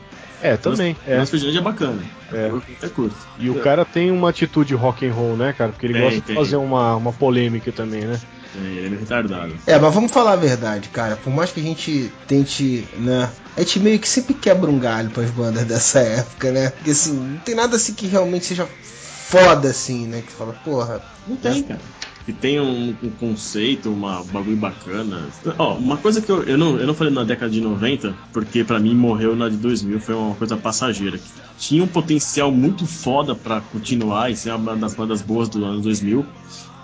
É, 0.40 0.56
também. 0.56 0.96
É, 1.06 1.16
Franz 1.16 1.30
Ferdinand 1.30 1.58
é 1.58 1.62
bacana. 1.62 2.02
é. 2.32 2.52
Até 2.76 2.88
curto. 2.90 3.16
E 3.38 3.50
o 3.50 3.56
cara 3.60 3.84
tem 3.84 4.10
uma 4.12 4.28
atitude 4.30 4.74
rock 4.74 5.04
and 5.06 5.12
roll, 5.12 5.36
né, 5.36 5.52
cara? 5.52 5.72
Porque 5.72 5.86
ele 5.86 5.94
Tem, 5.94 6.02
gosta 6.02 6.20
tem. 6.20 6.36
de 6.36 6.40
fazer 6.40 6.56
uma, 6.56 6.94
uma 6.94 7.12
polêmica 7.12 7.72
também, 7.72 8.02
né? 8.02 8.20
É, 8.54 8.58
ele 8.58 8.86
é 8.86 8.88
meio 8.88 9.00
retardado. 9.00 9.54
É, 9.66 9.78
mas 9.78 9.94
vamos 9.94 10.10
falar 10.10 10.32
a 10.32 10.36
verdade, 10.36 10.88
cara. 10.88 11.16
Por 11.16 11.32
mais 11.32 11.52
que 11.52 11.60
a 11.60 11.62
gente 11.62 12.10
tente, 12.26 12.86
né? 12.96 13.30
A 13.56 13.60
gente 13.60 13.80
meio 13.80 13.98
que 13.98 14.08
sempre 14.08 14.34
quebra 14.34 14.70
um 14.70 14.78
galho 14.78 15.10
pras 15.10 15.30
bandas 15.30 15.64
dessa 15.66 16.00
época, 16.00 16.50
né? 16.50 16.70
Porque 16.70 16.90
assim, 16.90 17.12
não 17.12 17.38
tem 17.38 17.54
nada 17.54 17.76
assim 17.76 17.94
que 17.94 18.06
realmente 18.06 18.46
seja 18.46 18.66
foda 18.82 19.68
assim, 19.68 20.06
né? 20.06 20.22
Que 20.26 20.32
fala, 20.32 20.54
porra. 20.64 21.02
Não 21.26 21.36
tem, 21.36 21.62
cara. 21.62 21.80
Que 22.24 22.32
tem 22.32 22.60
um, 22.60 22.94
um 23.02 23.10
conceito, 23.10 23.90
uma 23.90 24.20
um 24.20 24.24
bagulho 24.24 24.56
bacana. 24.56 25.28
Ó, 25.58 25.74
uma 25.76 25.96
coisa 25.96 26.20
que 26.20 26.30
eu, 26.30 26.42
eu, 26.42 26.58
não, 26.58 26.78
eu 26.78 26.86
não 26.86 26.94
falei 26.94 27.12
na 27.12 27.24
década 27.24 27.50
de 27.50 27.60
90, 27.60 28.14
porque 28.34 28.62
pra 28.62 28.78
mim 28.78 28.94
morreu 28.94 29.34
na 29.34 29.48
de 29.48 29.56
2000, 29.56 29.98
foi 29.98 30.14
uma 30.14 30.34
coisa 30.34 30.54
passageira. 30.54 31.18
Tinha 31.58 31.82
um 31.82 31.86
potencial 31.86 32.52
muito 32.52 32.86
foda 32.86 33.34
pra 33.34 33.62
continuar 33.62 34.30
e 34.30 34.36
ser 34.36 34.52
uma 34.52 34.76
das 34.76 34.94
bandas 34.94 35.22
boas 35.22 35.48
do 35.48 35.64
ano 35.64 35.80
2000, 35.80 36.26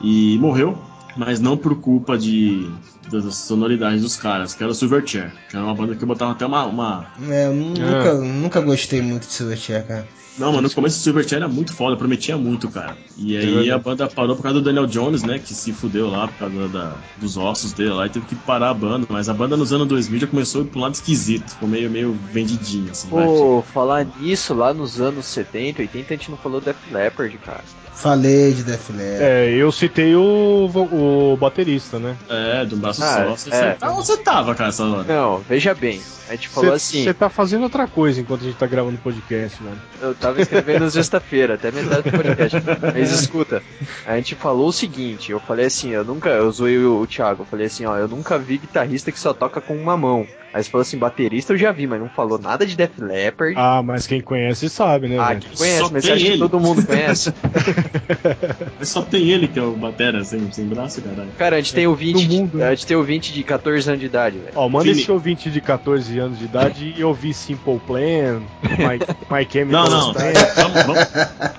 e 0.00 0.38
morreu, 0.38 0.78
mas 1.16 1.40
não 1.40 1.56
por 1.56 1.76
culpa 1.80 2.16
de 2.18 2.70
das 3.10 3.34
sonoridades 3.36 4.02
dos 4.02 4.16
caras, 4.16 4.54
que 4.54 4.62
era 4.62 4.72
o 4.72 4.74
Silverchair, 4.74 5.32
que 5.48 5.56
era 5.56 5.64
uma 5.64 5.74
banda 5.74 5.94
que 5.94 6.02
eu 6.02 6.08
botava 6.08 6.32
até 6.32 6.46
uma. 6.46 6.64
uma... 6.66 7.06
É, 7.28 7.46
eu 7.46 7.54
nunca, 7.54 8.14
nunca 8.14 8.60
gostei 8.60 9.00
muito 9.02 9.26
de 9.26 9.32
Silverchair, 9.32 9.86
cara. 9.86 10.06
Não, 10.36 10.50
mano, 10.50 10.62
no 10.66 10.74
começo 10.74 10.98
o 10.98 11.00
Silverchair 11.00 11.42
era 11.42 11.48
muito 11.48 11.72
foda, 11.72 11.96
prometia 11.96 12.36
muito, 12.36 12.68
cara. 12.68 12.96
E 13.16 13.36
aí 13.36 13.70
a 13.70 13.78
banda 13.78 14.08
parou 14.08 14.34
por 14.34 14.42
causa 14.42 14.58
do 14.58 14.64
Daniel 14.64 14.84
Jones, 14.84 15.22
né? 15.22 15.38
Que 15.38 15.54
se 15.54 15.72
fudeu 15.72 16.10
lá 16.10 16.26
por 16.26 16.34
causa 16.38 16.68
da- 16.68 16.96
dos 17.18 17.36
ossos 17.36 17.72
dele 17.72 17.90
lá 17.90 18.06
e 18.06 18.10
teve 18.10 18.26
que 18.26 18.34
parar 18.34 18.70
a 18.70 18.74
banda. 18.74 19.06
Mas 19.08 19.28
a 19.28 19.32
banda 19.32 19.56
nos 19.56 19.72
anos 19.72 19.86
2000 19.86 20.18
já 20.18 20.26
começou 20.26 20.62
a 20.62 20.64
ir 20.64 20.70
um 20.74 20.80
lado 20.80 20.94
esquisito, 20.94 21.50
ficou 21.52 21.68
meio, 21.68 21.88
meio 21.88 22.18
vendidinho, 22.32 22.90
assim. 22.90 23.08
vai. 23.10 23.24
Pô, 23.28 23.62
falar 23.72 24.04
nisso, 24.18 24.52
lá 24.54 24.74
nos 24.74 25.00
anos 25.00 25.24
70, 25.26 25.82
80, 25.82 26.12
a 26.12 26.16
gente 26.16 26.30
não 26.32 26.36
falou 26.36 26.60
Def 26.60 26.78
Leppard, 26.90 27.38
cara. 27.38 27.62
Falei 27.94 28.52
de 28.52 28.64
Def 28.64 28.90
Leppard. 28.90 29.22
É, 29.22 29.50
eu 29.54 29.70
citei 29.70 30.16
o, 30.16 30.68
o 30.68 31.36
baterista, 31.36 32.00
né? 32.00 32.16
É, 32.28 32.64
do 32.66 32.76
braço 32.98 33.02
Ah, 33.02 33.24
só. 33.24 33.36
Você, 33.36 33.50
é. 33.54 33.72
tá, 33.74 33.90
você 33.90 34.16
tava, 34.18 34.54
cara, 34.54 34.68
essa 34.70 34.84
hora. 34.84 35.02
Não, 35.04 35.38
veja 35.38 35.74
bem. 35.74 36.00
A 36.28 36.32
gente 36.32 36.48
falou 36.48 36.72
assim, 36.72 37.04
Você 37.04 37.12
tá 37.12 37.28
fazendo 37.28 37.64
outra 37.64 37.86
coisa 37.86 38.20
enquanto 38.20 38.40
a 38.40 38.44
gente 38.44 38.56
tá 38.56 38.66
gravando 38.66 38.96
o 38.96 39.00
podcast, 39.00 39.62
velho. 39.62 39.76
eu 40.00 40.14
tava 40.14 40.40
escrevendo 40.40 40.88
sexta-feira, 40.90 41.54
até 41.54 41.70
metade 41.70 42.10
do 42.10 42.16
podcast. 42.16 42.56
Mas 42.94 43.10
escuta, 43.10 43.62
a 44.06 44.16
gente 44.16 44.34
falou 44.34 44.68
o 44.68 44.72
seguinte, 44.72 45.30
eu 45.32 45.38
falei 45.38 45.66
assim, 45.66 45.90
eu 45.90 46.02
nunca, 46.04 46.30
eu 46.30 46.50
zoei 46.50 46.78
o, 46.78 47.00
o 47.00 47.06
Thiago, 47.06 47.42
eu 47.42 47.46
falei 47.46 47.66
assim, 47.66 47.84
ó, 47.84 47.96
eu 47.96 48.08
nunca 48.08 48.38
vi 48.38 48.56
guitarrista 48.56 49.12
que 49.12 49.18
só 49.20 49.34
toca 49.34 49.60
com 49.60 49.76
uma 49.76 49.96
mão. 49.98 50.26
Aí 50.54 50.62
você 50.62 50.70
falou 50.70 50.82
assim, 50.82 50.96
baterista 50.96 51.52
eu 51.52 51.56
já 51.58 51.72
vi, 51.72 51.84
mas 51.86 51.98
não 52.00 52.08
falou 52.08 52.38
nada 52.38 52.64
de 52.64 52.76
Def 52.76 52.92
Leppard. 52.98 53.54
Ah, 53.58 53.82
mas 53.82 54.06
quem 54.06 54.20
conhece 54.20 54.68
sabe, 54.70 55.08
né, 55.08 55.18
Ah, 55.18 55.28
velho? 55.30 55.40
quem 55.40 55.56
conhece, 55.58 55.78
Só 55.80 55.90
mas 55.90 56.04
acha 56.08 56.16
que 56.24 56.38
todo 56.38 56.60
mundo 56.60 56.86
conhece? 56.86 57.34
Mas 58.78 58.88
só 58.88 59.02
tem 59.02 59.30
ele 59.30 59.48
que 59.48 59.58
é 59.58 59.62
o 59.62 59.72
Batera 59.72 60.22
sem, 60.24 60.50
sem 60.52 60.66
braço, 60.66 61.00
caralho. 61.02 61.28
Cara, 61.38 61.56
a 61.56 61.60
gente 61.60 61.74
tem 61.74 61.86
ouvinte, 61.86 62.28
mundo, 62.28 62.50
de, 62.52 62.56
né? 62.58 62.68
a 62.68 62.74
gente 62.74 62.86
tem 62.86 62.96
ouvinte 62.96 63.32
de 63.32 63.42
14 63.42 63.88
anos 63.88 64.00
de 64.00 64.06
idade, 64.06 64.38
velho. 64.38 64.52
Ó, 64.54 64.68
manda 64.68 64.84
Vini. 64.84 65.00
esse 65.00 65.10
ouvinte 65.10 65.50
de 65.50 65.60
14 65.60 66.18
anos 66.18 66.38
de 66.38 66.44
idade 66.44 66.94
e 66.96 67.04
ouvir 67.04 67.34
Simple 67.34 67.80
Plan, 67.86 68.40
My, 68.62 68.98
My 69.30 69.44
Não, 69.44 69.50
Chemical 69.50 69.90
não. 69.90 70.00
Romance. 70.12 70.54
Vamos, 70.54 70.82
vamos, 70.84 71.08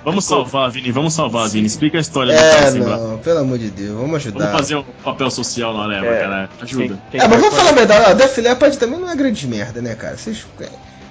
vamos 0.04 0.24
salvar, 0.24 0.70
Vini. 0.70 0.90
Vamos 0.92 1.14
salvar, 1.14 1.48
Vini. 1.48 1.66
Explica 1.66 1.98
a 1.98 2.00
história 2.00 2.32
do 2.34 2.38
É, 2.40 2.50
cara 2.54 2.70
sem 2.70 2.82
braço. 2.82 3.04
não, 3.04 3.18
pelo 3.18 3.38
amor 3.40 3.58
de 3.58 3.70
Deus, 3.70 3.88
vamos 3.90 4.06
Vamos 4.06 4.26
ajudar. 4.26 4.52
fazer 4.52 4.76
um 4.76 4.82
papel 5.04 5.30
social 5.30 5.74
na 5.76 5.86
leva, 5.86 6.06
É. 6.06 6.20
cara. 6.20 6.50
Ajuda. 6.62 6.84
Quem- 6.86 6.98
quem 7.12 7.20
É, 7.20 7.28
mas 7.28 7.40
vamos 7.40 7.54
falar 7.56 7.70
a 7.70 7.72
verdade, 7.72 8.14
Def 8.14 8.38
Leppard 8.38 8.78
também 8.86 9.00
não 9.00 9.10
é 9.10 9.16
grande 9.16 9.46
merda, 9.46 9.82
né, 9.82 9.94
cara? 9.94 10.16
Vocês. 10.16 10.46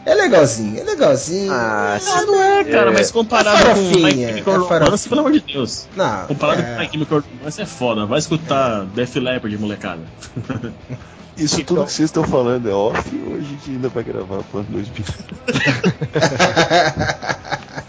É 0.06 0.14
legalzinho, 0.14 0.80
é 0.80 0.84
legalzinho. 0.84 1.52
Ah, 1.52 1.98
Ah, 2.00 2.22
não 2.24 2.42
é, 2.42 2.64
cara, 2.64 2.92
É. 2.92 2.94
mas 2.94 3.10
comparado 3.12 3.58
É 3.58 3.74
com 3.74 3.82
My 3.82 4.12
Chemical 4.12 4.54
é 4.54 4.58
Romance, 4.58 5.10
pelo 5.10 5.22
amor 5.22 5.32
de 5.32 5.40
Deus. 5.40 5.88
Não, 5.96 6.28
Comparado 6.28 6.62
é... 6.62 6.76
com 6.76 6.80
My 6.82 6.90
Chemical 6.92 7.24
Romance 7.40 7.62
é 7.62 7.66
foda. 7.66 8.06
Vai 8.06 8.20
escutar 8.20 8.86
Def 8.86 9.16
Leppard, 9.16 9.58
molecada. 9.58 10.02
Isso 11.36 11.62
tudo 11.66 11.84
que 11.86 11.92
vocês 11.92 12.08
estão 12.08 12.24
falando 12.24 12.70
é 12.70 12.74
off 12.74 13.04
ou 13.28 13.36
a 13.36 13.42
gente 13.42 13.72
ainda 13.72 13.90
vai 13.90 14.04
gravar 14.04 14.44
pro 14.44 14.60
ano 14.60 14.68
2000? 14.70 15.04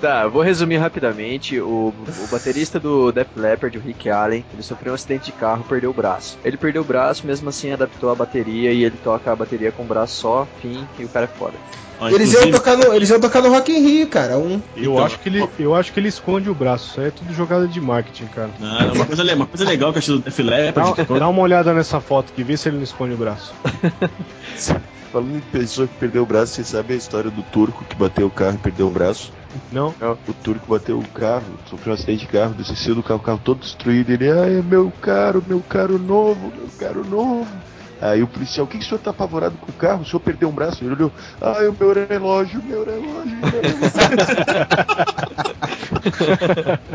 Tá, 0.00 0.22
eu 0.22 0.30
vou 0.30 0.42
resumir 0.42 0.76
rapidamente. 0.76 1.60
O, 1.60 1.92
o 1.92 2.26
baterista 2.30 2.78
do 2.78 3.10
Def 3.10 3.28
Leppard, 3.36 3.76
o 3.76 3.80
Rick 3.80 4.08
Allen, 4.08 4.44
ele 4.52 4.62
sofreu 4.62 4.92
um 4.92 4.94
acidente 4.94 5.26
de 5.26 5.32
carro 5.32 5.62
e 5.64 5.68
perdeu 5.68 5.90
o 5.90 5.94
braço. 5.94 6.38
Ele 6.44 6.56
perdeu 6.56 6.82
o 6.82 6.84
braço, 6.84 7.26
mesmo 7.26 7.48
assim 7.48 7.72
adaptou 7.72 8.10
a 8.10 8.14
bateria 8.14 8.72
e 8.72 8.84
ele 8.84 8.96
toca 9.02 9.32
a 9.32 9.36
bateria 9.36 9.72
com 9.72 9.82
o 9.82 9.86
braço 9.86 10.14
só, 10.20 10.46
fim, 10.62 10.86
e 10.98 11.04
o 11.04 11.08
cara 11.08 11.24
é 11.24 11.28
foda. 11.28 11.54
Ó, 12.00 12.08
Eles 12.08 12.32
iam, 12.32 12.48
tocar 12.52 12.76
no, 12.76 12.94
eles 12.94 13.10
iam 13.10 13.18
tocar 13.18 13.42
no 13.42 13.48
Rock 13.48 13.72
in 13.72 13.80
Rio, 13.80 14.06
cara. 14.06 14.38
Um. 14.38 14.62
Eu, 14.76 14.92
Então, 14.92 15.04
acho 15.04 15.18
que 15.18 15.28
ele, 15.28 15.48
eu 15.58 15.74
acho 15.74 15.92
que 15.92 15.98
ele 15.98 16.06
esconde 16.08 16.48
o 16.48 16.54
braço. 16.54 16.90
Isso 16.90 17.00
aí 17.00 17.08
é 17.08 17.10
tudo 17.10 17.34
jogada 17.34 17.66
de 17.66 17.80
marketing, 17.80 18.26
cara. 18.26 18.50
Não, 18.60 18.68
não, 18.68 18.94
uma, 18.94 19.04
coisa, 19.04 19.34
uma 19.34 19.46
coisa 19.46 19.64
legal 19.64 19.90
que 19.90 19.98
eu 19.98 20.00
achei 20.00 20.14
do 20.14 20.20
Def 20.20 20.38
Dá, 20.38 20.44
Leppard. 20.44 21.18
dá 21.18 21.28
uma 21.28 21.42
olhada 21.42 21.74
nessa 21.74 22.00
foto 22.00 22.32
aqui, 22.32 22.44
vê 22.44 22.56
se 22.56 22.68
ele 22.68 22.76
não 22.76 22.84
esconde 22.84 23.14
o 23.14 23.16
braço. 23.16 23.52
Falando 25.12 25.36
em 25.36 25.40
pessoa 25.40 25.88
que 25.88 25.94
perdeu 25.94 26.22
o 26.22 26.26
braço, 26.26 26.54
você 26.54 26.62
sabe 26.62 26.92
a 26.92 26.96
história 26.96 27.30
do 27.30 27.42
turco 27.42 27.84
que 27.84 27.96
bateu 27.96 28.26
o 28.26 28.30
carro 28.30 28.54
e 28.56 28.58
perdeu 28.58 28.86
o 28.86 28.90
braço? 28.90 29.32
Não? 29.70 29.94
O 30.26 30.32
turco 30.34 30.66
bateu 30.68 30.98
o 30.98 31.08
carro, 31.08 31.44
sofreu 31.66 31.92
um 31.92 31.94
acidente 31.94 32.26
de 32.26 32.32
carro, 32.32 32.54
desceu 32.54 32.94
do 32.94 33.02
carro, 33.02 33.20
o 33.20 33.22
carro 33.22 33.40
todo 33.42 33.60
destruído. 33.60 34.10
Ele, 34.10 34.30
ai, 34.30 34.62
meu 34.62 34.92
caro, 35.00 35.42
meu 35.46 35.60
caro 35.60 35.98
novo, 35.98 36.52
meu 36.56 36.68
caro 36.78 37.04
novo. 37.04 37.46
Aí 38.00 38.22
o 38.22 38.28
policial, 38.28 38.64
o 38.64 38.68
que, 38.68 38.78
que 38.78 38.84
o 38.84 38.88
senhor 38.88 39.00
tá 39.00 39.10
apavorado 39.10 39.56
com 39.56 39.70
o 39.70 39.74
carro? 39.74 40.02
O 40.02 40.04
senhor 40.04 40.20
perdeu 40.20 40.48
um 40.48 40.52
braço? 40.52 40.84
Ele 40.84 40.94
olhou, 40.94 41.12
ai, 41.40 41.66
o 41.66 41.76
meu 41.78 41.92
relógio, 41.92 42.62
meu 42.62 42.84
relógio, 42.84 43.36
meu 43.36 43.50
relógio. 43.50 43.98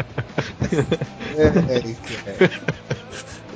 É, 1.35 1.47
é, 1.77 2.49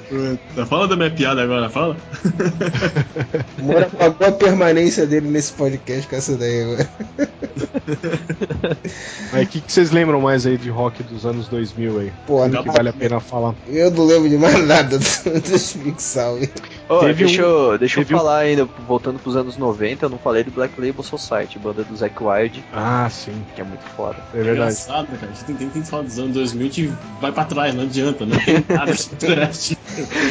Puta, 0.09 0.65
Fala 0.65 0.87
da 0.87 0.95
minha 0.95 1.11
piada 1.11 1.41
agora, 1.43 1.69
fala. 1.69 1.97
Moura 3.61 3.89
pagou 3.89 4.27
a 4.27 4.31
permanência 4.31 5.05
dele 5.05 5.27
nesse 5.29 5.51
podcast 5.53 6.07
com 6.07 6.15
essa 6.15 6.37
daí 6.37 6.61
agora. 6.63 6.89
Aí 9.33 9.43
o 9.43 9.47
que, 9.47 9.61
que 9.61 9.71
vocês 9.71 9.91
lembram 9.91 10.21
mais 10.21 10.45
aí 10.45 10.57
de 10.57 10.69
rock 10.69 11.03
dos 11.03 11.25
anos 11.25 11.47
2000 11.47 11.99
aí? 11.99 12.13
Pô, 12.25 12.47
que 12.49 12.71
vale 12.71 12.89
a 12.89 12.93
pena 12.93 13.19
falar. 13.19 13.53
Eu 13.67 13.91
não 13.91 14.05
lembro 14.05 14.29
de 14.29 14.37
mais 14.37 14.65
nada 14.65 14.97
do- 14.97 15.41
dos 15.41 15.73
Big 15.73 16.01
Ô, 16.89 16.99
Teve 16.99 17.25
deixa, 17.25 17.41
um- 17.41 17.45
eu, 17.73 17.77
deixa 17.77 17.99
eu 17.99 18.03
teve 18.05 18.15
um- 18.15 18.17
falar 18.17 18.37
ainda, 18.39 18.63
voltando 18.87 19.19
pros 19.19 19.35
anos 19.35 19.57
90, 19.57 20.05
eu 20.05 20.09
não 20.09 20.17
falei 20.17 20.41
do 20.43 20.51
Black 20.51 20.73
Label 20.79 21.03
Society, 21.03 21.59
banda 21.59 21.83
do 21.83 21.95
Zack 21.97 22.15
Wild, 22.23 22.63
Ah, 22.71 23.09
sim, 23.11 23.33
que 23.53 23.59
é 23.59 23.63
muito 23.65 23.83
foda. 23.95 24.15
é 24.33 24.37
verdade. 24.37 24.53
Engraçado, 24.57 25.11
né, 25.11 25.17
cara? 25.19 25.31
A 25.31 25.35
gente 25.35 25.45
tem, 25.45 25.55
tem, 25.57 25.69
tem 25.69 25.81
que 25.81 25.87
falar 25.89 26.03
dos 26.03 26.17
anos 26.17 26.31
2000, 26.33 26.61
a 26.61 26.69
gente 26.69 26.93
vai 27.19 27.31
pra 27.33 27.43
trás, 27.43 27.75
não 27.75 27.83
adianta, 27.83 28.25
não 28.25 28.37
trash. 29.19 29.75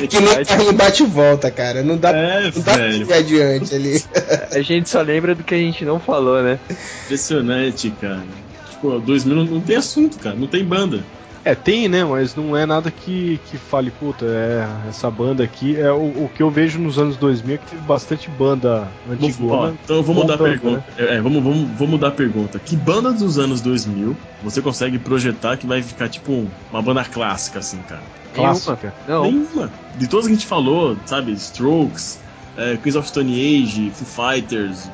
Que 0.08 0.20
nem 0.20 0.44
carrinho 0.44 0.72
bate 0.72 1.02
e 1.02 1.06
volta, 1.06 1.50
cara. 1.50 1.82
Não 1.82 1.96
dá, 1.98 2.10
É, 2.10 2.50
não 2.50 2.62
dá 2.62 2.72
pra 2.74 2.88
ir 2.88 3.12
adiante 3.12 3.74
ali. 3.74 4.02
A 4.52 4.62
gente 4.62 4.88
só 4.88 5.02
lembra 5.02 5.34
do 5.34 5.42
que 5.44 5.54
a 5.54 5.58
gente 5.58 5.84
não 5.84 5.98
falou, 6.00 6.42
né? 6.42 6.58
Impressionante, 7.04 7.90
cara. 8.00 8.22
Tipo, 8.70 8.98
2000 9.00 9.34
não, 9.36 9.44
não 9.44 9.60
tem 9.60 9.76
assunto, 9.76 10.18
cara. 10.18 10.36
Não 10.36 10.46
tem 10.46 10.64
banda. 10.64 11.02
É, 11.46 11.54
tem, 11.54 11.86
né? 11.88 12.04
Mas 12.04 12.34
não 12.34 12.56
é 12.56 12.66
nada 12.66 12.90
que, 12.90 13.38
que 13.48 13.56
fale, 13.56 13.92
puta, 13.92 14.24
é, 14.26 14.88
essa 14.88 15.08
banda 15.08 15.44
aqui. 15.44 15.76
É 15.76 15.92
o, 15.92 16.24
o 16.24 16.30
que 16.34 16.42
eu 16.42 16.50
vejo 16.50 16.80
nos 16.80 16.98
anos 16.98 17.16
2000 17.16 17.54
é 17.54 17.58
que 17.58 17.66
teve 17.66 17.82
bastante 17.82 18.28
banda 18.28 18.88
Vamos- 19.06 19.22
antiga. 19.24 19.44
ó, 19.46 19.68
então 19.70 19.96
eu 19.96 20.02
vou 20.02 20.12
mudar 20.12 20.34
a 20.34 20.38
pergunta. 20.38 20.84
É, 20.98 21.20
vamos, 21.20 21.40
vamos, 21.44 21.70
vou 21.78 21.86
mudar 21.86 22.08
a 22.08 22.10
pergunta. 22.10 22.58
Que 22.58 22.74
banda 22.74 23.12
dos 23.12 23.38
anos 23.38 23.60
2000 23.60 24.16
você 24.42 24.60
consegue 24.60 24.98
projetar 24.98 25.56
que 25.56 25.68
vai 25.68 25.80
ficar 25.84 26.08
tipo 26.08 26.32
um- 26.32 26.48
uma 26.72 26.82
banda 26.82 27.04
clássica, 27.04 27.60
assim, 27.60 27.78
cara? 27.88 28.02
Clássica. 28.34 28.92
Não, 29.06 29.22
Nenhuma. 29.22 29.70
De 29.96 30.08
todas 30.08 30.26
que 30.26 30.32
a 30.32 30.34
gente 30.34 30.46
falou, 30.48 30.96
sabe? 31.06 31.30
Strokes, 31.30 32.18
é, 32.56 32.76
Queens 32.76 32.96
of 32.96 33.06
Stone 33.08 33.32
Age, 33.32 33.92
Foo 33.94 34.04
Fighters, 34.32 34.90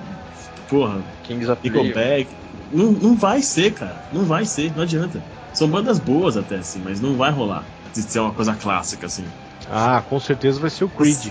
porra, 0.68 1.00
Kings 1.22 1.50
of. 1.50 1.58
Nickelback. 1.64 2.28
Não, 2.70 2.92
não 2.92 3.14
vai 3.16 3.40
ser, 3.40 3.72
cara. 3.72 3.96
Não 4.12 4.24
vai 4.24 4.44
ser, 4.44 4.70
não 4.76 4.82
adianta. 4.82 5.22
São 5.52 5.68
bandas 5.68 5.98
boas 5.98 6.36
até, 6.36 6.56
assim, 6.56 6.80
mas 6.84 7.00
não 7.00 7.14
vai 7.16 7.30
rolar 7.30 7.64
de 7.94 8.02
ser 8.02 8.20
uma 8.20 8.32
coisa 8.32 8.54
clássica, 8.54 9.06
assim. 9.06 9.24
Ah, 9.70 10.02
com 10.08 10.18
certeza 10.18 10.58
vai 10.60 10.70
ser 10.70 10.84
o 10.84 10.88
Creed. 10.88 11.28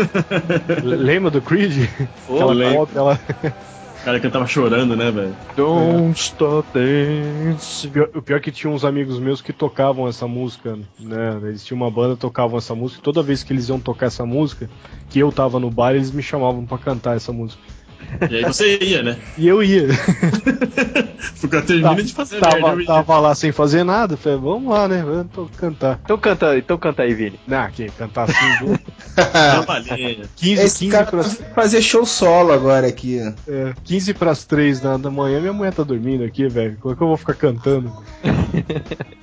Lembra 0.82 1.30
do 1.30 1.42
Creed? 1.42 1.88
Pô, 2.26 2.36
Aquela 2.36 2.52
lembro. 2.52 3.04
lá. 3.04 3.18
O 4.00 4.04
cara 4.04 4.20
cantava 4.20 4.46
chorando, 4.46 4.94
né, 4.94 5.10
velho? 5.10 5.34
Don't 5.56 6.18
stop 6.18 6.68
dance. 6.74 7.90
O 8.14 8.20
pior, 8.20 8.36
é 8.36 8.40
que 8.40 8.52
tinha 8.52 8.70
uns 8.70 8.84
amigos 8.84 9.18
meus 9.18 9.40
que 9.40 9.52
tocavam 9.52 10.06
essa 10.06 10.26
música, 10.28 10.78
né? 10.98 11.38
Eles 11.42 11.64
tinham 11.64 11.80
uma 11.80 11.90
banda, 11.90 12.14
tocavam 12.16 12.58
essa 12.58 12.74
música. 12.74 13.00
e 13.00 13.02
Toda 13.02 13.22
vez 13.22 13.42
que 13.42 13.52
eles 13.52 13.68
iam 13.68 13.80
tocar 13.80 14.06
essa 14.06 14.26
música, 14.26 14.68
que 15.08 15.18
eu 15.18 15.32
tava 15.32 15.58
no 15.58 15.70
bar, 15.70 15.94
eles 15.94 16.10
me 16.10 16.22
chamavam 16.22 16.66
pra 16.66 16.76
cantar 16.76 17.16
essa 17.16 17.32
música. 17.32 17.62
E 18.30 18.36
aí 18.36 18.44
você 18.44 18.78
ia, 18.78 19.02
né? 19.02 19.16
E 19.36 19.46
eu 19.48 19.62
ia. 19.62 19.86
Porque 21.40 21.60
termina 21.62 22.02
de 22.02 22.12
fazer 22.12 22.40
merda. 22.40 22.50
tava, 22.60 22.72
eu 22.74 22.80
ia. 22.80 22.86
tava 22.86 23.18
lá 23.20 23.34
sem 23.34 23.52
fazer 23.52 23.84
nada. 23.84 24.16
Falei, 24.16 24.38
vamos 24.38 24.72
lá, 24.72 24.88
né? 24.88 25.02
Vamos 25.02 25.50
cantar. 25.56 26.00
Então 26.04 26.16
canta, 26.18 26.56
então 26.56 26.78
canta 26.78 27.02
aí, 27.02 27.14
Vini. 27.14 27.38
Não, 27.46 27.70
que 27.70 27.86
cantar 27.90 28.24
assim. 28.30 28.64
do- 28.64 28.78
Trabalhinha. 29.14 30.24
15, 30.36 30.62
Esse 30.62 30.78
15 30.80 30.90
cara 30.90 31.06
para 31.06 31.22
vai 31.22 31.52
fazer 31.54 31.82
show 31.82 32.04
solo 32.06 32.52
agora 32.52 32.86
aqui. 32.86 33.18
é, 33.48 33.72
15 33.84 34.14
pras 34.14 34.44
3 34.44 34.80
da, 34.80 34.96
da 34.96 35.10
manhã, 35.10 35.40
minha 35.40 35.52
mulher 35.52 35.72
tá 35.72 35.82
dormindo 35.82 36.24
aqui, 36.24 36.48
velho. 36.48 36.76
Como 36.80 36.94
é 36.94 36.96
que 36.96 37.02
eu 37.02 37.08
vou 37.08 37.16
ficar 37.16 37.34
cantando? 37.34 37.92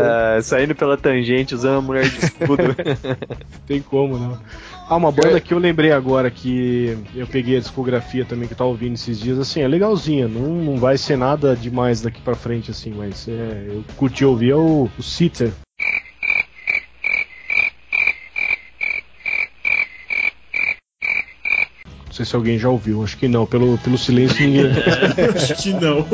Ah, 0.00 0.40
saindo 0.42 0.76
pela 0.76 0.96
tangente, 0.96 1.56
usando 1.56 1.78
a 1.78 1.80
mulher 1.80 2.08
de 2.08 2.18
escudo. 2.24 2.62
Tem 3.66 3.82
como, 3.82 4.16
não. 4.16 4.38
Ah, 4.90 4.96
uma 4.96 5.12
banda 5.12 5.40
que 5.40 5.54
eu 5.54 5.58
lembrei 5.60 5.92
agora 5.92 6.28
que 6.32 6.98
eu 7.14 7.24
peguei 7.24 7.56
a 7.56 7.60
discografia 7.60 8.24
também 8.24 8.48
que 8.48 8.54
eu 8.54 8.58
tava 8.58 8.70
ouvindo 8.70 8.94
esses 8.94 9.20
dias, 9.20 9.38
assim, 9.38 9.60
é 9.60 9.68
legalzinha, 9.68 10.26
não, 10.26 10.52
não 10.56 10.76
vai 10.78 10.98
ser 10.98 11.16
nada 11.16 11.54
demais 11.54 12.02
daqui 12.02 12.20
pra 12.20 12.34
frente, 12.34 12.72
assim, 12.72 12.92
mas 12.92 13.28
é, 13.28 13.66
eu 13.68 13.84
curti 13.96 14.24
ouvir 14.24 14.50
é 14.50 14.56
o, 14.56 14.88
o 14.98 15.02
Sitter. 15.02 15.52
Sei 22.20 22.24
se 22.24 22.36
alguém 22.36 22.58
já 22.58 22.68
ouviu, 22.68 23.02
acho 23.02 23.16
que 23.16 23.28
não, 23.28 23.46
pelo, 23.46 23.78
pelo 23.78 23.96
silêncio 23.96 24.40
ninguém. 24.40 24.70
Acho 25.34 25.54
que 25.54 25.72
não. 25.72 26.06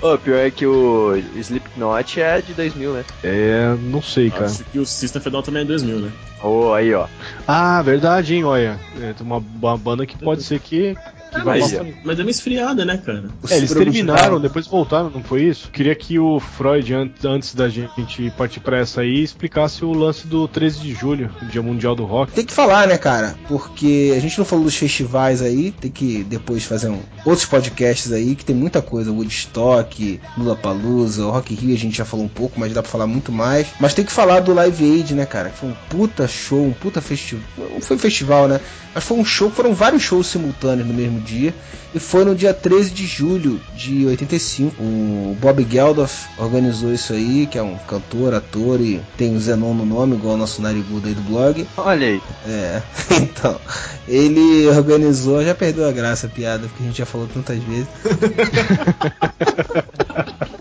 Ô, 0.00 0.18
pior 0.18 0.38
é 0.38 0.50
que 0.50 0.66
o 0.66 1.16
Slipknot 1.36 2.20
é 2.20 2.40
de 2.40 2.54
2000, 2.54 2.94
né? 2.94 3.04
É, 3.22 3.74
não 3.80 4.02
sei, 4.02 4.30
cara. 4.30 4.46
Acho 4.46 4.64
que 4.64 4.78
o 4.78 4.86
System 4.86 5.20
Fedal 5.20 5.42
também 5.42 5.62
é 5.62 5.64
2000, 5.64 5.98
né? 6.00 6.12
Ô, 6.42 6.72
aí, 6.72 6.94
ó. 6.94 7.06
Ah, 7.46 7.82
verdade, 7.82 8.34
hein, 8.34 8.44
olha. 8.44 8.78
É 9.00 9.14
uma, 9.20 9.38
uma 9.38 9.76
banda 9.76 10.06
que 10.06 10.16
pode 10.16 10.42
ser 10.42 10.60
que, 10.60 10.96
que 11.34 11.44
vai 11.44 11.60
mas- 11.60 11.72
bastante. 11.72 11.96
Mas 12.04 12.18
é 12.18 12.22
uma 12.22 12.30
esfriada, 12.30 12.84
né, 12.84 12.96
cara? 13.04 13.24
É, 13.50 13.56
eles 13.56 13.72
terminaram, 13.72 14.40
depois 14.40 14.66
voltaram, 14.66 15.10
não 15.10 15.22
foi 15.22 15.42
isso? 15.44 15.70
Queria 15.70 15.94
que 15.94 16.18
o 16.18 16.38
Freud, 16.40 16.92
an- 16.94 17.10
antes 17.24 17.54
da 17.54 17.68
gente 17.68 18.30
partir 18.36 18.60
pra 18.60 18.78
essa 18.78 19.00
aí, 19.02 19.22
explicasse 19.22 19.84
o 19.84 19.92
lance 19.92 20.26
do 20.26 20.46
13 20.48 20.80
de 20.80 20.92
julho, 20.94 21.30
o 21.42 21.46
Dia 21.46 21.62
Mundial 21.62 21.94
do 21.94 22.04
Rock. 22.04 22.32
Tem 22.32 22.44
que 22.44 22.52
falar, 22.52 22.86
né, 22.86 22.96
cara? 22.98 23.34
Porque 23.48 24.12
a 24.16 24.20
gente 24.20 24.38
não 24.38 24.44
falou 24.44 24.64
dos 24.64 24.76
festivais 24.76 25.42
aí, 25.42 25.70
tem 25.72 25.90
que 25.90 26.24
depois 26.24 26.64
fazer 26.64 26.88
um, 26.88 27.00
outros 27.24 27.46
podcasts 27.46 28.12
aí, 28.12 28.34
que 28.34 28.44
tem 28.44 28.54
muita 28.54 28.80
coisa. 28.82 29.12
Woodstock, 29.12 30.20
Lollapalooza, 30.38 31.26
o 31.26 31.30
Rock 31.30 31.54
Rio 31.54 31.74
a 31.74 31.78
gente 31.78 31.96
já 31.96 32.04
falou 32.04 32.24
um 32.24 32.28
pouco, 32.28 32.58
mas 32.58 32.72
dá 32.72 32.82
pra 32.82 32.90
falar 32.90 33.06
muito 33.06 33.32
mais. 33.32 33.66
Mas 33.80 33.94
tem 33.94 34.04
que 34.04 34.12
falar 34.12 34.40
do 34.40 34.54
Live 34.54 34.84
Aid, 34.84 35.14
né, 35.14 35.26
cara? 35.26 35.50
Que 35.50 35.58
foi 35.58 35.68
um 35.70 35.74
puta 35.88 36.26
show, 36.28 36.64
um 36.64 36.72
puta 36.72 37.00
festival. 37.00 37.42
Não 37.58 37.80
foi 37.80 37.98
festival, 37.98 38.48
né? 38.48 38.60
Mas 38.94 39.04
foi 39.04 39.16
um 39.18 39.24
show, 39.24 39.50
foram 39.50 39.74
vários 39.74 40.02
shows 40.02 40.26
simultâneos 40.28 40.86
no 40.86 40.94
mesmo 40.94 41.20
dia. 41.24 41.54
E 41.94 41.98
foi 41.98 42.24
no 42.24 42.34
dia 42.34 42.52
13 42.52 42.90
de 42.90 43.06
julho 43.06 43.60
de 43.74 44.06
85. 44.06 44.82
O 44.82 45.36
Bob 45.40 45.66
Geldof 45.68 46.26
organizou 46.38 46.92
isso 46.92 47.12
aí, 47.12 47.46
que 47.46 47.58
é 47.58 47.62
um 47.62 47.76
cantor, 47.88 48.34
ator 48.34 48.80
e 48.80 49.00
tem 49.16 49.34
o 49.34 49.40
Zenon 49.40 49.74
no 49.74 49.86
nome, 49.86 50.16
igual 50.16 50.34
o 50.34 50.38
nosso 50.38 50.60
narigudo 50.60 51.08
aí 51.08 51.14
do 51.14 51.22
blog. 51.22 51.66
Olha 51.76 52.06
aí. 52.06 52.20
É, 52.46 52.82
então, 53.22 53.58
ele 54.06 54.68
organizou, 54.68 55.44
já 55.44 55.54
perdeu 55.54 55.88
a 55.88 55.92
graça 55.92 56.26
a 56.26 56.30
piada, 56.30 56.68
porque 56.68 56.82
a 56.82 56.86
gente 56.86 56.98
já 56.98 57.06
falou 57.06 57.28
tantas 57.32 57.58
vezes. 57.62 57.88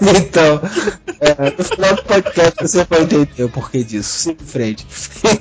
então, 0.00 0.60
é, 1.20 1.54
no 1.56 1.64
final 1.64 1.94
do 1.94 2.02
podcast 2.04 2.54
você 2.60 2.84
vai 2.84 3.02
entender 3.02 3.44
o 3.44 3.48
porquê 3.48 3.84
disso. 3.84 4.18
Siga 4.18 4.42
em 4.42 4.46
frente. 4.46 4.86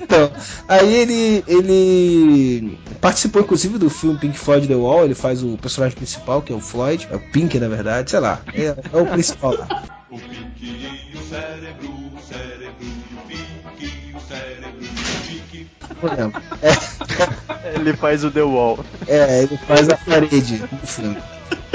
Então, 0.02 0.32
aí 0.68 0.94
ele, 0.94 1.44
ele 1.48 2.80
participou 3.00 3.42
inclusive 3.42 3.78
do 3.78 3.90
filme 3.90 4.18
Pink 4.20 4.38
Floyd 4.38 4.68
The 4.68 4.76
Wall, 4.76 5.06
ele 5.06 5.16
faz 5.16 5.44
o 5.44 5.58
personagem 5.58 5.96
principal, 5.96 6.42
que 6.42 6.52
é 6.52 6.56
o 6.56 6.60
Floyd, 6.60 7.08
é 7.12 7.16
o 7.16 7.20
Pink 7.32 7.60
na 7.60 7.68
verdade, 7.68 8.10
sei 8.12 8.20
lá, 8.20 8.42
é, 8.54 8.66
é 8.66 9.02
o 9.02 9.06
principal 9.06 9.54
lá. 9.56 9.84
O 10.10 10.18
Pink 10.18 10.66
e 11.14 11.18
o 11.18 11.30
cérebro, 11.30 11.90
o 11.90 12.20
cérebro 12.28 12.76
e 12.82 13.16
o 13.16 13.22
Pink, 13.28 13.94
e 14.10 14.16
o 14.16 14.20
cérebro 14.20 14.82
e 14.82 14.86
o 14.86 15.28
Pink. 15.28 15.68
Não 16.02 16.16
lembro. 16.16 16.42
É, 16.62 17.76
Ele 17.76 17.94
faz 17.94 18.24
o 18.24 18.32
The 18.32 18.42
Wall. 18.42 18.80
É, 19.08 19.44
ele 19.44 19.58
faz 19.68 19.90
a 19.90 19.98
parede 19.98 20.64
no 20.72 20.88
filme. 20.88 21.18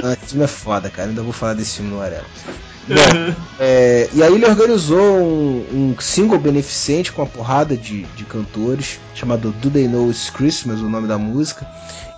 Ah, 0.03 0.13
esse 0.13 0.27
filme 0.31 0.45
é 0.45 0.49
foda, 0.49 0.91
cara. 0.91 1.09
Ainda 1.09 1.23
vou 1.23 1.33
falar 1.33 1.55
desse 1.55 1.77
filme 1.77 1.91
no 1.91 2.01
Arela. 2.01 2.25
Bom, 2.89 3.35
é, 3.59 4.09
e 4.13 4.23
aí 4.23 4.35
ele 4.35 4.47
organizou 4.47 5.19
um, 5.19 5.67
um 5.73 6.01
single 6.01 6.39
beneficente 6.39 7.13
com 7.13 7.23
uma 7.23 7.29
porrada 7.29 7.77
de, 7.77 8.03
de 8.03 8.25
cantores, 8.25 9.01
chamado 9.15 9.53
Do 9.53 9.71
They 9.71 9.89
Know 9.89 10.11
It's 10.11 10.31
Christmas, 10.31 10.81
o 10.81 10.89
nome 10.89 11.09
da 11.09 11.19
música. 11.19 11.67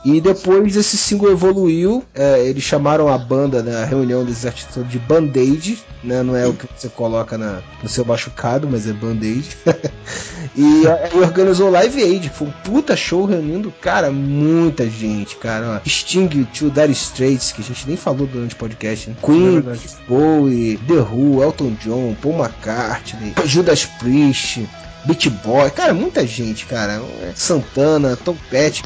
E 0.05 0.21
depois 0.21 0.77
esse 0.77 0.97
single 0.97 1.31
evoluiu, 1.31 2.05
é, 2.15 2.41
eles 2.47 2.63
chamaram 2.63 3.09
a 3.09 3.19
banda, 3.19 3.63
né, 3.63 3.83
a 3.83 3.85
reunião 3.85 4.25
desses 4.25 4.47
artistas 4.47 4.89
de 4.89 4.99
Band-Aid, 5.01 5.83
né, 6.05 6.23
não 6.23 6.37
é 6.37 6.47
o 6.47 6.53
que 6.53 6.67
você 6.77 6.89
coloca 6.89 7.37
na, 7.37 7.61
no 7.83 7.89
seu 7.89 8.05
machucado, 8.05 8.69
mas 8.71 8.89
é 8.89 8.93
Band-Aid. 8.93 9.57
e 10.55 10.87
aí 10.87 11.21
organizou 11.21 11.71
Live 11.71 12.03
Aid, 12.03 12.29
foi 12.31 12.47
um 12.47 12.53
puta 12.65 12.95
show 12.95 13.25
reunindo, 13.25 13.73
cara, 13.81 14.11
muita 14.11 14.89
gente, 14.89 15.37
cara. 15.37 15.81
Ó, 15.85 15.89
Sting, 15.89 16.29
Tio 16.53 16.71
Dire 16.71 16.93
Straits, 16.93 17.51
que 17.51 17.63
a 17.63 17.65
gente 17.65 17.89
nem 17.89 17.97
falou 17.97 18.27
durante 18.27 18.55
o 18.55 18.59
podcast, 18.59 19.11
né? 19.11 19.17
Queen, 19.21 19.65
Bowie, 20.09 20.79
The 20.87 21.01
Who, 21.01 21.43
Elton 21.43 21.77
John, 21.83 22.15
Paul 22.23 22.39
McCartney, 22.39 23.35
Judas 23.45 23.85
Priest, 23.85 24.69
Beat 25.07 25.29
Boy, 25.45 25.71
cara, 25.71 25.95
muita 25.95 26.27
gente, 26.27 26.67
cara. 26.67 27.01
Santana, 27.35 28.17
Tom 28.17 28.37
Petty, 28.51 28.83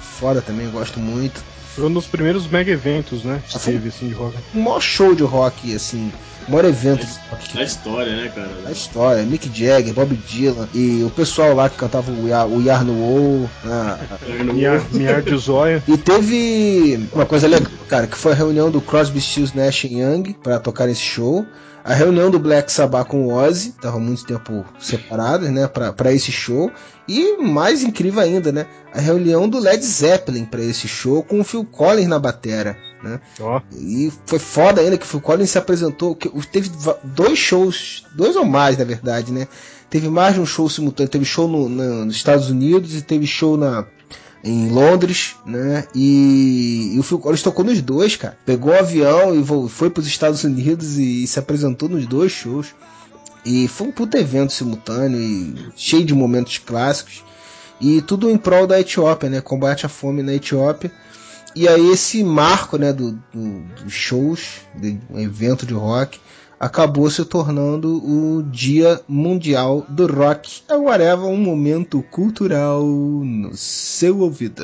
foda 0.00 0.40
também, 0.40 0.66
eu 0.66 0.72
gosto 0.72 0.98
muito. 1.00 1.42
Foi 1.74 1.84
um 1.84 1.92
dos 1.92 2.06
primeiros 2.06 2.46
mega 2.48 2.70
eventos, 2.72 3.22
né? 3.22 3.42
Que 3.48 3.58
foi? 3.58 3.72
teve 3.74 3.88
assim 3.88 4.08
de 4.08 4.14
rock. 4.14 4.34
O 4.54 4.58
maior 4.58 4.80
show 4.80 5.14
de 5.14 5.22
rock, 5.22 5.74
assim, 5.74 6.10
o 6.48 6.50
maior 6.50 6.64
evento 6.64 7.06
Da 7.52 7.62
história, 7.62 8.16
né, 8.16 8.32
cara? 8.34 8.48
da 8.64 8.70
história. 8.72 9.22
Mick 9.24 9.50
Jagger, 9.52 9.92
Bob 9.92 10.16
Dylan 10.26 10.68
e 10.72 11.02
o 11.04 11.10
pessoal 11.10 11.54
lá 11.54 11.68
que 11.68 11.76
cantava 11.76 12.10
o 12.10 12.26
Yar, 12.26 12.46
o 12.46 12.62
Yar 12.62 12.82
no 12.82 12.94
Wall. 12.98 13.50
ah, 13.66 13.98
Miar, 14.54 14.82
miar 14.90 15.20
de 15.20 15.36
zóio. 15.36 15.82
E 15.86 15.98
teve 15.98 17.06
uma 17.12 17.26
coisa 17.26 17.46
legal, 17.46 17.70
cara, 17.88 18.06
que 18.06 18.16
foi 18.16 18.32
a 18.32 18.36
reunião 18.36 18.70
do 18.70 18.80
Crosby, 18.80 19.20
Stills, 19.20 19.54
Nash 19.54 19.84
Young 19.84 20.34
para 20.42 20.58
tocar 20.58 20.86
nesse 20.86 21.02
show. 21.02 21.44
A 21.86 21.94
reunião 21.94 22.30
do 22.32 22.38
Black 22.40 22.70
Sabbath 22.72 23.06
com 23.06 23.26
o 23.28 23.32
Ozzy, 23.32 23.70
tava 23.80 24.00
muito 24.00 24.24
tempo 24.24 24.64
separados, 24.80 25.48
né, 25.50 25.68
pra, 25.68 25.92
pra 25.92 26.12
esse 26.12 26.32
show. 26.32 26.70
E 27.08 27.36
mais 27.36 27.84
incrível 27.84 28.20
ainda, 28.20 28.50
né, 28.50 28.66
a 28.92 29.00
reunião 29.00 29.48
do 29.48 29.60
Led 29.60 29.84
Zeppelin 29.84 30.44
pra 30.44 30.60
esse 30.60 30.88
show 30.88 31.22
com 31.22 31.38
o 31.40 31.44
Phil 31.44 31.64
Collins 31.64 32.08
na 32.08 32.18
batera, 32.18 32.76
né. 33.04 33.20
Ó, 33.38 33.60
E 33.72 34.12
foi 34.26 34.40
foda 34.40 34.80
ainda 34.80 34.98
que 34.98 35.04
o 35.04 35.08
Phil 35.08 35.20
Collins 35.20 35.50
se 35.50 35.58
apresentou, 35.58 36.16
que 36.16 36.28
teve 36.48 36.68
dois 37.04 37.38
shows, 37.38 38.04
dois 38.16 38.34
ou 38.34 38.44
mais 38.44 38.76
na 38.76 38.84
verdade, 38.84 39.30
né? 39.30 39.46
Teve 39.88 40.08
mais 40.08 40.34
de 40.34 40.40
um 40.40 40.46
show 40.46 40.68
simultâneo, 40.68 41.08
teve 41.08 41.24
show 41.24 41.46
no- 41.46 41.68
na- 41.68 42.04
nos 42.04 42.16
Estados 42.16 42.50
Unidos 42.50 42.96
e 42.96 43.02
teve 43.02 43.24
show 43.28 43.56
na 43.56 43.86
em 44.48 44.68
Londres, 44.70 45.34
né? 45.44 45.84
E, 45.94 46.92
e 46.94 46.98
o 46.98 47.02
Phil 47.02 47.18
Collins 47.18 47.42
tocou 47.42 47.64
nos 47.64 47.80
dois, 47.82 48.14
cara. 48.16 48.38
Pegou 48.46 48.72
o 48.72 48.78
avião 48.78 49.34
e 49.34 49.68
foi 49.68 49.90
para 49.90 50.00
os 50.00 50.06
Estados 50.06 50.44
Unidos 50.44 50.96
e, 50.98 51.26
se 51.26 51.38
apresentou 51.38 51.88
nos 51.88 52.06
dois 52.06 52.30
shows. 52.32 52.68
E 53.44 53.66
foi 53.68 53.88
um 53.88 53.92
puta 53.92 54.18
evento 54.18 54.52
simultâneo 54.52 55.20
e 55.20 55.54
cheio 55.76 56.04
de 56.04 56.14
momentos 56.14 56.58
clássicos. 56.58 57.24
E 57.80 58.00
tudo 58.02 58.30
em 58.30 58.36
prol 58.38 58.66
da 58.66 58.80
Etiópia, 58.80 59.28
né? 59.28 59.40
Combate 59.40 59.84
à 59.84 59.88
fome 59.88 60.22
na 60.22 60.32
Etiópia. 60.34 60.90
E 61.54 61.66
aí 61.66 61.90
esse 61.90 62.22
marco, 62.22 62.76
né, 62.76 62.92
do, 62.92 63.12
do- 63.32 63.62
dos 63.82 63.92
shows, 63.92 64.60
um 65.10 65.18
evento 65.18 65.64
de 65.66 65.72
rock, 65.74 66.20
acabou 66.58 67.10
se 67.10 67.24
tornando 67.24 67.96
o 68.04 68.42
Dia 68.42 69.00
Mundial 69.08 69.84
do 69.88 70.06
Rock. 70.06 70.62
Agora 70.68 71.02
um 71.26 71.36
momento 71.36 72.02
cultural 72.10 72.82
no 72.84 73.54
seu 73.54 74.20
ouvido. 74.20 74.62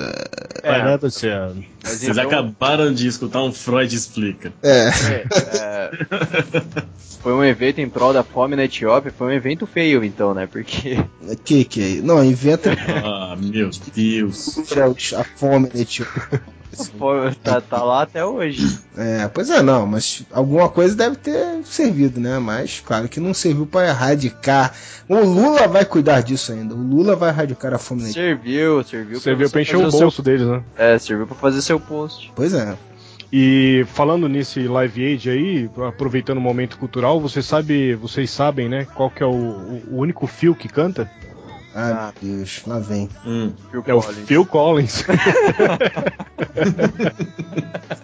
nada 0.83 1.11
ser. 1.11 1.39
Mas 1.83 1.99
Vocês 1.99 2.17
então- 2.17 2.25
acabaram 2.31 2.93
de 2.93 3.07
escutar 3.07 3.43
um 3.43 3.53
Freud 3.53 3.95
explica. 3.95 4.53
É, 4.63 4.89
É, 4.89 5.91
foi 7.21 7.33
um 7.33 7.45
evento 7.45 7.81
em 7.81 7.89
prol 7.89 8.13
da 8.13 8.23
fome 8.23 8.57
na 8.57 8.65
Etiópia, 8.65 9.13
foi 9.17 9.29
um 9.29 9.33
evento 9.33 9.67
feio 9.67 10.03
então, 10.05 10.33
né? 10.35 10.47
Porque 10.47 10.99
que 11.45 11.65
que 11.65 11.99
é? 11.99 12.03
Não, 12.03 12.25
inventa 12.25 12.71
Ah, 13.05 13.37
meu 13.39 13.71
Deus. 13.95 14.57
a 15.15 15.25
fome 15.25 15.71
na 15.73 15.81
Etiópia. 15.81 16.43
Fome 16.77 17.35
tá, 17.37 17.61
tá 17.61 17.83
lá 17.83 18.03
até 18.03 18.25
hoje. 18.25 18.79
É, 18.97 19.29
pois 19.29 19.51
é, 19.51 19.63
não, 19.63 19.87
mas 19.87 20.23
alguma 20.33 20.69
coisa 20.69 20.95
deve 20.95 21.17
ter 21.17 21.61
servido, 21.65 22.21
né? 22.21 22.39
Mas 22.39 22.81
claro 22.85 23.09
que 23.09 23.21
não 23.21 23.33
serviu 23.35 23.67
para 23.67 23.89
erradicar. 23.89 24.73
O 25.09 25.17
Lula 25.21 25.67
vai 25.69 25.85
cuidar 25.85 26.21
disso 26.23 26.53
ainda. 26.53 26.75
O 26.75 26.79
Lula 26.79 27.15
vai 27.17 27.31
erradicar 27.31 27.73
a 27.75 27.79
fome. 27.79 28.13
Serviu, 28.13 28.83
serviu 28.85 29.21
Você 29.21 29.35
viu 29.35 29.47
você 29.49 29.53
pra 29.53 29.63
encher 29.63 29.77
o 29.77 29.91
seu- 29.91 30.01
bolso 30.01 30.23
deles, 30.23 30.47
né? 30.47 30.63
É, 30.77 30.99
serviu 30.99 31.27
pra 31.27 31.37
fazer 31.37 31.61
seu 31.63 31.79
post. 31.81 32.33
Pois 32.35 32.55
é. 32.55 32.77
E 33.35 33.87
falando 33.95 34.29
nesse 34.29 34.61
Live 34.69 35.03
Aid 35.07 35.31
aí, 35.31 35.71
aproveitando 35.89 36.37
o 36.37 36.41
momento 36.41 36.77
cultural, 36.77 37.19
você 37.19 37.41
sabe, 37.41 37.95
vocês 37.95 38.31
sabem, 38.31 38.69
né, 38.69 38.87
qual 38.95 39.09
que 39.11 39.23
é 39.23 39.27
o, 39.27 39.31
o- 39.31 39.83
o 39.93 39.97
único 39.97 40.27
fio 40.27 40.55
que 40.55 40.69
canta? 40.69 41.11
Ah, 41.75 42.13
meu 42.23 42.37
Deus, 42.37 42.61
lá 42.67 42.79
vem. 42.79 43.09
Hum. 43.27 43.53
Phil 43.71 43.83
É 43.87 43.95
o 43.95 44.01
Collins. 44.03 44.27
Phil 44.27 44.47
Collins. 44.47 45.05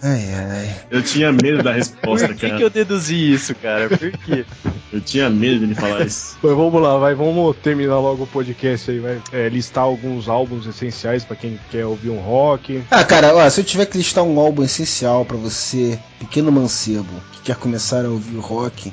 Ai, 0.02 0.32
ai. 0.34 0.76
Eu 0.90 1.02
tinha 1.02 1.32
medo 1.32 1.62
da 1.62 1.72
resposta, 1.72 2.28
Por 2.28 2.36
que, 2.36 2.46
cara. 2.46 2.58
que 2.58 2.64
eu 2.64 2.70
deduzi 2.70 3.32
isso, 3.32 3.54
cara? 3.54 3.88
Por 3.88 4.10
quê? 4.12 4.44
Eu 4.92 5.00
tinha 5.00 5.28
medo 5.28 5.60
dele 5.60 5.74
falar 5.74 6.06
isso. 6.06 6.36
Mas 6.42 6.52
vamos 6.56 6.80
lá, 6.80 6.96
vai, 6.98 7.14
vamos 7.14 7.56
terminar 7.56 7.98
logo 7.98 8.22
o 8.24 8.26
podcast 8.26 8.90
aí, 8.90 9.00
vai 9.00 9.20
é, 9.32 9.48
listar 9.48 9.84
alguns 9.84 10.28
álbuns 10.28 10.66
essenciais 10.66 11.24
pra 11.24 11.34
quem 11.36 11.58
quer 11.70 11.84
ouvir 11.84 12.10
um 12.10 12.20
rock. 12.20 12.82
Ah, 12.90 13.04
cara, 13.04 13.34
ó, 13.34 13.50
se 13.50 13.60
eu 13.60 13.64
tiver 13.64 13.86
que 13.86 13.98
listar 13.98 14.22
um 14.24 14.38
álbum 14.38 14.62
essencial 14.62 15.24
pra 15.24 15.36
você, 15.36 15.98
pequeno 16.20 16.52
mancebo, 16.52 17.08
que 17.32 17.40
quer 17.42 17.56
começar 17.56 18.04
a 18.04 18.08
ouvir 18.08 18.36
rock, 18.38 18.92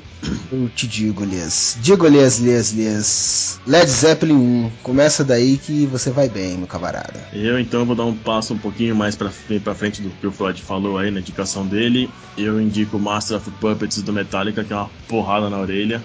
eu 0.50 0.68
te 0.74 0.86
digo, 0.88 1.24
Lias. 1.24 1.76
Digo, 1.80 2.06
Lias, 2.08 2.38
Lias, 2.38 2.72
Lias. 2.72 3.60
Led 3.66 3.88
Zeppelin 3.88 4.34
1. 4.34 4.65
Começa 4.82 5.24
daí 5.24 5.58
que 5.58 5.86
você 5.86 6.10
vai 6.10 6.28
bem, 6.28 6.56
meu 6.56 6.66
camarada. 6.66 7.28
Eu 7.32 7.58
então 7.58 7.84
vou 7.84 7.96
dar 7.96 8.04
um 8.04 8.16
passo 8.16 8.54
um 8.54 8.58
pouquinho 8.58 8.94
mais 8.94 9.16
pra, 9.16 9.30
pra 9.62 9.74
frente 9.74 10.02
do 10.02 10.10
que 10.10 10.26
o 10.26 10.32
Freud 10.32 10.62
falou 10.62 10.98
aí 10.98 11.10
na 11.10 11.20
indicação 11.20 11.66
dele. 11.66 12.10
Eu 12.36 12.60
indico 12.60 12.98
Master 12.98 13.38
of 13.38 13.50
Puppets 13.52 14.02
do 14.02 14.12
Metallica, 14.12 14.64
que 14.64 14.72
é 14.72 14.76
uma 14.76 14.90
porrada 15.08 15.48
na 15.48 15.58
orelha. 15.58 16.02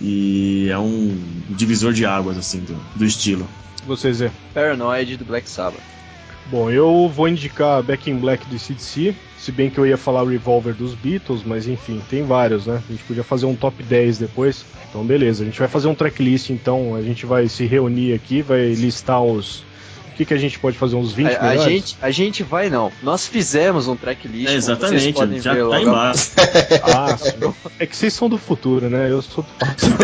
E 0.00 0.68
é 0.70 0.78
um 0.78 1.16
divisor 1.50 1.92
de 1.92 2.04
águas, 2.04 2.36
assim, 2.36 2.60
do, 2.60 2.74
do 2.96 3.04
estilo. 3.04 3.46
Vocês 3.86 4.20
é. 4.20 4.30
Paranoid 4.52 5.16
do 5.16 5.24
Black 5.24 5.48
Sabbath. 5.48 5.80
Bom, 6.46 6.70
eu 6.70 7.08
vou 7.08 7.28
indicar 7.28 7.82
Back 7.82 8.10
in 8.10 8.16
Black 8.16 8.46
do 8.46 8.58
CDC, 8.58 9.14
se 9.44 9.52
bem 9.52 9.68
que 9.68 9.76
eu 9.76 9.86
ia 9.86 9.98
falar 9.98 10.24
Revolver 10.24 10.72
dos 10.72 10.94
Beatles, 10.94 11.42
mas 11.44 11.68
enfim, 11.68 12.00
tem 12.08 12.24
vários, 12.24 12.64
né? 12.64 12.82
A 12.88 12.92
gente 12.92 13.04
podia 13.04 13.22
fazer 13.22 13.44
um 13.44 13.54
top 13.54 13.82
10 13.82 14.16
depois. 14.16 14.64
Então, 14.88 15.04
beleza, 15.04 15.42
a 15.42 15.46
gente 15.46 15.58
vai 15.58 15.68
fazer 15.68 15.86
um 15.86 15.94
tracklist, 15.94 16.48
então 16.48 16.94
a 16.94 17.02
gente 17.02 17.26
vai 17.26 17.46
se 17.46 17.66
reunir 17.66 18.14
aqui, 18.14 18.40
vai 18.40 18.72
listar 18.72 19.22
os. 19.22 19.58
O 20.08 20.16
que, 20.16 20.24
que 20.24 20.32
a 20.32 20.38
gente 20.38 20.58
pode 20.58 20.78
fazer? 20.78 20.96
Uns 20.96 21.12
20 21.12 21.34
A, 21.34 21.50
a 21.50 21.56
gente, 21.58 21.94
a 22.00 22.10
gente 22.10 22.42
vai 22.42 22.70
não. 22.70 22.90
Nós 23.02 23.26
fizemos 23.26 23.86
um 23.86 23.94
tracklist. 23.94 24.48
É, 24.48 24.54
exatamente, 24.54 25.12
podem 25.12 25.38
já 25.38 25.52
ver 25.52 25.60
tá 25.60 25.66
logo 25.66 25.88
embaixo. 25.88 26.30
Ah, 26.96 27.14
sim. 27.18 27.54
É 27.78 27.86
que 27.86 27.94
vocês 27.94 28.14
são 28.14 28.30
do 28.30 28.38
futuro, 28.38 28.88
né? 28.88 29.10
Eu 29.10 29.20
sou 29.20 29.44
do 29.44 29.50
passado. 29.58 29.98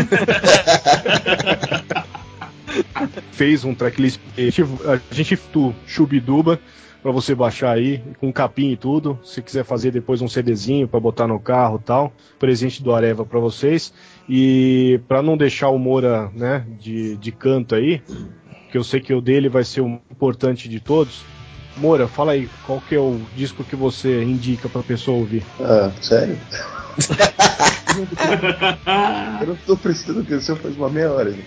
Fez 3.33 3.65
um 3.65 3.75
tracklist. 3.75 4.21
A 4.37 4.41
gente, 4.43 4.63
a 4.63 5.15
gente 5.15 5.37
tu 5.51 5.75
chubiduba 5.87 6.61
pra 7.03 7.11
você 7.11 7.35
baixar 7.35 7.73
aí, 7.73 8.03
com 8.19 8.33
capim 8.33 8.71
e 8.71 8.77
tudo. 8.77 9.19
Se 9.25 9.43
quiser 9.43 9.65
fazer 9.65 9.91
depois 9.91 10.21
um 10.21 10.29
CDzinho 10.29 10.87
pra 10.87 11.01
botar 11.01 11.27
no 11.27 11.41
carro 11.41 11.81
tal. 11.85 12.13
Presente 12.39 12.83
do 12.83 12.95
Areva 12.95 13.25
pra 13.25 13.41
vocês. 13.41 13.93
E 14.29 15.01
pra 15.09 15.23
não 15.23 15.37
deixar 15.37 15.71
o 15.71 15.79
Moura, 15.79 16.31
né, 16.35 16.65
de, 16.79 17.17
de 17.17 17.33
canto 17.33 17.75
aí, 17.75 18.01
que 18.71 18.79
eu 18.79 18.85
sei 18.85 19.01
que 19.01 19.13
o 19.13 19.21
dele 19.21 19.49
vai 19.49 19.65
ser 19.65 19.81
o 19.81 20.01
importante 20.11 20.69
de 20.69 20.81
todos. 20.81 21.23
Moura, 21.77 22.07
fala 22.07 22.33
aí, 22.33 22.49
qual 22.67 22.81
que 22.81 22.95
é 22.95 22.99
o 22.99 23.21
disco 23.37 23.65
que 23.65 23.75
você 23.75 24.23
indica 24.23 24.69
pra 24.69 24.83
pessoa 24.83 25.19
ouvir? 25.19 25.43
Ah, 25.61 25.91
sério? 26.01 26.39
eu 29.41 29.47
não 29.47 29.57
tô 29.67 29.77
prestando 29.77 30.21
atenção 30.21 30.57
faz 30.57 30.77
uma 30.77 30.91
meia 30.91 31.11
hora. 31.11 31.33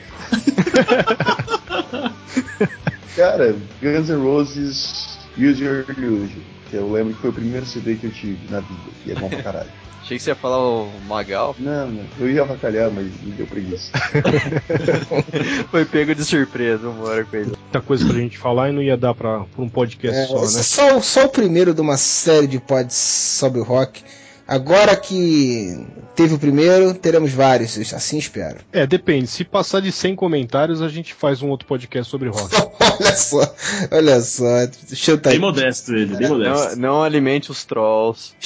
Cara, 3.16 3.56
Guns 3.82 4.10
N' 4.10 4.24
Roses 4.24 5.13
Use 5.38 5.64
Your 5.64 5.86
Illusion. 5.98 6.40
Que 6.70 6.78
eu 6.78 6.92
lembro 6.92 7.14
que 7.14 7.20
foi 7.22 7.30
o 7.30 7.34
primeiro 7.34 7.66
CD 7.66 7.96
que 7.96 8.06
eu 8.06 8.12
tive 8.12 8.38
na 8.50 8.60
vida. 8.60 8.80
E 9.06 9.12
é 9.12 9.16
bom 9.16 9.30
pra 9.30 9.42
caralho. 9.44 9.70
Achei 10.04 10.18
que 10.18 10.24
você 10.24 10.32
ia 10.32 10.36
falar 10.36 10.60
o 10.60 10.90
Magal. 11.08 11.56
Não, 11.58 11.88
não, 11.90 12.04
eu 12.20 12.30
ia 12.30 12.42
avacalhar, 12.42 12.92
mas 12.92 13.06
me 13.22 13.32
deu 13.32 13.48
preguiça. 13.48 13.90
Foi 15.72 15.86
pego 15.86 16.14
de 16.14 16.26
surpresa, 16.26 16.90
humor 16.90 17.26
com 17.26 17.38
ele. 17.38 17.46
muita 17.58 17.80
coisa 17.82 18.06
pra 18.06 18.18
gente 18.18 18.38
falar 18.38 18.70
e 18.70 18.74
não 18.74 18.82
ia 18.82 18.98
dar 18.98 19.14
pra, 19.14 19.40
pra 19.46 19.64
um 19.64 19.70
podcast 19.70 20.20
É, 20.20 20.26
só, 20.28 20.42
né? 20.42 20.48
só, 20.64 21.02
só 21.02 21.26
o 21.26 21.30
primeiro 21.30 21.74
de 21.74 21.80
uma 21.80 21.96
série 21.96 22.48
de 22.48 22.60
pods 22.60 22.96
sobre 22.96 23.62
o 23.62 23.64
rock. 23.64 24.04
Agora 24.48 24.96
que 24.98 25.86
teve 26.16 26.34
o 26.34 26.40
primeiro, 26.40 26.94
teremos 26.94 27.32
vários, 27.32 27.78
assim 27.94 28.18
espero. 28.18 28.58
É, 28.74 28.86
depende. 28.86 29.28
Se 29.28 29.44
passar 29.46 29.80
de 29.82 29.92
100 29.92 30.16
comentários, 30.16 30.82
a 30.82 30.90
gente 30.90 31.14
faz 31.14 31.42
um 31.42 31.50
outro 31.50 31.66
podcast 31.68 32.12
sobre 32.12 32.28
rock. 32.30 32.54
olha 33.00 33.16
só, 33.16 33.56
olha 33.92 34.22
só. 34.22 34.46
Chuta 34.94 35.30
Bem 35.30 35.40
modesto 35.40 35.96
ele, 35.96 36.16
bem 36.18 36.28
Não, 36.28 36.38
modesto. 36.38 36.76
não 36.80 37.02
alimente 37.04 37.50
os 37.52 37.64
trolls. 37.64 38.34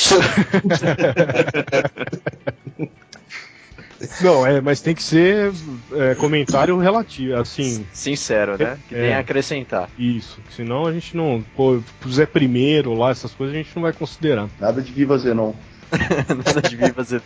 Não, 4.22 4.46
é, 4.46 4.62
mas 4.62 4.80
tem 4.80 4.94
que 4.94 5.02
ser 5.02 5.52
é, 5.92 6.14
comentário 6.14 6.78
relativo, 6.78 7.36
assim, 7.36 7.84
Sincero, 7.92 8.56
né? 8.56 8.78
Que 8.88 8.94
É. 8.96 9.02
tem 9.02 9.14
a 9.16 9.20
acrescentar. 9.20 9.90
isso. 9.98 10.40
Senão 10.56 10.86
a 10.86 10.94
gente 10.94 11.18
não. 11.18 11.44
Pô, 11.56 11.80
puser 12.00 12.28
primeiro 12.28 12.94
lá, 12.94 13.10
essas 13.10 13.32
coisas 13.34 13.56
a 13.56 13.58
gente 13.58 13.72
não 13.76 13.82
vai 13.82 13.92
considerar. 13.94 14.48
Nada 14.60 14.84
de 14.84 14.92
Viva 14.92 15.18
Zenon. 15.18 15.52
Nada 16.46 16.62
de 16.62 16.76
vir 16.76 16.94
fazer. 16.94 17.22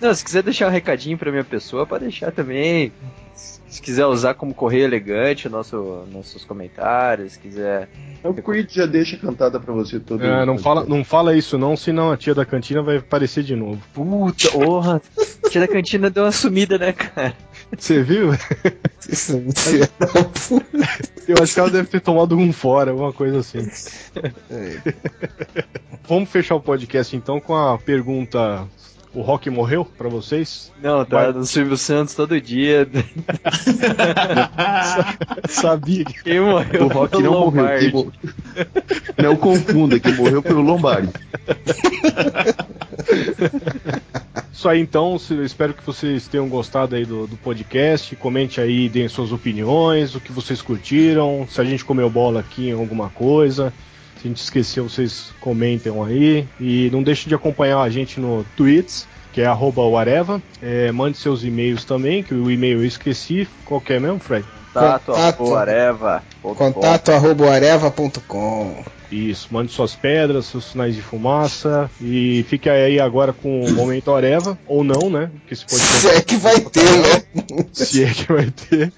Não, 0.00 0.14
se 0.14 0.24
quiser 0.24 0.42
deixar 0.42 0.68
um 0.68 0.72
recadinho 0.72 1.16
pra 1.16 1.30
minha 1.30 1.44
pessoa, 1.44 1.86
pode 1.86 2.04
deixar 2.04 2.30
também. 2.32 2.92
Se 3.34 3.82
quiser 3.82 4.06
usar 4.06 4.34
como 4.34 4.54
correio 4.54 4.84
elegante 4.84 5.48
o 5.48 5.50
nosso, 5.50 6.04
nossos 6.12 6.44
comentários, 6.44 7.32
se 7.32 7.38
quiser. 7.40 7.88
O 8.22 8.32
Creed 8.32 8.70
já 8.70 8.86
deixa 8.86 9.16
cantada 9.16 9.58
pra 9.58 9.74
você 9.74 9.98
todo 9.98 10.24
É, 10.24 10.46
não, 10.46 10.56
fala, 10.56 10.84
não 10.84 11.02
fala 11.04 11.36
isso 11.36 11.58
não, 11.58 11.76
senão 11.76 12.12
a 12.12 12.16
tia 12.16 12.34
da 12.34 12.44
cantina 12.44 12.82
vai 12.82 12.98
aparecer 12.98 13.42
de 13.42 13.56
novo. 13.56 13.82
Puta, 13.92 14.50
porra! 14.50 15.02
Tia 15.50 15.60
da 15.60 15.68
cantina 15.68 16.08
deu 16.08 16.22
uma 16.24 16.32
sumida, 16.32 16.78
né, 16.78 16.92
cara? 16.92 17.34
Você 17.78 18.02
viu? 18.02 18.30
Isso 19.08 19.36
é 19.36 19.86
puta. 20.48 20.88
Eu 21.26 21.42
acho 21.42 21.54
que 21.54 21.60
ela 21.60 21.70
deve 21.70 21.88
ter 21.88 22.00
tomado 22.00 22.36
um 22.36 22.52
fora, 22.52 22.90
alguma 22.90 23.12
coisa 23.12 23.38
assim. 23.38 23.68
Vamos 26.08 26.28
fechar 26.28 26.54
o 26.54 26.60
podcast 26.60 27.16
então 27.16 27.40
com 27.40 27.56
a 27.56 27.78
pergunta: 27.78 28.66
O 29.14 29.20
rock 29.20 29.48
morreu 29.48 29.84
pra 29.84 30.08
vocês? 30.08 30.72
Não, 30.82 31.04
tá 31.04 31.22
Vai. 31.24 31.32
no 31.32 31.44
Silvio 31.46 31.76
Santos 31.76 32.14
todo 32.14 32.40
dia. 32.40 32.88
Sabia 35.48 36.04
que. 36.04 36.22
Quem 36.24 36.40
morreu? 36.40 36.86
O 36.86 36.88
Rock 36.88 37.22
não 37.22 37.32
morreu. 37.32 37.62
Lombardi. 37.62 37.90
Quem 37.90 37.92
mo- 37.92 38.12
Não 39.22 39.36
confunda, 39.36 40.00
quem 40.00 40.14
morreu 40.14 40.42
foi 40.42 40.54
o 40.54 40.60
Lombardi. 40.60 41.10
Isso 44.52 44.68
aí 44.68 44.80
então, 44.80 45.16
espero 45.44 45.74
que 45.74 45.84
vocês 45.84 46.26
tenham 46.28 46.48
gostado 46.48 46.94
aí 46.96 47.04
do, 47.04 47.26
do 47.26 47.36
podcast. 47.36 48.14
Comente 48.16 48.60
aí, 48.60 48.88
deem 48.88 49.08
suas 49.08 49.32
opiniões, 49.32 50.14
o 50.14 50.20
que 50.20 50.32
vocês 50.32 50.62
curtiram, 50.62 51.46
se 51.48 51.60
a 51.60 51.64
gente 51.64 51.84
comeu 51.84 52.08
bola 52.08 52.40
aqui 52.40 52.68
em 52.68 52.72
alguma 52.72 53.08
coisa. 53.10 53.72
Se 54.24 54.28
a 54.28 54.30
gente 54.30 54.42
esqueceu, 54.42 54.88
vocês 54.88 55.26
comentem 55.38 55.92
aí. 56.02 56.48
E 56.58 56.88
não 56.90 57.02
deixe 57.02 57.28
de 57.28 57.34
acompanhar 57.34 57.80
a 57.80 57.90
gente 57.90 58.18
no 58.18 58.42
Tweets, 58.56 59.06
que 59.34 59.42
é 59.42 59.46
arroba 59.46 59.82
Areva. 60.00 60.40
É, 60.62 60.90
mande 60.90 61.18
seus 61.18 61.44
e-mails 61.44 61.84
também, 61.84 62.22
que 62.22 62.32
o 62.32 62.50
e-mail 62.50 62.78
eu 62.78 62.86
esqueci. 62.86 63.46
Qual 63.66 63.82
que 63.82 63.92
é 63.92 64.00
mesmo, 64.00 64.18
Fred? 64.18 64.46
Contato, 64.72 65.12
Contato. 65.12 65.42
arroba 65.42 65.60
areva 65.60 66.22
ponto 66.42 66.56
com. 66.56 66.72
Contato 66.72 67.12
arroba 67.12 67.50
areva.com. 67.50 68.82
Isso, 69.12 69.48
mande 69.50 69.70
suas 69.70 69.94
pedras, 69.94 70.46
seus 70.46 70.64
sinais 70.64 70.94
de 70.94 71.02
fumaça. 71.02 71.90
E 72.00 72.46
fique 72.48 72.70
aí 72.70 72.98
agora 72.98 73.34
com 73.34 73.62
o 73.62 73.72
momento 73.74 74.10
Areva, 74.10 74.58
ou 74.66 74.82
não, 74.82 75.10
né? 75.10 75.30
Porque 75.40 75.52
esse 75.52 75.66
podcast 75.66 76.00
Se 76.00 76.08
é 76.08 76.20
que 76.22 76.36
vai 76.36 76.60
ter, 76.60 76.82
né? 76.82 77.66
se 77.72 78.04
é 78.04 78.10
que 78.10 78.32
vai 78.32 78.50
ter. 78.50 78.90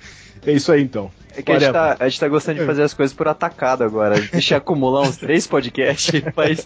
É 0.47 0.53
isso 0.53 0.71
aí 0.71 0.83
então. 0.83 1.11
É 1.37 1.43
que 1.43 1.53
a 1.53 1.59
gente, 1.59 1.73
tá, 1.73 1.97
a 2.01 2.09
gente 2.09 2.21
tá 2.21 2.29
gostando 2.29 2.61
de 2.61 2.67
fazer 2.67 2.83
as 2.83 2.95
coisas 2.95 3.15
por 3.15 3.29
atacado 3.29 3.85
agora. 3.85 4.19
Deixa 4.33 4.57
acumular 4.57 5.03
uns 5.03 5.19
três 5.19 5.47
podcasts 5.47 6.15
e 6.15 6.33
faz. 6.33 6.65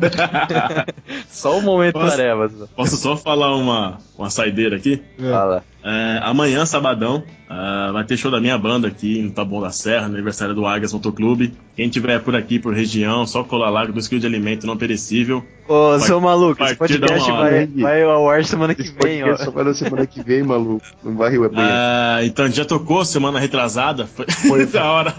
Só 1.28 1.58
o 1.58 1.62
momento 1.62 1.94
Posso? 1.94 2.12
areva. 2.12 2.50
Posso 2.76 2.96
só 2.96 3.16
falar 3.16 3.56
uma, 3.56 3.98
uma 4.18 4.28
saideira 4.28 4.76
aqui? 4.76 5.02
Fala. 5.18 5.64
É, 5.82 6.20
amanhã, 6.22 6.66
sabadão, 6.66 7.24
ah, 7.52 7.90
vai 7.92 8.04
ter 8.04 8.16
show 8.16 8.30
da 8.30 8.40
minha 8.40 8.56
banda 8.56 8.86
aqui 8.86 9.20
no 9.22 9.32
Taboão 9.32 9.60
da 9.60 9.70
Serra, 9.70 10.06
no 10.06 10.14
aniversário 10.14 10.54
do 10.54 10.64
Águias 10.64 10.92
Motoclube. 10.92 11.52
Quem 11.74 11.88
tiver 11.88 12.20
por 12.20 12.36
aqui, 12.36 12.60
por 12.60 12.72
região, 12.72 13.26
só 13.26 13.42
colar 13.42 13.70
lá 13.70 13.84
com 13.86 13.92
2 13.92 14.06
kg 14.06 14.20
de 14.20 14.26
alimento 14.26 14.68
não 14.68 14.76
perecível. 14.76 15.44
Ô, 15.66 15.90
Vai- 15.90 16.00
seu 16.00 16.20
maluco, 16.20 16.62
esse 16.62 16.76
podcast 16.76 17.28
vai, 17.30 17.66
vai 17.66 18.02
ao 18.04 18.30
ar 18.30 18.44
semana 18.44 18.72
que 18.72 18.82
Esse 18.82 18.92
vem, 19.02 19.22
ó. 19.22 19.26
podcast 19.26 19.44
só 19.46 19.50
vai 19.50 19.64
na 19.64 19.74
semana 19.74 20.06
que 20.06 20.22
vem, 20.22 20.44
maluco. 20.44 20.84
Não 21.02 21.16
vai 21.16 21.30
rir 21.30 21.38
amanhã. 21.38 21.68
Ah, 21.72 22.18
então, 22.22 22.44
a 22.44 22.48
gente 22.48 22.56
já 22.56 22.64
tocou 22.64 23.04
semana 23.04 23.40
retrasada. 23.40 24.06
Foi, 24.06 24.26
foi 24.30 24.66
da 24.66 24.84
hora. 24.88 25.10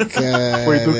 Foi 0.63 0.79
do, 0.79 0.93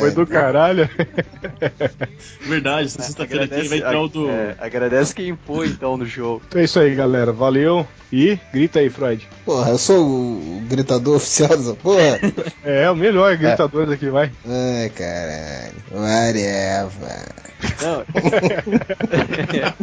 foi 0.00 0.10
do 0.10 0.26
caralho. 0.26 0.88
Verdade, 2.46 2.86
essa 2.86 3.02
sexta-feira 3.02 3.44
aqui 3.44 3.68
vai 3.68 3.78
entrar 3.78 4.00
o 4.00 4.08
do. 4.08 4.28
é, 4.28 4.54
agradece 4.58 5.14
quem 5.14 5.36
foi 5.46 5.68
então 5.68 5.96
no. 5.96 6.04
Então 6.04 6.60
é 6.60 6.64
isso 6.64 6.78
aí, 6.78 6.94
galera. 6.94 7.32
Valeu. 7.32 7.86
E 8.12 8.38
grita 8.52 8.80
aí, 8.80 8.90
Freud. 8.90 9.26
Porra, 9.44 9.70
eu 9.70 9.78
sou 9.78 10.06
o 10.06 10.62
gritador 10.68 11.16
oficial 11.16 11.50
dessa 11.50 11.74
porra. 11.74 12.18
É, 12.64 12.90
o 12.90 12.96
melhor 12.96 13.36
gritador 13.36 13.86
daqui, 13.86 14.08
vai. 14.08 14.32
Ai, 14.46 14.88
caralho. 14.90 15.74
Whatever. 15.92 17.44
Não. 17.82 18.04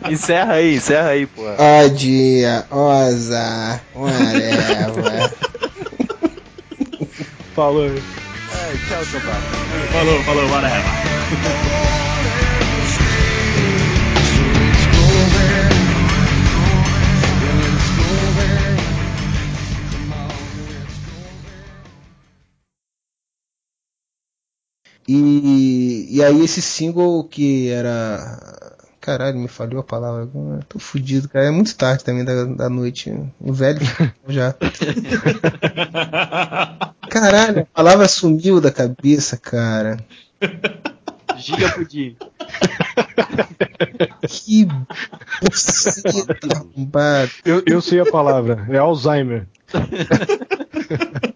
encerra 0.11 0.53
aí, 0.53 0.75
encerra 0.75 1.09
aí, 1.09 1.25
pô. 1.25 1.41
Ó 1.43 1.88
dia, 1.88 2.65
oza, 2.69 3.81
whatever. 3.95 5.31
Falou 7.55 7.83
aí. 7.83 8.01
tchau, 8.88 9.05
seu 9.05 9.19
pai. 9.21 9.41
Falou, 9.91 10.23
falou, 10.23 10.49
whatever. 10.49 10.81
E, 25.13 26.07
e 26.09 26.23
aí 26.23 26.41
esse 26.41 26.61
single 26.61 27.25
que 27.25 27.69
era. 27.69 28.77
Caralho, 29.01 29.38
me 29.39 29.49
falhou 29.49 29.81
a 29.81 29.83
palavra. 29.83 30.29
Tô 30.69 30.79
fudido, 30.79 31.27
cara. 31.27 31.47
É 31.47 31.51
muito 31.51 31.75
tarde 31.75 32.01
também 32.01 32.23
da, 32.23 32.45
da 32.45 32.69
noite. 32.69 33.11
O 33.38 33.51
velho 33.51 33.81
já. 34.29 34.55
Caralho, 37.09 37.61
a 37.61 37.65
palavra 37.65 38.07
sumiu 38.07 38.61
da 38.61 38.71
cabeça, 38.71 39.35
cara. 39.35 39.97
Giga 41.35 41.71
pudim. 41.71 42.15
Que 44.29 44.65
buceta 45.41 46.47
arrombado. 46.55 47.31
Eu, 47.43 47.61
eu 47.65 47.81
sei 47.81 47.99
a 47.99 48.05
palavra. 48.05 48.65
É 48.69 48.77
Alzheimer. 48.77 49.45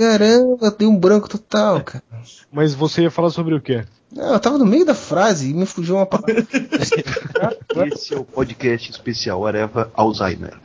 Caramba, 0.00 0.70
dei 0.70 0.88
um 0.88 0.96
branco 0.96 1.28
total, 1.28 1.82
cara. 1.84 2.02
Mas 2.50 2.72
você 2.72 3.02
ia 3.02 3.10
falar 3.10 3.28
sobre 3.28 3.54
o 3.54 3.60
quê? 3.60 3.84
Não, 4.10 4.32
eu 4.32 4.40
tava 4.40 4.56
no 4.56 4.64
meio 4.64 4.86
da 4.86 4.94
frase 4.94 5.50
e 5.50 5.52
me 5.52 5.66
fugiu 5.66 5.96
uma 5.96 6.06
palavra. 6.06 6.36
Esse 7.92 8.14
é 8.14 8.18
o 8.18 8.24
podcast 8.24 8.90
especial 8.90 9.46
Areva 9.46 9.90
Alzheimer. 9.92 10.58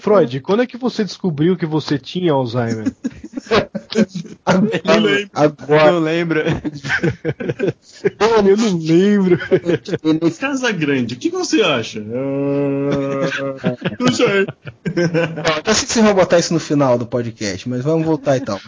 Freud, 0.00 0.40
quando 0.42 0.62
é 0.62 0.66
que 0.66 0.78
você 0.78 1.02
descobriu 1.02 1.56
que 1.56 1.66
você 1.66 1.98
tinha 1.98 2.32
Alzheimer? 2.32 2.94
Agora, 4.44 5.30
agora 5.34 5.92
Não 5.92 5.98
lembra? 5.98 6.62
Mano, 8.20 8.48
eu 8.48 8.56
não 8.56 8.78
lembro. 8.78 9.38
Casa 10.38 10.70
Grande, 10.70 11.14
o 11.14 11.16
que 11.16 11.28
você 11.28 11.62
acha? 11.62 12.00
Ah, 12.00 13.76
não 13.98 14.12
sei. 14.12 14.46
Eu 15.66 15.74
sei 15.74 15.86
que 15.86 15.92
vocês 15.92 16.04
vão 16.04 16.14
botar 16.14 16.38
isso 16.38 16.52
no 16.52 16.60
final 16.60 16.96
do 16.96 17.06
podcast, 17.06 17.68
mas 17.68 17.82
vamos 17.82 18.06
voltar 18.06 18.36
então. 18.36 18.60